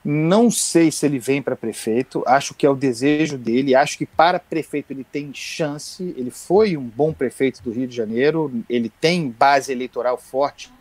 Não 0.03 0.51
sei 0.51 0.91
se 0.91 1.07
ele 1.07 1.17
vem 1.17 1.41
para 1.41 1.55
prefeito, 1.55 2.21
acho 2.27 2.53
que 2.53 2.67
é 2.67 2.69
o 2.69 2.75
desejo 2.75 3.39
dele, 3.39 3.73
acho 3.73 3.97
que 3.97 4.05
para 4.05 4.37
prefeito 4.37 4.91
ele 4.91 5.03
tem 5.03 5.33
chance, 5.33 6.13
ele 6.15 6.29
foi 6.29 6.77
um 6.77 6.87
bom 6.87 7.11
prefeito 7.11 7.63
do 7.63 7.71
Rio 7.71 7.87
de 7.87 7.95
Janeiro, 7.95 8.53
ele 8.69 8.89
tem 9.01 9.27
base 9.27 9.71
eleitoral 9.71 10.19
forte 10.19 10.71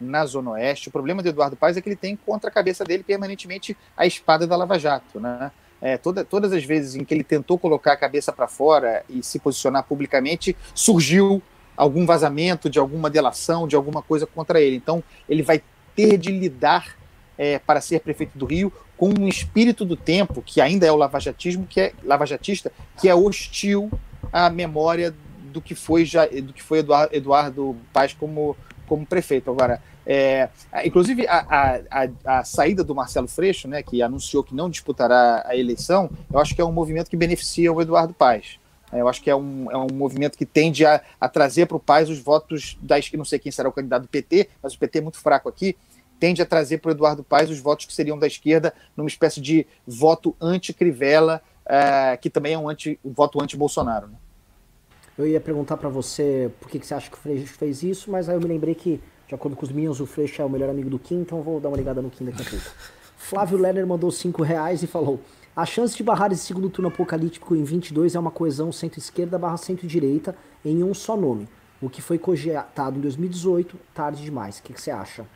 na 0.00 0.24
Zona 0.26 0.50
Oeste. 0.52 0.88
O 0.88 0.92
problema 0.92 1.22
do 1.22 1.28
Eduardo 1.28 1.56
Paes 1.56 1.76
é 1.76 1.80
que 1.80 1.88
ele 1.88 1.96
tem 1.96 2.16
contra 2.16 2.50
a 2.50 2.52
cabeça 2.52 2.84
dele 2.84 3.02
permanentemente 3.02 3.76
a 3.96 4.06
espada 4.06 4.46
da 4.46 4.56
Lava 4.56 4.78
Jato, 4.78 5.20
né? 5.20 5.50
É, 5.80 5.98
toda, 5.98 6.24
todas 6.24 6.52
as 6.52 6.64
vezes 6.64 6.94
em 6.94 7.04
que 7.04 7.12
ele 7.12 7.22
tentou 7.22 7.58
colocar 7.58 7.92
a 7.92 7.96
cabeça 7.96 8.32
para 8.32 8.48
fora 8.48 9.04
e 9.10 9.22
se 9.22 9.38
posicionar 9.38 9.84
publicamente, 9.84 10.56
surgiu 10.74 11.42
algum 11.76 12.06
vazamento 12.06 12.70
de 12.70 12.78
alguma 12.78 13.10
delação, 13.10 13.68
de 13.68 13.76
alguma 13.76 14.00
coisa 14.00 14.26
contra 14.26 14.60
ele. 14.60 14.76
Então, 14.76 15.04
ele 15.28 15.42
vai 15.42 15.62
ter 15.94 16.16
de 16.16 16.30
lidar 16.32 16.96
é, 17.36 17.58
para 17.58 17.80
ser 17.80 18.00
prefeito 18.00 18.38
do 18.38 18.46
Rio 18.46 18.72
com 18.96 19.10
um 19.10 19.28
espírito 19.28 19.84
do 19.84 19.96
tempo 19.96 20.42
que 20.42 20.60
ainda 20.60 20.86
é 20.86 20.92
o 20.92 20.96
lavajatismo, 20.96 21.66
que 21.66 21.80
é 21.80 21.92
lavajatista, 22.02 22.72
que 22.98 23.08
é 23.08 23.14
hostil 23.14 23.90
à 24.32 24.48
memória 24.48 25.14
do 25.52 25.60
que 25.60 25.74
foi 25.74 26.04
já, 26.04 26.26
do 26.26 26.52
que 26.52 26.62
foi 26.62 26.78
Eduardo, 26.78 27.14
Eduardo 27.14 27.76
Paz 27.92 28.14
como 28.14 28.56
como 28.86 29.06
prefeito. 29.06 29.50
Agora, 29.50 29.80
é, 30.06 30.48
inclusive 30.84 31.26
a, 31.26 31.80
a, 31.90 32.08
a, 32.38 32.44
saída 32.44 32.84
do 32.84 32.94
Marcelo 32.94 33.28
Freixo, 33.28 33.66
né, 33.66 33.82
que 33.82 34.00
anunciou 34.02 34.42
que 34.44 34.54
não 34.54 34.70
disputará 34.70 35.44
a 35.46 35.56
eleição, 35.56 36.10
eu 36.32 36.38
acho 36.38 36.54
que 36.54 36.60
é 36.60 36.64
um 36.64 36.72
movimento 36.72 37.10
que 37.10 37.16
beneficia 37.16 37.72
o 37.72 37.80
Eduardo 37.82 38.14
Paes. 38.14 38.58
É, 38.92 39.00
eu 39.00 39.08
acho 39.08 39.20
que 39.20 39.28
é 39.28 39.34
um, 39.34 39.70
é 39.70 39.76
um 39.76 39.92
movimento 39.92 40.38
que 40.38 40.46
tende 40.46 40.86
a, 40.86 41.00
a 41.20 41.28
trazer 41.28 41.66
para 41.66 41.76
o 41.76 41.80
Paes 41.80 42.08
os 42.08 42.20
votos 42.20 42.78
da 42.80 42.98
esquerda, 42.98 43.18
não 43.18 43.24
sei 43.24 43.38
quem 43.38 43.50
será 43.50 43.68
o 43.68 43.72
candidato 43.72 44.02
do 44.02 44.08
PT, 44.08 44.48
mas 44.62 44.74
o 44.74 44.78
PT 44.78 44.98
é 44.98 45.02
muito 45.02 45.18
fraco 45.18 45.48
aqui, 45.48 45.76
tende 46.20 46.40
a 46.40 46.46
trazer 46.46 46.78
para 46.78 46.90
o 46.90 46.92
Eduardo 46.92 47.24
Paes 47.24 47.50
os 47.50 47.58
votos 47.58 47.84
que 47.86 47.92
seriam 47.92 48.18
da 48.18 48.26
esquerda, 48.26 48.72
numa 48.96 49.08
espécie 49.08 49.40
de 49.40 49.66
voto 49.86 50.34
anti-Crivella, 50.40 51.42
é, 51.66 52.16
que 52.16 52.30
também 52.30 52.54
é 52.54 52.58
um, 52.58 52.68
anti, 52.68 52.98
um 53.04 53.12
voto 53.12 53.42
anti-Bolsonaro. 53.42 54.06
Né? 54.06 54.14
Eu 55.18 55.26
ia 55.26 55.40
perguntar 55.40 55.78
para 55.78 55.88
você 55.88 56.50
por 56.60 56.68
que, 56.68 56.78
que 56.78 56.86
você 56.86 56.94
acha 56.94 57.10
que 57.10 57.16
o 57.16 57.20
Freixo 57.20 57.54
fez 57.54 57.82
isso, 57.82 58.10
mas 58.10 58.28
aí 58.28 58.36
eu 58.36 58.40
me 58.40 58.46
lembrei 58.46 58.74
que, 58.74 59.00
de 59.26 59.34
acordo 59.34 59.56
com 59.56 59.64
os 59.64 59.72
Minions, 59.72 59.98
o 59.98 60.06
Freixo 60.06 60.42
é 60.42 60.44
o 60.44 60.50
melhor 60.50 60.68
amigo 60.68 60.90
do 60.90 60.98
Kim, 60.98 61.20
então 61.20 61.42
vou 61.42 61.58
dar 61.58 61.68
uma 61.68 61.76
ligada 61.76 62.02
no 62.02 62.10
Kim 62.10 62.26
daqui 62.26 62.42
a 62.42 62.44
pouco. 62.44 62.64
Flávio 63.16 63.58
Lerner 63.58 63.86
mandou 63.86 64.10
5 64.10 64.42
reais 64.42 64.82
e 64.82 64.86
falou: 64.86 65.20
A 65.54 65.64
chance 65.64 65.96
de 65.96 66.02
barrar 66.02 66.30
esse 66.32 66.44
segundo 66.44 66.68
turno 66.68 66.88
apocalíptico 66.88 67.56
em 67.56 67.64
22 67.64 68.14
é 68.14 68.20
uma 68.20 68.30
coesão 68.30 68.70
centro-esquerda 68.70 69.38
barra 69.38 69.56
centro-direita 69.56 70.36
em 70.62 70.84
um 70.84 70.92
só 70.92 71.16
nome. 71.16 71.48
O 71.80 71.88
que 71.88 72.02
foi 72.02 72.18
cogitado 72.18 72.98
em 72.98 73.00
2018, 73.00 73.78
tarde 73.94 74.22
demais. 74.22 74.58
O 74.58 74.62
que, 74.62 74.74
que 74.74 74.80
você 74.80 74.90
acha? 74.90 75.26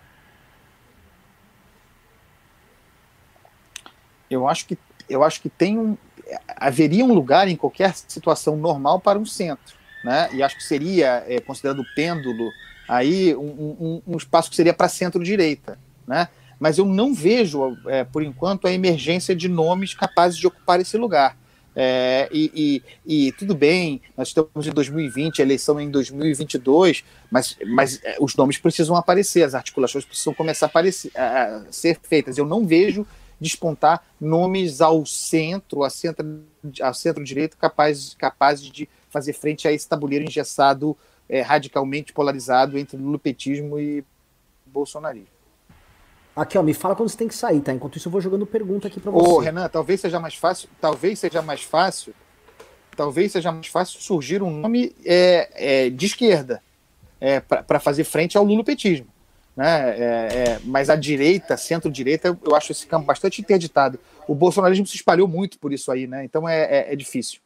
Eu 4.31 4.47
acho 4.47 4.67
que 4.67 4.79
eu 5.09 5.25
acho 5.25 5.43
que 5.43 5.49
tem 5.49 5.77
um, 5.77 5.97
haveria 6.57 7.05
um 7.05 7.13
lugar 7.13 7.49
em 7.49 7.57
qualquer 7.57 7.95
situação 7.95 8.57
normal 8.57 9.01
para 9.01 9.19
um 9.19 9.27
centro, 9.27 9.77
né? 10.05 10.29
E 10.33 10.43
acho 10.43 10.57
que 10.57 10.65
seria, 10.65 11.25
é, 11.27 11.41
considerando 11.41 11.83
o 11.83 11.95
pêndulo, 11.95 12.51
aí 12.89 13.35
um, 13.35 13.41
um, 13.41 14.03
um 14.07 14.17
espaço 14.17 14.51
que 14.51 14.57
seria 14.57 14.75
para 14.75 14.89
centro-direita, 14.89 15.79
né? 16.07 16.29
Mas 16.59 16.77
eu 16.77 16.85
não 16.85 17.15
vejo, 17.15 17.77
é, 17.87 18.05
por 18.05 18.23
enquanto, 18.23 18.67
a 18.67 18.73
emergência 18.73 19.35
de 19.35 19.49
nomes 19.49 19.95
capazes 19.95 20.39
de 20.39 20.47
ocupar 20.47 20.79
esse 20.79 20.97
lugar. 20.99 21.37
É, 21.75 22.29
e, 22.33 22.83
e, 23.07 23.27
e, 23.29 23.33
tudo 23.33 23.55
bem, 23.55 24.03
nós 24.17 24.29
estamos 24.29 24.67
em 24.67 24.71
2020, 24.71 25.41
a 25.41 25.45
eleição 25.45 25.79
é 25.79 25.85
em 25.85 25.91
2022, 25.91 27.05
mas, 27.31 27.57
mas 27.67 28.01
é, 28.03 28.17
os 28.21 28.35
nomes 28.35 28.59
precisam 28.59 28.97
aparecer, 28.97 29.45
as 29.45 29.55
articulações 29.55 30.05
precisam 30.05 30.35
começar 30.35 30.67
a, 30.67 30.69
aparecer, 30.69 31.11
a 31.17 31.63
ser 31.71 31.99
feitas. 32.03 32.37
Eu 32.37 32.45
não 32.45 32.67
vejo 32.67 33.07
despontar 33.41 34.05
nomes 34.21 34.81
ao 34.81 35.07
centro, 35.07 35.83
a 35.83 35.91
centro, 35.91 36.45
a 36.83 36.93
centro-direita, 36.93 37.57
capazes, 37.57 38.15
capazes 38.15 38.71
de 38.71 38.89
fazer 39.09 39.33
frente 39.33 39.67
a 39.67 39.73
esse 39.73 39.89
tabuleiro 39.89 40.25
engessado, 40.25 40.97
é, 41.29 41.41
radicalmente 41.41 42.13
polarizado 42.13 42.79
entre 42.79 42.97
lupetismo 42.97 43.79
e 43.79 44.05
bolsonarismo. 44.67 45.29
Aqui, 46.37 46.57
ó, 46.57 46.63
me 46.63 46.75
fala 46.75 46.95
quando 46.95 47.09
você 47.09 47.17
tem 47.17 47.29
que 47.29 47.35
sair, 47.35 47.61
tá? 47.61 47.73
Enquanto 47.73 47.97
isso 47.97 48.09
eu 48.09 48.13
vou 48.13 48.21
jogando 48.21 48.47
pergunta 48.47 48.89
aqui 48.89 49.01
para 49.01 49.11
você. 49.11 49.29
Ô, 49.29 49.39
Renan, 49.39 49.69
talvez 49.69 50.01
seja 50.01 50.21
mais 50.21 50.35
fácil, 50.35 50.69
talvez 50.81 51.19
seja 51.19 51.43
mais 51.43 51.63
fácil, 51.63 52.15
talvez 52.97 53.33
seja 53.33 53.51
mais 53.51 53.67
fácil 53.67 54.01
surgir 54.01 54.43
um 54.43 54.51
nome 54.51 54.95
é, 55.05 55.87
é 55.87 55.91
de 55.91 56.07
esquerda 56.07 56.63
é, 57.21 57.41
para 57.41 57.81
fazer 57.81 58.05
frente 58.05 58.39
ao 58.39 58.45
lulopetismo 58.45 59.10
né? 59.61 59.91
É, 59.91 60.05
é, 60.05 60.61
mas 60.65 60.89
a 60.89 60.97
direita, 60.97 61.55
centro-direita, 61.55 62.35
eu 62.43 62.57
acho 62.57 62.73
esse 62.73 62.87
campo 62.87 63.05
bastante 63.05 63.43
interditado. 63.43 64.01
O 64.27 64.35
bolsonarismo 64.35 64.87
se 64.87 64.97
espalhou 64.97 65.29
muito 65.29 65.59
por 65.59 65.71
isso 65.71 65.93
aí, 65.93 66.07
né? 66.07 66.25
Então 66.25 66.49
é, 66.49 66.63
é, 66.63 66.93
é 66.95 66.97
difícil. 66.97 67.41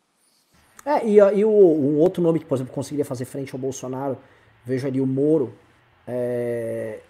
É, 0.86 1.05
e, 1.05 1.16
e 1.16 1.45
o, 1.45 1.51
um 1.51 1.99
outro 1.99 2.23
nome 2.23 2.39
que, 2.39 2.45
por 2.45 2.55
exemplo, 2.55 2.73
conseguiria 2.73 3.05
fazer 3.05 3.24
frente 3.24 3.53
ao 3.53 3.59
Bolsonaro 3.59 4.16
vejo 4.65 4.86
ali 4.86 5.01
o 5.01 5.07
Moro. 5.07 5.55
É, 6.07 7.01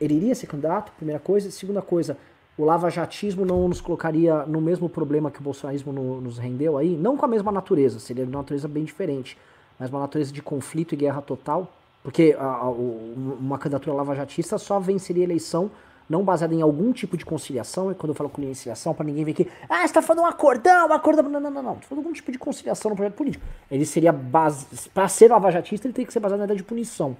ele 0.00 0.14
iria 0.14 0.34
ser 0.36 0.46
candidato, 0.46 0.92
primeira 0.92 1.18
coisa. 1.18 1.50
Segunda 1.50 1.82
coisa, 1.82 2.16
o 2.56 2.64
lavajatismo 2.64 3.44
não 3.44 3.66
nos 3.66 3.80
colocaria 3.80 4.46
no 4.46 4.60
mesmo 4.60 4.88
problema 4.88 5.28
que 5.28 5.40
o 5.40 5.42
bolsonarismo 5.42 5.92
no, 5.92 6.20
nos 6.20 6.38
rendeu 6.38 6.78
aí, 6.78 6.96
não 6.96 7.16
com 7.16 7.24
a 7.24 7.28
mesma 7.28 7.50
natureza, 7.50 7.98
seria 7.98 8.24
de 8.24 8.30
uma 8.30 8.38
natureza 8.38 8.68
bem 8.68 8.84
diferente, 8.84 9.36
mas 9.76 9.90
uma 9.90 9.98
natureza 9.98 10.32
de 10.32 10.40
conflito 10.40 10.94
e 10.94 10.96
guerra 10.96 11.20
total, 11.20 11.72
porque 12.06 12.36
a, 12.38 12.44
a, 12.44 12.70
uma 12.70 13.58
candidatura 13.58 13.96
lavajatista 13.96 14.58
só 14.58 14.78
venceria 14.78 15.24
a 15.24 15.26
eleição 15.26 15.68
não 16.08 16.22
baseada 16.22 16.54
em 16.54 16.62
algum 16.62 16.92
tipo 16.92 17.16
de 17.16 17.24
conciliação, 17.24 17.90
e 17.90 17.96
quando 17.96 18.10
eu 18.10 18.14
falo 18.14 18.30
conciliação, 18.30 18.94
para 18.94 19.04
ninguém 19.04 19.24
ver 19.24 19.34
que, 19.34 19.48
ah, 19.68 19.84
você 19.84 19.92
tá 19.92 20.00
falando 20.00 20.22
um 20.22 20.26
acordão, 20.26 20.88
um 20.88 20.92
acordão, 20.92 21.24
não, 21.24 21.40
não, 21.40 21.50
não, 21.50 21.62
não, 21.64 21.74
tô 21.74 21.88
falando 21.88 22.04
algum 22.04 22.12
tipo 22.12 22.30
de 22.30 22.38
conciliação 22.38 22.90
no 22.90 22.96
projeto 22.96 23.16
político. 23.16 23.44
Ele 23.68 23.84
seria 23.84 24.12
base, 24.12 24.88
para 24.94 25.08
ser 25.08 25.32
lavajatista, 25.32 25.88
ele 25.88 25.94
teria 25.94 26.06
que 26.06 26.12
ser 26.12 26.20
baseado 26.20 26.38
na 26.38 26.44
ideia 26.44 26.56
de 26.56 26.62
punição. 26.62 27.16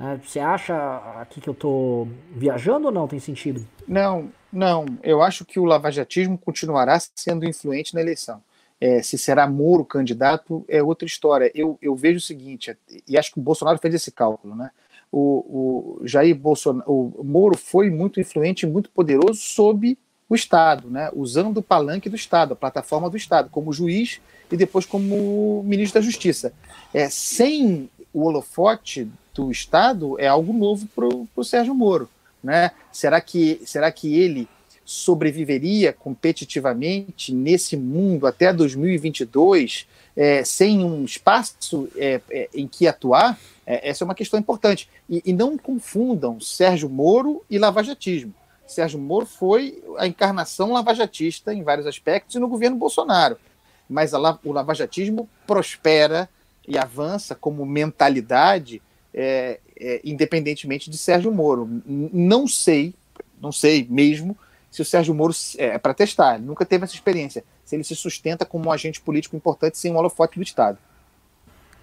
É, 0.00 0.16
você 0.16 0.40
acha 0.40 0.96
aqui 1.20 1.40
que 1.40 1.48
eu 1.48 1.54
tô 1.54 2.08
viajando 2.32 2.86
ou 2.86 2.92
não? 2.92 3.06
Tem 3.06 3.20
sentido? 3.20 3.64
Não, 3.86 4.32
não. 4.52 4.84
Eu 5.00 5.22
acho 5.22 5.44
que 5.44 5.60
o 5.60 5.64
lavajatismo 5.64 6.36
continuará 6.36 6.98
sendo 7.14 7.44
influente 7.44 7.94
na 7.94 8.00
eleição. 8.00 8.42
É, 8.80 9.02
se 9.02 9.18
será 9.18 9.46
Moro 9.48 9.84
candidato 9.84 10.64
é 10.68 10.82
outra 10.82 11.06
história. 11.06 11.50
Eu, 11.54 11.78
eu 11.82 11.96
vejo 11.96 12.18
o 12.18 12.22
seguinte, 12.22 12.76
e 13.06 13.18
acho 13.18 13.32
que 13.32 13.38
o 13.38 13.42
Bolsonaro 13.42 13.78
fez 13.78 13.94
esse 13.94 14.12
cálculo, 14.12 14.54
né? 14.54 14.70
o, 15.10 15.98
o 16.00 16.06
Jair 16.06 16.36
Bolsonaro, 16.36 16.90
o 16.90 17.24
Moro 17.24 17.56
foi 17.56 17.90
muito 17.90 18.20
influente, 18.20 18.66
muito 18.66 18.90
poderoso 18.90 19.40
sob 19.40 19.96
o 20.28 20.34
Estado, 20.34 20.90
né? 20.90 21.10
usando 21.14 21.58
o 21.58 21.62
palanque 21.62 22.10
do 22.10 22.16
Estado, 22.16 22.52
a 22.52 22.56
plataforma 22.56 23.08
do 23.08 23.16
Estado, 23.16 23.48
como 23.50 23.72
juiz 23.72 24.20
e 24.50 24.56
depois 24.56 24.84
como 24.84 25.62
ministro 25.64 26.00
da 26.00 26.04
Justiça. 26.04 26.52
É, 26.92 27.08
sem 27.08 27.90
o 28.12 28.24
holofote 28.24 29.10
do 29.34 29.50
Estado 29.50 30.18
é 30.20 30.26
algo 30.26 30.52
novo 30.52 30.86
para 30.94 31.06
o 31.06 31.44
Sérgio 31.44 31.74
Moro. 31.74 32.08
Né? 32.42 32.70
Será, 32.92 33.20
que, 33.20 33.60
será 33.64 33.90
que 33.90 34.14
ele 34.18 34.48
sobreviveria 34.88 35.92
competitivamente 35.92 37.30
nesse 37.30 37.76
mundo 37.76 38.26
até 38.26 38.54
2022 38.54 39.86
é, 40.16 40.42
sem 40.42 40.82
um 40.82 41.04
espaço 41.04 41.90
é, 41.94 42.22
é, 42.30 42.48
em 42.54 42.66
que 42.66 42.86
atuar? 42.88 43.38
É, 43.66 43.90
essa 43.90 44.02
é 44.02 44.06
uma 44.06 44.14
questão 44.14 44.40
importante. 44.40 44.88
E, 45.06 45.22
e, 45.26 45.32
não 45.34 45.58
confundam 45.58 46.40
Sérgio 46.40 46.88
Moro 46.88 47.44
e 47.50 47.58
lavajatismo. 47.58 48.32
Sérgio 48.66 48.98
Moro 48.98 49.26
foi 49.26 49.84
a 49.98 50.06
encarnação 50.06 50.72
lavajatista 50.72 51.52
em 51.52 51.62
vários 51.62 51.86
aspectos 51.86 52.36
e 52.36 52.38
no 52.38 52.48
governo 52.48 52.78
Bolsonaro. 52.78 53.36
Mas 53.86 54.14
a, 54.14 54.38
o 54.42 54.52
lavajatismo 54.52 55.28
prospera 55.46 56.30
e 56.66 56.78
avança 56.78 57.34
como 57.34 57.66
mentalidade, 57.66 58.80
é, 59.12 59.60
é, 59.78 60.00
independentemente 60.02 60.88
de 60.88 60.96
Sérgio 60.96 61.30
Moro. 61.30 61.68
Não 61.84 62.48
sei, 62.48 62.94
não 63.38 63.52
sei 63.52 63.86
mesmo 63.90 64.34
se 64.70 64.82
o 64.82 64.84
Sérgio 64.84 65.14
Moro 65.14 65.34
é, 65.56 65.66
é 65.66 65.78
para 65.78 65.94
testar. 65.94 66.36
Ele 66.36 66.44
nunca 66.44 66.64
teve 66.64 66.84
essa 66.84 66.94
experiência. 66.94 67.44
Se 67.64 67.76
ele 67.76 67.84
se 67.84 67.96
sustenta 67.96 68.44
como 68.44 68.68
um 68.68 68.72
agente 68.72 69.00
político 69.00 69.36
importante 69.36 69.78
sem 69.78 69.92
um 69.92 69.96
holofote 69.96 70.38
do 70.38 70.42
Estado. 70.42 70.78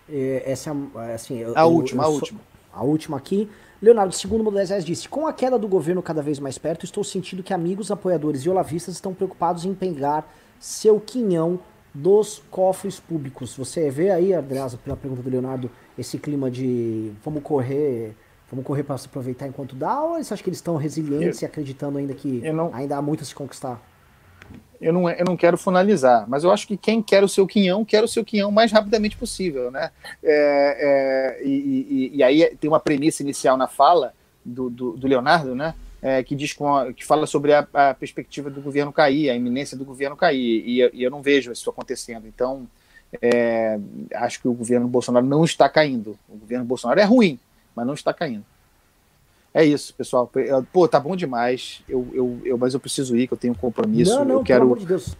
É, 0.09 0.43
essa 0.45 0.75
é 1.07 1.13
assim, 1.13 1.43
a 1.55 1.61
eu, 1.61 1.67
última, 1.67 2.03
eu, 2.03 2.07
a 2.07 2.09
última. 2.09 2.39
A 2.73 2.83
última 2.83 3.17
aqui. 3.17 3.49
Leonardo, 3.81 4.13
segundo 4.13 4.43
Modesto 4.43 4.69
Reais 4.69 4.85
disse: 4.85 5.09
Com 5.09 5.27
a 5.27 5.33
queda 5.33 5.57
do 5.57 5.67
governo 5.67 6.01
cada 6.01 6.21
vez 6.21 6.39
mais 6.39 6.57
perto, 6.57 6.85
estou 6.85 7.03
sentindo 7.03 7.41
que 7.41 7.53
amigos, 7.53 7.91
apoiadores 7.91 8.41
e 8.41 8.49
olavistas 8.49 8.95
estão 8.95 9.13
preocupados 9.13 9.65
em 9.65 9.73
pegar 9.73 10.31
seu 10.59 10.99
quinhão 10.99 11.59
dos 11.93 12.41
cofres 12.51 12.99
públicos. 12.99 13.55
Você 13.55 13.89
vê 13.89 14.11
aí, 14.11 14.33
Andreasa, 14.33 14.77
pela 14.77 14.97
pergunta 14.97 15.21
do 15.21 15.29
Leonardo, 15.29 15.71
esse 15.97 16.17
clima 16.17 16.51
de 16.51 17.13
vamos 17.23 17.41
correr, 17.41 18.15
vamos 18.49 18.65
correr 18.65 18.83
para 18.83 18.97
se 18.97 19.07
aproveitar 19.07 19.47
enquanto 19.47 19.75
dá, 19.75 20.01
ou 20.01 20.23
você 20.23 20.33
acha 20.33 20.43
que 20.43 20.49
eles 20.49 20.59
estão 20.59 20.75
resilientes 20.75 21.41
eu, 21.41 21.45
e 21.45 21.49
acreditando 21.49 21.97
ainda 21.97 22.13
que 22.13 22.41
não, 22.51 22.73
ainda 22.73 22.97
há 22.97 23.01
muito 23.01 23.23
a 23.23 23.25
se 23.25 23.35
conquistar? 23.35 23.81
eu 24.79 24.93
não, 24.93 25.09
eu 25.09 25.25
não 25.25 25.37
quero 25.37 25.57
finalizar, 25.57 26.25
mas 26.27 26.43
eu 26.43 26.51
acho 26.51 26.67
que 26.67 26.77
quem 26.77 27.01
quer 27.01 27.23
o 27.23 27.27
seu 27.27 27.47
quinhão, 27.47 27.85
quer 27.85 28.03
o 28.03 28.07
seu 28.07 28.23
quinhão 28.23 28.49
o 28.49 28.51
mais 28.51 28.71
rapidamente 28.71 29.17
possível, 29.17 29.71
né? 29.71 29.89
É, 30.23 31.37
é, 31.39 31.43
e, 31.43 31.49
e, 31.49 32.17
e, 32.17 32.23
aí 32.23 32.55
tem 32.59 32.69
uma 32.69 32.79
premissa 32.79 33.23
inicial 33.23 33.57
na 33.57 33.67
fala 33.67 34.13
do, 34.43 34.69
do, 34.69 34.91
do 34.91 35.07
Leonardo, 35.07 35.55
né? 35.55 35.73
É, 36.01 36.21
que 36.23 36.35
diz 36.35 36.55
a, 36.61 36.93
que 36.93 37.03
fala 37.03 37.25
sobre 37.25 37.53
a, 37.53 37.67
a, 37.73 37.93
perspectiva 37.93 38.49
do 38.49 38.61
governo 38.61 38.93
cair, 38.93 39.29
a 39.29 39.35
iminência 39.35 39.75
do 39.75 39.83
governo 39.83 40.15
cair, 40.15 40.63
e, 40.65 40.89
e 40.93 41.03
eu 41.03 41.09
não 41.09 41.21
vejo 41.21 41.51
isso 41.51 41.69
acontecendo. 41.69 42.27
Então, 42.27 42.67
é, 43.21 43.79
acho 44.13 44.39
que 44.39 44.47
o 44.47 44.53
governo 44.53 44.87
Bolsonaro 44.87 45.25
não 45.25 45.43
está 45.43 45.67
caindo. 45.67 46.17
O 46.29 46.37
governo 46.37 46.65
Bolsonaro 46.65 46.99
é 46.99 47.03
ruim, 47.03 47.39
mas 47.75 47.85
não 47.85 47.93
está 47.93 48.13
caindo. 48.13 48.45
É 49.53 49.63
isso, 49.63 49.93
pessoal. 49.93 50.29
Pô, 50.73 50.87
tá 50.87 50.99
bom 50.99 51.15
demais. 51.15 51.81
Eu, 51.87 52.07
eu, 52.13 52.41
eu, 52.43 52.57
mas 52.57 52.73
eu 52.73 52.79
preciso 52.79 53.15
ir, 53.15 53.25
que 53.25 53.33
eu 53.33 53.37
tenho 53.37 53.53
um 53.53 53.57
compromisso. 53.57 54.13
Não, 54.13 54.25
não, 54.25 54.35
eu 54.35 54.43
quero. 54.43 54.61
Pelo 54.61 54.73
amor 54.73 54.79
de 54.79 54.85
Deus. 54.85 55.15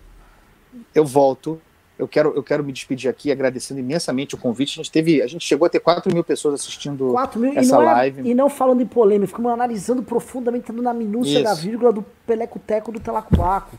Eu 0.93 1.05
volto. 1.05 1.61
Eu 1.97 2.05
quero, 2.05 2.33
eu 2.35 2.43
quero 2.43 2.61
me 2.61 2.73
despedir 2.73 3.09
aqui, 3.09 3.31
agradecendo 3.31 3.79
imensamente 3.79 4.35
o 4.35 4.37
convite. 4.37 4.73
A 4.73 4.83
gente 4.83 4.91
teve, 4.91 5.21
a 5.21 5.27
gente 5.27 5.45
chegou 5.45 5.65
a 5.65 5.69
ter 5.69 5.79
4 5.79 6.13
mil 6.13 6.25
pessoas 6.25 6.55
assistindo 6.55 7.11
4 7.11 7.39
mil, 7.39 7.57
essa 7.57 7.77
e 7.77 7.79
é- 7.79 7.85
live. 7.85 8.21
É, 8.21 8.31
e 8.31 8.33
não 8.33 8.49
falando 8.49 8.81
em 8.81 8.85
polêmica, 8.85 9.27
ficamos 9.27 9.49
analisando 9.49 10.03
profundamente, 10.03 10.69
na 10.73 10.93
minúcia 10.93 11.35
Isso. 11.35 11.43
da 11.43 11.53
vírgula 11.53 11.93
do 11.93 12.03
peleco-teco 12.27 12.91
do 12.91 12.99
telacubaco. 12.99 13.77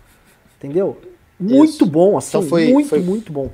Entendeu? 0.57 0.98
Muito 1.39 1.65
Isso. 1.65 1.85
bom, 1.85 2.16
assim, 2.16 2.39
então 2.39 2.48
foi, 2.48 2.73
muito, 2.73 2.89
foi, 2.89 3.01
muito 3.01 3.31
bom. 3.31 3.51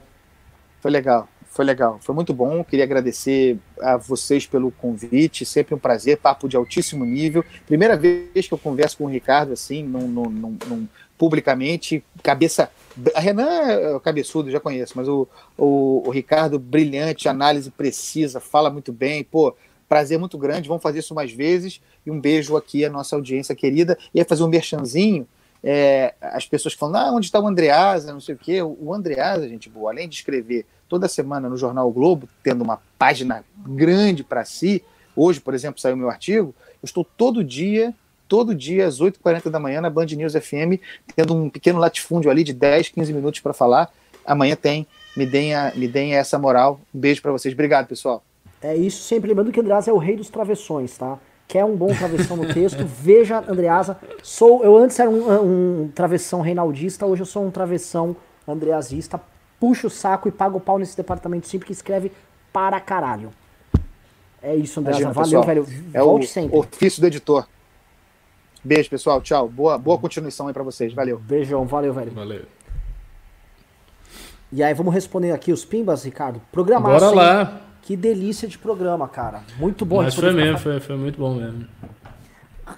Foi 0.80 0.92
legal. 0.92 1.28
Foi 1.52 1.66
legal, 1.66 1.98
foi 2.00 2.14
muito 2.14 2.32
bom. 2.32 2.64
Queria 2.64 2.86
agradecer 2.86 3.58
a 3.78 3.98
vocês 3.98 4.46
pelo 4.46 4.70
convite, 4.70 5.44
sempre 5.44 5.74
um 5.74 5.78
prazer, 5.78 6.16
papo 6.16 6.48
de 6.48 6.56
altíssimo 6.56 7.04
nível. 7.04 7.44
Primeira 7.66 7.94
vez 7.94 8.48
que 8.48 8.54
eu 8.54 8.56
converso 8.56 8.96
com 8.96 9.04
o 9.04 9.08
Ricardo 9.08 9.52
assim, 9.52 9.82
num, 9.82 10.08
num, 10.08 10.56
num, 10.66 10.88
publicamente, 11.18 12.02
cabeça. 12.22 12.70
A 13.14 13.20
Renan 13.20 13.50
é 13.50 14.00
cabeçudo, 14.00 14.50
já 14.50 14.58
conheço, 14.58 14.94
mas 14.96 15.06
o, 15.06 15.28
o, 15.58 16.02
o, 16.06 16.10
Ricardo, 16.10 16.58
brilhante, 16.58 17.28
análise 17.28 17.70
precisa, 17.70 18.40
fala 18.40 18.70
muito 18.70 18.90
bem. 18.90 19.22
Pô, 19.22 19.54
prazer 19.86 20.18
muito 20.18 20.38
grande, 20.38 20.68
vamos 20.68 20.82
fazer 20.82 21.00
isso 21.00 21.14
mais 21.14 21.32
vezes. 21.32 21.82
E 22.06 22.10
um 22.10 22.18
beijo 22.18 22.56
aqui 22.56 22.82
à 22.82 22.88
nossa 22.88 23.14
audiência 23.14 23.54
querida. 23.54 23.98
Ia 24.14 24.24
fazer 24.24 24.42
um 24.42 24.48
merchanzinho. 24.48 25.28
É, 25.64 26.14
as 26.20 26.46
pessoas 26.46 26.74
falam, 26.74 27.00
ah, 27.00 27.12
onde 27.12 27.26
está 27.26 27.38
o 27.38 27.46
Andreasa, 27.46 28.12
não 28.12 28.20
sei 28.20 28.34
o 28.34 28.38
quê. 28.38 28.62
O 28.62 28.92
Andreasa, 28.92 29.48
gente 29.48 29.68
boa, 29.68 29.90
além 29.90 30.08
de 30.08 30.16
escrever 30.16 30.66
toda 30.88 31.08
semana 31.08 31.48
no 31.48 31.56
jornal 31.56 31.88
o 31.88 31.92
Globo, 31.92 32.28
tendo 32.42 32.62
uma 32.62 32.80
página 32.98 33.44
grande 33.66 34.24
para 34.24 34.44
si. 34.44 34.82
Hoje, 35.14 35.40
por 35.40 35.54
exemplo, 35.54 35.80
saiu 35.80 35.96
meu 35.96 36.10
artigo. 36.10 36.54
Eu 36.82 36.86
estou 36.86 37.04
todo 37.04 37.44
dia, 37.44 37.94
todo 38.28 38.54
dia, 38.54 38.86
às 38.86 39.00
8h40 39.00 39.50
da 39.50 39.60
manhã, 39.60 39.80
na 39.80 39.88
Band 39.88 40.06
News 40.06 40.34
FM, 40.34 40.80
tendo 41.14 41.34
um 41.34 41.48
pequeno 41.48 41.78
latifúndio 41.78 42.30
ali 42.30 42.42
de 42.42 42.52
10, 42.52 42.88
15 42.88 43.12
minutos 43.12 43.40
para 43.40 43.52
falar. 43.52 43.92
Amanhã 44.24 44.56
tem. 44.56 44.86
Me 45.16 45.26
deem, 45.26 45.54
a, 45.54 45.72
me 45.74 45.86
deem 45.86 46.14
essa 46.14 46.38
moral. 46.38 46.80
Um 46.94 46.98
beijo 46.98 47.22
para 47.22 47.32
vocês. 47.32 47.52
Obrigado, 47.54 47.86
pessoal. 47.86 48.24
É 48.62 48.76
isso, 48.76 49.02
sempre 49.02 49.28
lembrando 49.28 49.50
que 49.50 49.60
Andreasa 49.60 49.90
é 49.90 49.94
o 49.94 49.98
rei 49.98 50.16
dos 50.16 50.30
travessões, 50.30 50.96
tá? 50.96 51.18
Quer 51.52 51.66
um 51.66 51.76
bom 51.76 51.94
travessão 51.94 52.36
no 52.38 52.52
texto? 52.54 52.82
Veja, 52.88 53.44
Andreasa. 53.46 53.98
Sou, 54.22 54.64
eu 54.64 54.74
antes 54.74 54.98
era 54.98 55.10
um, 55.10 55.82
um 55.82 55.88
travessão 55.94 56.40
reinaldista, 56.40 57.04
hoje 57.04 57.20
eu 57.20 57.26
sou 57.26 57.44
um 57.44 57.50
travessão 57.50 58.16
andreasista 58.48 59.20
puxa 59.62 59.86
o 59.86 59.90
saco 59.90 60.26
e 60.26 60.32
paga 60.32 60.56
o 60.56 60.60
pau 60.60 60.76
nesse 60.76 60.96
departamento 60.96 61.46
sempre 61.46 61.66
que 61.68 61.72
escreve 61.72 62.10
para 62.52 62.80
caralho. 62.80 63.30
É 64.42 64.56
isso, 64.56 64.80
André. 64.80 64.94
Valeu, 64.94 65.14
pessoal. 65.14 65.44
velho. 65.44 65.66
É 65.94 66.00
Volte 66.00 66.26
o 66.26 66.28
sempre. 66.28 66.58
ofício 66.58 67.00
do 67.00 67.06
editor. 67.06 67.46
Beijo, 68.64 68.90
pessoal. 68.90 69.20
Tchau. 69.20 69.48
Boa, 69.48 69.78
boa 69.78 69.96
continuação 69.98 70.48
aí 70.48 70.52
para 70.52 70.64
vocês. 70.64 70.92
Valeu. 70.92 71.16
Beijão. 71.16 71.64
Valeu, 71.64 71.94
velho. 71.94 72.10
Valeu. 72.10 72.42
E 74.50 74.64
aí, 74.64 74.74
vamos 74.74 74.92
responder 74.92 75.30
aqui 75.30 75.52
os 75.52 75.64
pimbas, 75.64 76.02
Ricardo? 76.02 76.42
Programar. 76.50 76.98
Bora 76.98 77.10
lá. 77.10 77.60
Que 77.82 77.96
delícia 77.96 78.48
de 78.48 78.56
programa, 78.56 79.08
cara. 79.08 79.42
Muito 79.58 79.84
bom. 79.84 80.02
Mas 80.02 80.14
foi 80.14 80.32
mesmo, 80.32 80.58
foi, 80.58 80.80
foi 80.80 80.96
muito 80.96 81.18
bom 81.18 81.34
mesmo. 81.34 81.66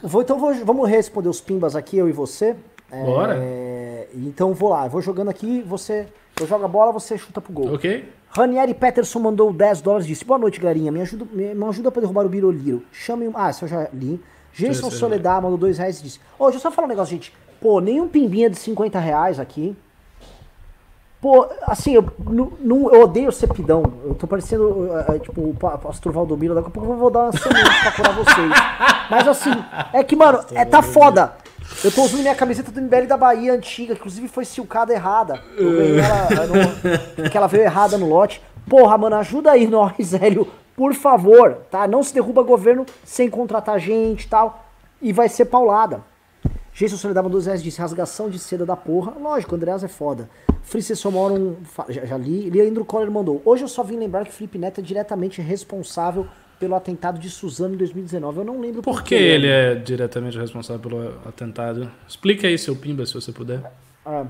Vou, 0.02 0.22
então 0.22 0.38
vou, 0.38 0.54
vamos 0.64 0.88
responder 0.88 1.28
os 1.28 1.40
pimbas 1.40 1.76
aqui, 1.76 1.96
eu 1.98 2.08
e 2.08 2.12
você. 2.12 2.56
Bora. 2.90 3.36
É, 3.38 4.08
então 4.14 4.54
vou 4.54 4.70
lá, 4.70 4.86
eu 4.86 4.90
vou 4.90 5.00
jogando 5.00 5.28
aqui, 5.28 5.62
você 5.62 6.06
eu 6.40 6.48
jogo 6.48 6.64
a 6.64 6.68
bola, 6.68 6.92
você 6.92 7.16
chuta 7.16 7.40
pro 7.40 7.52
gol. 7.52 7.74
Ok. 7.74 8.08
Ranieri 8.30 8.74
Peterson 8.74 9.20
mandou 9.20 9.52
10 9.52 9.80
dólares 9.80 10.06
e 10.06 10.08
disse: 10.08 10.24
Boa 10.24 10.38
noite, 10.38 10.58
galerinha. 10.58 10.90
Me 10.90 11.00
ajuda, 11.00 11.24
me, 11.30 11.54
me 11.54 11.64
ajuda 11.66 11.92
pra 11.92 12.00
derrubar 12.00 12.26
o 12.26 12.28
Biroliro. 12.28 12.82
Chame. 12.90 13.30
Ah, 13.34 13.50
isso 13.50 13.64
eu 13.64 13.68
já 13.68 13.88
li. 13.92 14.20
Jason 14.52 14.90
Soledad 14.90 15.42
mandou 15.42 15.56
2 15.56 15.78
reais 15.78 16.00
e 16.00 16.02
disse: 16.02 16.18
Ô, 16.38 16.44
oh, 16.44 16.50
deixa 16.50 16.58
eu 16.58 16.62
só 16.62 16.70
falar 16.72 16.86
um 16.86 16.90
negócio, 16.90 17.14
gente. 17.14 17.32
Pô, 17.60 17.80
nenhum 17.80 18.08
pimbinha 18.08 18.50
de 18.50 18.56
50 18.56 18.98
reais 18.98 19.38
aqui. 19.38 19.76
Pô, 21.24 21.48
assim, 21.62 21.94
eu, 21.94 22.06
eu 22.92 23.00
odeio 23.00 23.32
ser 23.32 23.50
pidão. 23.50 23.82
Eu 24.04 24.14
tô 24.14 24.26
parecendo, 24.26 24.68
uh, 24.68 25.18
tipo, 25.18 25.40
o 25.40 25.54
pastor 25.54 26.12
Valdomiro. 26.12 26.54
Daqui 26.54 26.68
a 26.68 26.70
pouco 26.70 26.92
eu 26.92 26.98
vou 26.98 27.08
dar 27.08 27.20
uma 27.20 27.32
semente 27.32 27.80
pra 27.80 27.92
curar 27.92 28.14
vocês. 28.14 28.52
Mas 29.10 29.26
assim, 29.26 29.50
é 29.94 30.04
que, 30.04 30.14
mano, 30.14 30.44
é, 30.52 30.66
tá 30.66 30.82
foda. 30.82 31.34
Eu 31.82 31.90
tô 31.90 32.02
usando 32.02 32.20
minha 32.20 32.34
camiseta 32.34 32.70
do 32.70 32.78
MBL 32.78 33.06
da 33.06 33.16
Bahia 33.16 33.54
antiga, 33.54 33.94
inclusive 33.94 34.28
foi 34.28 34.44
silcada 34.44 34.92
errada. 34.92 35.40
Ela, 35.56 36.46
no, 36.46 37.30
que 37.30 37.38
ela 37.38 37.46
veio 37.46 37.62
errada 37.62 37.96
no 37.96 38.06
lote. 38.06 38.42
Porra, 38.68 38.98
mano, 38.98 39.16
ajuda 39.16 39.52
aí 39.52 39.66
nós, 39.66 39.94
velho. 40.12 40.46
Por 40.76 40.92
favor, 40.92 41.54
tá? 41.70 41.88
Não 41.88 42.02
se 42.02 42.12
derruba 42.12 42.42
governo 42.42 42.84
sem 43.02 43.30
contratar 43.30 43.80
gente 43.80 44.24
e 44.24 44.28
tal. 44.28 44.62
E 45.00 45.10
vai 45.10 45.30
ser 45.30 45.46
paulada. 45.46 46.02
Jason 46.74 46.96
Soledad 46.96 47.22
mandou 47.22 47.40
12 47.40 47.62
disse, 47.62 47.80
rasgação 47.80 48.28
de 48.28 48.38
seda 48.38 48.66
da 48.66 48.74
porra. 48.74 49.12
Lógico, 49.18 49.54
Andreas 49.54 49.84
é 49.84 49.88
foda. 49.88 50.28
Fritz 50.62 50.98
Somoron, 50.98 51.54
já, 51.88 52.04
já 52.04 52.16
li. 52.18 52.50
Leandro 52.50 52.84
Coller 52.84 53.10
mandou. 53.10 53.40
Hoje 53.44 53.62
eu 53.62 53.68
só 53.68 53.84
vim 53.84 53.96
lembrar 53.96 54.24
que 54.24 54.32
Felipe 54.32 54.58
Neto 54.58 54.80
é 54.80 54.82
diretamente 54.82 55.40
responsável 55.40 56.26
pelo 56.58 56.74
atentado 56.74 57.20
de 57.20 57.30
Suzano 57.30 57.74
em 57.74 57.78
2019. 57.78 58.38
Eu 58.38 58.44
não 58.44 58.60
lembro 58.60 58.82
por, 58.82 58.94
por 58.94 59.04
que 59.04 59.14
ele 59.14 59.46
é 59.46 59.76
diretamente 59.76 60.36
responsável 60.36 60.80
pelo 60.82 61.08
atentado. 61.24 61.88
Explica 62.08 62.48
aí, 62.48 62.58
seu 62.58 62.74
Pimba, 62.74 63.06
se 63.06 63.14
você 63.14 63.30
puder. 63.30 63.62
Ah, 64.04 64.26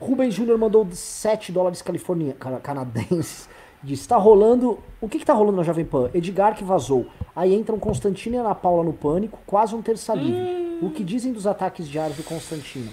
Rubens 0.00 0.34
Júnior 0.34 0.58
mandou 0.58 0.88
7 0.90 1.52
dólares 1.52 1.82
california, 1.82 2.34
canadenses. 2.62 3.48
Diz, 3.86 4.00
está 4.00 4.16
rolando. 4.16 4.80
O 5.00 5.08
que, 5.08 5.16
que 5.16 5.24
tá 5.24 5.32
rolando 5.32 5.58
na 5.58 5.62
Jovem 5.62 5.84
Pan? 5.84 6.10
Edgar 6.12 6.56
que 6.56 6.64
vazou. 6.64 7.06
Aí 7.36 7.54
entram 7.54 7.78
Constantino 7.78 8.34
e 8.34 8.38
Ana 8.38 8.52
Paula 8.52 8.82
no 8.82 8.92
pânico, 8.92 9.38
quase 9.46 9.76
um 9.76 9.80
terça 9.80 10.12
livre. 10.12 10.40
Hum. 10.40 10.78
O 10.82 10.90
que 10.90 11.04
dizem 11.04 11.32
dos 11.32 11.46
ataques 11.46 11.88
diários 11.88 12.16
do 12.16 12.24
Constantino? 12.24 12.90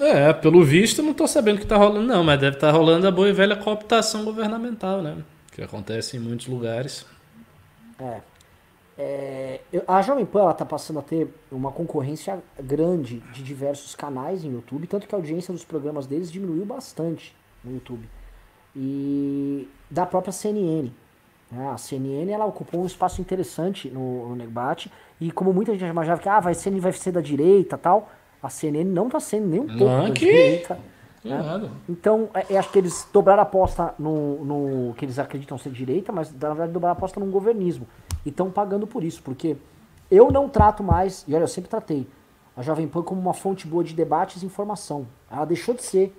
É, 0.00 0.32
pelo 0.32 0.64
visto, 0.64 1.02
não 1.02 1.12
tô 1.12 1.26
sabendo 1.26 1.56
o 1.56 1.60
que 1.60 1.66
tá 1.66 1.76
rolando, 1.76 2.06
não, 2.06 2.22
mas 2.22 2.38
deve 2.38 2.56
estar 2.56 2.68
tá 2.68 2.72
rolando 2.72 3.08
a 3.08 3.10
boa 3.10 3.28
e 3.28 3.32
velha 3.32 3.56
cooptação 3.56 4.24
governamental, 4.24 5.02
né? 5.02 5.16
Que 5.50 5.62
acontece 5.62 6.16
em 6.16 6.20
muitos 6.20 6.46
lugares. 6.46 7.04
É. 7.98 8.20
é 8.96 9.60
a 9.88 10.00
Jovem 10.00 10.24
Pan 10.24 10.42
ela 10.42 10.54
tá 10.54 10.64
passando 10.64 11.00
a 11.00 11.02
ter 11.02 11.28
uma 11.50 11.72
concorrência 11.72 12.38
grande 12.62 13.18
de 13.32 13.42
diversos 13.42 13.96
canais 13.96 14.44
em 14.44 14.52
YouTube, 14.52 14.86
tanto 14.86 15.08
que 15.08 15.14
a 15.16 15.18
audiência 15.18 15.52
dos 15.52 15.64
programas 15.64 16.06
deles 16.06 16.30
diminuiu 16.30 16.64
bastante 16.64 17.34
no 17.64 17.74
YouTube. 17.74 18.08
E 18.76 19.66
da 19.90 20.06
própria 20.06 20.32
CNN. 20.32 20.90
Né? 21.50 21.68
A 21.70 21.76
CNN 21.76 22.30
ela 22.30 22.44
ocupou 22.44 22.82
um 22.82 22.86
espaço 22.86 23.20
interessante 23.20 23.88
no, 23.90 24.28
no 24.28 24.36
debate, 24.36 24.90
e 25.20 25.30
como 25.30 25.52
muita 25.52 25.72
gente 25.72 25.84
imaginava 25.84 26.20
que 26.20 26.28
ah, 26.28 26.40
vai 26.40 26.54
ser, 26.54 26.70
vai 26.78 26.92
ser 26.92 27.12
da 27.12 27.20
direita 27.20 27.76
tal, 27.76 28.10
a 28.42 28.48
CNN 28.48 28.88
não 28.88 29.06
está 29.06 29.18
sendo 29.18 29.48
nem 29.48 29.60
um 29.60 29.66
pouco 29.66 29.84
não, 29.84 30.08
da 30.08 30.12
que... 30.12 30.24
direita. 30.24 30.78
Né? 31.24 31.70
Então, 31.88 32.28
é, 32.32 32.56
acho 32.56 32.70
que 32.70 32.78
eles 32.78 33.06
dobraram 33.12 33.40
a 33.40 33.42
aposta 33.42 33.94
no, 33.98 34.44
no, 34.44 34.94
que 34.94 35.04
eles 35.04 35.18
acreditam 35.18 35.58
ser 35.58 35.70
direita, 35.70 36.12
mas 36.12 36.32
na 36.32 36.48
verdade 36.48 36.72
dobraram 36.72 36.94
a 36.94 36.96
aposta 36.96 37.18
num 37.18 37.30
governismo. 37.30 37.86
E 38.24 38.28
estão 38.28 38.50
pagando 38.50 38.86
por 38.86 39.02
isso, 39.02 39.22
porque 39.22 39.56
eu 40.10 40.30
não 40.30 40.48
trato 40.48 40.82
mais, 40.82 41.24
e 41.26 41.34
olha, 41.34 41.42
eu 41.42 41.48
sempre 41.48 41.68
tratei, 41.68 42.06
a 42.56 42.62
Jovem 42.62 42.88
Pan 42.88 43.02
como 43.02 43.20
uma 43.20 43.34
fonte 43.34 43.66
boa 43.66 43.84
de 43.84 43.94
debates 43.94 44.42
e 44.42 44.46
informação. 44.46 45.06
Ela 45.30 45.44
deixou 45.44 45.74
de 45.74 45.82
ser. 45.82 46.12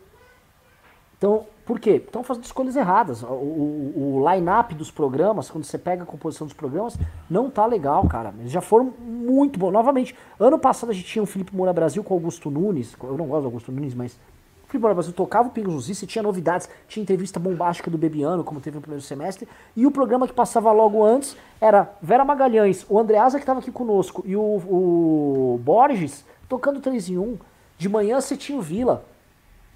Então, 1.17 1.45
por 1.69 1.79
quê? 1.79 2.01
Estão 2.03 2.23
fazendo 2.23 2.45
escolhas 2.45 2.75
erradas. 2.75 3.21
O, 3.21 3.27
o, 3.27 4.15
o 4.15 4.33
line-up 4.33 4.73
dos 4.73 4.89
programas, 4.89 5.51
quando 5.51 5.65
você 5.65 5.77
pega 5.77 6.01
a 6.01 6.05
composição 6.05 6.47
dos 6.47 6.53
programas, 6.55 6.97
não 7.29 7.47
tá 7.47 7.63
legal, 7.63 8.07
cara. 8.07 8.33
Eles 8.39 8.51
já 8.51 8.59
foram 8.59 8.91
muito 8.99 9.59
bons. 9.59 9.71
Novamente, 9.71 10.15
ano 10.39 10.57
passado 10.57 10.89
a 10.89 10.93
gente 10.93 11.05
tinha 11.05 11.21
o 11.21 11.27
Felipe 11.27 11.55
Moura 11.55 11.71
Brasil 11.71 12.03
com 12.03 12.15
o 12.15 12.17
Augusto 12.17 12.49
Nunes. 12.49 12.95
Eu 13.03 13.15
não 13.15 13.27
gosto 13.27 13.41
do 13.41 13.45
Augusto 13.45 13.71
Nunes, 13.71 13.93
mas 13.93 14.19
Futebol 14.65 14.95
Brasil 14.95 15.13
tocava 15.13 15.47
o 15.47 15.51
Pingos 15.51 15.87
nos 15.87 15.99
tinha 16.01 16.23
novidades, 16.23 16.67
tinha 16.87 17.03
entrevista 17.03 17.39
bombástica 17.39 17.91
do 17.91 17.99
Bebiano, 17.99 18.43
como 18.43 18.59
teve 18.59 18.77
no 18.77 18.81
primeiro 18.81 19.03
semestre, 19.03 19.47
e 19.75 19.85
o 19.85 19.91
programa 19.91 20.27
que 20.27 20.33
passava 20.33 20.71
logo 20.71 21.05
antes 21.05 21.37
era 21.61 21.91
Vera 22.01 22.25
Magalhães, 22.25 22.83
o 22.89 22.97
Andreasa 22.97 23.37
que 23.37 23.43
estava 23.43 23.59
aqui 23.59 23.71
conosco, 23.71 24.23
e 24.25 24.35
o, 24.35 24.41
o 24.41 25.59
Borges 25.63 26.25
tocando 26.47 26.79
3 26.79 27.09
em 27.09 27.17
1. 27.19 27.37
De 27.77 27.87
manhã 27.87 28.19
você 28.19 28.35
tinha 28.35 28.57
o 28.57 28.61
Vila. 28.61 29.05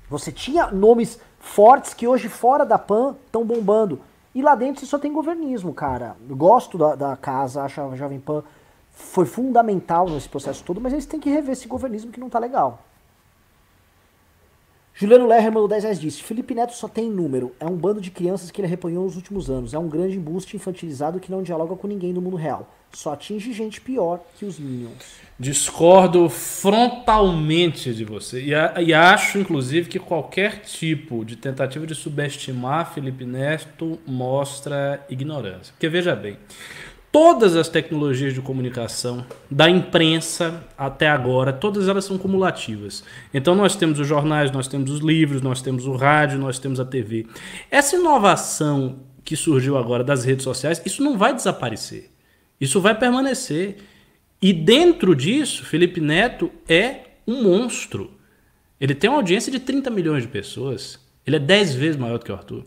Você 0.10 0.32
tinha 0.32 0.68
nomes 0.68 1.20
fortes 1.44 1.94
que 1.94 2.08
hoje 2.08 2.30
fora 2.30 2.66
da 2.66 2.80
PAN 2.80 3.16
estão 3.26 3.44
bombando. 3.44 4.00
E 4.34 4.42
lá 4.42 4.56
dentro 4.56 4.80
você 4.80 4.88
só 4.88 4.98
tem 4.98 5.14
governismo, 5.14 5.74
cara. 5.74 6.16
Gosto 6.28 6.78
da, 6.78 6.96
da 6.96 7.16
casa, 7.16 7.62
acho 7.62 7.82
a 7.82 7.96
Jovem 7.96 8.20
Pan 8.20 8.42
foi 8.90 9.26
fundamental 9.26 10.10
nesse 10.10 10.30
processo 10.30 10.64
todo, 10.64 10.82
mas 10.82 10.94
eles 10.94 11.06
têm 11.06 11.20
que 11.20 11.30
rever 11.30 11.52
esse 11.52 11.68
governismo 11.68 12.12
que 12.12 12.20
não 12.20 12.30
tá 12.30 12.40
legal. 12.40 12.80
Juliano 14.96 15.28
Lerner 15.28 15.52
mandou 15.52 15.68
10 15.68 15.84
reais 15.84 16.00
disse: 16.00 16.22
Felipe 16.22 16.54
Neto 16.54 16.74
só 16.74 16.88
tem 16.88 17.10
número. 17.10 17.52
É 17.60 17.66
um 17.66 17.76
bando 17.76 18.00
de 18.00 18.12
crianças 18.12 18.52
que 18.52 18.62
ele 18.62 18.68
repanhou 18.68 19.04
nos 19.06 19.16
últimos 19.16 19.50
anos. 19.50 19.74
É 19.74 19.80
um 19.80 19.90
grande 19.90 20.18
embuste 20.18 20.56
infantilizado 20.56 21.20
que 21.20 21.32
não 21.32 21.42
dialoga 21.42 21.76
com 21.76 21.88
ninguém 21.88 22.14
no 22.14 22.22
mundo 22.22 22.36
real. 22.36 22.72
Só 22.94 23.14
atinge 23.14 23.52
gente 23.54 23.82
pior 23.82 24.20
que 24.38 24.46
os 24.46 24.60
Minions. 24.60 25.16
Discordo 25.40 26.30
frontalmente 26.30 27.92
de 27.92 28.06
você. 28.06 28.40
E, 28.44 28.54
a, 28.54 28.76
e 28.80 28.94
acho, 28.94 29.40
inclusive, 29.40 29.90
que 29.90 29.98
qualquer 29.98 30.62
tipo 30.62 31.26
de 31.26 31.38
tentativa 31.38 31.88
de 31.88 31.96
subestimar 31.96 32.94
Felipe 32.94 33.26
Neto 33.26 33.98
mostra 34.06 35.04
ignorância. 35.10 35.74
Porque 35.74 35.90
veja 35.90 36.16
bem 36.16 36.38
todas 37.14 37.56
as 37.56 37.70
tecnologias 37.70 38.34
de 38.34 38.42
comunicação, 38.42 39.24
da 39.50 39.70
imprensa 39.70 40.64
até 40.76 41.08
agora, 41.08 41.54
todas 41.54 41.88
elas 41.88 42.06
são 42.06 42.18
cumulativas. 42.18 43.04
Então 43.32 43.54
nós 43.54 43.76
temos 43.76 44.00
os 44.00 44.08
jornais, 44.08 44.50
nós 44.50 44.68
temos 44.68 44.90
os 44.90 45.00
livros, 45.00 45.40
nós 45.40 45.62
temos 45.62 45.86
o 45.86 45.96
rádio, 45.96 46.40
nós 46.40 46.58
temos 46.58 46.80
a 46.80 46.86
TV. 46.86 47.28
Essa 47.70 47.98
inovação 47.98 48.96
que 49.24 49.36
surgiu 49.36 49.78
agora 49.78 50.04
das 50.04 50.26
redes 50.26 50.44
sociais, 50.44 50.82
isso 50.84 51.04
não 51.04 51.16
vai 51.16 51.36
desaparecer. 51.36 52.10
Isso 52.60 52.82
vai 52.82 52.98
permanecer. 52.98 53.78
E 54.42 54.52
dentro 54.52 55.16
disso, 55.16 55.64
Felipe 55.64 56.02
Neto 56.02 56.50
é 56.68 57.02
um 57.28 57.44
monstro. 57.44 58.10
Ele 58.82 58.96
tem 58.96 59.08
uma 59.08 59.18
audiência 59.18 59.52
de 59.52 59.60
30 59.60 59.92
milhões 59.92 60.24
de 60.24 60.30
pessoas. 60.30 61.00
Ele 61.28 61.36
é 61.36 61.40
10 61.40 61.76
vezes 61.76 61.96
maior 61.96 62.18
do 62.18 62.26
que 62.26 62.32
o 62.32 62.36
Arthur. 62.36 62.66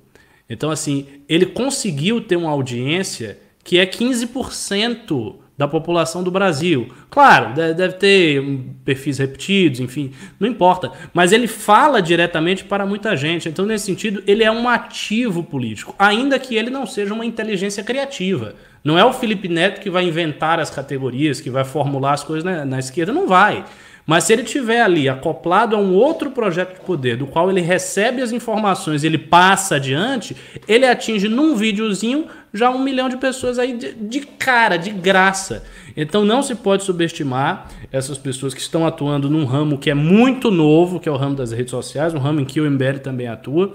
Então, 0.48 0.70
assim, 0.70 1.08
ele 1.28 1.46
conseguiu 1.46 2.20
ter 2.20 2.36
uma 2.36 2.50
audiência 2.50 3.44
que 3.66 3.80
é 3.80 3.84
15% 3.84 5.34
da 5.58 5.66
população 5.66 6.22
do 6.22 6.30
Brasil. 6.30 6.88
Claro, 7.10 7.52
deve 7.52 7.94
ter 7.94 8.42
perfis 8.84 9.18
repetidos, 9.18 9.80
enfim, 9.80 10.12
não 10.38 10.48
importa. 10.48 10.92
Mas 11.12 11.32
ele 11.32 11.48
fala 11.48 12.00
diretamente 12.00 12.62
para 12.62 12.86
muita 12.86 13.16
gente. 13.16 13.48
Então, 13.48 13.66
nesse 13.66 13.86
sentido, 13.86 14.22
ele 14.24 14.44
é 14.44 14.52
um 14.52 14.68
ativo 14.68 15.42
político, 15.42 15.96
ainda 15.98 16.38
que 16.38 16.54
ele 16.54 16.70
não 16.70 16.86
seja 16.86 17.12
uma 17.12 17.26
inteligência 17.26 17.82
criativa. 17.82 18.54
Não 18.84 18.96
é 18.96 19.04
o 19.04 19.12
Felipe 19.12 19.48
Neto 19.48 19.80
que 19.80 19.90
vai 19.90 20.04
inventar 20.04 20.60
as 20.60 20.70
categorias, 20.70 21.40
que 21.40 21.50
vai 21.50 21.64
formular 21.64 22.12
as 22.12 22.22
coisas 22.22 22.44
na, 22.44 22.64
na 22.64 22.78
esquerda, 22.78 23.12
não 23.12 23.26
vai. 23.26 23.64
Mas 24.06 24.24
se 24.24 24.32
ele 24.32 24.44
tiver 24.44 24.80
ali 24.80 25.08
acoplado 25.08 25.74
a 25.74 25.78
um 25.80 25.92
outro 25.92 26.30
projeto 26.30 26.74
de 26.74 26.80
poder, 26.80 27.16
do 27.16 27.26
qual 27.26 27.50
ele 27.50 27.60
recebe 27.60 28.22
as 28.22 28.30
informações, 28.30 29.02
ele 29.02 29.18
passa 29.18 29.76
adiante, 29.76 30.36
ele 30.68 30.86
atinge 30.86 31.28
num 31.28 31.56
videozinho 31.56 32.26
já 32.54 32.70
um 32.70 32.78
milhão 32.78 33.08
de 33.08 33.16
pessoas 33.16 33.58
aí 33.58 33.76
de, 33.76 33.92
de 33.92 34.20
cara, 34.20 34.76
de 34.76 34.90
graça. 34.90 35.64
Então 35.96 36.24
não 36.24 36.40
se 36.40 36.54
pode 36.54 36.84
subestimar 36.84 37.68
essas 37.90 38.16
pessoas 38.16 38.54
que 38.54 38.60
estão 38.60 38.86
atuando 38.86 39.28
num 39.28 39.44
ramo 39.44 39.76
que 39.76 39.90
é 39.90 39.94
muito 39.94 40.52
novo, 40.52 41.00
que 41.00 41.08
é 41.08 41.12
o 41.12 41.16
ramo 41.16 41.34
das 41.34 41.50
redes 41.50 41.72
sociais, 41.72 42.14
um 42.14 42.18
ramo 42.18 42.40
em 42.40 42.44
que 42.44 42.60
o 42.60 42.70
MBL 42.70 42.98
também 43.02 43.26
atua. 43.26 43.74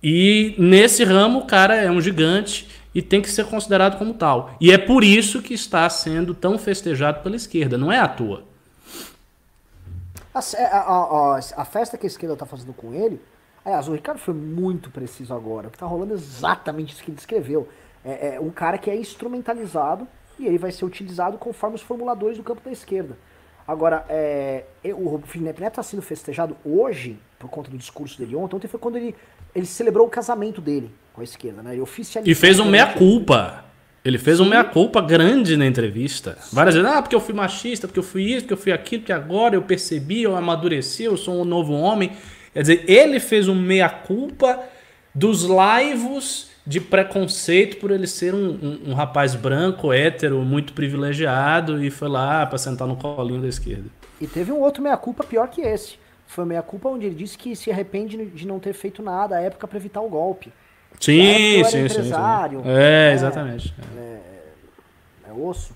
E 0.00 0.54
nesse 0.56 1.02
ramo, 1.02 1.40
o 1.40 1.44
cara 1.44 1.74
é 1.74 1.90
um 1.90 2.00
gigante 2.00 2.68
e 2.94 3.02
tem 3.02 3.20
que 3.20 3.28
ser 3.28 3.44
considerado 3.46 3.98
como 3.98 4.14
tal. 4.14 4.56
E 4.60 4.70
é 4.70 4.78
por 4.78 5.02
isso 5.02 5.42
que 5.42 5.54
está 5.54 5.90
sendo 5.90 6.32
tão 6.34 6.56
festejado 6.56 7.20
pela 7.20 7.34
esquerda, 7.34 7.76
não 7.76 7.90
é 7.90 7.98
à 7.98 8.06
toa. 8.06 8.44
A, 10.36 10.40
a, 10.66 11.36
a, 11.36 11.38
a 11.38 11.64
festa 11.64 11.96
que 11.96 12.06
a 12.06 12.08
esquerda 12.08 12.34
está 12.34 12.44
fazendo 12.44 12.74
com 12.74 12.92
ele, 12.92 13.20
aliás, 13.64 13.88
o 13.88 13.92
Ricardo 13.92 14.18
foi 14.18 14.34
muito 14.34 14.90
preciso 14.90 15.32
agora, 15.32 15.68
que 15.70 15.76
está 15.76 15.86
rolando 15.86 16.12
exatamente 16.12 16.92
isso 16.92 17.02
que 17.02 17.10
ele 17.10 17.16
descreveu. 17.16 17.68
É, 18.04 18.36
é 18.36 18.40
um 18.40 18.50
cara 18.50 18.76
que 18.76 18.90
é 18.90 18.96
instrumentalizado 18.96 20.06
e 20.38 20.46
ele 20.46 20.58
vai 20.58 20.70
ser 20.70 20.84
utilizado 20.84 21.38
conforme 21.38 21.76
os 21.76 21.82
formuladores 21.82 22.36
do 22.36 22.44
campo 22.44 22.60
da 22.62 22.70
esquerda. 22.70 23.16
Agora, 23.66 24.04
é, 24.08 24.64
o 24.94 25.18
Felipe 25.24 25.60
Neto 25.60 25.72
está 25.72 25.82
sendo 25.82 26.02
festejado 26.02 26.56
hoje, 26.64 27.18
por 27.38 27.50
conta 27.50 27.70
do 27.70 27.78
discurso 27.78 28.18
dele 28.18 28.36
ontem. 28.36 28.56
Ontem 28.56 28.68
foi 28.68 28.78
quando 28.78 28.96
ele, 28.96 29.14
ele 29.54 29.66
celebrou 29.66 30.06
o 30.06 30.10
casamento 30.10 30.60
dele 30.60 30.94
com 31.12 31.20
a 31.20 31.24
esquerda, 31.24 31.62
né? 31.62 31.72
Ele 31.72 31.80
oficializou. 31.80 32.30
E 32.30 32.34
fez 32.34 32.60
um 32.60 32.70
meia-culpa. 32.70 33.65
Ele 34.06 34.18
fez 34.18 34.38
uma 34.38 34.50
meia-culpa 34.50 35.00
grande 35.00 35.56
na 35.56 35.66
entrevista. 35.66 36.38
Várias 36.52 36.76
vezes, 36.76 36.88
ah, 36.88 37.02
porque 37.02 37.16
eu 37.16 37.20
fui 37.20 37.34
machista, 37.34 37.88
porque 37.88 37.98
eu 37.98 38.04
fui 38.04 38.22
isso, 38.22 38.42
porque 38.42 38.52
eu 38.52 38.56
fui 38.56 38.70
aquilo, 38.70 39.02
porque 39.02 39.12
agora 39.12 39.56
eu 39.56 39.62
percebi, 39.62 40.22
eu 40.22 40.36
amadureci, 40.36 41.02
eu 41.02 41.16
sou 41.16 41.40
um 41.40 41.44
novo 41.44 41.72
homem. 41.72 42.12
Quer 42.52 42.60
dizer, 42.60 42.84
ele 42.86 43.18
fez 43.18 43.48
um 43.48 43.54
meia-culpa 43.56 44.60
dos 45.12 45.42
laivos 45.42 46.50
de 46.64 46.80
preconceito 46.80 47.78
por 47.78 47.90
ele 47.90 48.06
ser 48.06 48.32
um, 48.32 48.50
um, 48.50 48.90
um, 48.90 48.94
rapaz 48.94 49.34
branco, 49.34 49.92
hétero, 49.92 50.38
muito 50.42 50.72
privilegiado 50.72 51.82
e 51.82 51.90
foi 51.90 52.08
lá 52.08 52.46
para 52.46 52.58
sentar 52.58 52.86
no 52.86 52.94
colinho 52.94 53.42
da 53.42 53.48
esquerda. 53.48 53.90
E 54.20 54.28
teve 54.28 54.52
um 54.52 54.60
outro 54.60 54.84
meia-culpa 54.84 55.24
pior 55.24 55.48
que 55.48 55.62
esse. 55.62 55.98
Foi 56.28 56.44
uma 56.44 56.50
meia-culpa 56.50 56.88
onde 56.88 57.06
ele 57.06 57.14
disse 57.16 57.36
que 57.36 57.56
se 57.56 57.72
arrepende 57.72 58.24
de 58.24 58.46
não 58.46 58.60
ter 58.60 58.72
feito 58.72 59.02
nada 59.02 59.36
à 59.36 59.40
época 59.40 59.66
para 59.66 59.78
evitar 59.78 60.00
o 60.00 60.08
golpe. 60.08 60.52
Sim, 61.00 61.64
sim, 61.64 61.78
empresário, 61.84 62.58
sim, 62.58 62.64
sim. 62.64 62.70
É, 62.70 63.12
exatamente. 63.12 63.74
É, 63.96 64.00
é, 64.00 64.52
é, 65.28 65.32
osso. 65.32 65.74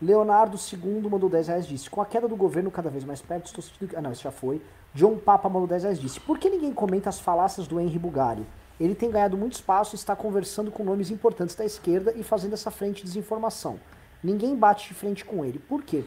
Leonardo 0.00 0.56
II 0.56 1.08
mandou 1.10 1.28
10 1.28 1.48
reais 1.48 1.66
disse: 1.66 1.90
Com 1.90 2.00
a 2.00 2.06
queda 2.06 2.28
do 2.28 2.36
governo 2.36 2.70
cada 2.70 2.88
vez 2.88 3.04
mais 3.04 3.20
perto, 3.20 3.46
estou 3.46 3.62
sentindo. 3.62 3.96
Ah, 3.96 4.00
não, 4.00 4.12
isso 4.12 4.22
já 4.22 4.30
foi. 4.30 4.60
John 4.94 5.16
Papa 5.16 5.48
mandou 5.48 5.66
10 5.66 5.82
reais 5.82 5.98
disse: 5.98 6.20
Por 6.20 6.38
que 6.38 6.48
ninguém 6.48 6.72
comenta 6.72 7.08
as 7.08 7.20
falácias 7.20 7.66
do 7.66 7.80
Henry 7.80 7.98
Bugari? 7.98 8.46
Ele 8.78 8.94
tem 8.94 9.10
ganhado 9.10 9.36
muito 9.36 9.52
espaço 9.52 9.94
e 9.94 9.98
está 9.98 10.16
conversando 10.16 10.70
com 10.70 10.82
nomes 10.82 11.10
importantes 11.10 11.54
da 11.54 11.64
esquerda 11.64 12.14
e 12.16 12.22
fazendo 12.22 12.54
essa 12.54 12.70
frente 12.70 12.98
de 12.98 13.04
desinformação. 13.04 13.78
Ninguém 14.24 14.56
bate 14.56 14.88
de 14.88 14.94
frente 14.94 15.24
com 15.24 15.44
ele. 15.44 15.58
Por 15.58 15.82
quê? 15.82 16.04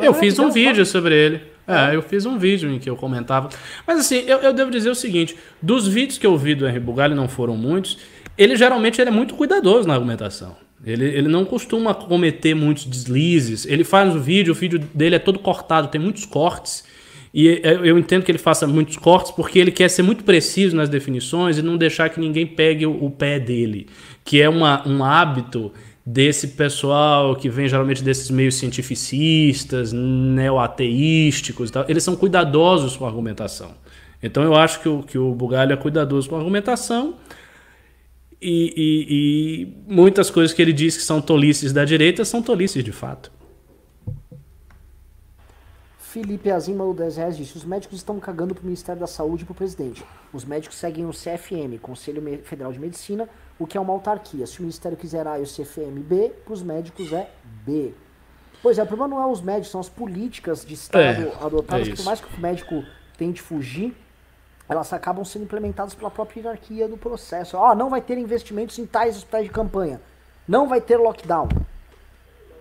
Eu 0.00 0.14
fiz 0.14 0.38
um 0.38 0.50
vídeo 0.50 0.84
sobre 0.84 1.14
ele. 1.14 1.40
É, 1.66 1.94
eu 1.94 2.02
fiz 2.02 2.26
um 2.26 2.38
vídeo 2.38 2.70
em 2.70 2.78
que 2.78 2.90
eu 2.90 2.96
comentava. 2.96 3.48
Mas 3.86 4.00
assim, 4.00 4.24
eu, 4.26 4.38
eu 4.38 4.52
devo 4.52 4.70
dizer 4.70 4.90
o 4.90 4.94
seguinte: 4.94 5.36
dos 5.60 5.86
vídeos 5.86 6.18
que 6.18 6.26
eu 6.26 6.36
vi 6.36 6.54
do 6.54 6.66
Henry 6.66 6.80
Bugalho, 6.80 7.14
não 7.14 7.28
foram 7.28 7.56
muitos, 7.56 7.98
ele 8.36 8.56
geralmente 8.56 9.00
ele 9.00 9.08
é 9.08 9.12
muito 9.12 9.34
cuidadoso 9.34 9.86
na 9.86 9.94
argumentação. 9.94 10.56
Ele, 10.84 11.04
ele 11.04 11.28
não 11.28 11.44
costuma 11.44 11.94
cometer 11.94 12.54
muitos 12.54 12.84
deslizes. 12.84 13.64
Ele 13.66 13.84
faz 13.84 14.14
o 14.14 14.18
vídeo, 14.18 14.52
o 14.52 14.56
vídeo 14.56 14.80
dele 14.92 15.14
é 15.14 15.18
todo 15.18 15.38
cortado, 15.38 15.88
tem 15.88 16.00
muitos 16.00 16.26
cortes. 16.26 16.84
E 17.32 17.48
é, 17.48 17.74
eu 17.82 17.98
entendo 17.98 18.24
que 18.24 18.30
ele 18.30 18.38
faça 18.38 18.66
muitos 18.66 18.96
cortes 18.96 19.30
porque 19.30 19.58
ele 19.58 19.70
quer 19.70 19.88
ser 19.88 20.02
muito 20.02 20.24
preciso 20.24 20.76
nas 20.76 20.88
definições 20.88 21.56
e 21.56 21.62
não 21.62 21.76
deixar 21.76 22.10
que 22.10 22.20
ninguém 22.20 22.46
pegue 22.46 22.84
o, 22.84 23.04
o 23.04 23.10
pé 23.10 23.38
dele, 23.38 23.86
que 24.24 24.42
é 24.42 24.48
uma, 24.48 24.86
um 24.86 25.02
hábito 25.02 25.72
desse 26.04 26.48
pessoal 26.48 27.36
que 27.36 27.48
vem 27.48 27.68
geralmente 27.68 28.02
desses 28.02 28.30
meios 28.30 28.56
cientificistas, 28.56 29.92
neoateísticos 29.92 31.70
e 31.70 31.72
tal. 31.72 31.84
Eles 31.88 32.02
são 32.02 32.16
cuidadosos 32.16 32.96
com 32.96 33.04
a 33.04 33.08
argumentação. 33.08 33.72
Então 34.22 34.42
eu 34.42 34.54
acho 34.54 34.80
que 34.80 34.88
o, 34.88 35.02
que 35.02 35.18
o 35.18 35.34
Bugalho 35.34 35.72
é 35.72 35.76
cuidadoso 35.76 36.28
com 36.28 36.36
a 36.36 36.38
argumentação 36.38 37.16
e, 38.40 38.74
e, 38.76 39.06
e 39.10 39.92
muitas 39.92 40.30
coisas 40.30 40.52
que 40.52 40.60
ele 40.60 40.72
diz 40.72 40.96
que 40.96 41.02
são 41.02 41.20
tolices 41.20 41.72
da 41.72 41.84
direita 41.84 42.24
são 42.24 42.42
tolices 42.42 42.82
de 42.82 42.92
fato. 42.92 43.30
Felipe 45.98 46.50
Azima, 46.50 46.84
o 46.84 46.92
10 46.92 47.16
reais, 47.16 47.36
disse: 47.38 47.56
Os 47.56 47.64
médicos 47.64 47.96
estão 47.96 48.20
cagando 48.20 48.54
pro 48.54 48.64
Ministério 48.64 49.00
da 49.00 49.06
Saúde 49.06 49.44
e 49.44 49.46
pro 49.46 49.54
presidente. 49.54 50.04
Os 50.30 50.44
médicos 50.44 50.76
seguem 50.76 51.06
o 51.06 51.10
CFM, 51.10 51.80
Conselho 51.80 52.22
Federal 52.42 52.70
de 52.70 52.78
Medicina, 52.78 53.26
o 53.62 53.66
que 53.66 53.78
é 53.78 53.80
uma 53.80 53.92
autarquia. 53.92 54.46
Se 54.46 54.58
o 54.58 54.62
Ministério 54.62 54.96
quiser 54.96 55.26
A 55.26 55.38
e 55.38 55.42
o 55.42 55.46
CFM 55.46 56.00
B, 56.00 56.32
pros 56.44 56.62
médicos 56.62 57.12
é 57.12 57.30
B. 57.64 57.94
Pois 58.62 58.78
é, 58.78 58.82
o 58.82 58.86
problema 58.86 59.16
não 59.16 59.22
é 59.22 59.26
os 59.26 59.40
médicos, 59.40 59.70
são 59.70 59.80
as 59.80 59.88
políticas 59.88 60.64
de 60.64 60.74
Estado 60.74 61.28
é, 61.28 61.44
adotadas, 61.44 61.88
é 61.88 61.94
por 61.94 62.04
mais 62.04 62.20
que 62.20 62.36
o 62.36 62.40
médico 62.40 62.84
tente 63.16 63.42
fugir, 63.42 63.96
elas 64.68 64.92
acabam 64.92 65.24
sendo 65.24 65.44
implementadas 65.44 65.94
pela 65.94 66.10
própria 66.10 66.40
hierarquia 66.40 66.88
do 66.88 66.96
processo. 66.96 67.56
Ah, 67.56 67.74
não 67.74 67.90
vai 67.90 68.00
ter 68.00 68.16
investimentos 68.16 68.78
em 68.78 68.86
tais 68.86 69.16
hospitais 69.16 69.44
de 69.44 69.50
campanha. 69.50 70.00
Não 70.46 70.68
vai 70.68 70.80
ter 70.80 70.96
lockdown. 70.96 71.48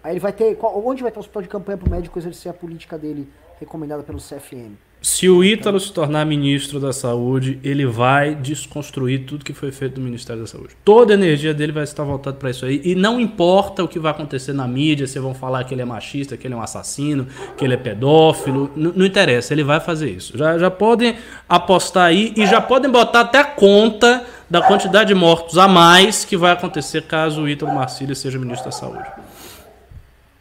Aí 0.03 0.13
ele 0.13 0.19
vai 0.19 0.33
ter. 0.33 0.55
Qual, 0.55 0.85
onde 0.85 1.03
vai 1.03 1.11
ter 1.11 1.17
o 1.17 1.21
hospital 1.21 1.43
de 1.43 1.47
campanha 1.47 1.77
para 1.77 1.87
o 1.87 1.91
médico 1.91 2.17
exercer 2.17 2.49
a 2.49 2.53
política 2.53 2.97
dele 2.97 3.31
recomendada 3.59 4.03
pelo 4.03 4.17
CFM? 4.17 4.75
Se 5.01 5.27
o 5.27 5.43
Ítalo 5.43 5.79
se 5.79 5.91
tornar 5.91 6.23
ministro 6.27 6.79
da 6.79 6.93
Saúde, 6.93 7.59
ele 7.63 7.87
vai 7.87 8.35
desconstruir 8.35 9.25
tudo 9.25 9.43
que 9.43 9.51
foi 9.51 9.71
feito 9.71 9.95
do 9.95 10.01
Ministério 10.01 10.43
da 10.43 10.47
Saúde. 10.47 10.75
Toda 10.85 11.11
a 11.11 11.17
energia 11.17 11.55
dele 11.55 11.71
vai 11.71 11.83
estar 11.83 12.03
voltada 12.03 12.37
para 12.37 12.51
isso 12.51 12.63
aí. 12.63 12.79
E 12.85 12.93
não 12.93 13.19
importa 13.19 13.83
o 13.83 13.87
que 13.87 13.97
vai 13.97 14.11
acontecer 14.11 14.53
na 14.53 14.67
mídia, 14.67 15.07
se 15.07 15.17
vão 15.17 15.33
falar 15.33 15.63
que 15.63 15.73
ele 15.73 15.81
é 15.81 15.85
machista, 15.85 16.37
que 16.37 16.45
ele 16.45 16.53
é 16.53 16.57
um 16.57 16.61
assassino, 16.61 17.25
que 17.57 17.65
ele 17.65 17.73
é 17.73 17.77
pedófilo. 17.77 18.69
Não, 18.75 19.03
interessa, 19.03 19.55
ele 19.55 19.63
vai 19.63 19.79
fazer 19.79 20.11
isso. 20.11 20.37
Já, 20.37 20.59
já 20.59 20.69
podem 20.69 21.15
apostar 21.49 22.05
aí 22.05 22.31
e 22.37 22.45
já 22.45 22.61
podem 22.61 22.91
botar 22.91 23.21
até 23.21 23.39
a 23.39 23.45
conta 23.45 24.23
da 24.47 24.61
quantidade 24.61 25.07
de 25.07 25.15
mortos 25.15 25.57
a 25.57 25.67
mais 25.67 26.23
que 26.23 26.37
vai 26.37 26.51
acontecer 26.51 27.01
caso 27.03 27.41
o 27.41 27.49
Ítalo 27.49 27.73
Marcílio 27.73 28.15
seja 28.15 28.37
ministro 28.37 28.65
da 28.65 28.71
Saúde. 28.71 29.09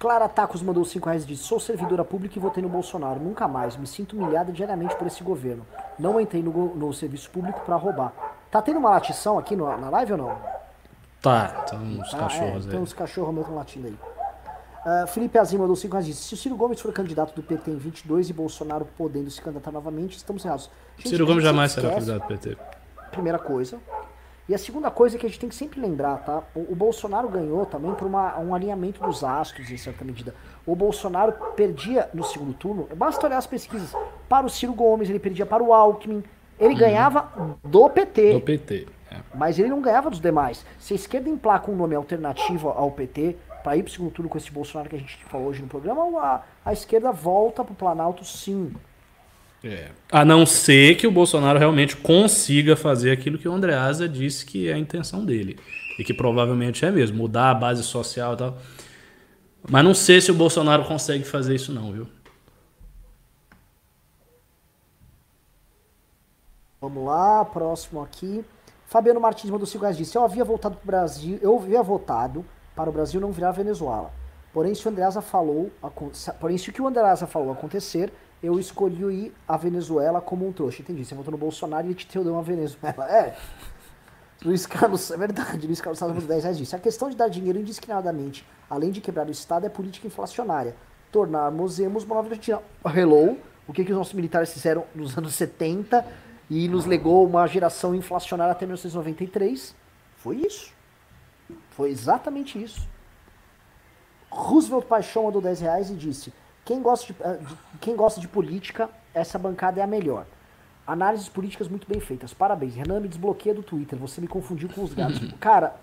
Clara 0.01 0.27
Tacos 0.31 0.63
mandou 0.63 0.83
5 0.83 1.05
reais 1.05 1.25
e 1.25 1.27
disse: 1.27 1.43
Sou 1.43 1.61
servidora 1.61 2.03
pública 2.03 2.39
e 2.39 2.41
votei 2.41 2.63
no 2.63 2.71
Bolsonaro. 2.71 3.21
Nunca 3.21 3.47
mais. 3.47 3.77
Me 3.77 3.87
sinto 3.87 4.17
humilhada 4.17 4.51
diariamente 4.51 4.97
por 4.97 5.07
esse 5.07 5.23
governo. 5.23 5.65
Não 5.99 6.19
entrei 6.19 6.43
no, 6.43 6.75
no 6.75 6.91
serviço 6.95 7.31
público 7.31 7.61
para 7.67 7.77
roubar. 7.77 8.11
Tá 8.51 8.63
tendo 8.63 8.79
uma 8.79 8.89
latição 8.89 9.39
aqui 9.39 9.55
no, 9.55 9.65
na 9.77 9.91
live 9.91 10.13
ou 10.13 10.19
não? 10.19 10.39
Tá, 11.21 11.49
tem 11.69 11.79
uns 11.79 12.15
ah, 12.15 12.19
cachorros 12.19 12.65
é, 12.65 12.69
aí. 12.69 12.71
Tem 12.71 12.81
uns 12.81 12.95
cachorros 12.95 13.35
meio 13.35 13.55
latindo 13.55 13.89
aí. 13.89 13.99
Uh, 14.81 15.07
Felipe 15.09 15.39
Azim 15.39 15.59
mandou 15.59 15.77
5 15.77 15.93
reais 15.93 16.07
e 16.07 16.11
disse: 16.13 16.23
Se 16.23 16.33
o 16.33 16.37
Ciro 16.39 16.57
Gomes 16.57 16.81
for 16.81 16.91
candidato 16.95 17.35
do 17.35 17.43
PT 17.43 17.71
em 17.71 17.77
22 17.77 18.31
e 18.31 18.33
Bolsonaro 18.33 18.89
podendo 18.97 19.31
se 19.31 19.43
candidatar 19.43 19.71
novamente, 19.71 20.17
estamos 20.17 20.43
errados. 20.47 20.71
Gente, 20.97 21.11
Ciro 21.11 21.27
Gomes 21.27 21.45
jamais 21.45 21.73
será 21.73 21.91
candidato 21.91 22.23
do 22.23 22.27
PT. 22.27 22.57
Primeira 23.11 23.39
coisa. 23.39 23.79
E 24.51 24.55
a 24.55 24.59
segunda 24.59 24.91
coisa 24.91 25.17
que 25.17 25.25
a 25.25 25.29
gente 25.29 25.39
tem 25.39 25.49
que 25.49 25.55
sempre 25.55 25.81
lembrar, 25.81 26.25
tá? 26.25 26.43
O, 26.57 26.73
o 26.73 26.75
Bolsonaro 26.75 27.29
ganhou 27.29 27.65
também 27.65 27.95
por 27.95 28.09
uma, 28.09 28.37
um 28.41 28.53
alinhamento 28.53 29.01
dos 29.01 29.23
astros, 29.23 29.71
em 29.71 29.77
certa 29.77 30.05
medida. 30.05 30.35
O 30.67 30.75
Bolsonaro 30.75 31.33
perdia 31.55 32.11
no 32.13 32.25
segundo 32.25 32.53
turno, 32.55 32.89
basta 32.97 33.25
olhar 33.25 33.39
as 33.39 33.47
pesquisas, 33.47 33.95
para 34.29 34.45
o 34.45 34.51
Ciro 34.51 34.73
Gomes, 34.73 35.09
ele 35.09 35.21
perdia 35.21 35.47
para 35.47 35.63
o 35.63 35.73
Alckmin, 35.73 36.25
ele 36.59 36.75
uhum. 36.75 36.81
ganhava 36.81 37.59
do 37.63 37.89
PT. 37.91 38.33
Do 38.33 38.41
PT. 38.41 38.89
É. 39.13 39.19
Mas 39.37 39.57
ele 39.57 39.69
não 39.69 39.81
ganhava 39.81 40.11
dos 40.11 40.19
demais. 40.19 40.67
Se 40.81 40.95
a 40.95 40.97
esquerda 40.97 41.29
emplaca 41.29 41.71
um 41.71 41.77
nome 41.77 41.95
alternativo 41.95 42.71
ao 42.71 42.91
PT, 42.91 43.37
para 43.63 43.77
ir 43.77 43.85
para 43.85 43.91
o 43.91 43.93
segundo 43.93 44.11
turno 44.11 44.29
com 44.29 44.37
esse 44.37 44.51
Bolsonaro 44.51 44.91
que 44.91 44.97
a 44.97 44.99
gente 44.99 45.25
falou 45.27 45.47
hoje 45.47 45.63
no 45.63 45.69
programa, 45.69 46.03
a, 46.21 46.43
a 46.65 46.73
esquerda 46.73 47.13
volta 47.13 47.63
para 47.63 47.73
o 47.73 47.77
Planalto 47.77 48.25
sim. 48.25 48.75
É. 49.63 49.91
A 50.11 50.25
não 50.25 50.47
ser 50.47 50.97
que 50.97 51.07
o 51.07 51.11
Bolsonaro 51.11 51.59
realmente 51.59 51.97
consiga 51.97 52.75
fazer 52.75 53.11
aquilo 53.11 53.39
que 53.39 53.49
o 53.49 53.53
Andreasa 53.53 54.09
disse 54.09 54.47
que 54.47 54.69
é 54.69 54.73
a 54.73 54.79
intenção 54.79 55.25
dele. 55.25 55.59
E 55.99 56.05
que 56.05 56.15
provavelmente 56.15 56.85
é 56.85 56.91
mesmo, 56.91 57.19
mudar 57.19 57.51
a 57.51 57.55
base 57.55 57.83
social 57.83 58.35
e 58.35 58.37
tal. 58.37 58.59
Mas 59.69 59.85
não 59.85 59.93
sei 59.93 60.21
se 60.21 60.31
o 60.31 60.35
Bolsonaro 60.35 60.85
consegue 60.85 61.25
fazer 61.25 61.55
isso 61.55 61.73
não, 61.73 61.93
viu? 61.93 62.07
Vamos 66.81 67.05
lá, 67.05 67.45
próximo 67.45 68.01
aqui. 68.01 68.43
Fabiano 68.87 69.21
Martins 69.21 69.51
mandou 69.51 69.67
5 69.67 69.83
reais 69.83 69.97
disse: 69.99 70.17
Eu 70.17 70.25
havia 70.25 70.45
voltado 70.45 70.77
para 70.77 70.83
o 70.83 70.87
Brasil, 70.87 71.39
eu 71.43 71.57
havia 71.59 71.83
votado 71.83 72.45
para 72.75 72.89
o 72.89 72.93
Brasil 72.93 73.21
não 73.21 73.31
virar 73.31 73.53
Venezuela. 73.53 74.11
Porém, 74.53 74.75
se 74.75 74.87
o 74.87 74.91
Andreasa 74.91 75.21
falou, 75.21 75.71
porém, 76.41 76.59
se 76.59 76.71
o 76.71 76.73
que 76.73 76.83
o 76.83 76.89
Andreasa 76.89 77.27
falou 77.27 77.53
acontecer, 77.53 78.11
eu 78.43 78.59
escolhi 78.59 79.27
ir 79.27 79.35
a 79.47 79.57
Venezuela 79.57 80.21
como 80.21 80.47
um 80.47 80.53
trouxa. 80.53 80.83
Entendi. 80.83 81.05
Você 81.05 81.15
votou 81.15 81.33
no 81.33 81.39
Bolsonaro 81.39 81.87
e 81.87 81.91
ele 81.91 81.95
te 81.95 82.07
deu 82.19 82.33
uma 82.33 82.43
Venezuela. 82.43 83.11
É. 83.11 83.37
Luiz 84.43 84.65
Carlos, 84.65 85.11
é 85.11 85.19
verdade, 85.19 85.67
Luiz 85.67 85.83
Carlos 85.83 85.99
Salles 85.99 86.25
10 86.25 86.43
reais 86.45 86.57
disse. 86.57 86.75
A 86.75 86.79
questão 86.79 87.11
de 87.11 87.17
dar 87.17 87.29
dinheiro 87.29 87.59
indiscriminadamente, 87.59 88.47
além 88.71 88.91
de 88.91 89.01
quebrar 89.01 89.27
o 89.27 89.31
Estado, 89.31 89.67
é 89.67 89.69
política 89.69 90.07
inflacionária. 90.07 90.75
Tornarmos 91.13 91.79
uma 91.79 92.15
nova 92.15 92.31
rotina. 92.31 92.63
Hello, 92.87 93.37
o 93.69 93.73
que, 93.73 93.85
que 93.85 93.93
os 93.93 93.99
nossos 93.99 94.15
militares 94.15 94.51
fizeram 94.51 94.85
nos 94.95 95.17
anos 95.19 95.35
70 95.35 96.07
e 96.49 96.69
nos 96.69 96.87
legou 96.87 97.27
uma 97.27 97.47
geração 97.47 97.95
inflacionária 97.95 98.53
até 98.53 98.65
1993? 98.65 99.75
Foi 100.17 100.37
isso. 100.37 100.73
Foi 101.71 101.91
exatamente 101.91 102.63
isso. 102.63 102.89
Roosevelt 104.31 104.87
Paixão 104.87 105.25
mandou 105.25 105.43
10 105.43 105.61
reais 105.61 105.91
e 105.91 105.95
disse: 105.95 106.33
quem 106.71 106.81
gosta 106.81 107.13
de, 107.13 107.21
eh, 107.21 107.37
de, 107.39 107.57
quem 107.81 107.97
gosta 107.97 108.21
de 108.21 108.29
política, 108.29 108.89
essa 109.13 109.37
bancada 109.37 109.81
é 109.81 109.83
a 109.83 109.89
melhor. 109.89 110.25
Análises 110.87 111.29
políticas 111.29 111.67
muito 111.67 111.89
bem 111.89 111.99
feitas. 111.99 112.33
Parabéns. 112.33 112.77
Renan, 112.77 113.01
me 113.01 113.09
desbloqueia 113.09 113.53
do 113.53 113.61
Twitter. 113.61 113.99
Você 113.99 114.21
me 114.21 114.29
confundiu 114.29 114.69
com 114.69 114.85
os 114.85 114.95
gatos. 114.95 115.19
Cara, 115.41 115.75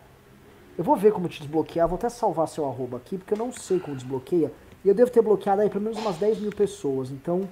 eu 0.77 0.85
vou 0.85 0.95
ver 0.95 1.11
como 1.11 1.27
te 1.27 1.39
desbloquear. 1.39 1.89
Vou 1.89 1.97
até 1.97 2.07
salvar 2.07 2.47
seu 2.47 2.65
arroba 2.65 2.95
aqui, 2.95 3.17
porque 3.17 3.33
eu 3.33 3.37
não 3.37 3.51
sei 3.51 3.81
como 3.81 3.97
desbloqueia. 3.97 4.49
E 4.85 4.87
eu 4.87 4.95
devo 4.95 5.11
ter 5.11 5.21
bloqueado 5.21 5.61
aí 5.61 5.69
pelo 5.69 5.83
menos 5.83 5.97
umas 5.97 6.15
10 6.15 6.39
mil 6.39 6.51
pessoas. 6.51 7.11
Então, 7.11 7.49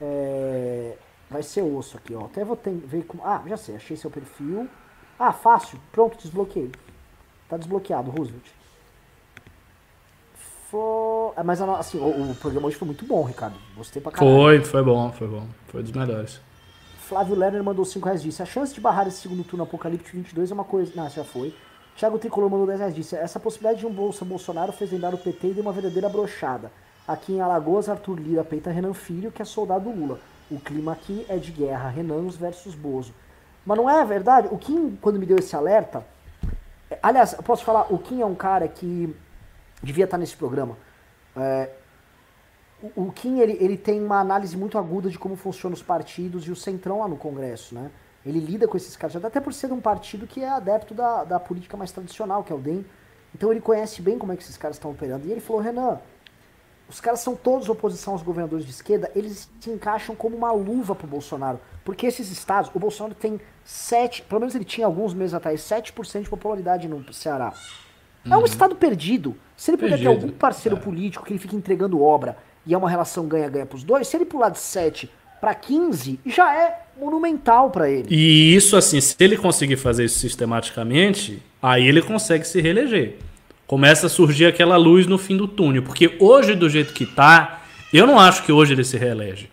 é... 0.00 0.96
vai 1.30 1.44
ser 1.44 1.62
osso 1.62 1.96
aqui, 1.96 2.12
ó. 2.12 2.24
Até 2.24 2.44
vou 2.44 2.56
ter, 2.56 2.72
ver 2.72 3.04
como... 3.04 3.24
Ah, 3.24 3.40
já 3.46 3.56
sei. 3.56 3.76
Achei 3.76 3.96
seu 3.96 4.10
perfil. 4.10 4.68
Ah, 5.16 5.32
fácil. 5.32 5.78
Pronto, 5.92 6.18
desbloqueei. 6.18 6.72
Tá 7.48 7.56
desbloqueado, 7.56 8.10
Roosevelt. 8.10 8.63
É, 11.36 11.42
mas 11.42 11.60
assim, 11.60 11.98
o, 11.98 12.30
o, 12.30 12.34
programa 12.36 12.68
hoje 12.68 12.76
foi 12.76 12.86
muito 12.86 13.04
bom, 13.04 13.22
Ricardo. 13.24 13.56
Gostei 13.76 14.00
pra 14.00 14.12
caralho. 14.12 14.36
Foi, 14.36 14.60
foi 14.60 14.82
bom, 14.82 15.12
foi 15.12 15.26
bom. 15.26 15.46
Foi 15.68 15.82
dos 15.82 15.92
melhores. 15.92 16.40
Flávio 16.98 17.36
Lerner 17.36 17.62
mandou 17.62 17.84
5 17.84 18.04
reais 18.04 18.22
disse: 18.22 18.42
A 18.42 18.46
chance 18.46 18.72
de 18.72 18.80
barrar 18.80 19.06
esse 19.06 19.18
segundo 19.18 19.44
turno 19.44 19.64
Apocalipse 19.64 20.12
22 20.12 20.50
é 20.50 20.54
uma 20.54 20.64
coisa. 20.64 20.92
Não, 20.94 21.08
já 21.08 21.24
foi. 21.24 21.54
Thiago 21.96 22.18
Tricolor 22.18 22.50
mandou 22.50 22.66
10 22.66 22.78
reais 22.78 22.94
disse: 22.94 23.14
Essa 23.16 23.38
possibilidade 23.38 23.80
de 23.80 23.86
um 23.86 23.92
Bolsa 23.92 24.24
Bolsonaro 24.24 24.72
fez 24.72 24.90
lembrar 24.90 25.14
o 25.14 25.18
PT 25.18 25.48
e 25.48 25.54
deu 25.54 25.62
uma 25.62 25.72
verdadeira 25.72 26.08
brochada. 26.08 26.70
Aqui 27.06 27.34
em 27.34 27.40
Alagoas, 27.40 27.88
Arthur 27.88 28.18
Lira 28.18 28.42
peita 28.42 28.70
Renan 28.70 28.94
Filho, 28.94 29.30
que 29.30 29.42
é 29.42 29.44
soldado 29.44 29.90
Lula. 29.90 30.18
O 30.50 30.58
clima 30.58 30.92
aqui 30.92 31.26
é 31.28 31.36
de 31.36 31.52
guerra, 31.52 31.88
Renanos 31.88 32.36
versus 32.36 32.74
Bozo. 32.74 33.12
Mas 33.64 33.76
não 33.76 33.88
é 33.88 34.04
verdade? 34.04 34.48
O 34.50 34.58
Kim, 34.58 34.96
quando 35.00 35.18
me 35.18 35.26
deu 35.26 35.38
esse 35.38 35.54
alerta. 35.54 36.04
Aliás, 37.02 37.32
eu 37.32 37.42
posso 37.42 37.64
falar, 37.64 37.92
o 37.92 37.98
Kim 37.98 38.20
é 38.20 38.26
um 38.26 38.34
cara 38.34 38.68
que 38.68 39.14
devia 39.82 40.04
estar 40.04 40.18
nesse 40.18 40.36
programa. 40.36 40.76
É, 41.36 41.70
o, 42.94 43.10
Kim 43.12 43.40
ele, 43.40 43.56
ele 43.60 43.76
tem 43.76 44.02
uma 44.02 44.20
análise 44.20 44.56
muito 44.56 44.76
aguda 44.76 45.08
de 45.08 45.18
como 45.18 45.36
funcionam 45.36 45.74
os 45.74 45.82
partidos 45.82 46.46
e 46.46 46.50
o 46.50 46.56
centrão 46.56 47.00
lá 47.00 47.08
no 47.08 47.16
Congresso, 47.16 47.74
né? 47.74 47.90
Ele 48.24 48.40
lida 48.40 48.66
com 48.66 48.76
esses 48.76 48.96
caras, 48.96 49.22
até 49.22 49.40
por 49.40 49.52
ser 49.52 49.70
um 49.72 49.80
partido 49.80 50.26
que 50.26 50.42
é 50.42 50.48
adepto 50.48 50.94
da, 50.94 51.24
da 51.24 51.38
política 51.38 51.76
mais 51.76 51.92
tradicional, 51.92 52.42
que 52.42 52.52
é 52.52 52.56
o 52.56 52.58
DEM. 52.58 52.84
Então 53.34 53.50
ele 53.50 53.60
conhece 53.60 54.00
bem 54.00 54.18
como 54.18 54.32
é 54.32 54.36
que 54.36 54.42
esses 54.42 54.56
caras 54.56 54.76
estão 54.76 54.90
operando. 54.90 55.26
E 55.26 55.32
ele 55.32 55.40
falou, 55.40 55.60
Renan, 55.60 56.00
os 56.88 57.00
caras 57.00 57.20
são 57.20 57.34
todos 57.34 57.68
oposição 57.68 58.14
aos 58.14 58.22
governadores 58.22 58.64
de 58.64 58.70
esquerda, 58.70 59.10
eles 59.14 59.50
se 59.60 59.70
encaixam 59.70 60.14
como 60.14 60.36
uma 60.36 60.52
luva 60.52 60.94
pro 60.94 61.06
Bolsonaro. 61.06 61.60
Porque 61.84 62.06
esses 62.06 62.30
estados, 62.30 62.70
o 62.74 62.78
Bolsonaro 62.78 63.14
tem 63.14 63.40
7, 63.64 64.22
pelo 64.22 64.40
menos 64.40 64.54
ele 64.54 64.64
tinha 64.64 64.86
alguns 64.86 65.12
meses 65.12 65.34
atrás, 65.34 65.60
7% 65.60 66.22
de 66.22 66.30
popularidade 66.30 66.88
no 66.88 67.12
Ceará. 67.12 67.52
É 68.28 68.36
um 68.36 68.44
estado 68.44 68.74
perdido. 68.74 69.36
Se 69.56 69.70
ele 69.70 69.78
puder 69.78 69.98
ter 69.98 70.06
algum 70.06 70.28
parceiro 70.30 70.76
é. 70.76 70.80
político 70.80 71.24
que 71.24 71.32
ele 71.32 71.38
fique 71.38 71.54
entregando 71.54 72.02
obra 72.02 72.36
e 72.66 72.74
é 72.74 72.78
uma 72.78 72.88
relação 72.88 73.26
ganha-ganha 73.26 73.66
pros 73.66 73.84
dois, 73.84 74.08
se 74.08 74.16
ele 74.16 74.24
pular 74.24 74.48
de 74.48 74.58
7 74.58 75.10
para 75.40 75.54
15, 75.54 76.18
já 76.24 76.56
é 76.56 76.86
monumental 76.98 77.70
para 77.70 77.90
ele. 77.90 78.06
E 78.08 78.54
isso, 78.54 78.76
assim, 78.76 79.00
se 79.00 79.14
ele 79.20 79.36
conseguir 79.36 79.76
fazer 79.76 80.04
isso 80.04 80.18
sistematicamente, 80.18 81.42
aí 81.62 81.86
ele 81.86 82.00
consegue 82.00 82.46
se 82.46 82.60
reeleger. 82.60 83.16
Começa 83.66 84.06
a 84.06 84.10
surgir 84.10 84.46
aquela 84.46 84.76
luz 84.76 85.06
no 85.06 85.18
fim 85.18 85.36
do 85.36 85.46
túnel. 85.46 85.82
Porque 85.82 86.16
hoje, 86.18 86.54
do 86.54 86.68
jeito 86.68 86.94
que 86.94 87.04
tá, 87.04 87.62
eu 87.92 88.06
não 88.06 88.18
acho 88.18 88.42
que 88.44 88.52
hoje 88.52 88.72
ele 88.72 88.84
se 88.84 88.96
reelege. 88.96 89.50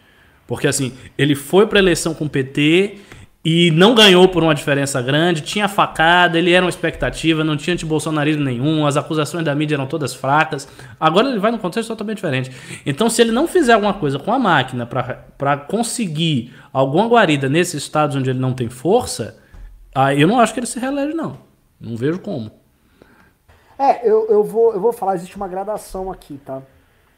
Porque, 0.47 0.67
assim, 0.67 0.93
ele 1.17 1.35
foi 1.35 1.67
para 1.67 1.79
eleição 1.79 2.13
com 2.13 2.25
o 2.25 2.29
PT 2.29 2.97
e 3.43 3.71
não 3.71 3.95
ganhou 3.95 4.27
por 4.27 4.43
uma 4.43 4.53
diferença 4.53 5.01
grande, 5.01 5.41
tinha 5.41 5.67
facada, 5.67 6.37
ele 6.37 6.51
era 6.51 6.63
uma 6.63 6.69
expectativa, 6.69 7.43
não 7.43 7.57
tinha 7.57 7.73
antibolsonarismo 7.73 8.43
nenhum, 8.43 8.85
as 8.85 8.97
acusações 8.97 9.43
da 9.43 9.55
mídia 9.55 9.75
eram 9.75 9.87
todas 9.87 10.13
fracas. 10.13 10.67
Agora 10.99 11.27
ele 11.27 11.39
vai 11.39 11.49
num 11.49 11.57
contexto 11.57 11.87
totalmente 11.87 12.17
diferente. 12.17 12.51
Então, 12.85 13.09
se 13.09 13.19
ele 13.19 13.31
não 13.31 13.47
fizer 13.47 13.73
alguma 13.73 13.95
coisa 13.95 14.19
com 14.19 14.31
a 14.31 14.37
máquina 14.37 14.85
para 14.85 15.57
conseguir 15.57 16.53
alguma 16.71 17.07
guarida 17.07 17.49
nesses 17.49 17.81
estados 17.81 18.15
onde 18.15 18.29
ele 18.29 18.39
não 18.39 18.53
tem 18.53 18.69
força, 18.69 19.39
aí 19.95 20.21
eu 20.21 20.27
não 20.27 20.39
acho 20.39 20.53
que 20.53 20.59
ele 20.59 20.67
se 20.67 20.79
reelege, 20.79 21.15
não. 21.15 21.37
Não 21.79 21.97
vejo 21.97 22.19
como. 22.19 22.51
É, 23.79 24.07
eu, 24.07 24.27
eu, 24.29 24.43
vou, 24.43 24.71
eu 24.73 24.79
vou 24.79 24.93
falar, 24.93 25.15
existe 25.15 25.35
uma 25.35 25.47
gradação 25.47 26.11
aqui, 26.11 26.39
tá? 26.45 26.61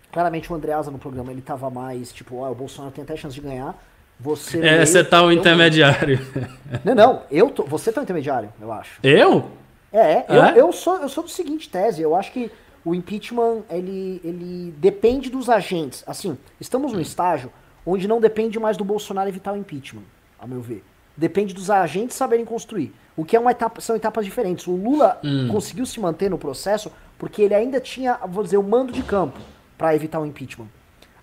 Claramente 0.10 0.50
o 0.54 0.56
Andreasa 0.56 0.90
no 0.90 0.98
programa, 0.98 1.34
ele 1.34 1.42
tava 1.42 1.70
mais, 1.70 2.14
tipo, 2.14 2.38
ó, 2.38 2.50
o 2.50 2.56
Bolsonaro 2.56 2.94
tem 2.94 3.04
até 3.04 3.18
chance 3.18 3.36
de 3.36 3.42
ganhar. 3.42 3.76
Você 4.20 4.60
é, 4.66 4.86
você 4.86 5.04
tá 5.04 5.24
o 5.24 5.32
intermediário. 5.32 6.20
Não, 6.84 6.96
não, 6.96 7.22
eu 7.30 7.52
tô, 7.52 7.64
você 7.64 7.92
tá 7.92 8.02
o 8.02 8.04
intermediário, 8.04 8.52
eu 8.60 8.72
acho. 8.72 9.00
Eu? 9.04 9.52
É, 9.92 10.26
eu, 10.28 10.44
é? 10.44 10.54
eu, 10.56 10.74
sou, 10.74 10.98
eu 10.98 11.08
sou 11.08 11.24
do 11.24 11.30
seguinte 11.30 11.70
tese, 11.70 12.02
eu 12.02 12.16
acho 12.16 12.32
que 12.32 12.52
o 12.84 12.96
impeachment, 12.96 13.62
ele, 13.70 14.20
ele 14.24 14.74
depende 14.78 15.30
dos 15.30 15.50
agentes. 15.50 16.04
Assim, 16.08 16.36
estamos 16.60 16.92
num 16.92 17.00
estágio 17.00 17.52
onde 17.86 18.08
não 18.08 18.20
depende 18.20 18.60
mais 18.60 18.76
do 18.76 18.84
Bolsonaro 18.84 19.30
evitar 19.30 19.54
o 19.54 19.58
impeachment, 19.58 20.04
a 20.40 20.48
meu 20.48 20.62
ver. 20.62 20.84
Depende 21.16 21.54
dos 21.54 21.70
agentes 21.70 22.16
saberem 22.18 22.44
construir. 22.44 22.94
O 23.16 23.24
que 23.24 23.36
é 23.36 23.40
uma 23.40 23.52
etapa, 23.52 23.80
são 23.82 23.96
etapas 23.96 24.26
diferentes. 24.26 24.66
O 24.66 24.76
Lula 24.76 25.20
hum. 25.24 25.48
conseguiu 25.52 25.86
se 25.86 26.00
manter 26.00 26.30
no 26.30 26.38
processo 26.38 26.92
porque 27.20 27.44
ele 27.44 27.54
ainda 27.54 27.80
tinha, 27.80 28.18
vou 28.28 28.44
dizer, 28.44 28.58
o 28.58 28.64
mando 28.64 28.92
de 28.92 29.04
campo 29.04 29.40
para 29.78 29.96
evitar 29.96 30.20
o 30.20 30.26
impeachment. 30.26 30.68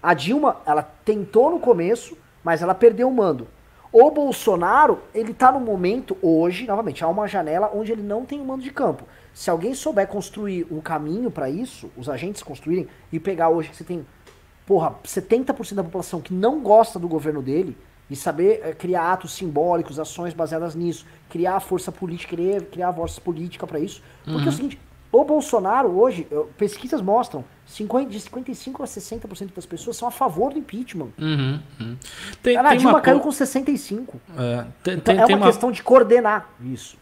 A 0.03 0.15
Dilma, 0.15 0.59
ela 0.65 0.83
tentou 1.05 1.51
no 1.51 1.59
começo, 1.59 2.17
mas 2.43 2.63
ela 2.63 2.75
perdeu 2.75 3.09
o 3.09 3.15
mando. 3.15 3.47
O 3.93 4.11
Bolsonaro, 4.11 5.01
ele 5.13 5.35
tá 5.35 5.51
no 5.51 5.59
momento, 5.59 6.17
hoje, 6.23 6.65
novamente, 6.67 7.03
há 7.03 7.09
uma 7.09 7.27
janela 7.27 7.71
onde 7.75 7.91
ele 7.91 8.03
não 8.03 8.25
tem 8.25 8.41
o 8.41 8.45
mando 8.45 8.63
de 8.63 8.71
campo. 8.71 9.05
Se 9.35 9.51
alguém 9.51 9.75
souber 9.75 10.07
construir 10.07 10.67
um 10.71 10.81
caminho 10.81 11.31
para 11.31 11.51
isso, 11.51 11.91
os 11.97 12.09
agentes 12.09 12.43
construírem, 12.43 12.87
e 13.13 13.19
pegar 13.19 13.49
hoje 13.49 13.71
que 13.71 13.77
você 13.77 13.85
tem, 13.85 14.07
porra, 14.65 14.95
70% 15.05 15.75
da 15.75 15.83
população 15.83 16.21
que 16.21 16.33
não 16.33 16.61
gosta 16.61 16.99
do 16.99 17.09
governo 17.09 17.43
dele, 17.43 17.77
e 18.09 18.17
saber 18.17 18.61
é, 18.65 18.73
criar 18.73 19.13
atos 19.13 19.33
simbólicos, 19.33 19.99
ações 19.99 20.35
baseadas 20.35 20.75
nisso, 20.75 21.07
criar 21.29 21.61
força 21.61 21.93
política, 21.93 22.37
criar, 22.37 22.61
criar 22.63 22.93
força 22.93 23.21
política 23.21 23.67
para 23.67 23.79
isso. 23.79 24.03
Porque 24.25 24.33
uhum. 24.33 24.39
é 24.39 24.43
o 24.43 24.47
uhum. 24.47 24.53
seguinte, 24.53 24.81
o 25.13 25.25
Bolsonaro 25.25 25.89
hoje, 25.89 26.27
pesquisas 26.57 27.03
mostram, 27.03 27.45
50, 27.67 28.11
de 28.11 28.21
55% 28.21 28.81
a 28.81 28.85
60% 28.85 29.55
das 29.55 29.67
pessoas 29.67 29.97
são 29.97 30.07
a 30.07 30.11
favor 30.11 30.53
do 30.53 30.59
impeachment. 30.59 31.09
Uhum, 31.19 31.61
uhum. 31.81 31.97
Tem, 32.43 32.57
a 32.57 32.75
Dilma 32.75 32.91
uma... 32.91 33.01
caiu 33.01 33.21
com 33.21 33.29
65%. 33.29 34.09
É, 34.37 34.67
tem, 34.83 34.95
então 34.95 35.15
tem, 35.15 35.23
é 35.23 35.27
uma, 35.27 35.37
uma 35.37 35.47
questão 35.47 35.73
de 35.73 35.83
coordenar 35.83 36.49
isso. 36.63 36.97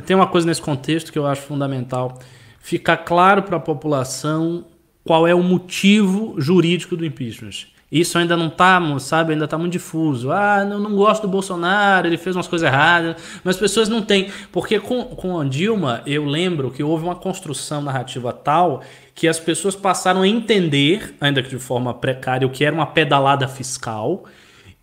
Tem 0.00 0.16
uma 0.16 0.26
coisa 0.26 0.46
nesse 0.46 0.62
contexto 0.62 1.12
que 1.12 1.18
eu 1.18 1.26
acho 1.26 1.42
fundamental. 1.42 2.18
Ficar 2.58 2.98
claro 2.98 3.42
para 3.42 3.56
a 3.56 3.60
população 3.60 4.66
qual 5.04 5.26
é 5.26 5.34
o 5.34 5.42
motivo 5.42 6.40
jurídico 6.40 6.96
do 6.96 7.04
impeachment. 7.04 7.66
Isso 7.92 8.16
ainda 8.16 8.34
não 8.38 8.46
está, 8.46 8.80
sabe, 8.98 9.34
ainda 9.34 9.44
está 9.44 9.58
muito 9.58 9.72
difuso. 9.72 10.32
Ah, 10.32 10.64
não, 10.64 10.78
não 10.78 10.96
gosto 10.96 11.22
do 11.22 11.28
Bolsonaro, 11.28 12.06
ele 12.06 12.16
fez 12.16 12.34
umas 12.34 12.48
coisas 12.48 12.66
erradas, 12.66 13.16
mas 13.44 13.56
as 13.56 13.60
pessoas 13.60 13.86
não 13.86 14.00
têm. 14.00 14.30
Porque 14.50 14.80
com, 14.80 15.04
com 15.04 15.38
a 15.38 15.44
Dilma, 15.44 16.00
eu 16.06 16.24
lembro 16.24 16.70
que 16.70 16.82
houve 16.82 17.04
uma 17.04 17.14
construção 17.14 17.82
narrativa 17.82 18.32
tal 18.32 18.82
que 19.14 19.28
as 19.28 19.38
pessoas 19.38 19.76
passaram 19.76 20.22
a 20.22 20.26
entender, 20.26 21.14
ainda 21.20 21.42
que 21.42 21.50
de 21.50 21.58
forma 21.58 21.92
precária, 21.92 22.46
o 22.46 22.50
que 22.50 22.64
era 22.64 22.74
uma 22.74 22.86
pedalada 22.86 23.46
fiscal 23.46 24.24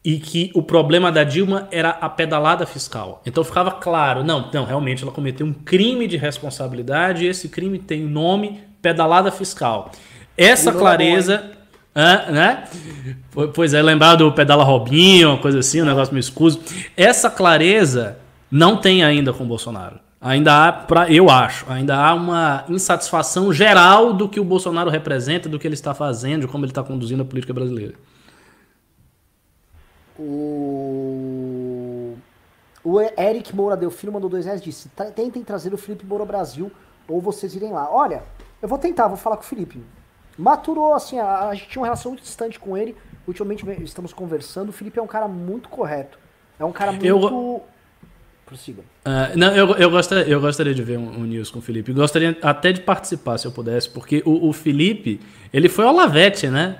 e 0.05 0.19
que 0.19 0.51
o 0.53 0.61
problema 0.61 1.11
da 1.11 1.23
Dilma 1.23 1.67
era 1.71 1.89
a 1.89 2.07
pedalada 2.07 2.67
fiscal. 2.67 3.23
Então 3.25 3.43
ficava 3.43 3.71
claro, 3.71 4.23
não, 4.23 4.51
não, 4.53 4.65
realmente 4.65 5.01
ela 5.01 5.11
cometeu 5.11 5.47
um 5.47 5.53
crime 5.53 6.07
de 6.07 6.15
responsabilidade 6.15 7.25
e 7.25 7.27
esse 7.27 7.49
crime 7.49 7.79
tem 7.79 8.03
nome 8.03 8.61
pedalada 8.83 9.31
fiscal. 9.31 9.91
Essa 10.37 10.71
clareza 10.71 11.58
né? 11.95 12.63
Pois 13.53 13.73
é, 13.73 13.81
lembrar 13.81 14.15
do 14.15 14.31
Pedala 14.31 14.63
Robinho, 14.63 15.39
coisa 15.39 15.59
assim, 15.59 15.81
um 15.81 15.85
negócio 15.85 16.13
meio 16.13 16.21
escuso. 16.21 16.61
Essa 16.95 17.29
clareza 17.29 18.17
não 18.51 18.77
tem 18.77 19.03
ainda 19.03 19.33
com 19.33 19.43
o 19.43 19.47
Bolsonaro. 19.47 19.99
Ainda 20.21 20.67
há, 20.67 20.71
pra, 20.73 21.09
eu 21.09 21.29
acho, 21.29 21.65
ainda 21.71 21.95
há 21.95 22.13
uma 22.13 22.65
insatisfação 22.67 23.53
geral 23.53 24.11
do 24.11 24.27
que 24.27 24.37
o 24.37 24.43
Bolsonaro 24.43 24.89
representa, 24.89 25.47
do 25.47 25.57
que 25.57 25.65
ele 25.65 25.75
está 25.75 25.93
fazendo, 25.93 26.41
de 26.41 26.47
como 26.47 26.65
ele 26.65 26.71
está 26.71 26.83
conduzindo 26.83 27.21
a 27.21 27.25
política 27.25 27.53
brasileira. 27.53 27.93
O, 30.17 31.07
o 32.83 32.99
Eric 32.99 33.55
Moura 33.55 33.77
deu 33.77 33.89
filho, 33.89 34.11
mandou 34.11 34.29
dois 34.29 34.43
reais 34.43 34.61
disse: 34.61 34.89
tentem 35.15 35.41
trazer 35.41 35.73
o 35.73 35.77
Felipe 35.77 36.05
Moura 36.05 36.25
Brasil 36.25 36.69
ou 37.07 37.21
vocês 37.21 37.55
irem 37.55 37.71
lá. 37.71 37.89
Olha, 37.89 38.23
eu 38.61 38.67
vou 38.67 38.77
tentar, 38.77 39.07
vou 39.07 39.15
falar 39.15 39.37
com 39.37 39.43
o 39.43 39.45
Felipe 39.45 39.81
maturou, 40.39 40.93
assim, 40.93 41.19
a, 41.19 41.49
a, 41.49 41.53
gente 41.53 41.67
tinha 41.67 41.81
uma 41.81 41.87
relação 41.87 42.11
muito 42.11 42.23
distante 42.23 42.59
com 42.59 42.77
ele. 42.77 42.95
Ultimamente 43.27 43.65
estamos 43.83 44.13
conversando. 44.13 44.69
O 44.69 44.71
Felipe 44.71 44.97
é 44.97 45.01
um 45.01 45.07
cara 45.07 45.27
muito 45.27 45.69
correto. 45.69 46.17
É 46.57 46.65
um 46.65 46.71
cara 46.71 46.91
muito. 46.91 47.05
Eu... 47.05 47.63
Prossiga. 48.45 48.81
Uh, 48.81 49.37
não, 49.37 49.55
eu, 49.55 49.75
eu, 49.75 49.91
gostaria, 49.91 50.23
eu 50.27 50.41
gostaria 50.41 50.73
de 50.73 50.81
ver 50.81 50.97
um, 50.97 51.19
um, 51.19 51.23
news 51.23 51.51
com 51.51 51.59
o 51.59 51.61
Felipe. 51.61 51.93
Gostaria 51.93 52.35
até 52.41 52.71
de 52.71 52.81
participar, 52.81 53.37
se 53.37 53.45
eu 53.45 53.51
pudesse, 53.51 53.87
porque 53.87 54.23
o, 54.25 54.49
o 54.49 54.53
Felipe, 54.53 55.19
ele 55.53 55.69
foi 55.69 55.85
Olavete, 55.85 56.47
né? 56.47 56.79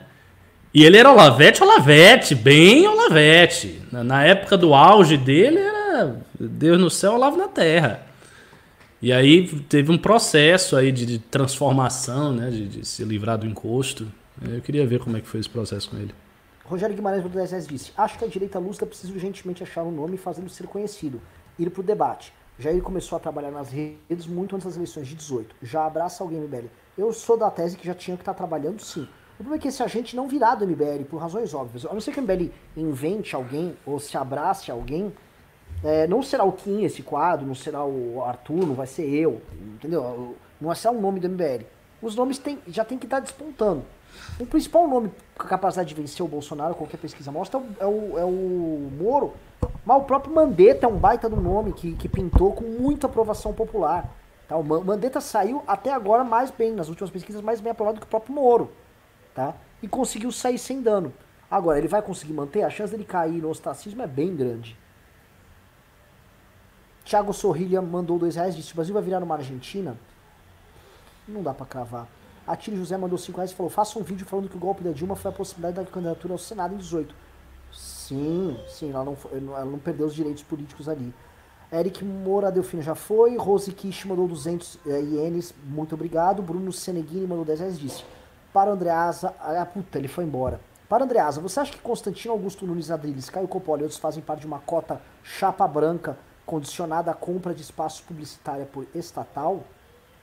E 0.74 0.84
ele 0.84 0.98
era 0.98 1.12
Olavete, 1.12 1.62
Olavete, 1.62 2.34
bem 2.34 2.88
Olavete. 2.88 3.84
Na, 3.92 4.04
na 4.04 4.24
época 4.24 4.58
do 4.58 4.74
auge 4.74 5.16
dele, 5.16 5.60
era 5.60 6.20
Deus 6.40 6.80
no 6.80 6.90
céu, 6.90 7.14
Olavo 7.14 7.38
na 7.38 7.48
terra. 7.48 8.09
E 9.02 9.14
aí 9.14 9.48
teve 9.62 9.92
um 9.92 9.98
processo 9.98 10.76
aí 10.76 10.92
de, 10.92 11.06
de 11.06 11.20
transformação, 11.20 12.34
né? 12.34 12.50
De, 12.50 12.68
de, 12.68 12.86
se 12.86 13.04
livrar 13.04 13.38
do 13.38 13.46
encosto. 13.46 14.08
Eu 14.42 14.62
queria 14.62 14.86
ver 14.86 15.00
como 15.00 15.16
é 15.16 15.22
que 15.22 15.28
foi 15.28 15.40
esse 15.40 15.50
processo 15.50 15.90
com 15.90 15.98
ele. 15.98 16.14
Rogério 16.66 16.96
Guimarães 16.96 17.24
do 17.24 17.30
10 17.30 17.68
disse: 17.68 17.92
Acho 17.98 18.18
que 18.18 18.26
a 18.26 18.28
direita 18.28 18.60
lúcida 18.60 18.86
precisa 18.86 19.14
urgentemente 19.14 19.64
achar 19.64 19.84
um 19.84 19.92
nome 19.92 20.16
e 20.16 20.18
fazê-lo 20.18 20.50
ser 20.50 20.68
conhecido. 20.68 21.22
Ir 21.58 21.70
para 21.70 21.82
o 21.82 21.84
debate. 21.84 22.34
Jair 22.60 22.82
começou 22.82 23.16
a 23.16 23.20
trabalhar 23.20 23.52
nas 23.52 23.70
redes 23.70 24.28
muito 24.28 24.54
antes 24.54 24.66
das 24.66 24.76
eleições 24.76 25.08
de 25.08 25.16
18. 25.16 25.56
Já 25.64 25.86
abraça 25.86 26.22
alguém, 26.22 26.42
MBL. 26.42 26.68
Eu 26.98 27.14
sou 27.14 27.38
da 27.38 27.50
tese 27.50 27.78
que 27.78 27.88
já 27.88 27.94
tinha 27.94 28.18
que 28.18 28.22
estar 28.22 28.34
tá 28.34 28.38
trabalhando 28.38 28.82
sim. 28.82 29.08
O 29.34 29.36
problema 29.38 29.56
é 29.56 29.60
que 29.60 29.70
esse 29.70 29.82
agente 29.82 30.14
não 30.14 30.28
virá 30.28 30.54
do 30.56 30.68
MBL 30.68 31.06
por 31.10 31.22
razões 31.22 31.54
óbvias. 31.54 31.86
A 31.86 31.94
não 31.94 32.02
ser 32.02 32.12
que 32.12 32.20
o 32.20 32.24
MBL 32.24 32.52
invente 32.76 33.34
alguém 33.34 33.78
ou 33.86 33.98
se 33.98 34.18
abrace 34.18 34.70
alguém, 34.70 35.14
é, 35.84 36.08
não 36.08 36.22
será 36.22 36.44
o 36.44 36.52
Kim 36.52 36.84
esse 36.84 37.02
quadro, 37.02 37.46
não 37.46 37.56
será 37.56 37.86
o 37.86 38.24
Arthur, 38.24 38.66
não 38.66 38.76
vai 38.76 38.88
ser 38.88 39.08
eu, 39.08 39.42
entendeu? 39.76 40.36
Não 40.60 40.68
vai 40.68 40.76
ser 40.76 40.90
o 40.90 41.00
nome 41.00 41.20
do 41.20 41.30
MBL. 41.30 41.64
Os 42.02 42.16
nomes 42.16 42.38
tem, 42.38 42.60
já 42.68 42.84
tem 42.84 42.98
que 42.98 43.06
estar 43.06 43.20
despontando. 43.20 43.84
O 44.40 44.46
principal 44.46 44.88
nome 44.88 45.12
com 45.38 45.48
capacidade 45.48 45.90
de 45.90 45.96
vencer 45.96 46.26
o 46.26 46.28
Bolsonaro, 46.28 46.76
qualquer 46.76 46.98
pesquisa 46.98 47.32
mostra, 47.32 47.62
é 47.80 47.86
o, 47.86 48.18
é 48.18 48.26
o 48.26 48.90
Moro. 48.98 49.34
Mas 49.86 49.98
o 49.98 50.06
próprio 50.06 50.34
Mandetta 50.34 50.86
é 50.86 50.90
um 50.90 50.98
baita 50.98 51.30
do 51.30 51.38
nome 51.38 51.74
que, 51.74 51.94
que 51.94 52.10
pintou 52.10 52.54
com 52.54 52.64
muita 52.64 53.08
aprovação 53.08 53.54
popular. 53.54 54.10
Tá? 54.48 54.58
O 54.58 54.64
Mandetta 54.64 55.22
saiu 55.22 55.64
até 55.68 55.92
agora 55.92 56.24
mais 56.24 56.52
bem, 56.52 56.74
nas 56.74 56.90
últimas 56.90 57.10
pesquisas, 57.10 57.42
mais 57.42 57.62
bem 57.62 57.72
aprovado 57.72 57.98
do 57.98 58.02
que 58.02 58.08
o 58.08 58.10
próprio 58.10 58.34
Moro. 58.34 58.72
Tá? 59.34 59.54
E 59.82 59.88
conseguiu 59.88 60.32
sair 60.32 60.58
sem 60.58 60.82
dano. 60.82 61.14
Agora, 61.50 61.78
ele 61.78 61.88
vai 61.88 62.02
conseguir 62.02 62.34
manter? 62.34 62.64
A 62.64 62.70
chance 62.70 62.92
dele 62.92 63.06
cair 63.06 63.42
no 63.42 63.50
ostracismo 63.50 64.02
é 64.02 64.08
bem 64.08 64.36
grande. 64.36 64.78
Thiago 67.10 67.34
Sorrilha 67.34 67.82
mandou 67.82 68.20
dois 68.20 68.36
reais, 68.36 68.56
disse: 68.56 68.72
o 68.72 68.76
Brasil 68.76 68.94
vai 68.94 69.02
virar 69.02 69.24
uma 69.24 69.34
Argentina? 69.34 69.98
Não 71.28 71.42
dá 71.42 71.56
para 71.56 71.66
cravar. 71.66 72.08
A 72.46 72.56
Tire 72.56 72.78
José 72.78 72.96
mandou 72.98 73.18
cinco 73.18 73.38
reais 73.38 73.50
e 73.50 73.56
falou: 73.56 73.72
faça 73.72 73.98
um 73.98 74.04
vídeo 74.04 74.28
falando 74.28 74.48
que 74.48 74.56
o 74.56 74.60
golpe 74.60 74.84
da 74.84 74.92
Dilma 74.92 75.16
foi 75.16 75.32
a 75.32 75.34
possibilidade 75.34 75.84
da 75.88 75.92
candidatura 75.92 76.36
ao 76.36 76.38
Senado 76.38 76.76
em 76.76 76.78
18. 76.78 77.16
Sim, 77.74 78.60
sim, 78.68 78.92
ela 78.92 79.04
não, 79.04 79.18
ela 79.34 79.66
não 79.66 79.80
perdeu 79.80 80.06
os 80.06 80.14
direitos 80.14 80.44
políticos 80.44 80.88
ali. 80.88 81.12
Eric 81.74 82.06
Moura 82.06 82.52
Delfino 82.52 82.84
já 82.84 82.94
foi. 82.94 83.36
Rose 83.38 83.72
Kish 83.72 84.06
mandou 84.06 84.28
200 84.28 84.78
é, 84.86 85.02
ienes, 85.02 85.52
muito 85.64 85.96
obrigado. 85.96 86.44
Bruno 86.44 86.72
Seneghini 86.72 87.26
mandou 87.26 87.44
10 87.44 87.60
reais 87.60 87.80
disse: 87.80 88.04
Para 88.54 88.70
Andreasa. 88.70 89.34
Ah, 89.40 89.66
puta, 89.66 89.98
ele 89.98 90.08
foi 90.08 90.26
embora. 90.26 90.62
Para 90.88 91.06
Andreasa, 91.06 91.42
você 91.42 91.60
acha 91.60 91.72
que 91.72 91.80
Constantino 91.80 92.34
Augusto 92.34 92.68
Nunes 92.68 92.92
Adriles, 92.92 93.32
Caio 93.32 93.48
Coppola 93.48 93.80
e 93.80 93.84
outros 93.84 94.00
fazem 94.00 94.22
parte 94.22 94.42
de 94.42 94.48
uma 94.48 94.60
cota 94.60 95.02
chapa 95.24 95.68
branca 95.68 96.16
condicionada 96.50 97.12
à 97.12 97.14
compra 97.14 97.54
de 97.54 97.62
espaço 97.62 98.02
publicitário 98.02 98.66
por 98.66 98.88
estatal? 98.96 99.64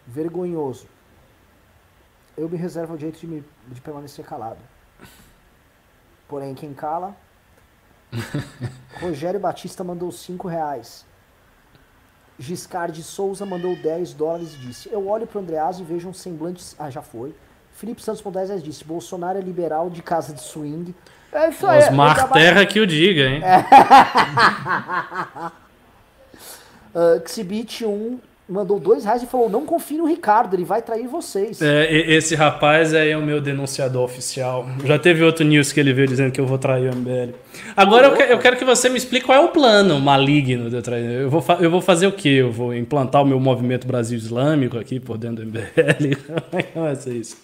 Vergonhoso. 0.05 0.89
Eu 2.37 2.49
me 2.49 2.57
reservo 2.57 2.95
o 2.95 2.99
direito 2.99 3.21
de, 3.21 3.29
me, 3.29 3.45
de 3.69 3.81
permanecer 3.81 4.25
calado. 4.25 4.59
Porém, 6.27 6.53
quem 6.53 6.75
cala. 6.75 7.15
Rogério 9.01 9.39
Batista 9.39 9.85
mandou 9.85 10.11
5 10.11 10.49
reais. 10.49 11.07
Giscard 12.41 12.93
de 12.93 13.05
Souza 13.05 13.47
mandou 13.47 13.77
10 13.77 14.13
dólares 14.15 14.55
e 14.55 14.59
disse: 14.59 14.93
Eu 14.93 15.07
olho 15.09 15.29
para 15.29 15.39
o 15.39 15.43
Andreasa 15.43 15.81
e 15.81 15.85
vejo 15.85 16.09
um 16.09 16.13
semblante. 16.13 16.75
Ah, 16.77 16.91
já 16.91 17.03
foi. 17.03 17.37
Felipe 17.73 18.03
Santos 18.03 18.21
com 18.21 18.33
10 18.33 18.65
disse: 18.65 18.85
Bolsonaro 18.85 19.39
é 19.39 19.41
liberal 19.41 19.89
de 19.89 20.03
casa 20.03 20.35
de 20.35 20.41
swing. 20.41 20.93
É 21.33 21.51
isso 21.51 21.65
aí. 21.67 21.85
Osmar 21.85 22.33
Terra 22.33 22.67
que 22.67 22.81
o 22.81 22.87
diga, 22.87 23.23
hein? 23.23 23.43
uh, 26.97 27.29
Xibit 27.29 27.85
1 27.85 28.19
mandou 28.49 28.79
dois 28.79 29.05
reais 29.05 29.23
e 29.23 29.27
falou: 29.27 29.49
não 29.49 29.67
confie 29.67 29.97
no 29.97 30.07
Ricardo, 30.07 30.55
ele 30.55 30.65
vai 30.65 30.81
trair 30.81 31.07
vocês. 31.07 31.61
É, 31.61 31.93
esse 31.93 32.35
rapaz 32.35 32.95
aí 32.95 33.11
é 33.11 33.17
o 33.17 33.23
meu 33.23 33.41
denunciador 33.41 34.05
oficial. 34.05 34.67
Já 34.85 34.99
teve 34.99 35.23
outro 35.23 35.45
news 35.45 35.73
que 35.73 35.81
ele 35.81 35.93
veio 35.93 36.09
dizendo 36.09 36.33
que 36.33 36.41
eu 36.41 36.47
vou 36.47 36.59
trair 36.59 36.93
o 36.93 36.97
MBL. 36.97 37.35
Agora 37.77 38.09
eu, 38.09 38.17
que, 38.17 38.23
eu 38.23 38.39
quero 38.39 38.57
que 38.57 38.65
você 38.65 38.89
me 38.89 38.97
explique 38.97 39.27
qual 39.27 39.39
é 39.39 39.45
o 39.45 39.49
plano 39.49 39.99
maligno 40.01 40.71
de 40.71 40.77
eu 40.77 40.83
trair. 40.83 41.05
Eu 41.05 41.31
vou, 41.31 41.45
eu 41.61 41.71
vou 41.71 41.81
fazer 41.81 42.07
o 42.07 42.13
quê? 42.13 42.29
Eu 42.29 42.53
vou 42.53 42.75
implantar 42.75 43.23
o 43.23 43.27
meu 43.27 43.41
movimento 43.41 43.87
Brasil 43.87 44.17
Islâmico 44.17 44.79
aqui 44.79 45.01
por 45.01 45.19
dentro 45.19 45.45
do 45.45 45.51
MBL? 45.51 46.17
Como 46.51 46.61
é 46.61 46.63
que 46.63 46.79
vai 46.79 46.97
ser 46.97 47.15
isso? 47.15 47.37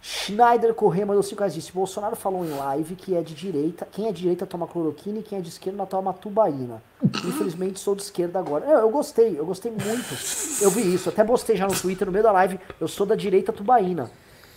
Schneider 0.00 0.72
Corrêa 0.74 1.04
mandou 1.04 1.22
5 1.22 1.38
reais 1.38 1.54
disse: 1.54 1.72
Bolsonaro 1.72 2.16
falou 2.16 2.44
em 2.44 2.50
live 2.50 2.94
que 2.94 3.14
é 3.14 3.22
de 3.22 3.34
direita, 3.34 3.86
quem 3.90 4.06
é 4.06 4.12
de 4.12 4.22
direita 4.22 4.46
toma 4.46 4.66
cloroquina 4.66 5.18
e 5.18 5.22
quem 5.22 5.38
é 5.38 5.40
de 5.40 5.48
esquerda 5.48 5.84
toma 5.86 6.12
tubaína. 6.12 6.82
Infelizmente 7.02 7.80
sou 7.80 7.94
de 7.94 8.02
esquerda 8.02 8.38
agora. 8.38 8.64
Eu, 8.64 8.78
eu 8.78 8.90
gostei, 8.90 9.38
eu 9.38 9.44
gostei 9.44 9.70
muito. 9.70 10.16
Eu 10.62 10.70
vi 10.70 10.94
isso, 10.94 11.08
até 11.08 11.24
postei 11.24 11.56
já 11.56 11.66
no 11.66 11.74
Twitter 11.74 12.06
no 12.06 12.12
meio 12.12 12.24
da 12.24 12.32
live. 12.32 12.58
Eu 12.80 12.88
sou 12.88 13.06
da 13.06 13.14
direita 13.14 13.52
tubaína. 13.52 14.10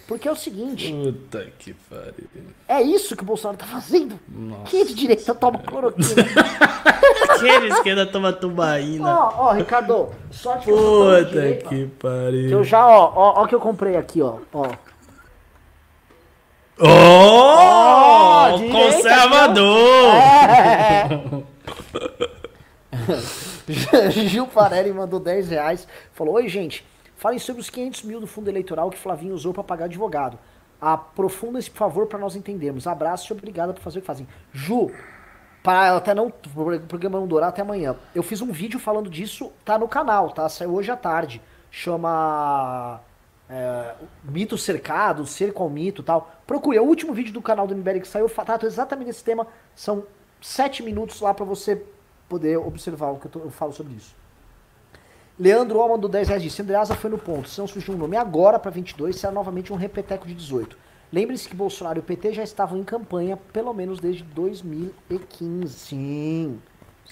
Porque 0.07 0.27
é 0.27 0.31
o 0.31 0.35
seguinte. 0.35 0.91
Puta 0.91 1.47
que 1.57 1.73
pariu. 1.73 2.27
É 2.67 2.81
isso 2.81 3.15
que 3.15 3.23
o 3.23 3.25
Bolsonaro 3.25 3.57
tá 3.57 3.65
fazendo. 3.65 4.19
Nossa. 4.27 4.69
Quem 4.69 4.81
é 4.81 4.85
de 4.85 4.93
direita 4.93 5.33
toma 5.33 5.59
cloroquina. 5.59 6.15
quem 7.39 7.49
é 7.49 7.59
de 7.61 7.67
esquerda 7.67 8.05
toma 8.05 8.33
tubaína. 8.33 9.07
Ó, 9.07 9.47
ó, 9.47 9.51
Ricardo, 9.53 10.09
sorte 10.29 10.65
que 10.65 10.71
Puta 10.71 11.69
que 11.69 11.85
pariu. 11.97 12.47
Que 12.49 12.53
eu 12.55 12.63
já, 12.63 12.85
ó, 12.85 13.13
ó, 13.15 13.41
ó 13.41 13.47
que 13.47 13.55
eu 13.55 13.59
comprei 13.59 13.95
aqui, 13.95 14.21
ó. 14.21 14.39
ó. 14.53 14.69
Oh! 16.83 18.55
oh 18.55 18.71
conservador! 18.71 20.15
É. 20.15 21.07
Gil 24.09 24.47
Farelli 24.47 24.91
mandou 24.91 25.19
10 25.19 25.49
reais. 25.49 25.87
Falou: 26.13 26.35
Oi, 26.35 26.47
gente. 26.47 26.83
Falem 27.15 27.37
sobre 27.37 27.61
os 27.61 27.69
500 27.69 28.01
mil 28.03 28.19
do 28.19 28.25
fundo 28.25 28.49
eleitoral 28.49 28.89
que 28.89 28.97
Flavinho 28.97 29.35
usou 29.35 29.53
para 29.53 29.63
pagar 29.63 29.85
advogado. 29.85 30.39
Aprofunda 30.81 31.59
esse 31.59 31.69
favor 31.69 32.07
para 32.07 32.17
nós 32.17 32.35
entendermos. 32.35 32.87
Abraço 32.87 33.31
e 33.31 33.37
obrigada 33.37 33.73
por 33.73 33.81
fazer 33.83 33.99
o 33.99 34.01
que 34.01 34.07
fazem. 34.07 34.27
Ju, 34.51 34.89
para 35.61 35.95
até 35.95 36.15
não 36.15 36.27
o 36.27 36.31
programa 36.87 37.19
não 37.19 37.27
durar 37.27 37.49
até 37.49 37.61
amanhã. 37.61 37.95
Eu 38.15 38.23
fiz 38.23 38.41
um 38.41 38.51
vídeo 38.51 38.79
falando 38.79 39.07
disso, 39.07 39.51
tá 39.63 39.77
no 39.77 39.87
canal, 39.87 40.31
tá? 40.31 40.49
Saiu 40.49 40.73
hoje 40.73 40.89
à 40.89 40.97
tarde. 40.97 41.39
Chama 41.69 42.99
é, 43.51 43.95
mito 44.23 44.57
cercado, 44.57 45.25
cerco 45.25 45.61
ao 45.61 45.69
mito 45.69 46.01
tal. 46.01 46.31
Procure, 46.47 46.77
é 46.77 46.81
o 46.81 46.85
último 46.85 47.13
vídeo 47.13 47.33
do 47.33 47.41
canal 47.41 47.67
do 47.67 47.75
MBL 47.75 47.99
que 47.99 48.07
saiu, 48.07 48.29
trata 48.29 48.65
exatamente 48.65 49.07
desse 49.07 49.23
tema. 49.23 49.45
São 49.75 50.05
sete 50.41 50.81
minutos 50.81 51.19
lá 51.19 51.33
para 51.33 51.43
você 51.43 51.83
poder 52.29 52.57
observar 52.57 53.11
o 53.11 53.19
que 53.19 53.27
eu, 53.27 53.31
tô, 53.31 53.39
eu, 53.39 53.51
falo 53.51 53.73
sobre 53.73 53.93
isso. 53.93 54.15
Leandro 55.37 55.81
Alman 55.81 55.99
do 55.99 56.07
10 56.07 56.29
reais 56.29 56.43
disse, 56.43 56.61
Andreasa 56.61 56.95
foi 56.95 57.09
no 57.09 57.17
ponto, 57.17 57.49
se 57.49 57.59
não 57.59 57.67
surgiu 57.67 57.93
um 57.93 57.97
nome 57.97 58.15
agora 58.15 58.59
para 58.59 58.71
22, 58.71 59.15
será 59.15 59.33
novamente 59.33 59.73
um 59.73 59.75
repeteco 59.75 60.25
de 60.25 60.33
18. 60.33 60.77
Lembre-se 61.11 61.49
que 61.49 61.55
Bolsonaro 61.55 61.99
e 61.99 62.01
o 62.01 62.03
PT 62.03 62.33
já 62.33 62.43
estavam 62.43 62.79
em 62.79 62.83
campanha, 62.83 63.35
pelo 63.35 63.73
menos 63.73 63.99
desde 63.99 64.23
2015. 64.23 65.73
Sim. 65.73 66.61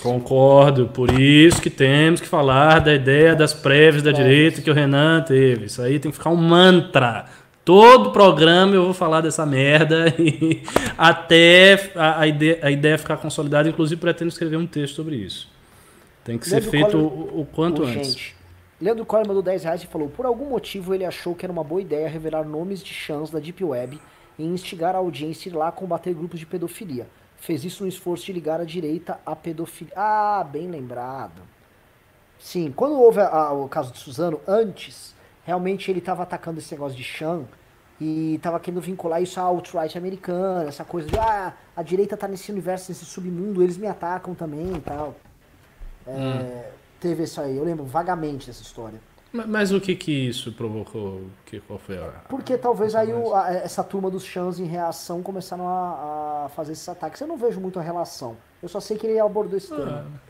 Concordo, 0.02 0.88
por 0.88 1.12
isso 1.20 1.62
que 1.62 1.70
temos 1.70 2.22
que 2.22 2.28
falar 2.28 2.80
da 2.80 2.94
ideia 2.94 3.36
das 3.36 3.54
prévias 3.54 4.02
da 4.02 4.12
direita 4.12 4.62
que 4.62 4.72
o 4.72 4.74
Renan 4.74 5.22
teve. 5.22 5.66
Isso 5.66 5.82
aí 5.82 6.00
tem 6.00 6.10
que 6.10 6.18
ficar 6.18 6.30
um 6.30 6.38
mantra. 6.38 7.26
Todo 7.66 8.12
programa 8.12 8.74
eu 8.74 8.86
vou 8.86 8.94
falar 8.94 9.20
dessa 9.20 9.46
merda 9.46 10.08
e 10.18 10.64
até 10.98 11.92
a, 11.96 12.22
a, 12.22 12.28
ideia, 12.28 12.60
a 12.64 12.72
ideia 12.72 12.98
ficar 12.98 13.18
consolidada. 13.18 13.68
Inclusive, 13.68 14.00
pretendo 14.00 14.30
escrever 14.30 14.56
um 14.56 14.66
texto 14.66 14.96
sobre 14.96 15.18
isso. 15.18 15.52
Tem 16.24 16.38
que 16.38 16.50
Leandro 16.50 16.66
ser 16.66 16.72
feito 16.72 16.92
Collor, 16.92 17.36
o, 17.36 17.42
o, 17.42 17.46
quanto 17.46 17.84
antes. 17.84 18.14
Gente, 18.14 18.36
Leandro 18.80 19.06
Collor 19.06 19.28
mandou 19.28 19.44
10 19.44 19.64
reais 19.66 19.84
e 19.84 19.88
falou: 19.88 20.10
por 20.10 20.26
algum 20.26 20.46
motivo 20.50 20.96
ele 20.96 21.04
achou 21.04 21.36
que 21.36 21.46
era 21.46 21.52
uma 21.52 21.64
boa 21.64 21.82
ideia 21.82 22.08
revelar 22.08 22.46
nomes 22.46 22.82
de 22.82 22.94
chãs 22.94 23.30
da 23.30 23.40
Deep 23.40 23.62
Web 23.64 24.00
e 24.38 24.46
instigar 24.46 24.96
a 24.96 25.00
audiência 25.00 25.50
a 25.50 25.54
ir 25.54 25.58
lá 25.58 25.72
combater 25.72 26.14
grupos 26.14 26.40
de 26.40 26.46
pedofilia 26.46 27.06
fez 27.40 27.64
isso 27.64 27.84
no 27.84 27.90
esforço 27.90 28.26
de 28.26 28.34
ligar 28.34 28.60
a 28.60 28.66
direita 28.66 29.20
à 29.26 29.36
pedofilia. 29.36 29.94
Ah, 29.96 30.44
bem 30.44 30.70
lembrado. 30.70 31.42
Sim, 32.40 32.72
quando 32.76 33.00
houve 33.00 33.20
a, 33.20 33.28
a, 33.28 33.54
o 33.54 33.68
caso 33.68 33.92
de 33.92 34.00
Suzano, 34.00 34.40
antes, 34.48 35.14
realmente 35.46 35.92
ele 35.92 36.00
estava 36.00 36.24
atacando 36.24 36.60
esse 36.60 36.72
negócio 36.72 36.98
de 36.98 37.04
Chan 37.04 37.44
e 38.00 38.36
estava 38.36 38.60
querendo 38.60 38.80
vincular 38.80 39.22
isso 39.22 39.40
à 39.40 39.44
alt-right 39.44 39.98
americana, 39.98 40.70
essa 40.70 40.86
coisa 40.86 41.10
de, 41.10 41.20
ah, 41.20 41.54
a 41.76 41.84
direita 41.84 42.16
está 42.16 42.28
nesse 42.28 42.50
universo, 42.52 42.92
nesse 42.92 43.04
submundo, 43.04 43.62
eles 43.62 43.78
me 43.78 43.88
atacam 43.88 44.34
também 44.34 44.74
e 44.74 44.80
tal. 44.80 45.16
É, 46.08 46.12
hum. 46.12 46.62
Teve 47.00 47.24
isso 47.24 47.40
aí, 47.42 47.58
eu 47.58 47.64
lembro 47.64 47.86
vagamente 47.86 48.48
dessa 48.48 48.62
história. 48.62 49.00
Mas, 49.32 49.46
mas, 49.46 49.72
o 49.72 49.80
que 49.80 49.96
que 49.96 50.12
isso 50.28 50.52
provocou? 50.52 51.22
Que, 51.46 51.60
qual 51.62 51.78
foi 51.78 51.98
a... 51.98 52.08
Porque 52.28 52.58
talvez 52.58 52.96
aí 52.96 53.14
o, 53.14 53.36
a, 53.36 53.52
essa 53.54 53.84
turma 53.84 54.10
dos 54.10 54.24
chãs 54.24 54.60
em 54.60 54.66
reação 54.66 55.22
começaram 55.22 55.68
a, 55.68 56.46
a, 56.46 56.50
fazer 56.50 56.72
esses 56.72 56.90
ataques. 56.90 57.22
Eu 57.22 57.28
não 57.28 57.38
vejo 57.38 57.60
muito 57.60 57.80
a 57.80 57.82
relação. 57.82 58.38
Eu 58.62 58.68
só 58.68 58.80
sei 58.80 58.98
que 58.98 59.06
ele 59.06 59.20
abordou 59.20 59.58
esse 59.58 59.70
tema. 59.70 60.08
Ah. 60.08 60.30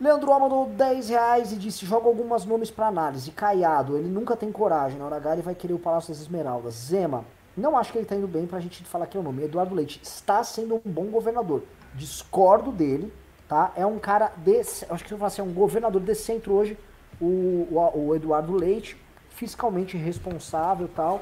Leandro 0.00 0.30
O 0.30 0.40
mandou 0.40 0.66
10 0.66 1.08
reais 1.08 1.52
e 1.52 1.56
disse: 1.56 1.86
joga 1.86 2.06
algumas 2.06 2.44
nomes 2.44 2.70
para 2.70 2.86
análise. 2.86 3.30
Caiado, 3.30 3.96
ele 3.96 4.08
nunca 4.08 4.36
tem 4.36 4.52
coragem. 4.52 4.98
Na 4.98 5.06
hora 5.06 5.16
H 5.16 5.34
ele 5.34 5.42
vai 5.42 5.54
querer 5.54 5.74
o 5.74 5.78
Palácio 5.78 6.10
das 6.10 6.20
Esmeraldas. 6.20 6.74
Zema, 6.74 7.24
não 7.56 7.76
acho 7.76 7.92
que 7.92 7.98
ele 7.98 8.06
tá 8.06 8.14
indo 8.14 8.28
bem 8.28 8.46
pra 8.46 8.60
gente 8.60 8.84
falar 8.84 9.06
que 9.06 9.16
é 9.16 9.20
o 9.20 9.22
nome. 9.22 9.44
Eduardo 9.44 9.74
Leite 9.74 10.00
está 10.02 10.44
sendo 10.44 10.74
um 10.76 10.90
bom 10.90 11.06
governador. 11.06 11.62
Discordo 11.94 12.70
dele, 12.70 13.10
tá? 13.48 13.72
É 13.74 13.86
um 13.86 13.98
cara 13.98 14.32
de. 14.36 14.60
Acho 14.60 15.04
que 15.04 15.12
eu 15.12 15.16
vou 15.16 15.18
falar 15.18 15.28
assim, 15.28 15.40
é 15.40 15.44
um 15.44 15.52
governador 15.52 16.02
de 16.02 16.14
centro 16.14 16.52
hoje 16.52 16.76
o, 17.20 17.68
o, 17.70 18.06
o 18.08 18.14
Eduardo 18.14 18.54
Leite, 18.54 18.96
fiscalmente 19.30 19.96
responsável 19.96 20.88
tal, 20.88 21.20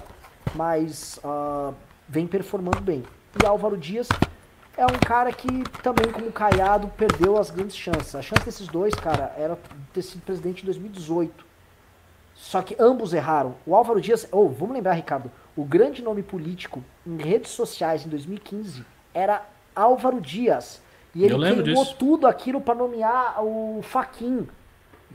mas 0.54 1.18
uh, 1.24 1.74
vem 2.08 2.26
performando 2.26 2.80
bem. 2.80 3.02
E 3.42 3.46
Álvaro 3.46 3.76
Dias 3.76 4.08
é 4.76 4.84
um 4.84 4.98
cara 4.98 5.32
que 5.32 5.48
também, 5.82 6.10
como 6.12 6.30
Caiado, 6.32 6.88
perdeu 6.96 7.38
as 7.38 7.50
grandes 7.50 7.76
chances. 7.76 8.14
A 8.14 8.22
chance 8.22 8.44
desses 8.44 8.68
dois, 8.68 8.94
cara, 8.94 9.32
era 9.36 9.58
ter 9.92 10.02
sido 10.02 10.22
presidente 10.22 10.62
em 10.62 10.66
2018. 10.66 11.44
Só 12.34 12.62
que 12.62 12.76
ambos 12.78 13.12
erraram. 13.12 13.54
O 13.64 13.74
Álvaro 13.74 14.00
Dias, 14.00 14.28
ou 14.30 14.46
oh, 14.46 14.48
vamos 14.48 14.74
lembrar, 14.74 14.94
Ricardo, 14.94 15.30
o 15.56 15.64
grande 15.64 16.02
nome 16.02 16.22
político 16.22 16.82
em 17.06 17.16
redes 17.16 17.52
sociais 17.52 18.04
em 18.04 18.08
2015 18.08 18.84
era 19.12 19.46
Álvaro 19.74 20.20
Dias. 20.20 20.82
E 21.14 21.24
ele 21.24 21.38
queimou 21.38 21.62
disso. 21.62 21.96
tudo 21.96 22.26
aquilo 22.26 22.60
para 22.60 22.74
nomear 22.74 23.44
o 23.44 23.80
Faquin. 23.82 24.48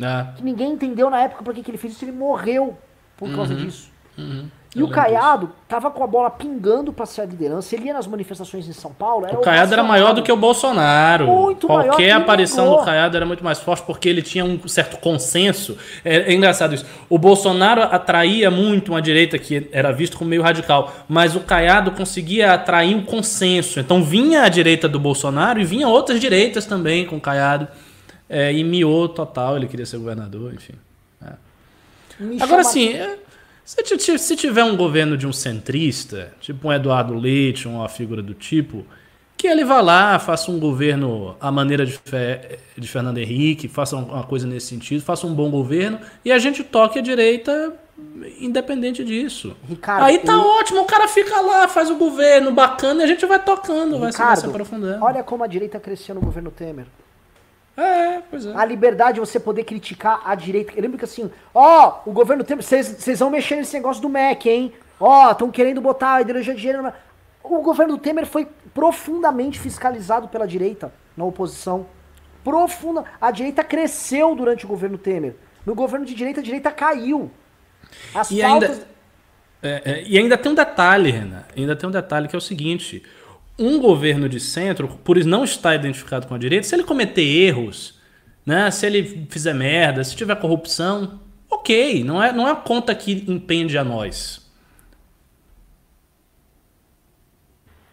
É. 0.01 0.37
Que 0.37 0.43
ninguém 0.43 0.71
entendeu 0.73 1.09
na 1.09 1.21
época 1.21 1.43
por 1.43 1.53
que 1.53 1.69
ele 1.69 1.77
fez 1.77 1.93
isso, 1.93 2.05
ele 2.05 2.11
morreu 2.11 2.77
por 3.17 3.29
uhum. 3.29 3.35
causa 3.35 3.53
disso. 3.55 3.89
Uhum. 4.17 4.47
E 4.75 4.81
Eu 4.81 4.85
o 4.85 4.91
Caiado 4.91 5.47
disso. 5.47 5.59
tava 5.67 5.89
com 5.89 6.03
a 6.03 6.07
bola 6.07 6.29
pingando 6.29 6.93
para 6.93 7.05
ser 7.07 7.21
a 7.21 7.25
liderança. 7.25 7.75
Ele 7.75 7.85
ia 7.85 7.93
nas 7.93 8.05
manifestações 8.05 8.67
em 8.67 8.73
São 8.73 8.93
Paulo. 8.93 9.25
o 9.25 9.37
Caiado 9.37 9.73
era 9.73 9.83
maior 9.83 10.13
do 10.13 10.21
que 10.21 10.31
o 10.31 10.37
Bolsonaro. 10.37 11.25
Muito 11.25 11.65
Qualquer 11.65 12.11
aparição 12.11 12.77
do 12.77 12.83
Caiado 12.83 13.17
era 13.17 13.25
muito 13.25 13.43
mais 13.43 13.59
forte 13.59 13.83
porque 13.83 14.07
ele 14.07 14.21
tinha 14.21 14.45
um 14.45 14.67
certo 14.67 14.97
consenso. 14.97 15.75
É, 16.05 16.31
é, 16.31 16.33
engraçado 16.33 16.75
isso. 16.75 16.85
O 17.09 17.17
Bolsonaro 17.17 17.81
atraía 17.81 18.51
muito 18.51 18.91
uma 18.91 19.01
direita 19.01 19.39
que 19.39 19.67
era 19.71 19.91
visto 19.91 20.17
como 20.17 20.29
meio 20.29 20.43
radical, 20.43 20.93
mas 21.07 21.35
o 21.35 21.39
Caiado 21.39 21.91
conseguia 21.91 22.53
atrair 22.53 22.95
um 22.95 23.03
consenso. 23.03 23.79
Então 23.79 24.03
vinha 24.03 24.43
a 24.43 24.49
direita 24.49 24.87
do 24.87 24.99
Bolsonaro 24.99 25.59
e 25.59 25.65
vinha 25.65 25.87
outras 25.87 26.19
direitas 26.19 26.67
também 26.67 27.07
com 27.07 27.17
o 27.17 27.21
Caiado. 27.21 27.67
É, 28.29 28.53
e 28.53 28.63
miou 28.63 29.09
total, 29.09 29.57
ele 29.57 29.67
queria 29.67 29.85
ser 29.85 29.97
governador, 29.97 30.53
enfim. 30.53 30.73
É. 31.25 31.33
Agora 32.41 32.63
sim, 32.63 32.93
é, 32.93 33.17
se, 33.65 34.17
se 34.19 34.35
tiver 34.35 34.63
um 34.63 34.75
governo 34.77 35.17
de 35.17 35.25
um 35.25 35.33
centrista, 35.33 36.31
tipo 36.39 36.67
um 36.67 36.73
Eduardo 36.73 37.13
Leite, 37.15 37.67
uma 37.67 37.89
figura 37.89 38.21
do 38.21 38.33
tipo, 38.33 38.85
que 39.37 39.47
ele 39.47 39.63
vá 39.63 39.79
lá, 39.81 40.19
faça 40.19 40.51
um 40.51 40.59
governo 40.59 41.35
à 41.39 41.49
maneira 41.51 41.85
de, 41.85 41.93
Fe, 41.93 42.59
de 42.77 42.87
Fernando 42.87 43.17
Henrique, 43.19 43.67
faça 43.67 43.95
uma 43.95 44.23
coisa 44.23 44.45
nesse 44.45 44.67
sentido, 44.67 45.01
faça 45.01 45.25
um 45.25 45.33
bom 45.33 45.49
governo 45.49 45.97
e 46.23 46.31
a 46.31 46.37
gente 46.37 46.63
toque 46.63 46.99
a 46.99 47.01
direita 47.01 47.73
independente 48.39 49.03
disso. 49.03 49.55
Ricardo, 49.67 50.03
Aí 50.03 50.19
tá 50.19 50.33
eu- 50.33 50.41
ótimo, 50.41 50.81
o 50.81 50.85
cara 50.85 51.07
fica 51.07 51.39
lá, 51.41 51.67
faz 51.67 51.89
o 51.89 51.95
governo 51.95 52.51
bacana 52.51 53.01
e 53.01 53.03
a 53.05 53.07
gente 53.07 53.25
vai 53.25 53.39
tocando, 53.43 53.97
vai 53.97 54.11
se- 54.11 54.17
vai 54.17 54.35
se 54.35 54.41
Ricardo, 54.41 54.49
aprofundando. 54.49 55.03
olha 55.03 55.23
como 55.23 55.43
a 55.43 55.47
direita 55.47 55.79
cresceu 55.79 56.13
no 56.15 56.21
governo 56.21 56.51
Temer. 56.51 56.85
É, 57.81 58.21
pois 58.29 58.45
é. 58.45 58.53
A 58.55 58.65
liberdade 58.65 59.13
de 59.15 59.19
você 59.19 59.39
poder 59.39 59.63
criticar 59.63 60.21
a 60.25 60.35
direita. 60.35 60.73
Eu 60.75 60.81
lembro 60.81 60.97
que 60.97 61.05
assim, 61.05 61.31
ó, 61.53 61.99
o 62.05 62.11
governo 62.11 62.43
Temer, 62.43 62.63
vocês 62.63 63.19
vão 63.19 63.29
mexer 63.29 63.55
nesse 63.55 63.73
negócio 63.75 64.01
do 64.01 64.09
MEC, 64.09 64.49
hein? 64.49 64.73
Ó, 64.99 65.31
estão 65.31 65.49
querendo 65.49 65.79
botar 65.79 66.15
a 66.15 66.21
ideologia 66.21 66.53
de 66.53 66.61
gênero. 66.61 66.83
na- 66.83 66.93
O 67.43 67.61
governo 67.61 67.97
Temer 67.97 68.25
foi 68.25 68.47
profundamente 68.73 69.59
fiscalizado 69.59 70.27
pela 70.27 70.45
direita 70.47 70.91
na 71.15 71.23
oposição. 71.23 71.85
Profunda. 72.43 73.05
A 73.19 73.31
direita 73.31 73.63
cresceu 73.63 74.35
durante 74.35 74.65
o 74.65 74.67
governo 74.67 74.97
Temer. 74.97 75.35
No 75.65 75.73
governo 75.75 76.05
de 76.05 76.13
direita, 76.13 76.39
a 76.41 76.43
direita 76.43 76.71
caiu. 76.71 77.31
As 78.13 78.29
E 78.31 78.41
pautas. 78.41 78.69
ainda, 78.71 78.87
é, 79.61 79.81
é, 79.91 80.03
e 80.05 80.17
ainda 80.17 80.37
tem 80.37 80.51
um 80.51 80.55
detalhe, 80.55 81.11
Renan. 81.11 81.43
Ainda 81.55 81.75
tem 81.75 81.87
um 81.87 81.91
detalhe 81.91 82.27
que 82.27 82.35
é 82.35 82.37
o 82.37 82.41
seguinte: 82.41 83.03
um 83.59 83.79
governo 83.79 84.29
de 84.29 84.39
centro, 84.39 84.87
por 85.03 85.23
não 85.25 85.43
estar 85.43 85.75
identificado 85.75 86.25
com 86.25 86.33
a 86.33 86.37
direita, 86.37 86.65
se 86.65 86.73
ele 86.73 86.83
cometer 86.83 87.21
erros, 87.21 87.99
né, 88.45 88.71
se 88.71 88.85
ele 88.85 89.27
fizer 89.29 89.53
merda, 89.53 90.03
se 90.03 90.15
tiver 90.15 90.35
corrupção, 90.37 91.19
ok, 91.49 92.03
não 92.03 92.23
é, 92.23 92.31
não 92.31 92.47
é 92.47 92.51
a 92.51 92.55
conta 92.55 92.95
que 92.95 93.25
impende 93.27 93.77
a 93.77 93.83
nós. 93.83 94.49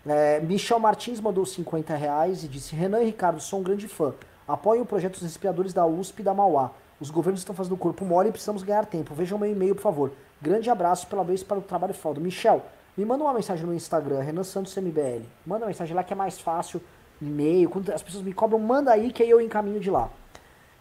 É, 0.07 0.39
Michel 0.39 0.79
Martins 0.79 1.21
mandou 1.21 1.45
50 1.45 1.97
reais 1.97 2.45
e 2.45 2.49
disse: 2.49 2.77
Renan 2.77 3.03
e 3.03 3.07
Ricardo, 3.07 3.41
sou 3.41 3.59
um 3.59 3.63
grande 3.63 3.89
fã. 3.89 4.15
Apoiem 4.47 4.83
o 4.83 4.87
projeto 4.87 5.15
dos 5.15 5.23
respiradores 5.23 5.73
da 5.73 5.85
USP 5.85 6.21
e 6.21 6.23
da 6.23 6.33
Mauá. 6.33 6.71
Os 7.01 7.11
governos 7.11 7.41
estão 7.41 7.55
fazendo 7.55 7.77
corpo 7.77 8.05
mole 8.05 8.29
e 8.29 8.33
precisamos 8.33 8.63
ganhar 8.63 8.87
tempo. 8.87 9.13
Vejam 9.15 9.39
meu 9.39 9.51
e-mail, 9.51 9.75
por 9.75 9.83
favor. 9.83 10.13
Grande 10.41 10.71
abraço, 10.71 11.09
pela 11.09 11.25
vez 11.25 11.43
para 11.43 11.59
o 11.59 11.63
trabalho 11.63 11.93
foda. 11.93 12.21
Michel, 12.21 12.65
me 12.97 13.05
manda 13.05 13.23
uma 13.23 13.35
mensagem 13.35 13.67
no 13.67 13.75
Instagram, 13.75 14.21
Renan 14.21 14.43
Santos 14.43 14.75
MBL. 14.77 15.23
Manda 15.45 15.65
uma 15.65 15.69
mensagem 15.69 15.95
lá 15.95 16.03
que 16.03 16.13
é 16.13 16.17
mais 16.17 16.41
fácil. 16.41 16.81
E-mail, 17.21 17.69
quando 17.69 17.91
as 17.91 18.03
pessoas 18.03 18.25
me 18.25 18.33
cobram, 18.33 18.59
manda 18.59 18.93
aí 18.93 19.13
que 19.13 19.23
aí 19.23 19.31
eu 19.31 19.41
encaminho 19.41 19.81
de 19.81 19.91
lá. 19.91 20.11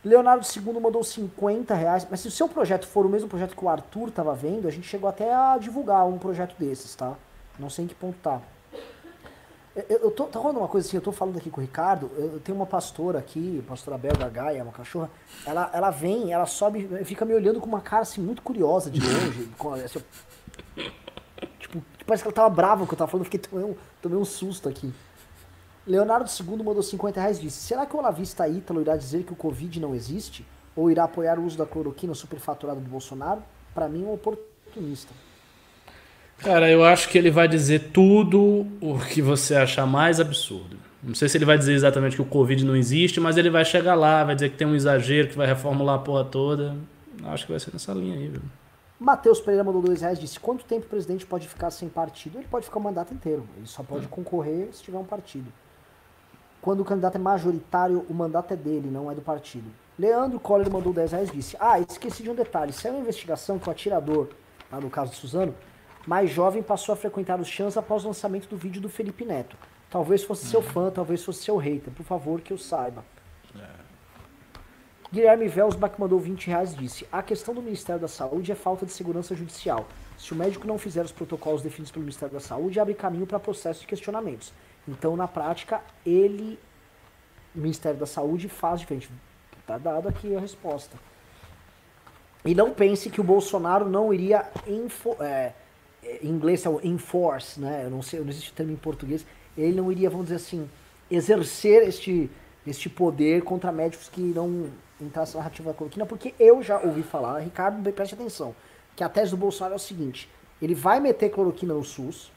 Leonardo 0.03 0.45
II 0.45 0.79
mandou 0.79 1.03
50 1.03 1.73
reais. 1.73 2.07
Mas 2.09 2.19
se 2.19 2.27
o 2.27 2.31
seu 2.31 2.47
projeto 2.47 2.87
for 2.87 3.05
o 3.05 3.09
mesmo 3.09 3.27
projeto 3.27 3.55
que 3.55 3.65
o 3.65 3.69
Arthur 3.69 4.09
estava 4.09 4.33
vendo, 4.33 4.67
a 4.67 4.71
gente 4.71 4.87
chegou 4.87 5.09
até 5.09 5.33
a 5.33 5.57
divulgar 5.57 6.07
um 6.07 6.17
projeto 6.17 6.55
desses, 6.57 6.93
tá? 6.95 7.15
Não 7.57 7.69
sei 7.69 7.85
em 7.85 7.87
que 7.87 7.95
ponto 7.95 8.17
tá. 8.21 8.39
Eu, 9.75 9.97
eu 10.03 10.11
tô, 10.11 10.25
tá 10.25 10.39
rolando 10.39 10.59
uma 10.59 10.69
coisa 10.69 10.87
assim, 10.87 10.95
eu 10.95 11.01
tô 11.01 11.11
falando 11.11 11.37
aqui 11.37 11.49
com 11.49 11.59
o 11.59 11.61
Ricardo, 11.61 12.09
eu, 12.15 12.33
eu 12.33 12.39
tenho 12.39 12.55
uma 12.57 12.65
pastora 12.65 13.19
aqui, 13.19 13.61
pastora 13.67 13.97
belga 13.97 14.29
Gaia, 14.29 14.63
uma 14.63 14.71
cachorra, 14.71 15.11
ela, 15.45 15.69
ela 15.73 15.89
vem, 15.89 16.31
ela 16.31 16.45
sobe, 16.45 16.87
fica 17.03 17.25
me 17.25 17.33
olhando 17.33 17.59
com 17.59 17.67
uma 17.67 17.81
cara 17.81 18.03
assim 18.03 18.21
muito 18.21 18.41
curiosa 18.41 18.89
de 18.89 19.01
longe, 19.01 19.49
com, 19.57 19.73
assim, 19.73 19.99
tipo, 19.99 21.04
parece 22.05 22.23
que 22.23 22.27
ela 22.27 22.35
tava 22.35 22.49
brava 22.49 22.85
que 22.85 22.93
eu 22.93 22.97
tava 22.97 23.09
falando, 23.09 23.25
fiquei 23.25 23.39
tomei 23.39 23.65
um, 23.65 23.75
tomei 24.01 24.17
um 24.17 24.25
susto 24.25 24.69
aqui. 24.69 24.93
Leonardo 25.87 26.29
II 26.29 26.63
mandou 26.63 26.81
50 26.81 27.19
reais 27.19 27.37
e 27.37 27.41
disse, 27.41 27.59
será 27.59 27.85
que 27.85 27.95
o 27.95 27.99
olavista 27.99 28.47
Ítalo 28.47 28.81
irá 28.81 28.97
dizer 28.97 29.23
que 29.23 29.33
o 29.33 29.35
Covid 29.35 29.79
não 29.79 29.93
existe? 29.93 30.45
Ou 30.75 30.91
irá 30.91 31.03
apoiar 31.03 31.39
o 31.39 31.45
uso 31.45 31.57
da 31.57 31.65
cloroquina 31.65 32.13
superfaturada 32.13 32.79
do 32.79 32.89
Bolsonaro? 32.89 33.41
Pra 33.73 33.87
mim, 33.87 34.03
é 34.03 34.07
um 34.07 34.13
oportunista. 34.13 35.13
Cara, 36.39 36.69
eu 36.69 36.83
acho 36.83 37.07
que 37.09 37.17
ele 37.17 37.31
vai 37.31 37.47
dizer 37.47 37.91
tudo 37.93 38.67
o 38.81 38.99
que 38.99 39.21
você 39.21 39.55
achar 39.55 39.85
mais 39.85 40.19
absurdo. 40.19 40.77
Não 41.01 41.13
sei 41.15 41.29
se 41.29 41.37
ele 41.37 41.45
vai 41.45 41.57
dizer 41.57 41.73
exatamente 41.73 42.15
que 42.15 42.21
o 42.21 42.25
Covid 42.25 42.65
não 42.65 42.75
existe, 42.75 43.19
mas 43.19 43.37
ele 43.37 43.49
vai 43.49 43.63
chegar 43.63 43.95
lá, 43.95 44.23
vai 44.23 44.35
dizer 44.35 44.49
que 44.49 44.57
tem 44.57 44.67
um 44.67 44.75
exagero, 44.75 45.29
que 45.29 45.37
vai 45.37 45.47
reformular 45.47 45.95
a 45.95 45.99
porra 45.99 46.25
toda. 46.25 46.75
Acho 47.23 47.45
que 47.45 47.51
vai 47.51 47.59
ser 47.59 47.71
nessa 47.71 47.93
linha 47.93 48.15
aí, 48.15 48.27
viu? 48.27 48.41
Matheus 48.99 49.41
Pereira 49.41 49.63
mandou 49.63 49.81
dois 49.81 50.01
reais 50.01 50.17
e 50.17 50.21
disse: 50.21 50.39
quanto 50.39 50.63
tempo 50.63 50.85
o 50.85 50.89
presidente 50.89 51.25
pode 51.25 51.47
ficar 51.47 51.69
sem 51.69 51.89
partido? 51.89 52.37
Ele 52.37 52.47
pode 52.47 52.65
ficar 52.65 52.79
o 52.79 52.81
mandato 52.81 53.13
inteiro. 53.13 53.47
Ele 53.57 53.67
só 53.67 53.83
pode 53.83 54.07
concorrer 54.07 54.69
se 54.71 54.83
tiver 54.83 54.97
um 54.97 55.03
partido. 55.03 55.51
Quando 56.61 56.79
o 56.79 56.85
candidato 56.85 57.15
é 57.15 57.19
majoritário, 57.19 58.05
o 58.09 58.13
mandato 58.13 58.53
é 58.53 58.57
dele, 58.57 58.89
não 58.89 59.11
é 59.11 59.15
do 59.15 59.21
partido. 59.21 59.69
Leandro 59.99 60.39
Coller 60.39 60.71
mandou 60.71 60.93
10 60.93 61.11
reais 61.11 61.31
disse: 61.31 61.57
Ah, 61.59 61.79
esqueci 61.79 62.23
de 62.23 62.29
um 62.29 62.35
detalhe. 62.35 62.71
Saiu 62.71 62.93
uma 62.93 63.01
investigação 63.01 63.59
que 63.59 63.67
o 63.67 63.71
atirador, 63.71 64.29
lá 64.71 64.79
no 64.79 64.89
caso 64.89 65.11
de 65.11 65.17
Suzano, 65.17 65.53
mais 66.07 66.29
jovem 66.29 66.63
passou 66.63 66.93
a 66.93 66.95
frequentar 66.95 67.39
os 67.39 67.47
chãs 67.47 67.75
após 67.75 68.03
o 68.03 68.07
lançamento 68.07 68.47
do 68.47 68.55
vídeo 68.55 68.81
do 68.81 68.89
Felipe 68.89 69.25
Neto. 69.25 69.57
Talvez 69.89 70.23
fosse 70.23 70.45
seu 70.45 70.61
fã, 70.61 70.89
talvez 70.89 71.23
fosse 71.23 71.43
seu 71.43 71.57
hater. 71.57 71.93
Por 71.93 72.05
favor, 72.05 72.41
que 72.41 72.53
eu 72.53 72.57
saiba. 72.57 73.03
Guilherme 75.15 75.47
Velsbach 75.47 75.97
mandou 75.97 76.19
20 76.19 76.47
reais 76.47 76.73
e 76.73 76.75
disse: 76.75 77.07
A 77.09 77.23
questão 77.23 77.53
do 77.53 77.61
Ministério 77.61 78.01
da 78.01 78.07
Saúde 78.07 78.51
é 78.51 78.55
falta 78.55 78.85
de 78.85 78.91
segurança 78.91 79.33
judicial. 79.33 79.87
Se 80.17 80.33
o 80.33 80.35
médico 80.35 80.67
não 80.67 80.77
fizer 80.77 81.05
os 81.05 81.11
protocolos 81.13 81.61
definidos 81.61 81.89
pelo 81.89 82.03
Ministério 82.03 82.33
da 82.33 82.41
Saúde, 82.41 82.81
abre 82.81 82.93
caminho 82.93 83.25
para 83.25 83.39
processo 83.39 83.79
de 83.79 83.87
questionamentos. 83.87 84.51
Então, 84.85 85.15
na 85.15 85.25
prática, 85.25 85.79
ele, 86.05 86.59
o 87.55 87.59
Ministério 87.59 87.97
da 87.97 88.05
Saúde, 88.05 88.49
faz 88.49 88.81
diferente. 88.81 89.09
Tá 89.65 89.77
dado 89.77 90.09
aqui 90.09 90.35
a 90.35 90.39
resposta. 90.41 90.97
E 92.43 92.53
não 92.53 92.71
pense 92.71 93.09
que 93.09 93.21
o 93.21 93.23
Bolsonaro 93.23 93.87
não 93.87 94.13
iria 94.13 94.45
info, 94.67 95.15
é, 95.21 95.53
em 96.21 96.27
inglês 96.27 96.65
é 96.65 96.69
o 96.69 96.81
enforce, 96.85 97.57
né? 97.57 97.85
Eu 97.85 97.89
não 97.89 98.01
sei, 98.01 98.19
não 98.19 98.27
existe 98.27 98.51
o 98.51 98.53
termo 98.53 98.73
em 98.73 98.75
português. 98.75 99.25
Ele 99.57 99.77
não 99.77 99.89
iria, 99.89 100.09
vamos 100.09 100.25
dizer 100.25 100.35
assim, 100.35 100.69
exercer 101.09 101.87
este, 101.87 102.29
este 102.67 102.89
poder 102.89 103.43
contra 103.43 103.71
médicos 103.71 104.09
que 104.09 104.19
não 104.19 104.69
entrassem 105.01 105.35
na 105.35 105.43
narrativa 105.43 105.71
da 105.71 105.77
cloroquina, 105.77 106.05
porque 106.05 106.33
eu 106.39 106.61
já 106.63 106.79
ouvi 106.79 107.03
falar, 107.03 107.39
Ricardo, 107.39 107.91
preste 107.91 108.13
atenção, 108.15 108.55
que 108.95 109.03
a 109.03 109.09
tese 109.09 109.31
do 109.31 109.37
Bolsonaro 109.37 109.73
é 109.73 109.77
o 109.77 109.79
seguinte: 109.79 110.29
ele 110.61 110.73
vai 110.75 110.99
meter 110.99 111.29
cloroquina 111.29 111.73
no 111.73 111.83
SUS, 111.83 112.31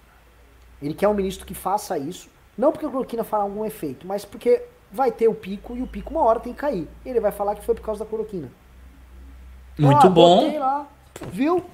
ele 0.83 0.95
quer 0.95 1.09
um 1.09 1.15
ministro 1.15 1.47
que 1.47 1.55
faça 1.55 1.97
isso, 1.99 2.29
não 2.57 2.73
porque 2.73 2.87
a 2.87 2.91
cloroquina 2.91 3.25
fará 3.25 3.45
algum 3.45 3.65
efeito, 3.65 4.07
mas 4.07 4.25
porque 4.25 4.63
vai 4.91 5.13
ter 5.13 5.29
o 5.29 5.35
pico 5.35 5.77
e 5.77 5.83
o 5.83 5.87
pico 5.87 6.11
uma 6.11 6.23
hora 6.23 6.41
tem 6.41 6.53
que 6.53 6.59
cair. 6.61 6.89
Ele 7.05 7.21
vai 7.21 7.31
falar 7.31 7.55
que 7.55 7.65
foi 7.65 7.75
por 7.75 7.83
causa 7.83 8.05
da 8.05 8.09
cloroquina. 8.09 8.51
Muito 9.79 10.07
Ah, 10.07 10.11
bom. 10.11 10.59
lá, 10.59 10.87
viu? 11.31 11.65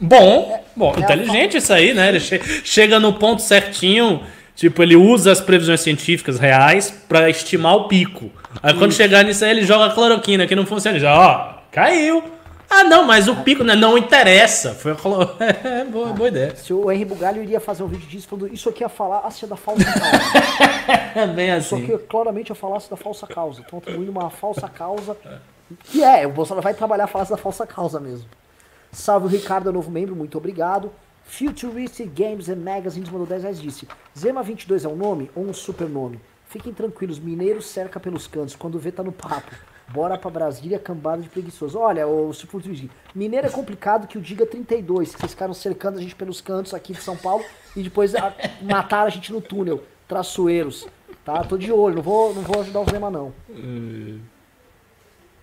Bom, 0.00 0.64
bom, 0.76 0.94
é 0.94 1.00
inteligente 1.00 1.56
isso 1.56 1.72
aí, 1.72 1.92
né? 1.94 2.08
Ele 2.08 2.20
che- 2.20 2.38
chega 2.64 3.00
no 3.00 3.18
ponto 3.18 3.42
certinho, 3.42 4.24
tipo, 4.58 4.82
ele 4.82 4.96
usa 4.96 5.30
as 5.30 5.40
previsões 5.40 5.80
científicas 5.80 6.38
reais 6.38 6.90
pra 7.08 7.30
estimar 7.30 7.76
o 7.76 7.86
pico. 7.86 8.28
Aí 8.60 8.74
quando 8.74 8.92
chegar 8.92 9.22
nisso 9.22 9.44
aí, 9.44 9.52
ele 9.52 9.64
joga 9.64 9.86
a 9.86 9.94
cloroquina, 9.94 10.48
que 10.48 10.56
não 10.56 10.66
funciona. 10.66 10.96
Ele 10.96 11.04
já, 11.04 11.16
ó, 11.16 11.54
caiu. 11.70 12.24
Ah, 12.68 12.82
não, 12.82 13.04
mas 13.04 13.28
o 13.28 13.36
pico 13.36 13.62
né, 13.62 13.76
não 13.76 13.96
interessa. 13.96 14.74
Foi 14.74 14.92
a 14.92 14.94
cloro... 14.96 15.30
É, 15.40 15.84
boa, 15.84 16.08
boa 16.08 16.28
ideia. 16.28 16.56
Se 16.56 16.74
o 16.74 16.90
Henry 16.90 17.04
Bugalho 17.04 17.40
iria 17.40 17.60
fazer 17.60 17.84
um 17.84 17.86
vídeo 17.86 18.08
disso, 18.08 18.26
falando 18.28 18.52
isso 18.52 18.68
aqui 18.68 18.82
é 18.82 18.86
a 18.86 18.90
falácia 18.90 19.46
da 19.46 19.56
falsa 19.56 19.84
causa. 19.84 21.12
É 21.14 21.26
bem 21.32 21.56
isso 21.56 21.76
assim. 21.76 21.84
aqui 21.84 21.94
é 21.94 21.98
claramente 21.98 22.50
a 22.50 22.54
falácia 22.56 22.90
da 22.90 22.96
falsa 22.96 23.26
causa. 23.28 23.60
Estão 23.60 23.78
atribuindo 23.78 24.10
uma 24.10 24.28
falsa 24.28 24.68
causa. 24.68 25.16
Que 25.84 26.02
é, 26.02 26.26
o 26.26 26.30
Bolsonaro 26.30 26.62
vai 26.62 26.74
trabalhar 26.74 27.04
a 27.04 27.06
falácia 27.06 27.36
da 27.36 27.40
falsa 27.40 27.64
causa 27.64 28.00
mesmo. 28.00 28.28
Salve 28.90 29.26
o 29.26 29.28
Ricardo, 29.28 29.68
é 29.68 29.72
novo 29.72 29.90
membro, 29.90 30.16
muito 30.16 30.36
obrigado. 30.36 30.90
Futuristic 31.28 32.10
Games 32.14 32.48
and 32.48 32.56
Magazines 32.56 33.10
mandou 33.10 33.26
10 33.26 33.42
reais 33.42 33.60
disse: 33.60 33.86
Zema 34.18 34.42
22 34.42 34.86
é 34.86 34.88
um 34.88 34.96
nome 34.96 35.30
ou 35.34 35.44
um 35.44 35.52
supernome? 35.52 36.18
Fiquem 36.46 36.72
tranquilos, 36.72 37.18
mineiro 37.18 37.60
cerca 37.60 38.00
pelos 38.00 38.26
cantos, 38.26 38.56
quando 38.56 38.78
vê 38.78 38.90
tá 38.90 39.02
no 39.02 39.12
papo. 39.12 39.54
Bora 39.88 40.16
pra 40.16 40.30
Brasília, 40.30 40.78
cambada 40.78 41.20
de 41.20 41.28
preguiçoso. 41.28 41.78
Olha, 41.78 42.08
o 42.08 42.32
Futuristic, 42.32 42.90
mineiro 43.14 43.46
é 43.46 43.50
complicado 43.50 44.08
que 44.08 44.16
o 44.16 44.20
diga 44.20 44.46
32, 44.46 45.14
que 45.14 45.20
vocês 45.20 45.32
ficaram 45.32 45.52
cercando 45.52 45.98
a 45.98 46.02
gente 46.02 46.16
pelos 46.16 46.40
cantos 46.40 46.72
aqui 46.72 46.94
de 46.94 47.02
São 47.02 47.16
Paulo 47.16 47.44
e 47.76 47.82
depois 47.82 48.14
a, 48.14 48.34
mataram 48.62 49.06
a 49.06 49.10
gente 49.10 49.30
no 49.30 49.42
túnel, 49.42 49.82
traçoeiros. 50.08 50.88
Tá? 51.24 51.44
Tô 51.44 51.58
de 51.58 51.70
olho, 51.70 51.96
não 51.96 52.02
vou, 52.02 52.34
não 52.34 52.42
vou 52.42 52.62
ajudar 52.62 52.80
o 52.80 52.90
Zema 52.90 53.10
não. 53.10 53.34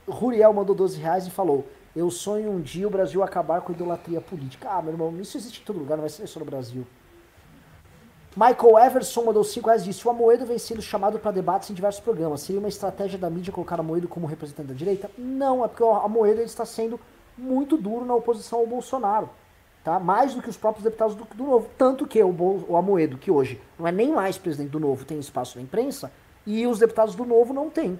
Ruriel 0.08 0.52
mandou 0.52 0.76
12 0.76 1.00
reais 1.00 1.28
e 1.28 1.32
falou: 1.32 1.68
Eu 1.96 2.12
sonho 2.12 2.52
um 2.52 2.60
dia 2.60 2.86
o 2.86 2.92
Brasil 2.92 3.24
acabar 3.24 3.62
com 3.62 3.72
a 3.72 3.76
idolatria 3.76 4.20
política. 4.20 4.70
Ah, 4.70 4.82
meu 4.82 4.92
irmão, 4.92 5.16
isso 5.20 5.38
existe 5.38 5.62
em 5.62 5.66
todo 5.66 5.80
lugar, 5.80 5.96
não 5.96 6.02
vai 6.02 6.10
ser 6.10 6.28
só 6.28 6.40
no 6.40 6.46
Brasil. 6.46 6.86
Michael 8.36 8.78
Everson 8.78 9.24
mandou 9.24 9.46
5 9.46 9.66
reais 9.66 9.86
disse: 9.86 10.06
O 10.06 10.12
Amoedo 10.12 10.46
vem 10.46 10.58
sendo 10.58 10.82
chamado 10.82 11.18
para 11.18 11.32
debates 11.32 11.70
em 11.70 11.74
diversos 11.74 12.02
programas. 12.02 12.42
Seria 12.42 12.60
uma 12.60 12.68
estratégia 12.68 13.18
da 13.18 13.30
mídia 13.30 13.54
colocar 13.54 13.80
Amoedo 13.80 14.10
como 14.10 14.28
representante 14.28 14.68
da 14.68 14.74
direita? 14.74 15.10
Não, 15.18 15.64
é 15.64 15.70
porque 15.70 15.84
o 15.84 15.92
Amoedo 15.92 16.42
ele 16.42 16.44
está 16.44 16.66
sendo 16.66 17.00
muito 17.38 17.78
duro 17.78 18.04
na 18.04 18.14
oposição 18.14 18.60
ao 18.60 18.68
Bolsonaro. 18.68 19.30
Tá? 19.86 19.98
Mais 19.98 20.34
do 20.34 20.42
que 20.42 20.50
os 20.50 20.58
próprios 20.58 20.84
deputados 20.84 21.16
do, 21.16 21.26
do 21.34 21.44
Novo. 21.46 21.70
Tanto 21.78 22.06
que 22.06 22.22
o, 22.22 22.66
o 22.68 22.76
Amoedo, 22.76 23.18
que 23.18 23.32
hoje 23.32 23.62
não 23.80 23.88
é 23.88 23.92
nem 23.92 24.12
mais 24.12 24.38
presidente 24.38 24.72
do 24.72 24.82
Novo, 24.82 25.06
tem 25.06 25.18
espaço 25.18 25.58
na 25.58 25.64
imprensa, 25.64 26.12
e 26.46 26.68
os 26.68 26.80
deputados 26.80 27.16
do 27.16 27.24
Novo 27.24 27.54
não 27.54 27.70
têm. 27.70 27.98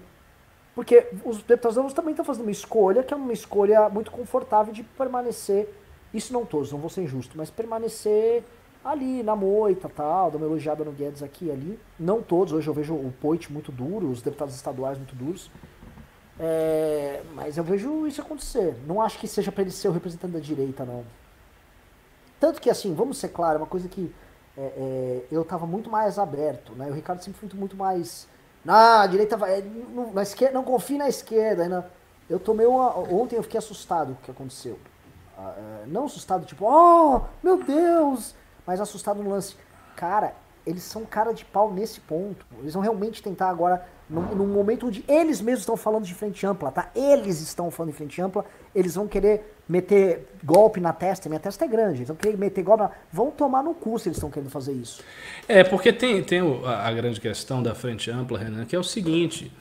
Porque 0.76 1.08
os 1.24 1.42
deputados 1.42 1.78
novos 1.78 1.94
também 1.94 2.12
estão 2.12 2.26
fazendo 2.26 2.44
uma 2.44 2.52
escolha, 2.52 3.02
que 3.02 3.14
é 3.14 3.18
uma 3.18 3.32
escolha 3.34 3.90
muito 3.90 4.12
confortável 4.12 4.74
de 4.74 4.84
permanecer, 4.84 5.74
isso 6.14 6.34
não 6.34 6.46
todos, 6.46 6.72
não 6.72 6.80
vou 6.80 6.90
ser 6.90 7.02
injusto, 7.02 7.38
mas 7.38 7.50
permanecer 7.50 8.44
ali 8.84 9.24
na 9.24 9.36
moita 9.36 9.90
tal, 9.90 10.30
dar 10.30 10.38
uma 10.38 10.46
elogiada 10.46 10.84
no 10.84 10.92
Guedes 10.92 11.24
aqui 11.24 11.46
e 11.46 11.52
ali. 11.52 11.80
Não 11.98 12.22
todos, 12.22 12.54
hoje 12.54 12.68
eu 12.68 12.74
vejo 12.74 12.94
o 12.94 13.12
Poit 13.20 13.52
muito 13.52 13.72
duro, 13.72 14.12
os 14.12 14.22
deputados 14.22 14.54
estaduais 14.54 14.98
muito 14.98 15.16
duros. 15.16 15.50
É, 16.40 17.24
mas 17.34 17.58
eu 17.58 17.64
vejo 17.64 18.06
isso 18.06 18.22
acontecer. 18.22 18.76
Não 18.86 19.02
acho 19.02 19.18
que 19.18 19.28
seja 19.28 19.52
para 19.52 19.62
ele 19.64 19.72
ser 19.72 19.88
o 19.88 19.92
representante 19.92 20.34
da 20.34 20.40
direita, 20.40 20.86
não. 20.86 21.04
Tanto 22.40 22.62
que, 22.62 22.70
assim, 22.70 22.94
vamos 22.94 23.18
ser 23.18 23.30
claros, 23.30 23.62
uma 23.62 23.68
coisa 23.68 23.88
que 23.88 24.14
é, 24.58 24.62
é, 24.62 25.26
eu 25.32 25.42
estava 25.42 25.66
muito 25.66 25.90
mais 25.90 26.20
aberto, 26.20 26.74
né? 26.74 26.88
O 26.90 26.94
Ricardo 26.94 27.24
sempre 27.24 27.40
foi 27.40 27.58
muito 27.58 27.76
mais. 27.76 28.28
Ah, 28.68 29.02
a 29.02 29.08
direita 29.08 29.38
vai. 29.38 29.62
Não, 29.62 30.12
na 30.14 30.24
esquerda, 30.24 30.54
não 30.54 30.64
confie 30.64 30.98
na 30.98 31.08
esquerda. 31.08 31.68
Né? 31.68 31.84
Eu 32.30 32.40
tomei 32.40 32.66
uma. 32.66 32.98
Ontem 32.98 33.36
eu 33.36 33.44
fiquei 33.44 33.58
assustado 33.58 34.16
com 34.16 34.22
o 34.22 34.26
que 34.26 34.32
aconteceu. 34.32 34.80
Ah, 35.38 35.54
é, 35.58 35.86
não 35.88 36.06
assustado, 36.06 36.46
tipo, 36.46 36.66
oh, 36.66 37.22
meu 37.44 37.62
Deus! 37.62 38.34
Mas 38.66 38.80
assustado 38.80 39.22
no 39.22 39.30
lance. 39.30 39.56
Cara, 39.96 40.34
eles 40.66 40.84
são 40.84 41.06
cara 41.06 41.34
de 41.34 41.46
pau 41.46 41.72
nesse 41.72 42.00
ponto. 42.00 42.46
Eles 42.60 42.74
vão 42.74 42.82
realmente 42.82 43.22
tentar 43.22 43.50
agora, 43.50 43.86
num, 44.10 44.22
num, 44.34 44.48
momento 44.48 44.88
onde 44.88 45.06
eles 45.08 45.42
mesmos 45.42 45.62
estão 45.62 45.78
falando 45.78 46.06
de 46.06 46.16
frente 46.16 46.46
ampla, 46.46 46.72
tá? 46.72 46.90
Eles 46.96 47.42
estão 47.42 47.70
falando 47.70 47.92
de 47.92 47.98
frente 47.98 48.22
ampla, 48.22 48.46
eles 48.74 48.96
vão 48.96 49.08
querer 49.08 49.55
meter 49.68 50.28
golpe 50.44 50.80
na 50.80 50.94
testa. 50.94 51.28
Minha 51.28 51.40
testa 51.40 51.66
é 51.66 51.68
grande, 51.68 52.06
vão 52.06 52.16
querer 52.16 52.38
meter 52.38 52.64
golpe 52.64 52.84
na... 52.84 52.92
Vão 53.12 53.32
tomar 53.32 53.64
no 53.64 53.74
cu 53.74 53.98
se 53.98 54.10
eles 54.10 54.18
estão 54.18 54.30
querendo 54.30 54.50
fazer 54.50 54.74
isso. 54.74 55.02
É, 55.48 55.64
porque 55.64 55.92
tem, 55.92 56.24
tem 56.24 56.42
a, 56.66 56.88
a 56.88 56.94
grande 56.94 57.20
questão 57.20 57.62
da 57.62 57.74
frente 57.74 58.12
ampla, 58.12 58.40
Renan, 58.40 58.66
que 58.66 58.76
é 58.76 58.80
o 58.80 58.84
seguinte. 58.84 59.52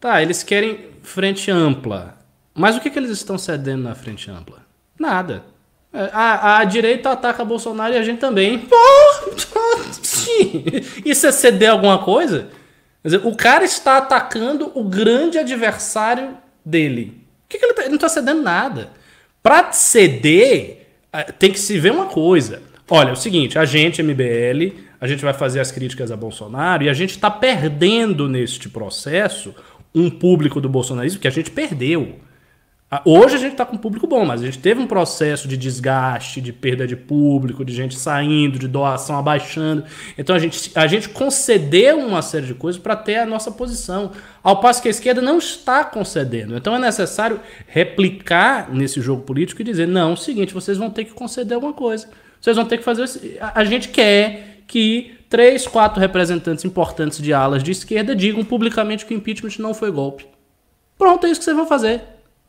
Tá, 0.00 0.22
eles 0.22 0.42
querem 0.42 0.90
frente 1.02 1.50
ampla. 1.50 2.18
Mas 2.54 2.76
o 2.76 2.80
que, 2.80 2.90
que 2.90 2.98
eles 2.98 3.10
estão 3.10 3.36
cedendo 3.36 3.82
na 3.82 3.94
frente 3.94 4.30
ampla? 4.30 4.62
Nada. 4.98 5.44
É, 5.92 6.10
a, 6.12 6.58
a 6.58 6.64
direita 6.64 7.10
ataca 7.10 7.44
Bolsonaro 7.44 7.94
e 7.94 7.98
a 7.98 8.02
gente 8.02 8.18
também. 8.18 8.58
Pô, 8.58 8.76
isso 11.04 11.26
é 11.26 11.32
ceder 11.32 11.70
alguma 11.70 11.98
coisa? 11.98 12.48
Dizer, 13.02 13.26
o 13.26 13.34
cara 13.34 13.64
está 13.64 13.96
atacando 13.96 14.70
o 14.74 14.84
grande 14.84 15.38
adversário 15.38 16.36
dele. 16.64 17.26
O 17.44 17.48
que, 17.48 17.58
que 17.58 17.64
ele, 17.64 17.74
tá, 17.74 17.82
ele 17.82 17.90
não 17.90 17.96
está 17.96 18.08
cedendo 18.08 18.42
nada. 18.42 18.90
Para 19.42 19.72
ceder, 19.72 20.86
tem 21.38 21.50
que 21.50 21.58
se 21.58 21.78
ver 21.78 21.92
uma 21.92 22.06
coisa. 22.06 22.62
Olha, 22.88 23.10
é 23.10 23.12
o 23.12 23.16
seguinte, 23.16 23.58
a 23.58 23.64
gente, 23.64 24.02
MBL, 24.02 24.74
a 25.00 25.06
gente 25.06 25.22
vai 25.22 25.32
fazer 25.32 25.60
as 25.60 25.70
críticas 25.70 26.10
a 26.10 26.16
Bolsonaro 26.16 26.82
e 26.82 26.88
a 26.88 26.92
gente 26.92 27.10
está 27.10 27.30
perdendo 27.30 28.28
neste 28.28 28.68
processo 28.68 29.54
um 29.94 30.10
público 30.10 30.60
do 30.60 30.68
bolsonarismo 30.68 31.20
que 31.20 31.28
a 31.28 31.32
gente 31.32 31.50
perdeu. 31.50 32.16
Hoje 33.04 33.36
a 33.36 33.38
gente 33.38 33.52
está 33.52 33.64
com 33.64 33.76
público 33.76 34.04
bom, 34.04 34.24
mas 34.24 34.42
a 34.42 34.44
gente 34.44 34.58
teve 34.58 34.80
um 34.80 34.86
processo 34.86 35.46
de 35.46 35.56
desgaste, 35.56 36.40
de 36.40 36.52
perda 36.52 36.88
de 36.88 36.96
público, 36.96 37.64
de 37.64 37.72
gente 37.72 37.94
saindo, 37.96 38.58
de 38.58 38.66
doação 38.66 39.16
abaixando. 39.16 39.84
Então 40.18 40.34
a 40.34 40.40
gente, 40.40 40.72
a 40.74 40.88
gente 40.88 41.08
concedeu 41.08 42.00
uma 42.00 42.20
série 42.20 42.46
de 42.46 42.54
coisas 42.54 42.82
para 42.82 42.96
ter 42.96 43.18
a 43.18 43.26
nossa 43.26 43.52
posição. 43.52 44.10
Ao 44.42 44.60
passo 44.60 44.82
que 44.82 44.88
a 44.88 44.90
esquerda 44.90 45.22
não 45.22 45.38
está 45.38 45.84
concedendo. 45.84 46.56
Então 46.56 46.74
é 46.74 46.80
necessário 46.80 47.38
replicar 47.68 48.68
nesse 48.74 49.00
jogo 49.00 49.22
político 49.22 49.62
e 49.62 49.64
dizer: 49.64 49.86
não, 49.86 50.10
é 50.10 50.12
o 50.12 50.16
seguinte, 50.16 50.52
vocês 50.52 50.76
vão 50.76 50.90
ter 50.90 51.04
que 51.04 51.12
conceder 51.12 51.54
alguma 51.54 51.72
coisa. 51.72 52.08
Vocês 52.40 52.56
vão 52.56 52.64
ter 52.64 52.78
que 52.78 52.82
fazer. 52.82 53.04
A 53.40 53.64
gente 53.64 53.88
quer 53.90 54.62
que 54.66 55.16
três, 55.28 55.64
quatro 55.64 56.00
representantes 56.00 56.64
importantes 56.64 57.22
de 57.22 57.32
alas 57.32 57.62
de 57.62 57.70
esquerda 57.70 58.16
digam 58.16 58.44
publicamente 58.44 59.06
que 59.06 59.14
o 59.14 59.16
impeachment 59.16 59.52
não 59.60 59.74
foi 59.74 59.92
golpe. 59.92 60.26
Pronto, 60.98 61.24
é 61.24 61.30
isso 61.30 61.38
que 61.38 61.44
vocês 61.44 61.56
vão 61.56 61.68
fazer. 61.68 62.02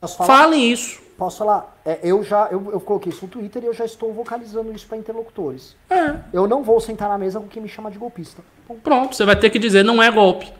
Falem 0.08 0.72
isso. 0.72 1.00
Posso 1.18 1.38
falar? 1.38 1.80
É, 1.86 2.00
eu 2.02 2.24
já 2.24 2.48
eu, 2.52 2.72
eu, 2.72 2.80
coloquei 2.80 3.12
isso 3.12 3.26
no 3.26 3.28
Twitter 3.32 3.64
e 3.64 3.68
eu 3.68 3.74
já 3.74 3.86
estou 3.86 4.12
vocalizando 4.12 4.72
isso 4.74 4.88
para 4.88 4.98
interlocutores. 4.98 5.76
É. 5.88 6.16
Eu 6.34 6.48
não 6.48 6.64
vou 6.64 6.80
sentar 6.80 7.08
na 7.08 7.18
mesa 7.18 7.40
com 7.40 7.48
quem 7.48 7.62
me 7.62 7.70
chama 7.70 7.92
de 7.92 8.00
golpista. 8.00 8.42
Pronto, 8.82 9.16
você 9.16 9.24
vai 9.24 9.36
ter 9.36 9.52
que 9.52 9.60
dizer 9.60 9.84
não 9.84 10.02
é 10.02 10.10
golpe. 10.10 10.52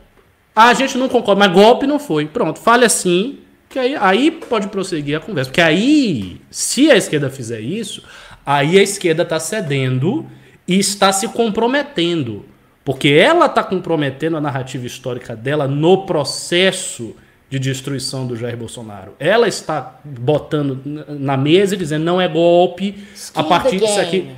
Ah, 0.54 0.68
a 0.68 0.74
gente 0.74 0.96
não 0.96 1.08
concorda, 1.08 1.40
mas 1.40 1.52
golpe 1.52 1.86
não 1.86 1.98
foi. 1.98 2.26
Pronto, 2.26 2.60
fale 2.60 2.84
assim, 2.84 3.40
que 3.68 3.78
aí, 3.78 3.96
aí 3.96 4.30
pode 4.30 4.68
prosseguir 4.68 5.16
a 5.16 5.20
conversa. 5.20 5.50
Porque 5.50 5.62
aí, 5.62 6.40
se 6.50 6.90
a 6.90 6.96
esquerda 6.96 7.30
fizer 7.30 7.58
isso, 7.58 8.04
aí 8.44 8.78
a 8.78 8.82
esquerda 8.82 9.22
está 9.22 9.40
cedendo 9.40 10.26
e 10.68 10.78
está 10.78 11.12
se 11.12 11.26
comprometendo. 11.28 12.44
Porque 12.84 13.08
ela 13.08 13.46
está 13.46 13.64
comprometendo 13.64 14.36
a 14.36 14.40
narrativa 14.40 14.86
histórica 14.86 15.34
dela 15.34 15.66
no 15.66 16.04
processo 16.04 17.16
de 17.52 17.58
destruição 17.58 18.26
do 18.26 18.34
Jair 18.34 18.56
Bolsonaro. 18.56 19.12
Ela 19.20 19.46
está 19.46 20.00
botando 20.02 20.80
na 21.06 21.36
mesa 21.36 21.74
e 21.74 21.76
dizendo 21.76 22.02
não 22.02 22.18
é 22.18 22.26
golpe 22.26 23.04
Skin 23.14 23.38
a 23.38 23.44
partir 23.44 23.78
disso 23.78 24.00
aqui. 24.00 24.30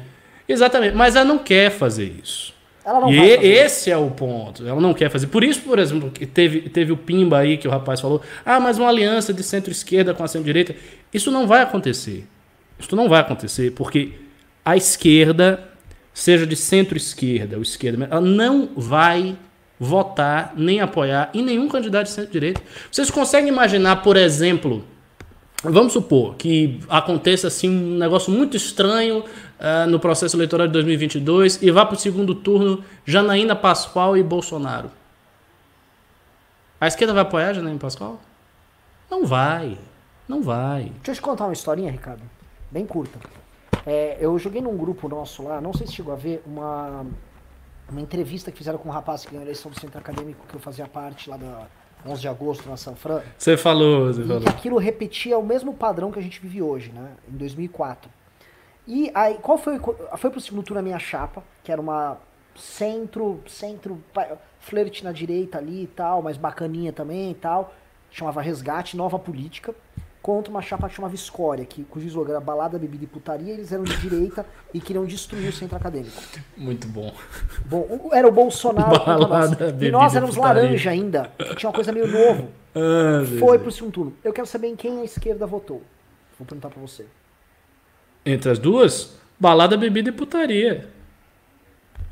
Exatamente, 0.48 0.96
mas 0.96 1.14
ela 1.14 1.24
não 1.24 1.38
quer 1.38 1.70
fazer 1.70 2.12
isso. 2.20 2.52
e 3.08 3.16
esse 3.20 3.88
é 3.88 3.96
o 3.96 4.10
ponto. 4.10 4.66
Ela 4.66 4.80
não 4.80 4.92
quer 4.92 5.10
fazer. 5.10 5.28
Por 5.28 5.44
isso, 5.44 5.60
por 5.60 5.78
exemplo, 5.78 6.10
que 6.10 6.26
teve, 6.26 6.62
teve 6.62 6.90
o 6.90 6.96
Pimba 6.96 7.38
aí 7.38 7.56
que 7.56 7.68
o 7.68 7.70
rapaz 7.70 8.00
falou: 8.00 8.20
ah, 8.44 8.58
mas 8.58 8.78
uma 8.78 8.88
aliança 8.88 9.32
de 9.32 9.44
centro-esquerda 9.44 10.12
com 10.12 10.24
a 10.24 10.26
centro-direita. 10.26 10.74
Isso 11.12 11.30
não 11.30 11.46
vai 11.46 11.62
acontecer. 11.62 12.26
Isso 12.80 12.96
não 12.96 13.08
vai 13.08 13.20
acontecer, 13.20 13.70
porque 13.70 14.14
a 14.64 14.76
esquerda, 14.76 15.62
seja 16.12 16.44
de 16.44 16.56
centro-esquerda 16.56 17.54
ou 17.54 17.62
esquerda, 17.62 18.08
ela 18.10 18.20
não 18.20 18.70
vai 18.76 19.36
votar 19.78 20.52
nem 20.56 20.80
apoiar 20.80 21.30
em 21.34 21.42
nenhum 21.42 21.68
candidato 21.68 22.04
de 22.04 22.12
centro-direita. 22.12 22.60
Vocês 22.90 23.10
conseguem 23.10 23.48
imaginar, 23.48 24.02
por 24.02 24.16
exemplo, 24.16 24.84
vamos 25.62 25.92
supor 25.92 26.34
que 26.36 26.80
aconteça 26.88 27.48
assim 27.48 27.68
um 27.68 27.98
negócio 27.98 28.32
muito 28.32 28.56
estranho 28.56 29.20
uh, 29.20 29.88
no 29.88 29.98
processo 29.98 30.36
eleitoral 30.36 30.66
de 30.66 30.72
2022 30.74 31.62
e 31.62 31.70
vá 31.70 31.84
para 31.84 31.96
o 31.96 31.98
segundo 31.98 32.34
turno 32.34 32.84
Janaína 33.04 33.56
Pascoal 33.56 34.16
e 34.16 34.22
Bolsonaro. 34.22 34.90
A 36.80 36.86
esquerda 36.86 37.14
vai 37.14 37.22
apoiar 37.22 37.54
Janaína 37.54 37.78
Pascoal? 37.78 38.20
Não 39.10 39.24
vai. 39.24 39.78
Não 40.28 40.42
vai. 40.42 40.92
Deixa 40.96 41.10
eu 41.10 41.14
te 41.14 41.22
contar 41.22 41.44
uma 41.44 41.52
historinha, 41.52 41.90
Ricardo. 41.90 42.22
Bem 42.70 42.86
curta. 42.86 43.18
É, 43.86 44.16
eu 44.20 44.38
joguei 44.38 44.60
num 44.62 44.76
grupo 44.76 45.08
nosso 45.08 45.42
lá, 45.42 45.60
não 45.60 45.72
sei 45.74 45.86
se 45.86 45.92
chegou 45.92 46.12
a 46.12 46.16
ver, 46.16 46.42
uma, 46.46 47.04
uma 47.88 48.00
entrevista 48.00 48.50
que 48.50 48.58
fizeram 48.58 48.78
com 48.78 48.88
um 48.88 48.92
rapaz 48.92 49.24
que 49.24 49.30
ganhou 49.30 49.42
a 49.42 49.44
eleição 49.44 49.70
do 49.70 49.78
centro 49.78 49.98
acadêmico, 49.98 50.46
que 50.46 50.54
eu 50.54 50.60
fazia 50.60 50.86
parte 50.86 51.28
lá 51.28 51.36
da 51.36 51.66
11 52.06 52.20
de 52.20 52.28
agosto 52.28 52.68
na 52.68 52.76
Sanfran. 52.76 53.22
Você 53.36 53.56
falou, 53.56 54.06
você 54.06 54.22
e 54.22 54.26
falou. 54.26 54.48
aquilo 54.48 54.78
repetia 54.78 55.38
o 55.38 55.44
mesmo 55.44 55.74
padrão 55.74 56.10
que 56.10 56.18
a 56.18 56.22
gente 56.22 56.40
vive 56.40 56.60
hoje, 56.62 56.92
né? 56.92 57.12
Em 57.28 57.36
2004. 57.36 58.10
E 58.86 59.10
aí, 59.14 59.38
qual 59.40 59.56
foi? 59.56 59.78
Foi 60.18 60.30
pro 60.30 60.40
segundo 60.40 60.62
turno 60.62 60.80
a 60.80 60.82
minha 60.82 60.98
chapa, 60.98 61.42
que 61.62 61.72
era 61.72 61.80
uma 61.80 62.18
centro, 62.54 63.40
centro, 63.46 64.02
flerte 64.60 65.02
na 65.02 65.12
direita 65.12 65.58
ali 65.58 65.84
e 65.84 65.86
tal, 65.86 66.22
mas 66.22 66.36
bacaninha 66.36 66.92
também 66.92 67.30
e 67.30 67.34
tal. 67.34 67.74
Chamava 68.10 68.42
Resgate, 68.42 68.96
Nova 68.96 69.18
Política 69.18 69.74
contra 70.24 70.50
uma 70.50 70.62
chapa 70.62 70.88
que 70.88 70.94
chamava 70.94 71.14
Escória, 71.14 71.66
que, 71.66 71.84
cujo 71.84 72.06
slogan 72.06 72.30
era 72.30 72.40
balada, 72.40 72.78
bebida 72.78 73.04
e 73.04 73.06
putaria, 73.06 73.52
eles 73.52 73.70
eram 73.70 73.84
de 73.84 73.94
direita 73.98 74.46
e 74.72 74.80
queriam 74.80 75.04
destruir 75.04 75.50
o 75.50 75.52
centro 75.52 75.76
acadêmico. 75.76 76.16
Muito 76.56 76.88
bom. 76.88 77.12
Bom, 77.66 78.08
era 78.10 78.26
o 78.26 78.32
Bolsonaro 78.32 79.04
balada, 79.04 79.26
nós. 79.70 79.82
E 79.82 79.90
nós 79.90 80.16
éramos 80.16 80.34
putaria. 80.34 80.62
laranja 80.62 80.90
ainda, 80.90 81.30
que 81.36 81.56
tinha 81.56 81.68
uma 81.68 81.74
coisa 81.74 81.92
meio 81.92 82.06
novo. 82.06 82.48
Ah, 82.74 83.22
Foi 83.38 83.58
pro 83.58 83.70
segundo 83.70 83.92
turno. 83.92 84.16
Eu 84.24 84.32
quero 84.32 84.46
saber 84.46 84.68
em 84.68 84.74
quem 84.74 85.02
a 85.02 85.04
esquerda 85.04 85.46
votou. 85.46 85.82
Vou 86.38 86.46
perguntar 86.46 86.70
pra 86.70 86.80
você. 86.80 87.04
Entre 88.24 88.50
as 88.50 88.58
duas? 88.58 89.18
Balada, 89.38 89.76
bebida 89.76 90.08
e 90.08 90.12
putaria. 90.12 90.88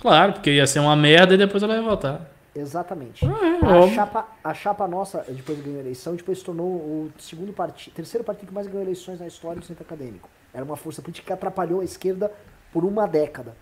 Claro, 0.02 0.34
porque 0.34 0.50
ia 0.50 0.66
ser 0.66 0.80
uma 0.80 0.94
merda 0.94 1.32
e 1.32 1.38
depois 1.38 1.62
ela 1.62 1.76
ia 1.76 1.82
votar. 1.82 2.30
Exatamente. 2.54 3.24
Ah, 3.24 3.76
é, 3.76 3.84
a, 3.84 3.88
chapa, 3.88 4.28
a 4.44 4.54
chapa 4.54 4.86
nossa, 4.86 5.24
depois 5.28 5.58
ganhou 5.60 5.78
a 5.78 5.80
eleição, 5.80 6.14
depois 6.14 6.38
se 6.38 6.44
tornou 6.44 6.68
o 6.68 7.12
segundo 7.18 7.52
partido, 7.52 7.94
terceiro 7.94 8.22
partido 8.24 8.48
que 8.48 8.54
mais 8.54 8.66
ganhou 8.66 8.82
eleições 8.82 9.20
na 9.20 9.26
história 9.26 9.58
do 9.60 9.66
centro 9.66 9.82
acadêmico. 9.82 10.28
Era 10.52 10.64
uma 10.64 10.76
força 10.76 11.00
política 11.00 11.26
que 11.26 11.32
atrapalhou 11.32 11.80
a 11.80 11.84
esquerda 11.84 12.30
por 12.72 12.84
uma 12.84 13.06
década. 13.06 13.56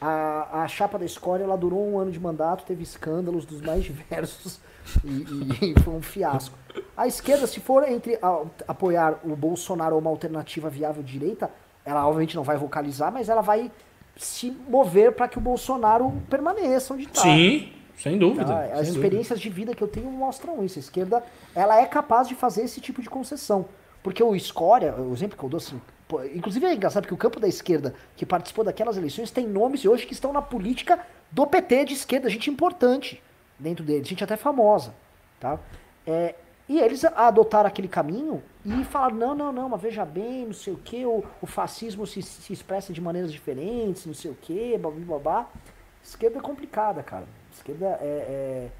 A, 0.00 0.62
a 0.62 0.68
chapa 0.68 0.98
da 0.98 1.04
escória 1.04 1.44
ela 1.44 1.56
durou 1.56 1.86
um 1.86 1.98
ano 1.98 2.10
de 2.10 2.18
mandato, 2.18 2.64
teve 2.64 2.82
escândalos 2.82 3.44
dos 3.44 3.60
mais 3.60 3.84
diversos 3.84 4.58
e, 5.04 5.72
e, 5.72 5.80
foi 5.82 5.94
um 5.94 6.02
fiasco. 6.02 6.56
A 6.96 7.06
esquerda, 7.06 7.46
se 7.46 7.60
for 7.60 7.86
entre 7.88 8.18
a, 8.22 8.42
apoiar 8.66 9.20
o 9.22 9.36
Bolsonaro 9.36 9.94
ou 9.94 10.00
uma 10.00 10.10
alternativa 10.10 10.70
viável 10.70 11.02
direita, 11.02 11.50
ela 11.84 12.06
obviamente 12.06 12.36
não 12.36 12.42
vai 12.42 12.56
vocalizar, 12.56 13.12
mas 13.12 13.28
ela 13.28 13.42
vai 13.42 13.70
se 14.16 14.50
mover 14.50 15.12
para 15.12 15.28
que 15.28 15.38
o 15.38 15.40
Bolsonaro 15.40 16.12
permaneça 16.30 16.94
onde 16.94 17.04
está. 17.04 17.22
Sim. 17.22 17.72
Sem 17.96 18.18
dúvida. 18.18 18.46
Tá? 18.46 18.64
As 18.64 18.86
sem 18.86 18.96
experiências 18.96 19.38
dúvida. 19.38 19.54
de 19.54 19.60
vida 19.60 19.74
que 19.74 19.82
eu 19.82 19.88
tenho 19.88 20.10
mostram 20.10 20.64
isso. 20.64 20.78
A 20.78 20.80
esquerda, 20.80 21.24
ela 21.54 21.80
é 21.80 21.86
capaz 21.86 22.28
de 22.28 22.34
fazer 22.34 22.62
esse 22.62 22.80
tipo 22.80 23.00
de 23.00 23.08
concessão. 23.08 23.66
Porque 24.02 24.22
o 24.22 24.36
Escória, 24.36 24.94
o 24.94 25.12
exemplo 25.12 25.38
que 25.38 25.44
eu 25.44 25.48
dou 25.48 25.58
assim, 25.58 25.80
inclusive 26.34 26.66
é 26.66 26.74
engraçado 26.74 27.06
que 27.06 27.14
o 27.14 27.16
campo 27.16 27.40
da 27.40 27.48
esquerda 27.48 27.94
que 28.16 28.26
participou 28.26 28.64
daquelas 28.64 28.96
eleições 28.96 29.30
tem 29.30 29.46
nomes 29.46 29.84
hoje 29.84 30.06
que 30.06 30.12
estão 30.12 30.32
na 30.32 30.42
política 30.42 31.00
do 31.30 31.46
PT 31.46 31.86
de 31.86 31.94
esquerda, 31.94 32.28
gente 32.28 32.50
importante 32.50 33.22
dentro 33.58 33.84
deles, 33.84 34.06
gente 34.06 34.22
até 34.22 34.36
famosa, 34.36 34.94
tá? 35.40 35.58
É, 36.06 36.34
e 36.68 36.78
eles 36.80 37.04
adotaram 37.04 37.68
aquele 37.68 37.88
caminho 37.88 38.42
e 38.64 38.84
falaram, 38.84 39.16
não, 39.16 39.34
não, 39.34 39.52
não, 39.52 39.68
mas 39.68 39.80
veja 39.80 40.04
bem, 40.04 40.46
não 40.46 40.52
sei 40.52 40.72
o 40.72 40.78
que, 40.78 41.04
o, 41.04 41.22
o 41.40 41.46
fascismo 41.46 42.06
se, 42.06 42.22
se 42.22 42.52
expressa 42.52 42.92
de 42.92 43.00
maneiras 43.00 43.32
diferentes, 43.32 44.06
não 44.06 44.14
sei 44.14 44.30
o 44.30 44.34
que, 44.34 44.78
blá, 44.78 45.18
blá. 45.18 45.50
Esquerda 46.02 46.38
é 46.38 46.42
complicada, 46.42 47.02
cara. 47.02 47.26
Esquerda 47.64 47.98
é, 48.02 48.70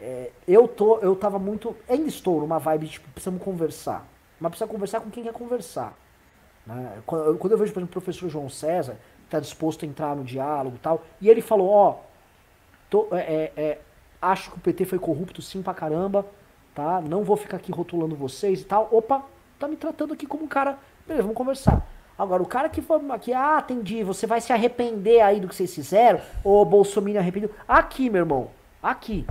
é, 0.00 0.04
é, 0.04 0.30
eu 0.46 0.68
tô, 0.68 0.98
eu 0.98 1.16
tava 1.16 1.40
muito, 1.40 1.74
ainda 1.88 2.08
estou 2.08 2.40
numa 2.40 2.58
vibe 2.58 2.86
tipo, 2.86 3.08
precisamos 3.10 3.42
conversar. 3.42 4.06
Mas 4.38 4.50
precisa 4.50 4.70
conversar 4.70 5.00
com 5.00 5.10
quem 5.10 5.24
quer 5.24 5.32
conversar. 5.32 5.98
Né? 6.64 7.02
Quando, 7.04 7.24
eu 7.24 7.58
vejo, 7.58 7.72
por 7.72 7.80
exemplo, 7.80 7.84
o 7.84 7.88
professor 7.88 8.28
João 8.28 8.48
César, 8.48 8.96
que 9.24 9.30
tá 9.30 9.40
disposto 9.40 9.84
a 9.84 9.88
entrar 9.88 10.14
no 10.14 10.22
diálogo 10.22 10.76
e 10.76 10.78
tal, 10.78 11.04
e 11.20 11.28
ele 11.28 11.42
falou, 11.42 11.68
ó, 11.68 11.96
é, 13.12 13.18
é, 13.18 13.52
é, 13.56 13.78
acho 14.22 14.52
que 14.52 14.58
o 14.58 14.60
PT 14.60 14.84
foi 14.84 15.00
corrupto 15.00 15.42
sim 15.42 15.60
pra 15.60 15.74
caramba, 15.74 16.24
tá? 16.72 17.00
Não 17.00 17.24
vou 17.24 17.36
ficar 17.36 17.56
aqui 17.56 17.72
rotulando 17.72 18.14
vocês 18.14 18.60
e 18.60 18.64
tal. 18.64 18.88
Opa, 18.92 19.24
tá 19.58 19.66
me 19.66 19.76
tratando 19.76 20.14
aqui 20.14 20.26
como 20.26 20.44
um 20.44 20.48
cara. 20.48 20.78
Beleza, 21.04 21.22
vamos 21.22 21.36
conversar. 21.36 21.84
Agora, 22.18 22.42
o 22.42 22.46
cara 22.46 22.68
que 22.68 22.82
foi 22.82 22.98
aqui, 23.10 23.32
ah, 23.32 23.62
entendi, 23.64 24.02
você 24.02 24.26
vai 24.26 24.40
se 24.40 24.52
arrepender 24.52 25.20
aí 25.20 25.38
do 25.38 25.46
que 25.46 25.54
vocês 25.54 25.72
fizeram, 25.72 26.20
ô 26.42 26.64
Bolsonaro 26.64 27.18
arrependido. 27.18 27.54
Aqui, 27.68 28.10
meu 28.10 28.22
irmão, 28.22 28.50
aqui. 28.82 29.24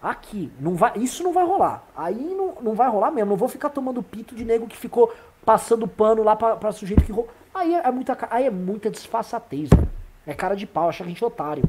Aqui. 0.00 0.52
Não 0.60 0.74
vai, 0.74 0.92
isso 0.96 1.22
não 1.22 1.32
vai 1.32 1.44
rolar. 1.44 1.84
Aí 1.96 2.14
não, 2.14 2.54
não 2.60 2.74
vai 2.74 2.88
rolar 2.88 3.10
mesmo. 3.10 3.30
Não 3.30 3.36
vou 3.36 3.48
ficar 3.48 3.70
tomando 3.70 4.02
pito 4.02 4.34
de 4.34 4.44
nego 4.44 4.66
que 4.66 4.76
ficou 4.76 5.12
passando 5.44 5.88
pano 5.88 6.22
lá 6.22 6.36
pra 6.36 6.70
sujeito 6.70 7.02
que 7.02 7.10
roubou. 7.10 7.32
Aí 7.54 7.74
é, 7.74 7.88
é, 7.88 7.90
muita, 7.90 8.16
aí 8.30 8.44
é 8.44 8.50
muita 8.50 8.90
disfarçatez, 8.90 9.70
né? 9.70 9.84
É 10.26 10.34
cara 10.34 10.54
de 10.54 10.66
pau, 10.66 10.88
achar 10.88 11.04
que 11.04 11.10
a 11.10 11.12
gente 11.12 11.24
é 11.24 11.26
otário. 11.26 11.64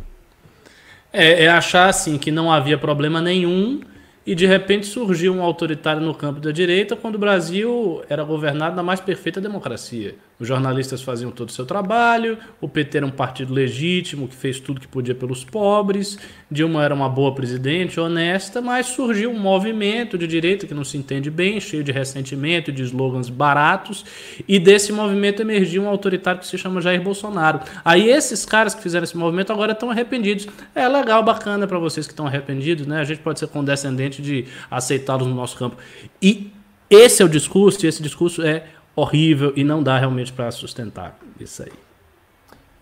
É, 1.12 1.46
é 1.46 1.50
achar 1.50 1.88
assim 1.88 2.18
que 2.18 2.30
não 2.30 2.52
havia 2.52 2.78
problema 2.78 3.22
nenhum 3.22 3.82
e 4.26 4.36
de 4.36 4.46
repente 4.46 4.86
surgiu 4.86 5.34
um 5.34 5.42
autoritário 5.42 6.02
no 6.02 6.14
campo 6.14 6.40
da 6.40 6.52
direita 6.52 6.96
quando 6.96 7.16
o 7.16 7.20
Brasil 7.20 8.04
era 8.10 8.24
governado 8.24 8.76
na 8.76 8.84
mais 8.84 9.00
perfeita 9.00 9.42
democracia. 9.42 10.16
Os 10.40 10.48
jornalistas 10.48 11.02
faziam 11.02 11.32
todo 11.32 11.50
o 11.50 11.52
seu 11.52 11.66
trabalho, 11.66 12.38
o 12.62 12.70
PT 12.70 12.98
era 12.98 13.06
um 13.06 13.12
partido 13.12 13.54
legítimo 13.54 14.28
que 14.28 14.36
fez 14.36 14.58
tudo 14.60 14.80
que 14.80 14.88
podia 14.88 15.14
pelos 15.14 15.44
pobres, 15.44 16.18
Dilma 16.50 16.84
era 16.84 16.96
uma 16.96 17.10
boa 17.10 17.36
presidente, 17.36 18.00
honesta, 18.00 18.62
mas 18.62 18.86
surgiu 18.86 19.32
um 19.32 19.38
movimento 19.38 20.18
de 20.18 20.26
direita 20.26 20.66
que 20.66 20.74
não 20.74 20.86
se 20.86 20.98
entende 20.98 21.30
bem, 21.30 21.60
cheio 21.60 21.84
de 21.84 21.92
ressentimento, 21.92 22.72
de 22.72 22.82
slogans 22.84 23.30
baratos, 23.30 24.06
e 24.48 24.58
desse 24.58 24.94
movimento 24.94 25.42
emergiu 25.42 25.84
um 25.84 25.90
autoritário 25.90 26.40
que 26.40 26.48
se 26.48 26.58
chama 26.58 26.80
Jair 26.80 27.02
Bolsonaro. 27.02 27.60
Aí 27.84 28.10
esses 28.10 28.46
caras 28.46 28.74
que 28.74 28.82
fizeram 28.82 29.04
esse 29.04 29.18
movimento 29.18 29.52
agora 29.52 29.74
estão 29.74 29.92
arrependidos. 29.92 30.48
É 30.74 30.88
legal, 30.88 31.22
bacana 31.22 31.68
para 31.68 31.78
vocês 31.78 32.08
que 32.08 32.14
estão 32.14 32.26
arrependidos, 32.26 32.88
né? 32.88 33.02
A 33.02 33.04
gente 33.04 33.20
pode 33.20 33.40
ser 33.40 33.48
condescendente 33.48 34.22
de 34.22 34.46
aceitá-los 34.72 35.28
no 35.28 35.36
nosso 35.36 35.58
campo. 35.58 35.76
E 36.22 36.52
esse 36.90 37.22
é 37.22 37.26
o 37.26 37.30
discurso, 37.30 37.86
e 37.86 37.88
esse 37.88 38.02
discurso 38.02 38.42
é 38.42 38.64
horrível 39.00 39.54
e 39.56 39.64
não 39.64 39.82
dá 39.82 39.98
realmente 39.98 40.32
para 40.34 40.52
sustentar 40.52 41.18
isso 41.40 41.64
aí. 41.64 41.72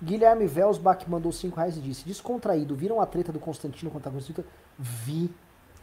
Guilherme 0.04 0.46
Velsbach 0.46 1.10
mandou 1.10 1.32
5 1.32 1.56
reais 1.56 1.78
e 1.78 1.82
disse: 1.82 2.06
Descontraído, 2.06 2.76
viram 2.76 3.02
a 3.02 3.06
treta 3.06 3.32
do 3.32 3.40
Constantino 3.40 3.90
contra 3.90 4.10
a 4.10 4.14
Constituição? 4.14 4.52
Vi. 4.78 5.32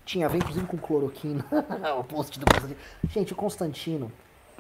Tinha 0.04 0.26
a 0.26 0.28
ver, 0.28 0.38
inclusive, 0.38 0.66
com 0.66 0.76
cloroquina. 0.76 1.44
o 1.98 2.04
post 2.04 2.38
do 2.38 2.46
Constantino. 2.46 2.78
Gente, 3.08 3.32
o 3.32 3.36
Constantino 3.36 4.12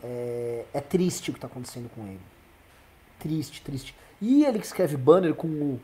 é, 0.02 0.64
é 0.72 0.80
triste 0.80 1.30
o 1.30 1.32
que 1.32 1.38
está 1.38 1.46
acontecendo 1.46 1.88
com 1.94 2.06
ele. 2.06 2.20
Triste, 3.18 3.62
triste. 3.62 3.94
E 4.20 4.44
ele 4.44 4.58
que 4.58 4.66
escreve 4.66 4.96
banner 4.96 5.34
com 5.34 5.48
U. 5.48 5.80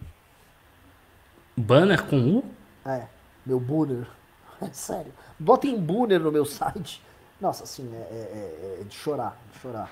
Banner 1.56 2.04
com 2.04 2.38
U? 2.38 2.44
É, 2.84 3.06
meu 3.44 3.60
banner. 3.60 4.06
É 4.62 4.70
sério. 4.74 5.10
Botem 5.38 5.80
banner 5.80 6.20
no 6.20 6.30
meu 6.30 6.44
site. 6.44 7.02
Nossa, 7.40 7.64
assim, 7.64 7.88
é, 7.94 7.96
é, 7.96 8.78
é, 8.80 8.84
de 8.84 8.94
chorar, 8.94 9.36
de 9.52 9.58
chorar. 9.60 9.90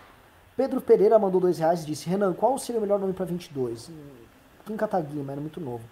Pedro 0.56 0.80
Pereira 0.80 1.18
mandou 1.18 1.40
dois 1.40 1.58
reais 1.58 1.82
e 1.82 1.86
disse: 1.86 2.08
Renan, 2.08 2.34
qual 2.34 2.58
seria 2.58 2.78
o 2.78 2.82
melhor 2.82 2.98
nome 2.98 3.12
para 3.12 3.24
22? 3.24 3.90
Kim 4.66 4.76
Kataguima, 4.76 5.32
era 5.32 5.40
muito 5.40 5.60
novo. 5.60 5.84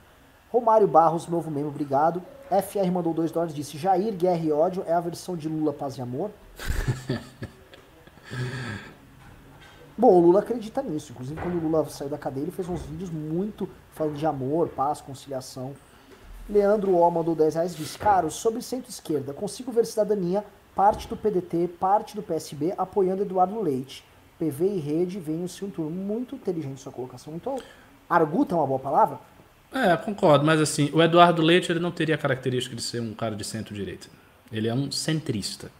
Romário 0.51 0.87
Barros, 0.87 1.27
novo 1.27 1.51
membro, 1.51 1.71
obrigado. 1.71 2.23
FR 2.51 2.91
mandou 2.93 3.15
dois 3.15 3.31
dólares 3.31 3.55
e 3.55 3.57
disse: 3.57 3.79
Jair, 3.79 4.15
Guerra 4.15 4.45
e 4.45 4.53
Ódio 4.53 4.85
é 4.87 4.93
a 4.93 5.01
versão 5.01 5.35
de 5.37 5.49
Lula, 5.49 5.73
Paz 5.73 5.97
e 5.97 6.03
Amor? 6.03 6.31
Bom, 9.99 10.13
o 10.13 10.21
Lula 10.21 10.41
acredita 10.41 10.83
nisso. 10.83 11.13
Inclusive, 11.13 11.41
quando 11.41 11.57
o 11.57 11.61
Lula 11.61 11.89
saiu 11.89 12.11
da 12.11 12.19
cadeia, 12.19 12.45
ele 12.45 12.53
fez 12.53 12.69
uns 12.69 12.83
vídeos 12.83 13.09
muito 13.09 13.67
falando 13.93 14.17
de 14.17 14.27
amor, 14.27 14.69
paz, 14.69 15.01
conciliação. 15.01 15.75
Leandro 16.49 16.95
O 16.95 17.11
mandou 17.11 17.35
10 17.35 17.55
reais 17.55 17.73
e 17.73 17.77
disse: 17.77 17.99
Caro, 17.99 18.31
sobre 18.31 18.61
centro-esquerda, 18.61 19.33
consigo 19.33 19.73
ver 19.73 19.87
cidadania 19.87 20.45
parte 20.77 21.09
do 21.09 21.17
PDT, 21.17 21.71
parte 21.81 22.15
do 22.15 22.23
PSB 22.23 22.75
apoiando 22.77 23.23
Eduardo 23.23 23.61
Leite. 23.63 24.05
PV 24.39 24.67
e 24.67 24.79
Rede 24.79 25.19
vem 25.19 25.43
o 25.43 25.49
segundo 25.49 25.73
turno. 25.73 25.91
Muito 25.91 26.35
inteligente 26.35 26.79
sua 26.79 26.93
colocação. 26.93 27.33
Muito 27.33 27.57
arguta 28.09 28.55
é 28.55 28.59
uma 28.59 28.67
boa 28.67 28.79
palavra? 28.79 29.19
É, 29.73 29.97
concordo, 29.97 30.45
mas 30.45 30.61
assim, 30.61 30.91
o 30.93 31.03
Eduardo 31.03 31.41
Leite 31.41 31.73
ele 31.73 31.81
não 31.81 31.91
teria 31.91 32.15
a 32.15 32.19
característica 32.19 32.77
de 32.77 32.83
ser 32.83 33.01
um 33.01 33.15
cara 33.15 33.35
de 33.35 33.43
centro-direita. 33.43 34.09
Ele 34.53 34.69
é 34.69 34.75
um 34.75 34.93
centrista. 34.93 35.71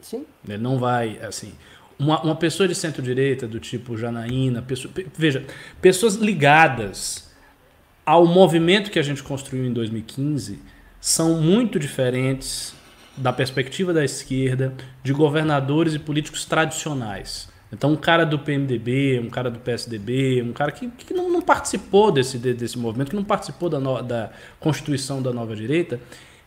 Sim. 0.00 0.24
Ele 0.48 0.62
não 0.62 0.78
vai, 0.78 1.18
assim. 1.18 1.52
Uma, 1.98 2.22
uma 2.22 2.36
pessoa 2.36 2.68
de 2.68 2.74
centro-direita, 2.74 3.46
do 3.46 3.58
tipo 3.58 3.96
Janaína, 3.96 4.62
pessoa, 4.62 4.92
veja, 5.16 5.44
pessoas 5.80 6.14
ligadas 6.14 7.30
ao 8.06 8.24
movimento 8.26 8.90
que 8.90 8.98
a 8.98 9.02
gente 9.02 9.22
construiu 9.22 9.64
em 9.64 9.72
2015 9.72 10.60
são 11.00 11.40
muito 11.40 11.78
diferentes 11.78 12.74
da 13.16 13.32
perspectiva 13.32 13.92
da 13.92 14.04
esquerda, 14.04 14.74
de 15.02 15.12
governadores 15.12 15.94
e 15.94 15.98
políticos 15.98 16.44
tradicionais. 16.44 17.48
Então, 17.72 17.92
um 17.92 17.96
cara 17.96 18.24
do 18.24 18.38
PMDB, 18.38 19.20
um 19.24 19.28
cara 19.28 19.50
do 19.50 19.58
PSDB, 19.58 20.42
um 20.42 20.52
cara 20.52 20.70
que, 20.70 20.88
que 20.88 21.12
não, 21.12 21.30
não, 21.30 21.42
participou 21.42 22.12
desse, 22.12 22.38
desse 22.38 22.78
movimento, 22.78 23.10
que 23.10 23.16
não 23.16 23.24
participou 23.24 23.68
da, 23.68 23.80
no, 23.80 24.00
da 24.00 24.30
constituição 24.60 25.20
da 25.20 25.32
nova 25.32 25.56
direita, 25.56 26.00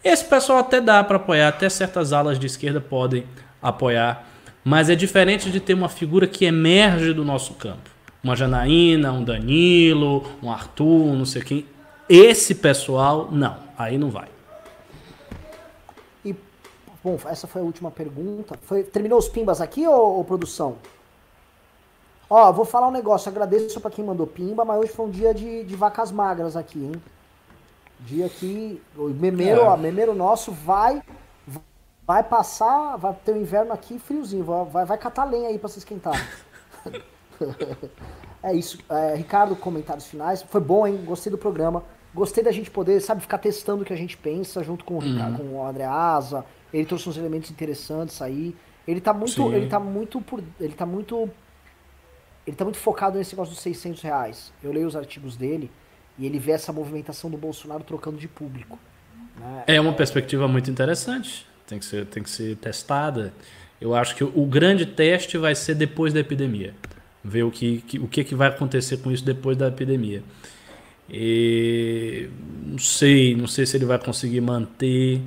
esse 0.04 0.24
pessoal 0.24 0.60
até 0.60 0.80
dá 0.80 1.04
para 1.04 1.18
apoiar, 1.18 1.50
até 1.50 1.68
certas 1.68 2.14
alas 2.14 2.40
de 2.40 2.46
esquerda 2.46 2.80
podem 2.80 3.26
apoiar, 3.62 4.26
mas 4.64 4.90
é 4.90 4.96
diferente 4.96 5.52
de 5.52 5.60
ter 5.60 5.74
uma 5.74 5.90
figura 5.90 6.28
que 6.28 6.46
emerge 6.46 7.14
do 7.14 7.26
nosso 7.26 7.56
campo. 7.56 7.90
Uma 8.24 8.36
Janaína, 8.36 9.12
um 9.12 9.24
Danilo, 9.24 10.26
um 10.42 10.52
Arthur, 10.52 11.14
não 11.14 11.26
sei 11.26 11.42
quem. 11.42 11.66
Esse 12.08 12.56
pessoal, 12.56 13.30
não, 13.32 13.58
aí 13.78 13.98
não 13.98 14.10
vai. 14.10 14.37
Bom, 17.08 17.18
essa 17.30 17.48
foi 17.48 17.62
a 17.62 17.64
última 17.64 17.90
pergunta. 17.90 18.60
Foi, 18.64 18.84
terminou 18.84 19.18
os 19.18 19.30
pimbas 19.30 19.62
aqui 19.62 19.88
ou, 19.88 20.22
produção? 20.26 20.76
Ó, 22.30 22.52
vou 22.52 22.66
falar 22.66 22.90
um 22.90 22.92
negócio. 22.92 23.30
Agradeço 23.30 23.80
para 23.80 23.90
quem 23.90 24.04
mandou 24.04 24.28
pimba, 24.28 24.66
mas 24.66 24.78
hoje 24.78 24.92
foi 24.92 25.06
um 25.06 25.10
dia 25.10 25.34
de, 25.34 25.64
de 25.64 25.74
vacas 25.74 26.12
magras 26.12 26.58
aqui, 26.58 26.80
hein? 26.84 27.02
Dia 28.02 28.28
que 28.28 28.82
o 28.98 29.06
memeiro, 29.08 29.62
é. 29.62 29.64
ó, 29.64 29.78
memeiro 29.78 30.14
nosso 30.14 30.52
vai 30.52 31.02
vai 32.06 32.24
passar, 32.24 32.98
vai 32.98 33.14
ter 33.24 33.34
um 33.34 33.42
inverno 33.42 33.72
aqui 33.74 34.00
friozinho, 34.00 34.44
vai, 34.44 34.86
vai 34.86 34.98
catar 34.98 35.26
lenha 35.26 35.48
aí 35.48 35.58
para 35.58 35.70
se 35.70 35.80
esquentar. 35.80 36.14
é 38.44 38.54
isso. 38.54 38.80
É, 38.90 39.16
Ricardo, 39.16 39.56
comentários 39.56 40.08
finais. 40.08 40.42
Foi 40.42 40.60
bom, 40.60 40.86
hein? 40.86 41.02
Gostei 41.06 41.32
do 41.32 41.38
programa. 41.38 41.84
Gostei 42.14 42.44
da 42.44 42.52
gente 42.52 42.70
poder, 42.70 43.00
sabe, 43.00 43.22
ficar 43.22 43.38
testando 43.38 43.84
o 43.84 43.86
que 43.86 43.94
a 43.94 43.98
gente 43.98 44.18
pensa 44.18 44.62
junto 44.62 44.84
com, 44.84 44.96
uhum. 44.96 45.38
com 45.38 45.44
o 45.56 45.66
André 45.66 45.86
Asa, 45.86 46.46
ele 46.74 46.86
trouxe 46.86 47.08
uns 47.10 47.18
elementos 47.18 47.50
interessantes 47.52 48.22
aí. 48.22 48.56
Ele 48.88 49.02
tá 49.02 49.14
muito, 49.14 49.34
Sim. 49.34 49.54
ele 49.54 49.68
tá 49.68 49.80
muito 49.80 50.22
por, 50.22 50.44
ele 50.60 50.74
tá 50.74 50.86
muito 50.86 51.30
ele 52.48 52.56
tá 52.56 52.64
muito 52.64 52.78
focado 52.78 53.18
nesse 53.18 53.34
negócio 53.34 53.54
dos 53.54 53.62
600 53.62 54.02
reais. 54.02 54.54
Eu 54.64 54.72
leio 54.72 54.88
os 54.88 54.96
artigos 54.96 55.36
dele 55.36 55.70
e 56.18 56.26
ele 56.26 56.40
vê 56.40 56.54
essa 56.54 56.72
movimentação 56.72 57.30
do 57.30 57.38
Bolsonaro 57.38 57.84
trocando 57.84 58.18
de 58.18 58.28
público. 58.28 58.80
Né? 59.38 59.64
É 59.68 59.82
uma 59.82 59.92
perspectiva 59.92 60.48
muito 60.48 60.72
interessante. 60.72 61.46
Tem 61.68 61.78
que 61.78 61.86
ser, 61.86 62.06
tem 62.06 62.24
que 62.24 62.30
ser 62.30 62.56
testada. 62.56 63.34
Eu 63.82 63.94
acho 63.94 64.16
que 64.16 64.24
o 64.24 64.46
grande 64.46 64.86
teste 64.86 65.38
vai 65.38 65.54
ser 65.54 65.76
depois 65.76 66.14
da 66.14 66.22
epidemia. 66.22 66.74
Ver 67.22 67.44
o 67.44 67.52
que, 67.52 67.82
que 67.82 68.00
o 68.00 68.08
que, 68.08 68.24
que 68.24 68.34
vai 68.34 68.48
acontecer 68.48 68.98
com 68.98 69.12
isso 69.12 69.26
depois 69.26 69.58
da 69.58 69.68
epidemia. 69.68 70.24
E 71.10 72.30
não 72.66 72.80
sei, 72.80 73.36
não 73.36 73.48
sei 73.48 73.66
se 73.66 73.76
ele 73.76 73.86
vai 73.86 74.00
conseguir 74.00 74.40
manter 74.40 75.22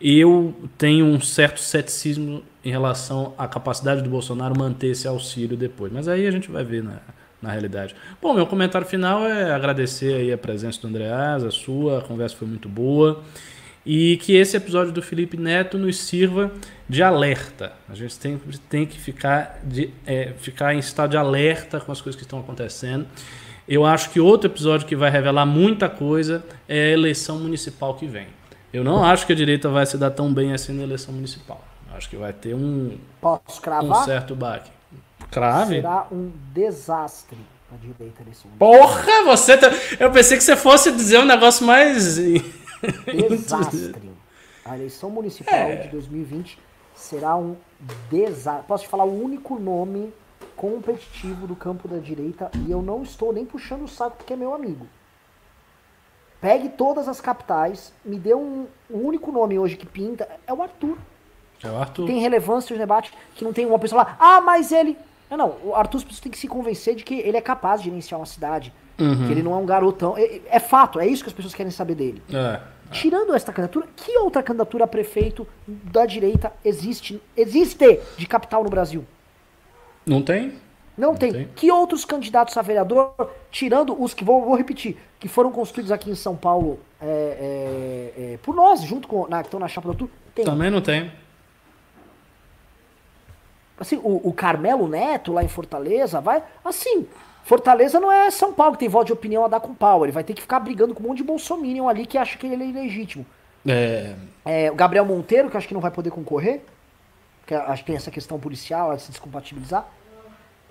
eu 0.00 0.54
tenho 0.76 1.06
um 1.06 1.20
certo 1.20 1.60
ceticismo 1.60 2.42
em 2.64 2.70
relação 2.70 3.34
à 3.38 3.48
capacidade 3.48 4.02
do 4.02 4.10
Bolsonaro 4.10 4.58
manter 4.58 4.88
esse 4.88 5.08
auxílio 5.08 5.56
depois. 5.56 5.92
Mas 5.92 6.08
aí 6.08 6.26
a 6.26 6.30
gente 6.30 6.50
vai 6.50 6.64
ver 6.64 6.82
na, 6.82 7.00
na 7.40 7.50
realidade. 7.50 7.94
Bom, 8.20 8.34
meu 8.34 8.46
comentário 8.46 8.86
final 8.86 9.24
é 9.26 9.52
agradecer 9.52 10.14
aí 10.14 10.32
a 10.32 10.38
presença 10.38 10.80
do 10.80 10.88
Andreas, 10.88 11.44
a 11.44 11.50
sua, 11.50 11.98
a 11.98 12.02
conversa 12.02 12.36
foi 12.36 12.48
muito 12.48 12.68
boa. 12.68 13.22
E 13.84 14.16
que 14.16 14.34
esse 14.34 14.56
episódio 14.56 14.92
do 14.92 15.00
Felipe 15.00 15.36
Neto 15.36 15.78
nos 15.78 15.96
sirva 15.96 16.50
de 16.88 17.04
alerta. 17.04 17.72
A 17.88 17.94
gente 17.94 18.18
tem, 18.18 18.40
tem 18.68 18.84
que 18.84 18.98
ficar, 18.98 19.60
de, 19.62 19.90
é, 20.04 20.32
ficar 20.38 20.74
em 20.74 20.78
estado 20.78 21.12
de 21.12 21.16
alerta 21.16 21.78
com 21.78 21.92
as 21.92 22.00
coisas 22.00 22.16
que 22.16 22.24
estão 22.24 22.40
acontecendo. 22.40 23.06
Eu 23.68 23.86
acho 23.86 24.10
que 24.10 24.18
outro 24.18 24.50
episódio 24.50 24.86
que 24.86 24.96
vai 24.96 25.10
revelar 25.10 25.46
muita 25.46 25.88
coisa 25.88 26.44
é 26.68 26.90
a 26.90 26.92
eleição 26.92 27.38
municipal 27.38 27.94
que 27.94 28.06
vem. 28.06 28.26
Eu 28.76 28.84
não 28.84 29.02
acho 29.02 29.26
que 29.26 29.32
a 29.32 29.36
direita 29.36 29.70
vai 29.70 29.86
se 29.86 29.96
dar 29.96 30.10
tão 30.10 30.32
bem 30.32 30.52
assim 30.52 30.74
na 30.74 30.82
eleição 30.82 31.14
municipal. 31.14 31.64
Acho 31.94 32.10
que 32.10 32.16
vai 32.16 32.30
ter 32.30 32.54
um, 32.54 32.98
um 33.22 34.04
certo 34.04 34.36
baque. 34.36 34.70
Crave? 35.30 35.76
Será 35.76 36.06
um 36.12 36.30
desastre 36.52 37.38
a 37.72 37.76
direita 37.76 38.22
nesse 38.26 38.44
momento. 38.44 38.58
Porra, 38.58 39.24
você 39.24 39.56
tá... 39.56 39.70
Eu 39.98 40.10
pensei 40.12 40.36
que 40.36 40.44
você 40.44 40.54
fosse 40.54 40.92
dizer 40.92 41.18
um 41.20 41.24
negócio 41.24 41.66
mais. 41.66 42.16
Desastre. 43.30 44.12
A 44.62 44.76
eleição 44.76 45.08
municipal 45.08 45.54
é. 45.54 45.76
de 45.76 45.88
2020 45.88 46.58
será 46.94 47.34
um 47.34 47.56
desastre. 48.10 48.66
Posso 48.68 48.84
te 48.84 48.90
falar 48.90 49.04
o 49.04 49.24
único 49.24 49.58
nome 49.58 50.12
competitivo 50.54 51.46
do 51.46 51.56
campo 51.56 51.88
da 51.88 51.96
direita 51.96 52.50
e 52.66 52.70
eu 52.70 52.82
não 52.82 53.02
estou 53.02 53.32
nem 53.32 53.46
puxando 53.46 53.84
o 53.84 53.88
saco 53.88 54.18
porque 54.18 54.34
é 54.34 54.36
meu 54.36 54.52
amigo. 54.52 54.86
Pegue 56.40 56.68
todas 56.68 57.08
as 57.08 57.20
capitais, 57.20 57.92
me 58.04 58.18
dê 58.18 58.34
um, 58.34 58.66
o 58.90 58.98
único 58.98 59.32
nome 59.32 59.58
hoje 59.58 59.76
que 59.76 59.86
pinta, 59.86 60.28
é 60.46 60.52
o 60.52 60.62
Arthur. 60.62 60.98
É 61.62 61.68
o 61.68 61.76
Arthur. 61.76 62.06
Tem 62.06 62.20
relevância 62.20 62.74
no 62.74 62.78
debate, 62.78 63.12
que 63.34 63.44
não 63.44 63.52
tem 63.52 63.66
uma 63.66 63.78
pessoa 63.78 64.02
lá, 64.02 64.16
ah, 64.18 64.40
mas 64.40 64.70
ele. 64.70 64.96
Não, 65.30 65.36
não, 65.36 65.56
o 65.64 65.74
Arthur 65.74 66.02
tem 66.22 66.30
que 66.30 66.38
se 66.38 66.46
convencer 66.46 66.94
de 66.94 67.02
que 67.02 67.14
ele 67.14 67.36
é 67.36 67.40
capaz 67.40 67.80
de 67.80 67.88
gerenciar 67.88 68.20
uma 68.20 68.26
cidade. 68.26 68.72
Uhum. 68.98 69.26
Que 69.26 69.32
ele 69.32 69.42
não 69.42 69.52
é 69.52 69.56
um 69.56 69.66
garotão. 69.66 70.16
É, 70.16 70.40
é, 70.46 70.60
fato, 70.60 71.00
é 71.00 71.06
isso 71.06 71.22
que 71.22 71.28
as 71.28 71.34
pessoas 71.34 71.54
querem 71.54 71.72
saber 71.72 71.94
dele. 71.94 72.22
É. 72.32 72.60
Tirando 72.90 73.34
esta 73.34 73.52
candidatura, 73.52 73.86
que 73.96 74.16
outra 74.18 74.42
candidatura 74.42 74.84
a 74.84 74.86
prefeito 74.86 75.46
da 75.66 76.06
direita 76.06 76.52
existe, 76.64 77.20
existe 77.36 78.00
de 78.16 78.26
capital 78.26 78.62
no 78.62 78.70
Brasil? 78.70 79.04
Não 80.04 80.22
tem? 80.22 80.54
Não, 80.96 81.10
Não 81.10 81.16
tem. 81.16 81.32
tem. 81.32 81.48
Que 81.54 81.70
outros 81.70 82.04
candidatos 82.04 82.56
a 82.56 82.62
vereador, 82.62 83.12
tirando 83.50 84.00
os 84.02 84.14
que, 84.14 84.24
vou, 84.24 84.42
vou 84.42 84.56
repetir, 84.56 84.96
que 85.20 85.28
foram 85.28 85.52
construídos 85.52 85.92
aqui 85.92 86.10
em 86.10 86.14
São 86.14 86.34
Paulo 86.34 86.80
é, 87.00 87.06
é, 88.16 88.22
é, 88.34 88.38
por 88.38 88.54
nós, 88.54 88.80
junto 88.82 89.06
com 89.06 89.26
na, 89.28 89.42
que 89.42 89.48
estão 89.48 89.60
na 89.60 89.68
chapa 89.68 89.88
do 89.88 89.92
Arthur, 89.92 90.10
tem. 90.34 90.44
Também 90.44 90.70
não 90.70 90.80
tem. 90.80 91.12
Assim, 93.78 93.96
o, 93.96 94.28
o 94.28 94.32
Carmelo 94.32 94.88
Neto 94.88 95.32
lá 95.32 95.44
em 95.44 95.48
Fortaleza 95.48 96.20
vai. 96.20 96.42
Assim, 96.64 97.06
Fortaleza 97.44 98.00
não 98.00 98.10
é 98.10 98.30
São 98.30 98.52
Paulo 98.52 98.72
que 98.72 98.80
tem 98.80 98.88
voto 98.88 99.06
de 99.06 99.12
opinião 99.12 99.44
a 99.44 99.48
dar 99.48 99.60
com 99.60 99.74
pau. 99.74 100.04
Ele 100.04 100.12
vai 100.12 100.24
ter 100.24 100.32
que 100.32 100.40
ficar 100.40 100.60
brigando 100.60 100.94
com 100.94 101.02
um 101.02 101.08
monte 101.08 101.18
de 101.18 101.24
bolsominion 101.24 101.88
ali 101.88 102.06
que 102.06 102.16
acha 102.16 102.38
que 102.38 102.46
ele 102.46 102.64
é 102.64 102.66
ilegítimo. 102.66 103.26
É... 103.66 104.14
é... 104.44 104.70
o 104.70 104.74
Gabriel 104.74 105.04
Monteiro, 105.04 105.50
que 105.50 105.56
acho 105.56 105.68
que 105.68 105.74
não 105.74 105.80
vai 105.80 105.90
poder 105.90 106.10
concorrer, 106.10 106.62
que 107.46 107.54
acho 107.54 107.82
que 107.82 107.86
tem 107.86 107.96
essa 107.96 108.10
questão 108.10 108.38
policial, 108.38 108.94
de 108.96 109.02
se 109.02 109.10
descompatibilizar. 109.10 109.86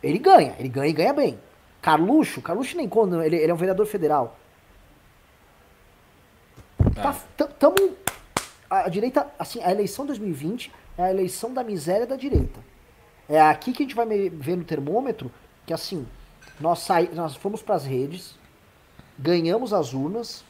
Ele 0.02 0.20
ganha, 0.20 0.56
ele 0.60 0.70
ganha 0.70 0.90
e 0.90 0.94
ganha 0.94 1.14
bem. 1.14 1.40
Carluxo, 1.82 2.42
Carluxo 2.42 2.76
nem 2.78 2.90
quando, 2.90 3.22
ele, 3.22 3.36
ele 3.36 3.52
é 3.52 3.54
um 3.54 3.58
vereador 3.58 3.86
federal. 3.86 4.38
Tá, 6.96 7.16
ah. 7.40 7.44
tamo, 7.60 7.96
a 8.70 8.90
direita, 8.90 9.28
assim, 9.38 9.62
a 9.62 9.72
eleição 9.72 10.06
2020 10.06 10.72
é 10.98 11.04
a 11.04 11.12
eleição 11.12 11.54
da 11.54 11.64
miséria 11.64 12.08
da 12.08 12.16
direita. 12.16 12.60
É 13.28 13.42
aqui 13.42 13.72
que 13.72 13.84
a 13.84 13.86
gente 13.86 13.96
vai 13.96 14.06
ver 14.30 14.56
no 14.56 14.64
termômetro 14.64 15.32
que, 15.66 15.74
assim, 15.74 16.08
nós, 16.60 16.80
saí, 16.80 17.10
nós 17.14 17.36
fomos 17.36 17.62
para 17.62 17.76
as 17.76 17.86
redes, 17.86 18.36
ganhamos 19.18 19.74
as 19.74 19.94
urnas, 19.94 20.44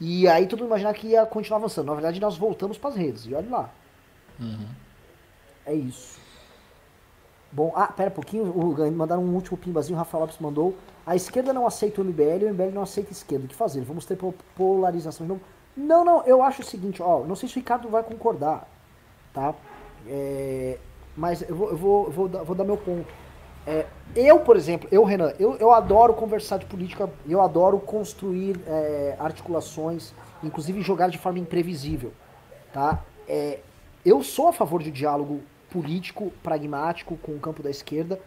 e 0.00 0.26
aí 0.28 0.46
todo 0.46 0.60
mundo 0.60 0.68
imaginar 0.68 0.94
que 0.94 1.08
ia 1.08 1.26
continuar 1.26 1.58
avançando. 1.58 1.86
Na 1.86 1.94
verdade, 1.94 2.20
nós 2.20 2.36
voltamos 2.36 2.78
para 2.78 2.90
as 2.90 2.96
redes, 2.96 3.26
e 3.26 3.34
olha 3.34 3.50
lá. 3.50 3.70
Uhum. 4.40 4.68
É 5.66 5.74
isso. 5.74 6.21
Bom, 7.52 7.70
ah, 7.76 7.86
pera 7.88 8.08
um 8.08 8.14
pouquinho, 8.14 8.46
mandaram 8.92 9.22
um 9.22 9.34
último 9.34 9.58
pimbazinho, 9.58 9.94
o 9.94 9.98
Rafael 9.98 10.22
Lopes 10.22 10.38
mandou. 10.38 10.74
A 11.06 11.14
esquerda 11.14 11.52
não 11.52 11.66
aceita 11.66 12.00
o 12.00 12.04
MBL, 12.04 12.46
o 12.46 12.54
MBL 12.54 12.70
não 12.72 12.82
aceita 12.82 13.10
a 13.10 13.12
esquerda. 13.12 13.44
O 13.44 13.48
que 13.48 13.54
fazer? 13.54 13.82
Vamos 13.82 14.06
ter 14.06 14.16
polarização 14.56 15.26
de 15.26 15.32
novo? 15.32 15.42
Não, 15.76 16.02
não, 16.04 16.22
eu 16.24 16.42
acho 16.42 16.62
o 16.62 16.64
seguinte, 16.64 17.02
ó, 17.02 17.24
não 17.24 17.36
sei 17.36 17.48
se 17.48 17.56
o 17.56 17.58
Ricardo 17.58 17.88
vai 17.88 18.02
concordar, 18.02 18.66
tá? 19.34 19.54
É, 20.08 20.78
mas 21.16 21.42
eu 21.42 21.54
vou, 21.54 21.70
eu 21.70 21.76
vou, 21.76 22.10
vou, 22.10 22.28
dar, 22.28 22.42
vou 22.42 22.56
dar 22.56 22.64
meu 22.64 22.76
ponto. 22.76 23.06
É, 23.66 23.86
eu, 24.16 24.40
por 24.40 24.56
exemplo, 24.56 24.88
eu, 24.90 25.04
Renan, 25.04 25.32
eu, 25.38 25.56
eu 25.56 25.72
adoro 25.72 26.14
conversar 26.14 26.58
de 26.58 26.66
política, 26.66 27.08
eu 27.28 27.40
adoro 27.40 27.78
construir 27.78 28.58
é, 28.66 29.16
articulações, 29.18 30.12
inclusive 30.42 30.80
jogar 30.80 31.08
de 31.08 31.18
forma 31.18 31.38
imprevisível. 31.38 32.12
Tá? 32.72 33.02
É, 33.28 33.60
eu 34.04 34.22
sou 34.22 34.48
a 34.48 34.52
favor 34.52 34.82
de 34.82 34.90
diálogo 34.90 35.40
político, 35.72 36.32
pragmático 36.42 37.16
com 37.16 37.32
o 37.32 37.40
campo 37.40 37.62
da 37.62 37.70
esquerda, 37.70 38.20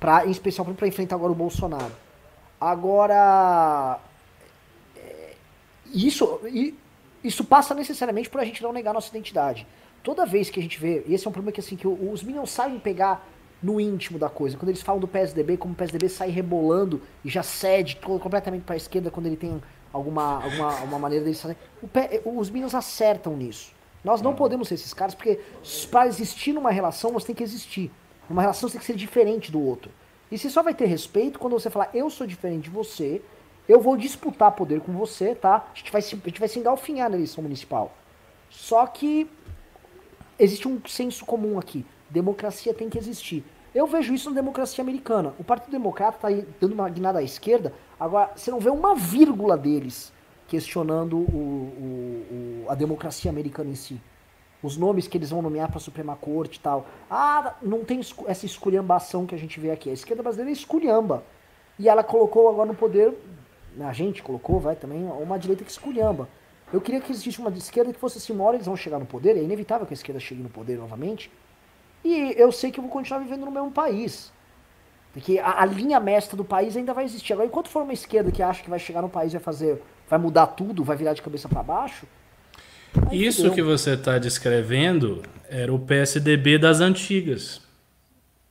pra, 0.00 0.26
em 0.26 0.30
especial 0.30 0.64
para 0.64 0.88
enfrentar 0.88 1.16
agora 1.16 1.32
o 1.32 1.34
Bolsonaro. 1.34 1.92
Agora, 2.60 4.00
é, 4.96 5.34
isso, 5.92 6.40
isso 7.22 7.44
passa 7.44 7.74
necessariamente 7.74 8.30
por 8.30 8.40
a 8.40 8.44
gente 8.44 8.62
não 8.62 8.72
negar 8.72 8.94
nossa 8.94 9.10
identidade. 9.10 9.66
Toda 10.02 10.24
vez 10.24 10.48
que 10.48 10.58
a 10.58 10.62
gente 10.62 10.80
vê, 10.80 11.04
e 11.06 11.14
esse 11.14 11.26
é 11.26 11.28
um 11.28 11.32
problema 11.32 11.52
que 11.52 11.60
assim 11.60 11.76
que 11.76 11.86
os 11.86 12.22
Minions 12.22 12.50
sabem 12.50 12.78
pegar 12.78 13.26
no 13.62 13.80
íntimo 13.80 14.18
da 14.18 14.28
coisa. 14.28 14.56
Quando 14.56 14.70
eles 14.70 14.82
falam 14.82 15.00
do 15.00 15.08
PSDB, 15.08 15.56
como 15.56 15.74
o 15.74 15.76
PSDB 15.76 16.08
sai 16.08 16.30
rebolando 16.30 17.02
e 17.24 17.28
já 17.28 17.42
cede 17.42 17.96
completamente 17.96 18.62
para 18.62 18.74
a 18.74 18.76
esquerda 18.76 19.10
quando 19.10 19.26
ele 19.26 19.36
tem 19.36 19.60
alguma, 19.92 20.42
alguma 20.42 20.74
uma 20.80 20.98
maneira 20.98 21.24
deles 21.24 21.40
fazer. 21.40 21.56
os 22.24 22.50
Minions 22.50 22.74
acertam 22.74 23.36
nisso. 23.36 23.77
Nós 24.04 24.22
não 24.22 24.34
podemos 24.34 24.68
ser 24.68 24.74
esses 24.74 24.94
caras, 24.94 25.14
porque 25.14 25.40
para 25.90 26.06
existir 26.06 26.52
numa 26.52 26.70
relação, 26.70 27.12
você 27.12 27.28
tem 27.28 27.36
que 27.36 27.42
existir. 27.42 27.90
Numa 28.28 28.42
relação 28.42 28.68
você 28.68 28.74
tem 28.74 28.80
que 28.80 28.86
ser 28.86 28.96
diferente 28.96 29.50
do 29.50 29.60
outro. 29.60 29.90
E 30.30 30.38
você 30.38 30.50
só 30.50 30.62
vai 30.62 30.74
ter 30.74 30.86
respeito 30.86 31.38
quando 31.38 31.54
você 31.54 31.70
falar, 31.70 31.90
eu 31.94 32.10
sou 32.10 32.26
diferente 32.26 32.64
de 32.64 32.70
você, 32.70 33.22
eu 33.68 33.80
vou 33.80 33.96
disputar 33.96 34.52
poder 34.52 34.80
com 34.80 34.92
você, 34.92 35.34
tá? 35.34 35.66
A 35.72 35.76
gente 35.76 35.90
vai 35.90 36.02
se, 36.02 36.14
a 36.14 36.28
gente 36.28 36.40
vai 36.40 36.48
se 36.48 36.58
engalfinhar 36.58 37.10
na 37.10 37.16
eleição 37.16 37.42
municipal. 37.42 37.94
Só 38.50 38.86
que 38.86 39.28
existe 40.38 40.66
um 40.68 40.80
senso 40.86 41.24
comum 41.24 41.58
aqui. 41.58 41.84
Democracia 42.08 42.72
tem 42.72 42.88
que 42.88 42.98
existir. 42.98 43.44
Eu 43.74 43.86
vejo 43.86 44.14
isso 44.14 44.30
na 44.30 44.36
democracia 44.36 44.80
americana. 44.80 45.34
O 45.38 45.44
Partido 45.44 45.70
Democrata 45.70 46.16
está 46.16 46.48
dando 46.60 46.72
uma 46.72 46.88
guinada 46.88 47.18
à 47.18 47.22
esquerda. 47.22 47.74
Agora, 48.00 48.32
você 48.34 48.50
não 48.50 48.58
vê 48.58 48.70
uma 48.70 48.94
vírgula 48.94 49.56
deles 49.56 50.12
questionando 50.48 51.18
o, 51.18 51.20
o, 51.20 52.64
o, 52.64 52.70
a 52.70 52.74
democracia 52.74 53.30
americana 53.30 53.70
em 53.70 53.74
si. 53.74 54.00
Os 54.60 54.76
nomes 54.76 55.06
que 55.06 55.16
eles 55.16 55.30
vão 55.30 55.40
nomear 55.40 55.68
para 55.68 55.76
a 55.76 55.80
Suprema 55.80 56.16
Corte 56.16 56.56
e 56.56 56.60
tal. 56.60 56.86
Ah, 57.08 57.54
não 57.62 57.84
tem 57.84 58.00
essa 58.26 58.44
esculhambação 58.44 59.24
que 59.24 59.34
a 59.34 59.38
gente 59.38 59.60
vê 59.60 59.70
aqui. 59.70 59.88
A 59.88 59.92
esquerda 59.92 60.22
brasileira 60.22 60.50
é 60.50 60.52
esculhamba. 60.52 61.22
E 61.78 61.88
ela 61.88 62.02
colocou 62.02 62.48
agora 62.48 62.66
no 62.66 62.74
poder, 62.74 63.14
a 63.78 63.92
gente 63.92 64.20
colocou, 64.20 64.58
vai 64.58 64.74
também, 64.74 65.04
uma 65.04 65.38
direita 65.38 65.62
que 65.62 65.70
esculhamba. 65.70 66.28
Eu 66.72 66.80
queria 66.80 67.00
que 67.00 67.12
existisse 67.12 67.38
uma 67.38 67.50
esquerda 67.50 67.92
que 67.92 68.00
fosse 68.00 68.18
assim, 68.18 68.32
uma 68.32 68.44
hora 68.44 68.56
eles 68.56 68.66
vão 68.66 68.76
chegar 68.76 68.98
no 68.98 69.06
poder, 69.06 69.36
é 69.36 69.42
inevitável 69.42 69.86
que 69.86 69.92
a 69.92 69.96
esquerda 69.96 70.20
chegue 70.20 70.42
no 70.42 70.50
poder 70.50 70.76
novamente, 70.76 71.30
e 72.04 72.34
eu 72.36 72.50
sei 72.50 72.70
que 72.72 72.80
eu 72.80 72.82
vou 72.82 72.90
continuar 72.90 73.20
vivendo 73.20 73.44
no 73.44 73.50
mesmo 73.50 73.70
país. 73.70 74.32
Porque 75.12 75.38
a, 75.38 75.62
a, 75.62 75.64
linha 75.64 75.98
mestra 75.98 76.36
do 76.36 76.44
país 76.44 76.76
ainda 76.76 76.92
vai 76.92 77.04
existir. 77.04 77.32
Agora, 77.32 77.46
enquanto 77.46 77.68
for 77.68 77.82
uma 77.82 77.92
esquerda 77.92 78.30
que 78.30 78.42
acha 78.42 78.62
que 78.62 78.70
vai 78.70 78.78
chegar 78.78 79.02
no 79.02 79.08
país 79.08 79.32
e 79.32 79.36
vai 79.36 79.42
fazer, 79.42 79.82
vai 80.08 80.18
mudar 80.18 80.46
tudo, 80.48 80.84
vai 80.84 80.96
virar 80.96 81.12
de 81.12 81.22
cabeça 81.22 81.48
para 81.48 81.62
baixo. 81.62 82.06
Isso 83.12 83.38
fudeu. 83.38 83.54
que 83.54 83.62
você 83.62 83.92
está 83.92 84.18
descrevendo 84.18 85.22
era 85.48 85.72
o 85.72 85.78
PSDB 85.78 86.58
das 86.58 86.80
antigas. 86.80 87.60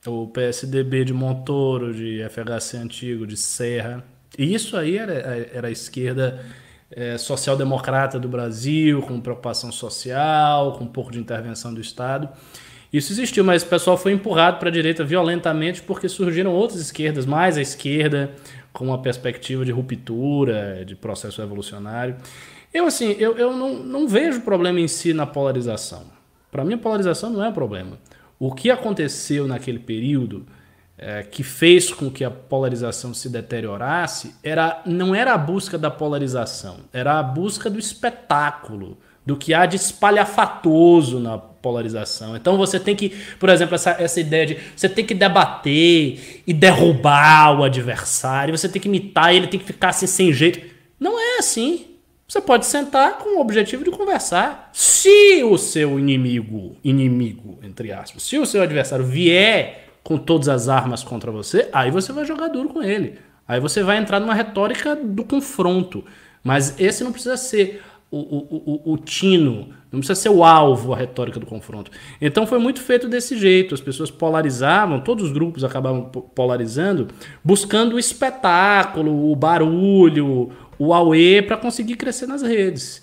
O 0.06 0.28
PSDB 0.28 1.04
de 1.04 1.12
Montoro, 1.12 1.92
de 1.92 2.24
FHC 2.28 2.76
antigo, 2.76 3.26
de 3.26 3.36
Serra. 3.36 4.04
E 4.38 4.54
isso 4.54 4.76
aí 4.76 4.96
era, 4.96 5.12
era 5.52 5.68
a 5.68 5.70
esquerda 5.70 6.40
é, 6.90 7.18
social-democrata 7.18 8.18
do 8.18 8.28
Brasil, 8.28 9.02
com 9.02 9.20
preocupação 9.20 9.72
social, 9.72 10.72
com 10.72 10.84
um 10.84 10.88
pouco 10.88 11.10
de 11.10 11.18
intervenção 11.18 11.74
do 11.74 11.80
Estado. 11.80 12.28
Isso 12.90 13.12
existiu, 13.12 13.44
mas 13.44 13.62
o 13.62 13.66
pessoal 13.66 13.98
foi 13.98 14.12
empurrado 14.12 14.58
para 14.58 14.70
a 14.70 14.72
direita 14.72 15.04
violentamente 15.04 15.82
porque 15.82 16.08
surgiram 16.08 16.52
outras 16.52 16.80
esquerdas, 16.80 17.26
mais 17.26 17.58
à 17.58 17.60
esquerda, 17.60 18.30
com 18.78 18.84
uma 18.84 19.02
perspectiva 19.02 19.64
de 19.64 19.72
ruptura, 19.72 20.84
de 20.86 20.94
processo 20.94 21.40
revolucionário. 21.40 22.14
Eu, 22.72 22.86
assim, 22.86 23.10
eu, 23.18 23.36
eu 23.36 23.52
não, 23.52 23.74
não 23.74 24.06
vejo 24.06 24.42
problema 24.42 24.78
em 24.78 24.86
si 24.86 25.12
na 25.12 25.26
polarização. 25.26 26.04
Para 26.48 26.64
mim, 26.64 26.74
a 26.74 26.78
polarização 26.78 27.28
não 27.28 27.42
é 27.42 27.48
um 27.48 27.52
problema. 27.52 27.98
O 28.38 28.54
que 28.54 28.70
aconteceu 28.70 29.48
naquele 29.48 29.80
período 29.80 30.46
é, 30.96 31.24
que 31.24 31.42
fez 31.42 31.92
com 31.92 32.08
que 32.08 32.22
a 32.22 32.30
polarização 32.30 33.12
se 33.12 33.28
deteriorasse 33.28 34.36
era, 34.44 34.80
não 34.86 35.12
era 35.12 35.34
a 35.34 35.38
busca 35.38 35.76
da 35.76 35.90
polarização, 35.90 36.76
era 36.92 37.18
a 37.18 37.22
busca 37.22 37.68
do 37.68 37.80
espetáculo, 37.80 38.96
do 39.28 39.36
que 39.36 39.52
há 39.52 39.66
de 39.66 39.76
espalhafatoso 39.76 41.20
na 41.20 41.36
polarização. 41.36 42.34
Então 42.34 42.56
você 42.56 42.80
tem 42.80 42.96
que, 42.96 43.10
por 43.38 43.50
exemplo, 43.50 43.74
essa, 43.74 43.90
essa 43.90 44.18
ideia 44.18 44.46
de 44.46 44.56
você 44.74 44.88
tem 44.88 45.04
que 45.04 45.12
debater 45.12 46.42
e 46.46 46.52
derrubar 46.54 47.60
o 47.60 47.62
adversário, 47.62 48.56
você 48.56 48.70
tem 48.70 48.80
que 48.80 48.88
imitar 48.88 49.34
ele, 49.34 49.46
tem 49.46 49.60
que 49.60 49.66
ficar 49.66 49.90
assim 49.90 50.06
sem 50.06 50.32
jeito. 50.32 50.60
Não 50.98 51.20
é 51.20 51.40
assim. 51.40 51.84
Você 52.26 52.40
pode 52.40 52.64
sentar 52.64 53.18
com 53.18 53.36
o 53.36 53.40
objetivo 53.42 53.84
de 53.84 53.90
conversar. 53.90 54.70
Se 54.72 55.44
o 55.44 55.58
seu 55.58 55.98
inimigo, 55.98 56.76
inimigo, 56.82 57.58
entre 57.62 57.92
aspas, 57.92 58.22
se 58.22 58.38
o 58.38 58.46
seu 58.46 58.62
adversário 58.62 59.04
vier 59.04 59.90
com 60.02 60.16
todas 60.16 60.48
as 60.48 60.70
armas 60.70 61.04
contra 61.04 61.30
você, 61.30 61.68
aí 61.70 61.90
você 61.90 62.14
vai 62.14 62.24
jogar 62.24 62.48
duro 62.48 62.70
com 62.70 62.82
ele. 62.82 63.18
Aí 63.46 63.60
você 63.60 63.82
vai 63.82 63.98
entrar 63.98 64.20
numa 64.20 64.32
retórica 64.32 64.96
do 64.96 65.22
confronto. 65.22 66.02
Mas 66.42 66.80
esse 66.80 67.04
não 67.04 67.12
precisa 67.12 67.36
ser 67.36 67.82
o, 68.10 68.18
o, 68.18 68.82
o, 68.86 68.92
o, 68.92 68.96
tino, 68.96 69.68
não 69.92 70.00
precisa 70.00 70.14
ser 70.14 70.30
o 70.30 70.42
alvo, 70.42 70.94
a 70.94 70.96
retórica 70.96 71.38
do 71.38 71.46
confronto. 71.46 71.90
Então 72.20 72.46
foi 72.46 72.58
muito 72.58 72.80
feito 72.80 73.08
desse 73.08 73.36
jeito. 73.36 73.74
As 73.74 73.80
pessoas 73.80 74.10
polarizavam, 74.10 75.00
todos 75.00 75.24
os 75.24 75.32
grupos 75.32 75.62
acabavam 75.62 76.04
polarizando, 76.04 77.08
buscando 77.44 77.96
o 77.96 77.98
espetáculo, 77.98 79.30
o 79.30 79.36
barulho, 79.36 80.50
o 80.78 80.94
auê 80.94 81.42
para 81.42 81.56
conseguir 81.56 81.96
crescer 81.96 82.26
nas 82.26 82.42
redes. 82.42 83.02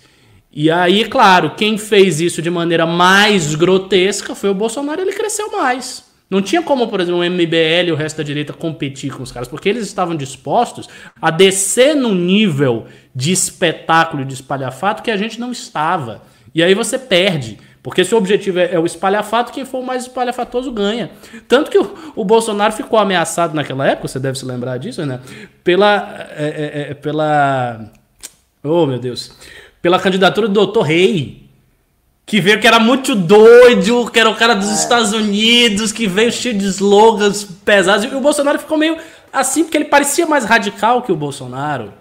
E 0.50 0.70
aí, 0.70 1.04
claro, 1.04 1.54
quem 1.54 1.76
fez 1.76 2.20
isso 2.20 2.40
de 2.40 2.50
maneira 2.50 2.86
mais 2.86 3.54
grotesca 3.54 4.34
foi 4.34 4.50
o 4.50 4.54
Bolsonaro, 4.54 5.02
ele 5.02 5.12
cresceu 5.12 5.52
mais. 5.52 6.05
Não 6.28 6.42
tinha 6.42 6.60
como, 6.60 6.88
por 6.88 7.00
exemplo, 7.00 7.20
o 7.20 7.24
MBL 7.24 7.88
e 7.88 7.92
o 7.92 7.96
resto 7.96 8.16
da 8.16 8.22
direita 8.22 8.52
competir 8.52 9.12
com 9.12 9.22
os 9.22 9.30
caras, 9.30 9.48
porque 9.48 9.68
eles 9.68 9.84
estavam 9.84 10.16
dispostos 10.16 10.88
a 11.22 11.30
descer 11.30 11.94
num 11.94 12.14
nível 12.14 12.86
de 13.14 13.30
espetáculo 13.32 14.22
e 14.22 14.24
de 14.24 14.34
espalhafato 14.34 15.02
que 15.02 15.10
a 15.10 15.16
gente 15.16 15.38
não 15.38 15.52
estava. 15.52 16.22
E 16.54 16.62
aí 16.62 16.74
você 16.74 16.98
perde. 16.98 17.58
Porque 17.82 18.04
se 18.04 18.12
o 18.12 18.18
objetivo 18.18 18.58
é, 18.58 18.74
é 18.74 18.78
o 18.78 18.84
espalhafato, 18.84 19.52
quem 19.52 19.64
for 19.64 19.80
mais 19.84 20.02
espalhafatoso 20.02 20.72
ganha. 20.72 21.10
Tanto 21.46 21.70
que 21.70 21.78
o, 21.78 22.12
o, 22.16 22.24
Bolsonaro 22.24 22.72
ficou 22.72 22.98
ameaçado 22.98 23.54
naquela 23.54 23.86
época, 23.86 24.08
você 24.08 24.18
deve 24.18 24.36
se 24.36 24.44
lembrar 24.44 24.76
disso, 24.78 25.06
né? 25.06 25.20
Pela. 25.62 26.26
É, 26.36 26.46
é, 26.46 26.90
é 26.90 26.94
pela. 26.94 27.92
Oh, 28.64 28.86
meu 28.86 28.98
Deus 28.98 29.32
pela 29.86 30.00
candidatura 30.00 30.48
do 30.48 30.54
Doutor 30.54 30.82
Rei. 30.82 31.45
Que 32.26 32.40
veio 32.40 32.60
que 32.60 32.66
era 32.66 32.80
muito 32.80 33.14
doido, 33.14 34.10
que 34.10 34.18
era 34.18 34.28
o 34.28 34.34
cara 34.34 34.54
dos 34.54 34.68
é. 34.68 34.74
Estados 34.74 35.12
Unidos, 35.12 35.92
que 35.92 36.08
veio 36.08 36.32
cheio 36.32 36.58
de 36.58 36.66
slogans 36.66 37.44
pesados. 37.44 38.04
E 38.04 38.14
o 38.14 38.20
Bolsonaro 38.20 38.58
ficou 38.58 38.76
meio 38.76 38.98
assim, 39.32 39.62
porque 39.62 39.76
ele 39.76 39.84
parecia 39.84 40.26
mais 40.26 40.44
radical 40.44 41.02
que 41.02 41.12
o 41.12 41.16
Bolsonaro. 41.16 41.94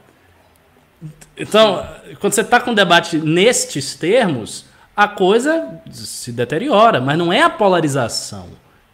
Então, 1.37 1.85
quando 2.19 2.33
você 2.33 2.41
está 2.41 2.59
com 2.59 2.71
um 2.71 2.73
debate 2.73 3.17
nestes 3.17 3.93
termos, 3.95 4.65
a 4.95 5.07
coisa 5.07 5.81
se 5.91 6.31
deteriora, 6.31 7.01
mas 7.01 7.17
não 7.17 7.31
é 7.31 7.41
a 7.41 7.49
polarização, 7.49 8.49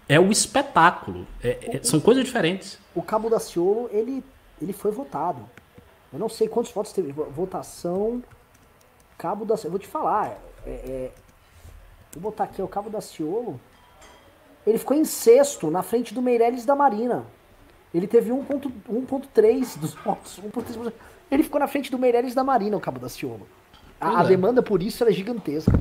é 0.10 0.20
o 0.20 0.32
espetáculo. 0.32 1.28
É, 1.44 1.78
é, 1.78 1.84
são 1.84 2.00
coisas 2.00 2.26
diferentes. 2.26 2.78
O 2.96 3.02
Cabo 3.02 3.30
da 3.30 3.40
Ciolo, 3.40 3.90
ele, 3.94 4.24
ele 4.62 4.74
foi 4.74 4.92
votado. 4.92 5.48
Eu 6.12 6.20
não 6.20 6.28
sei 6.28 6.48
quantos 6.48 6.72
votos 6.72 6.92
teve 6.92 7.14
votação. 7.14 8.22
Cabo 9.18 9.46
da. 9.46 9.56
Eu 9.64 9.70
vou 9.70 9.80
te 9.80 9.88
falar. 9.88 10.38
É, 10.66 10.70
é, 10.70 11.12
vou 12.14 12.32
botar 12.32 12.46
aqui, 12.46 12.62
o 12.62 12.68
Cabo 12.68 12.90
da 12.90 13.02
Ciolo. 13.02 13.60
Ele 14.66 14.78
ficou 14.78 14.96
em 14.96 15.06
sexto, 15.06 15.72
na 15.72 15.82
frente 15.82 16.14
do 16.14 16.22
Meirelles 16.22 16.66
da 16.66 16.76
Marina. 16.76 17.26
Ele 17.94 18.08
teve 18.08 18.32
1.3 18.32 19.78
dos 19.78 19.94
votos. 19.96 20.40
1.3%. 20.40 20.94
Ele 21.30 21.44
ficou 21.44 21.60
na 21.60 21.68
frente 21.68 21.90
do 21.90 21.98
Meirelles 21.98 22.36
da 22.36 22.44
Marina, 22.44 22.78
o 22.78 22.80
Cabo 22.80 23.00
da 23.00 23.10
Ciolo. 23.10 23.48
A, 24.00 24.22
a 24.22 24.24
demanda 24.24 24.62
por 24.62 24.82
isso 24.82 25.04
é 25.04 25.12
gigantesca. 25.12 25.80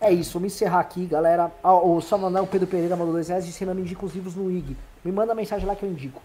É 0.00 0.10
isso, 0.10 0.32
vamos 0.32 0.54
encerrar 0.54 0.80
aqui, 0.80 1.04
galera. 1.04 1.52
Ah, 1.62 1.74
o 1.74 2.00
Samuel 2.00 2.46
Pedro 2.46 2.66
Pereira 2.66 2.96
mandou 2.96 3.12
dois 3.12 3.28
reais 3.28 3.44
disse: 3.44 3.66
não 3.66 3.74
me 3.74 3.82
indica 3.82 4.04
os 4.04 4.14
livros 4.14 4.34
no 4.34 4.50
IG. 4.50 4.74
Me 5.04 5.12
manda 5.12 5.34
mensagem 5.34 5.66
lá 5.66 5.76
que 5.76 5.84
eu 5.84 5.90
indico. 5.90 6.22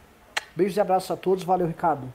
Beijos 0.55 0.77
e 0.77 0.79
abraços 0.79 1.11
a 1.11 1.17
todos. 1.17 1.43
Valeu, 1.43 1.67
Ricardo. 1.67 2.11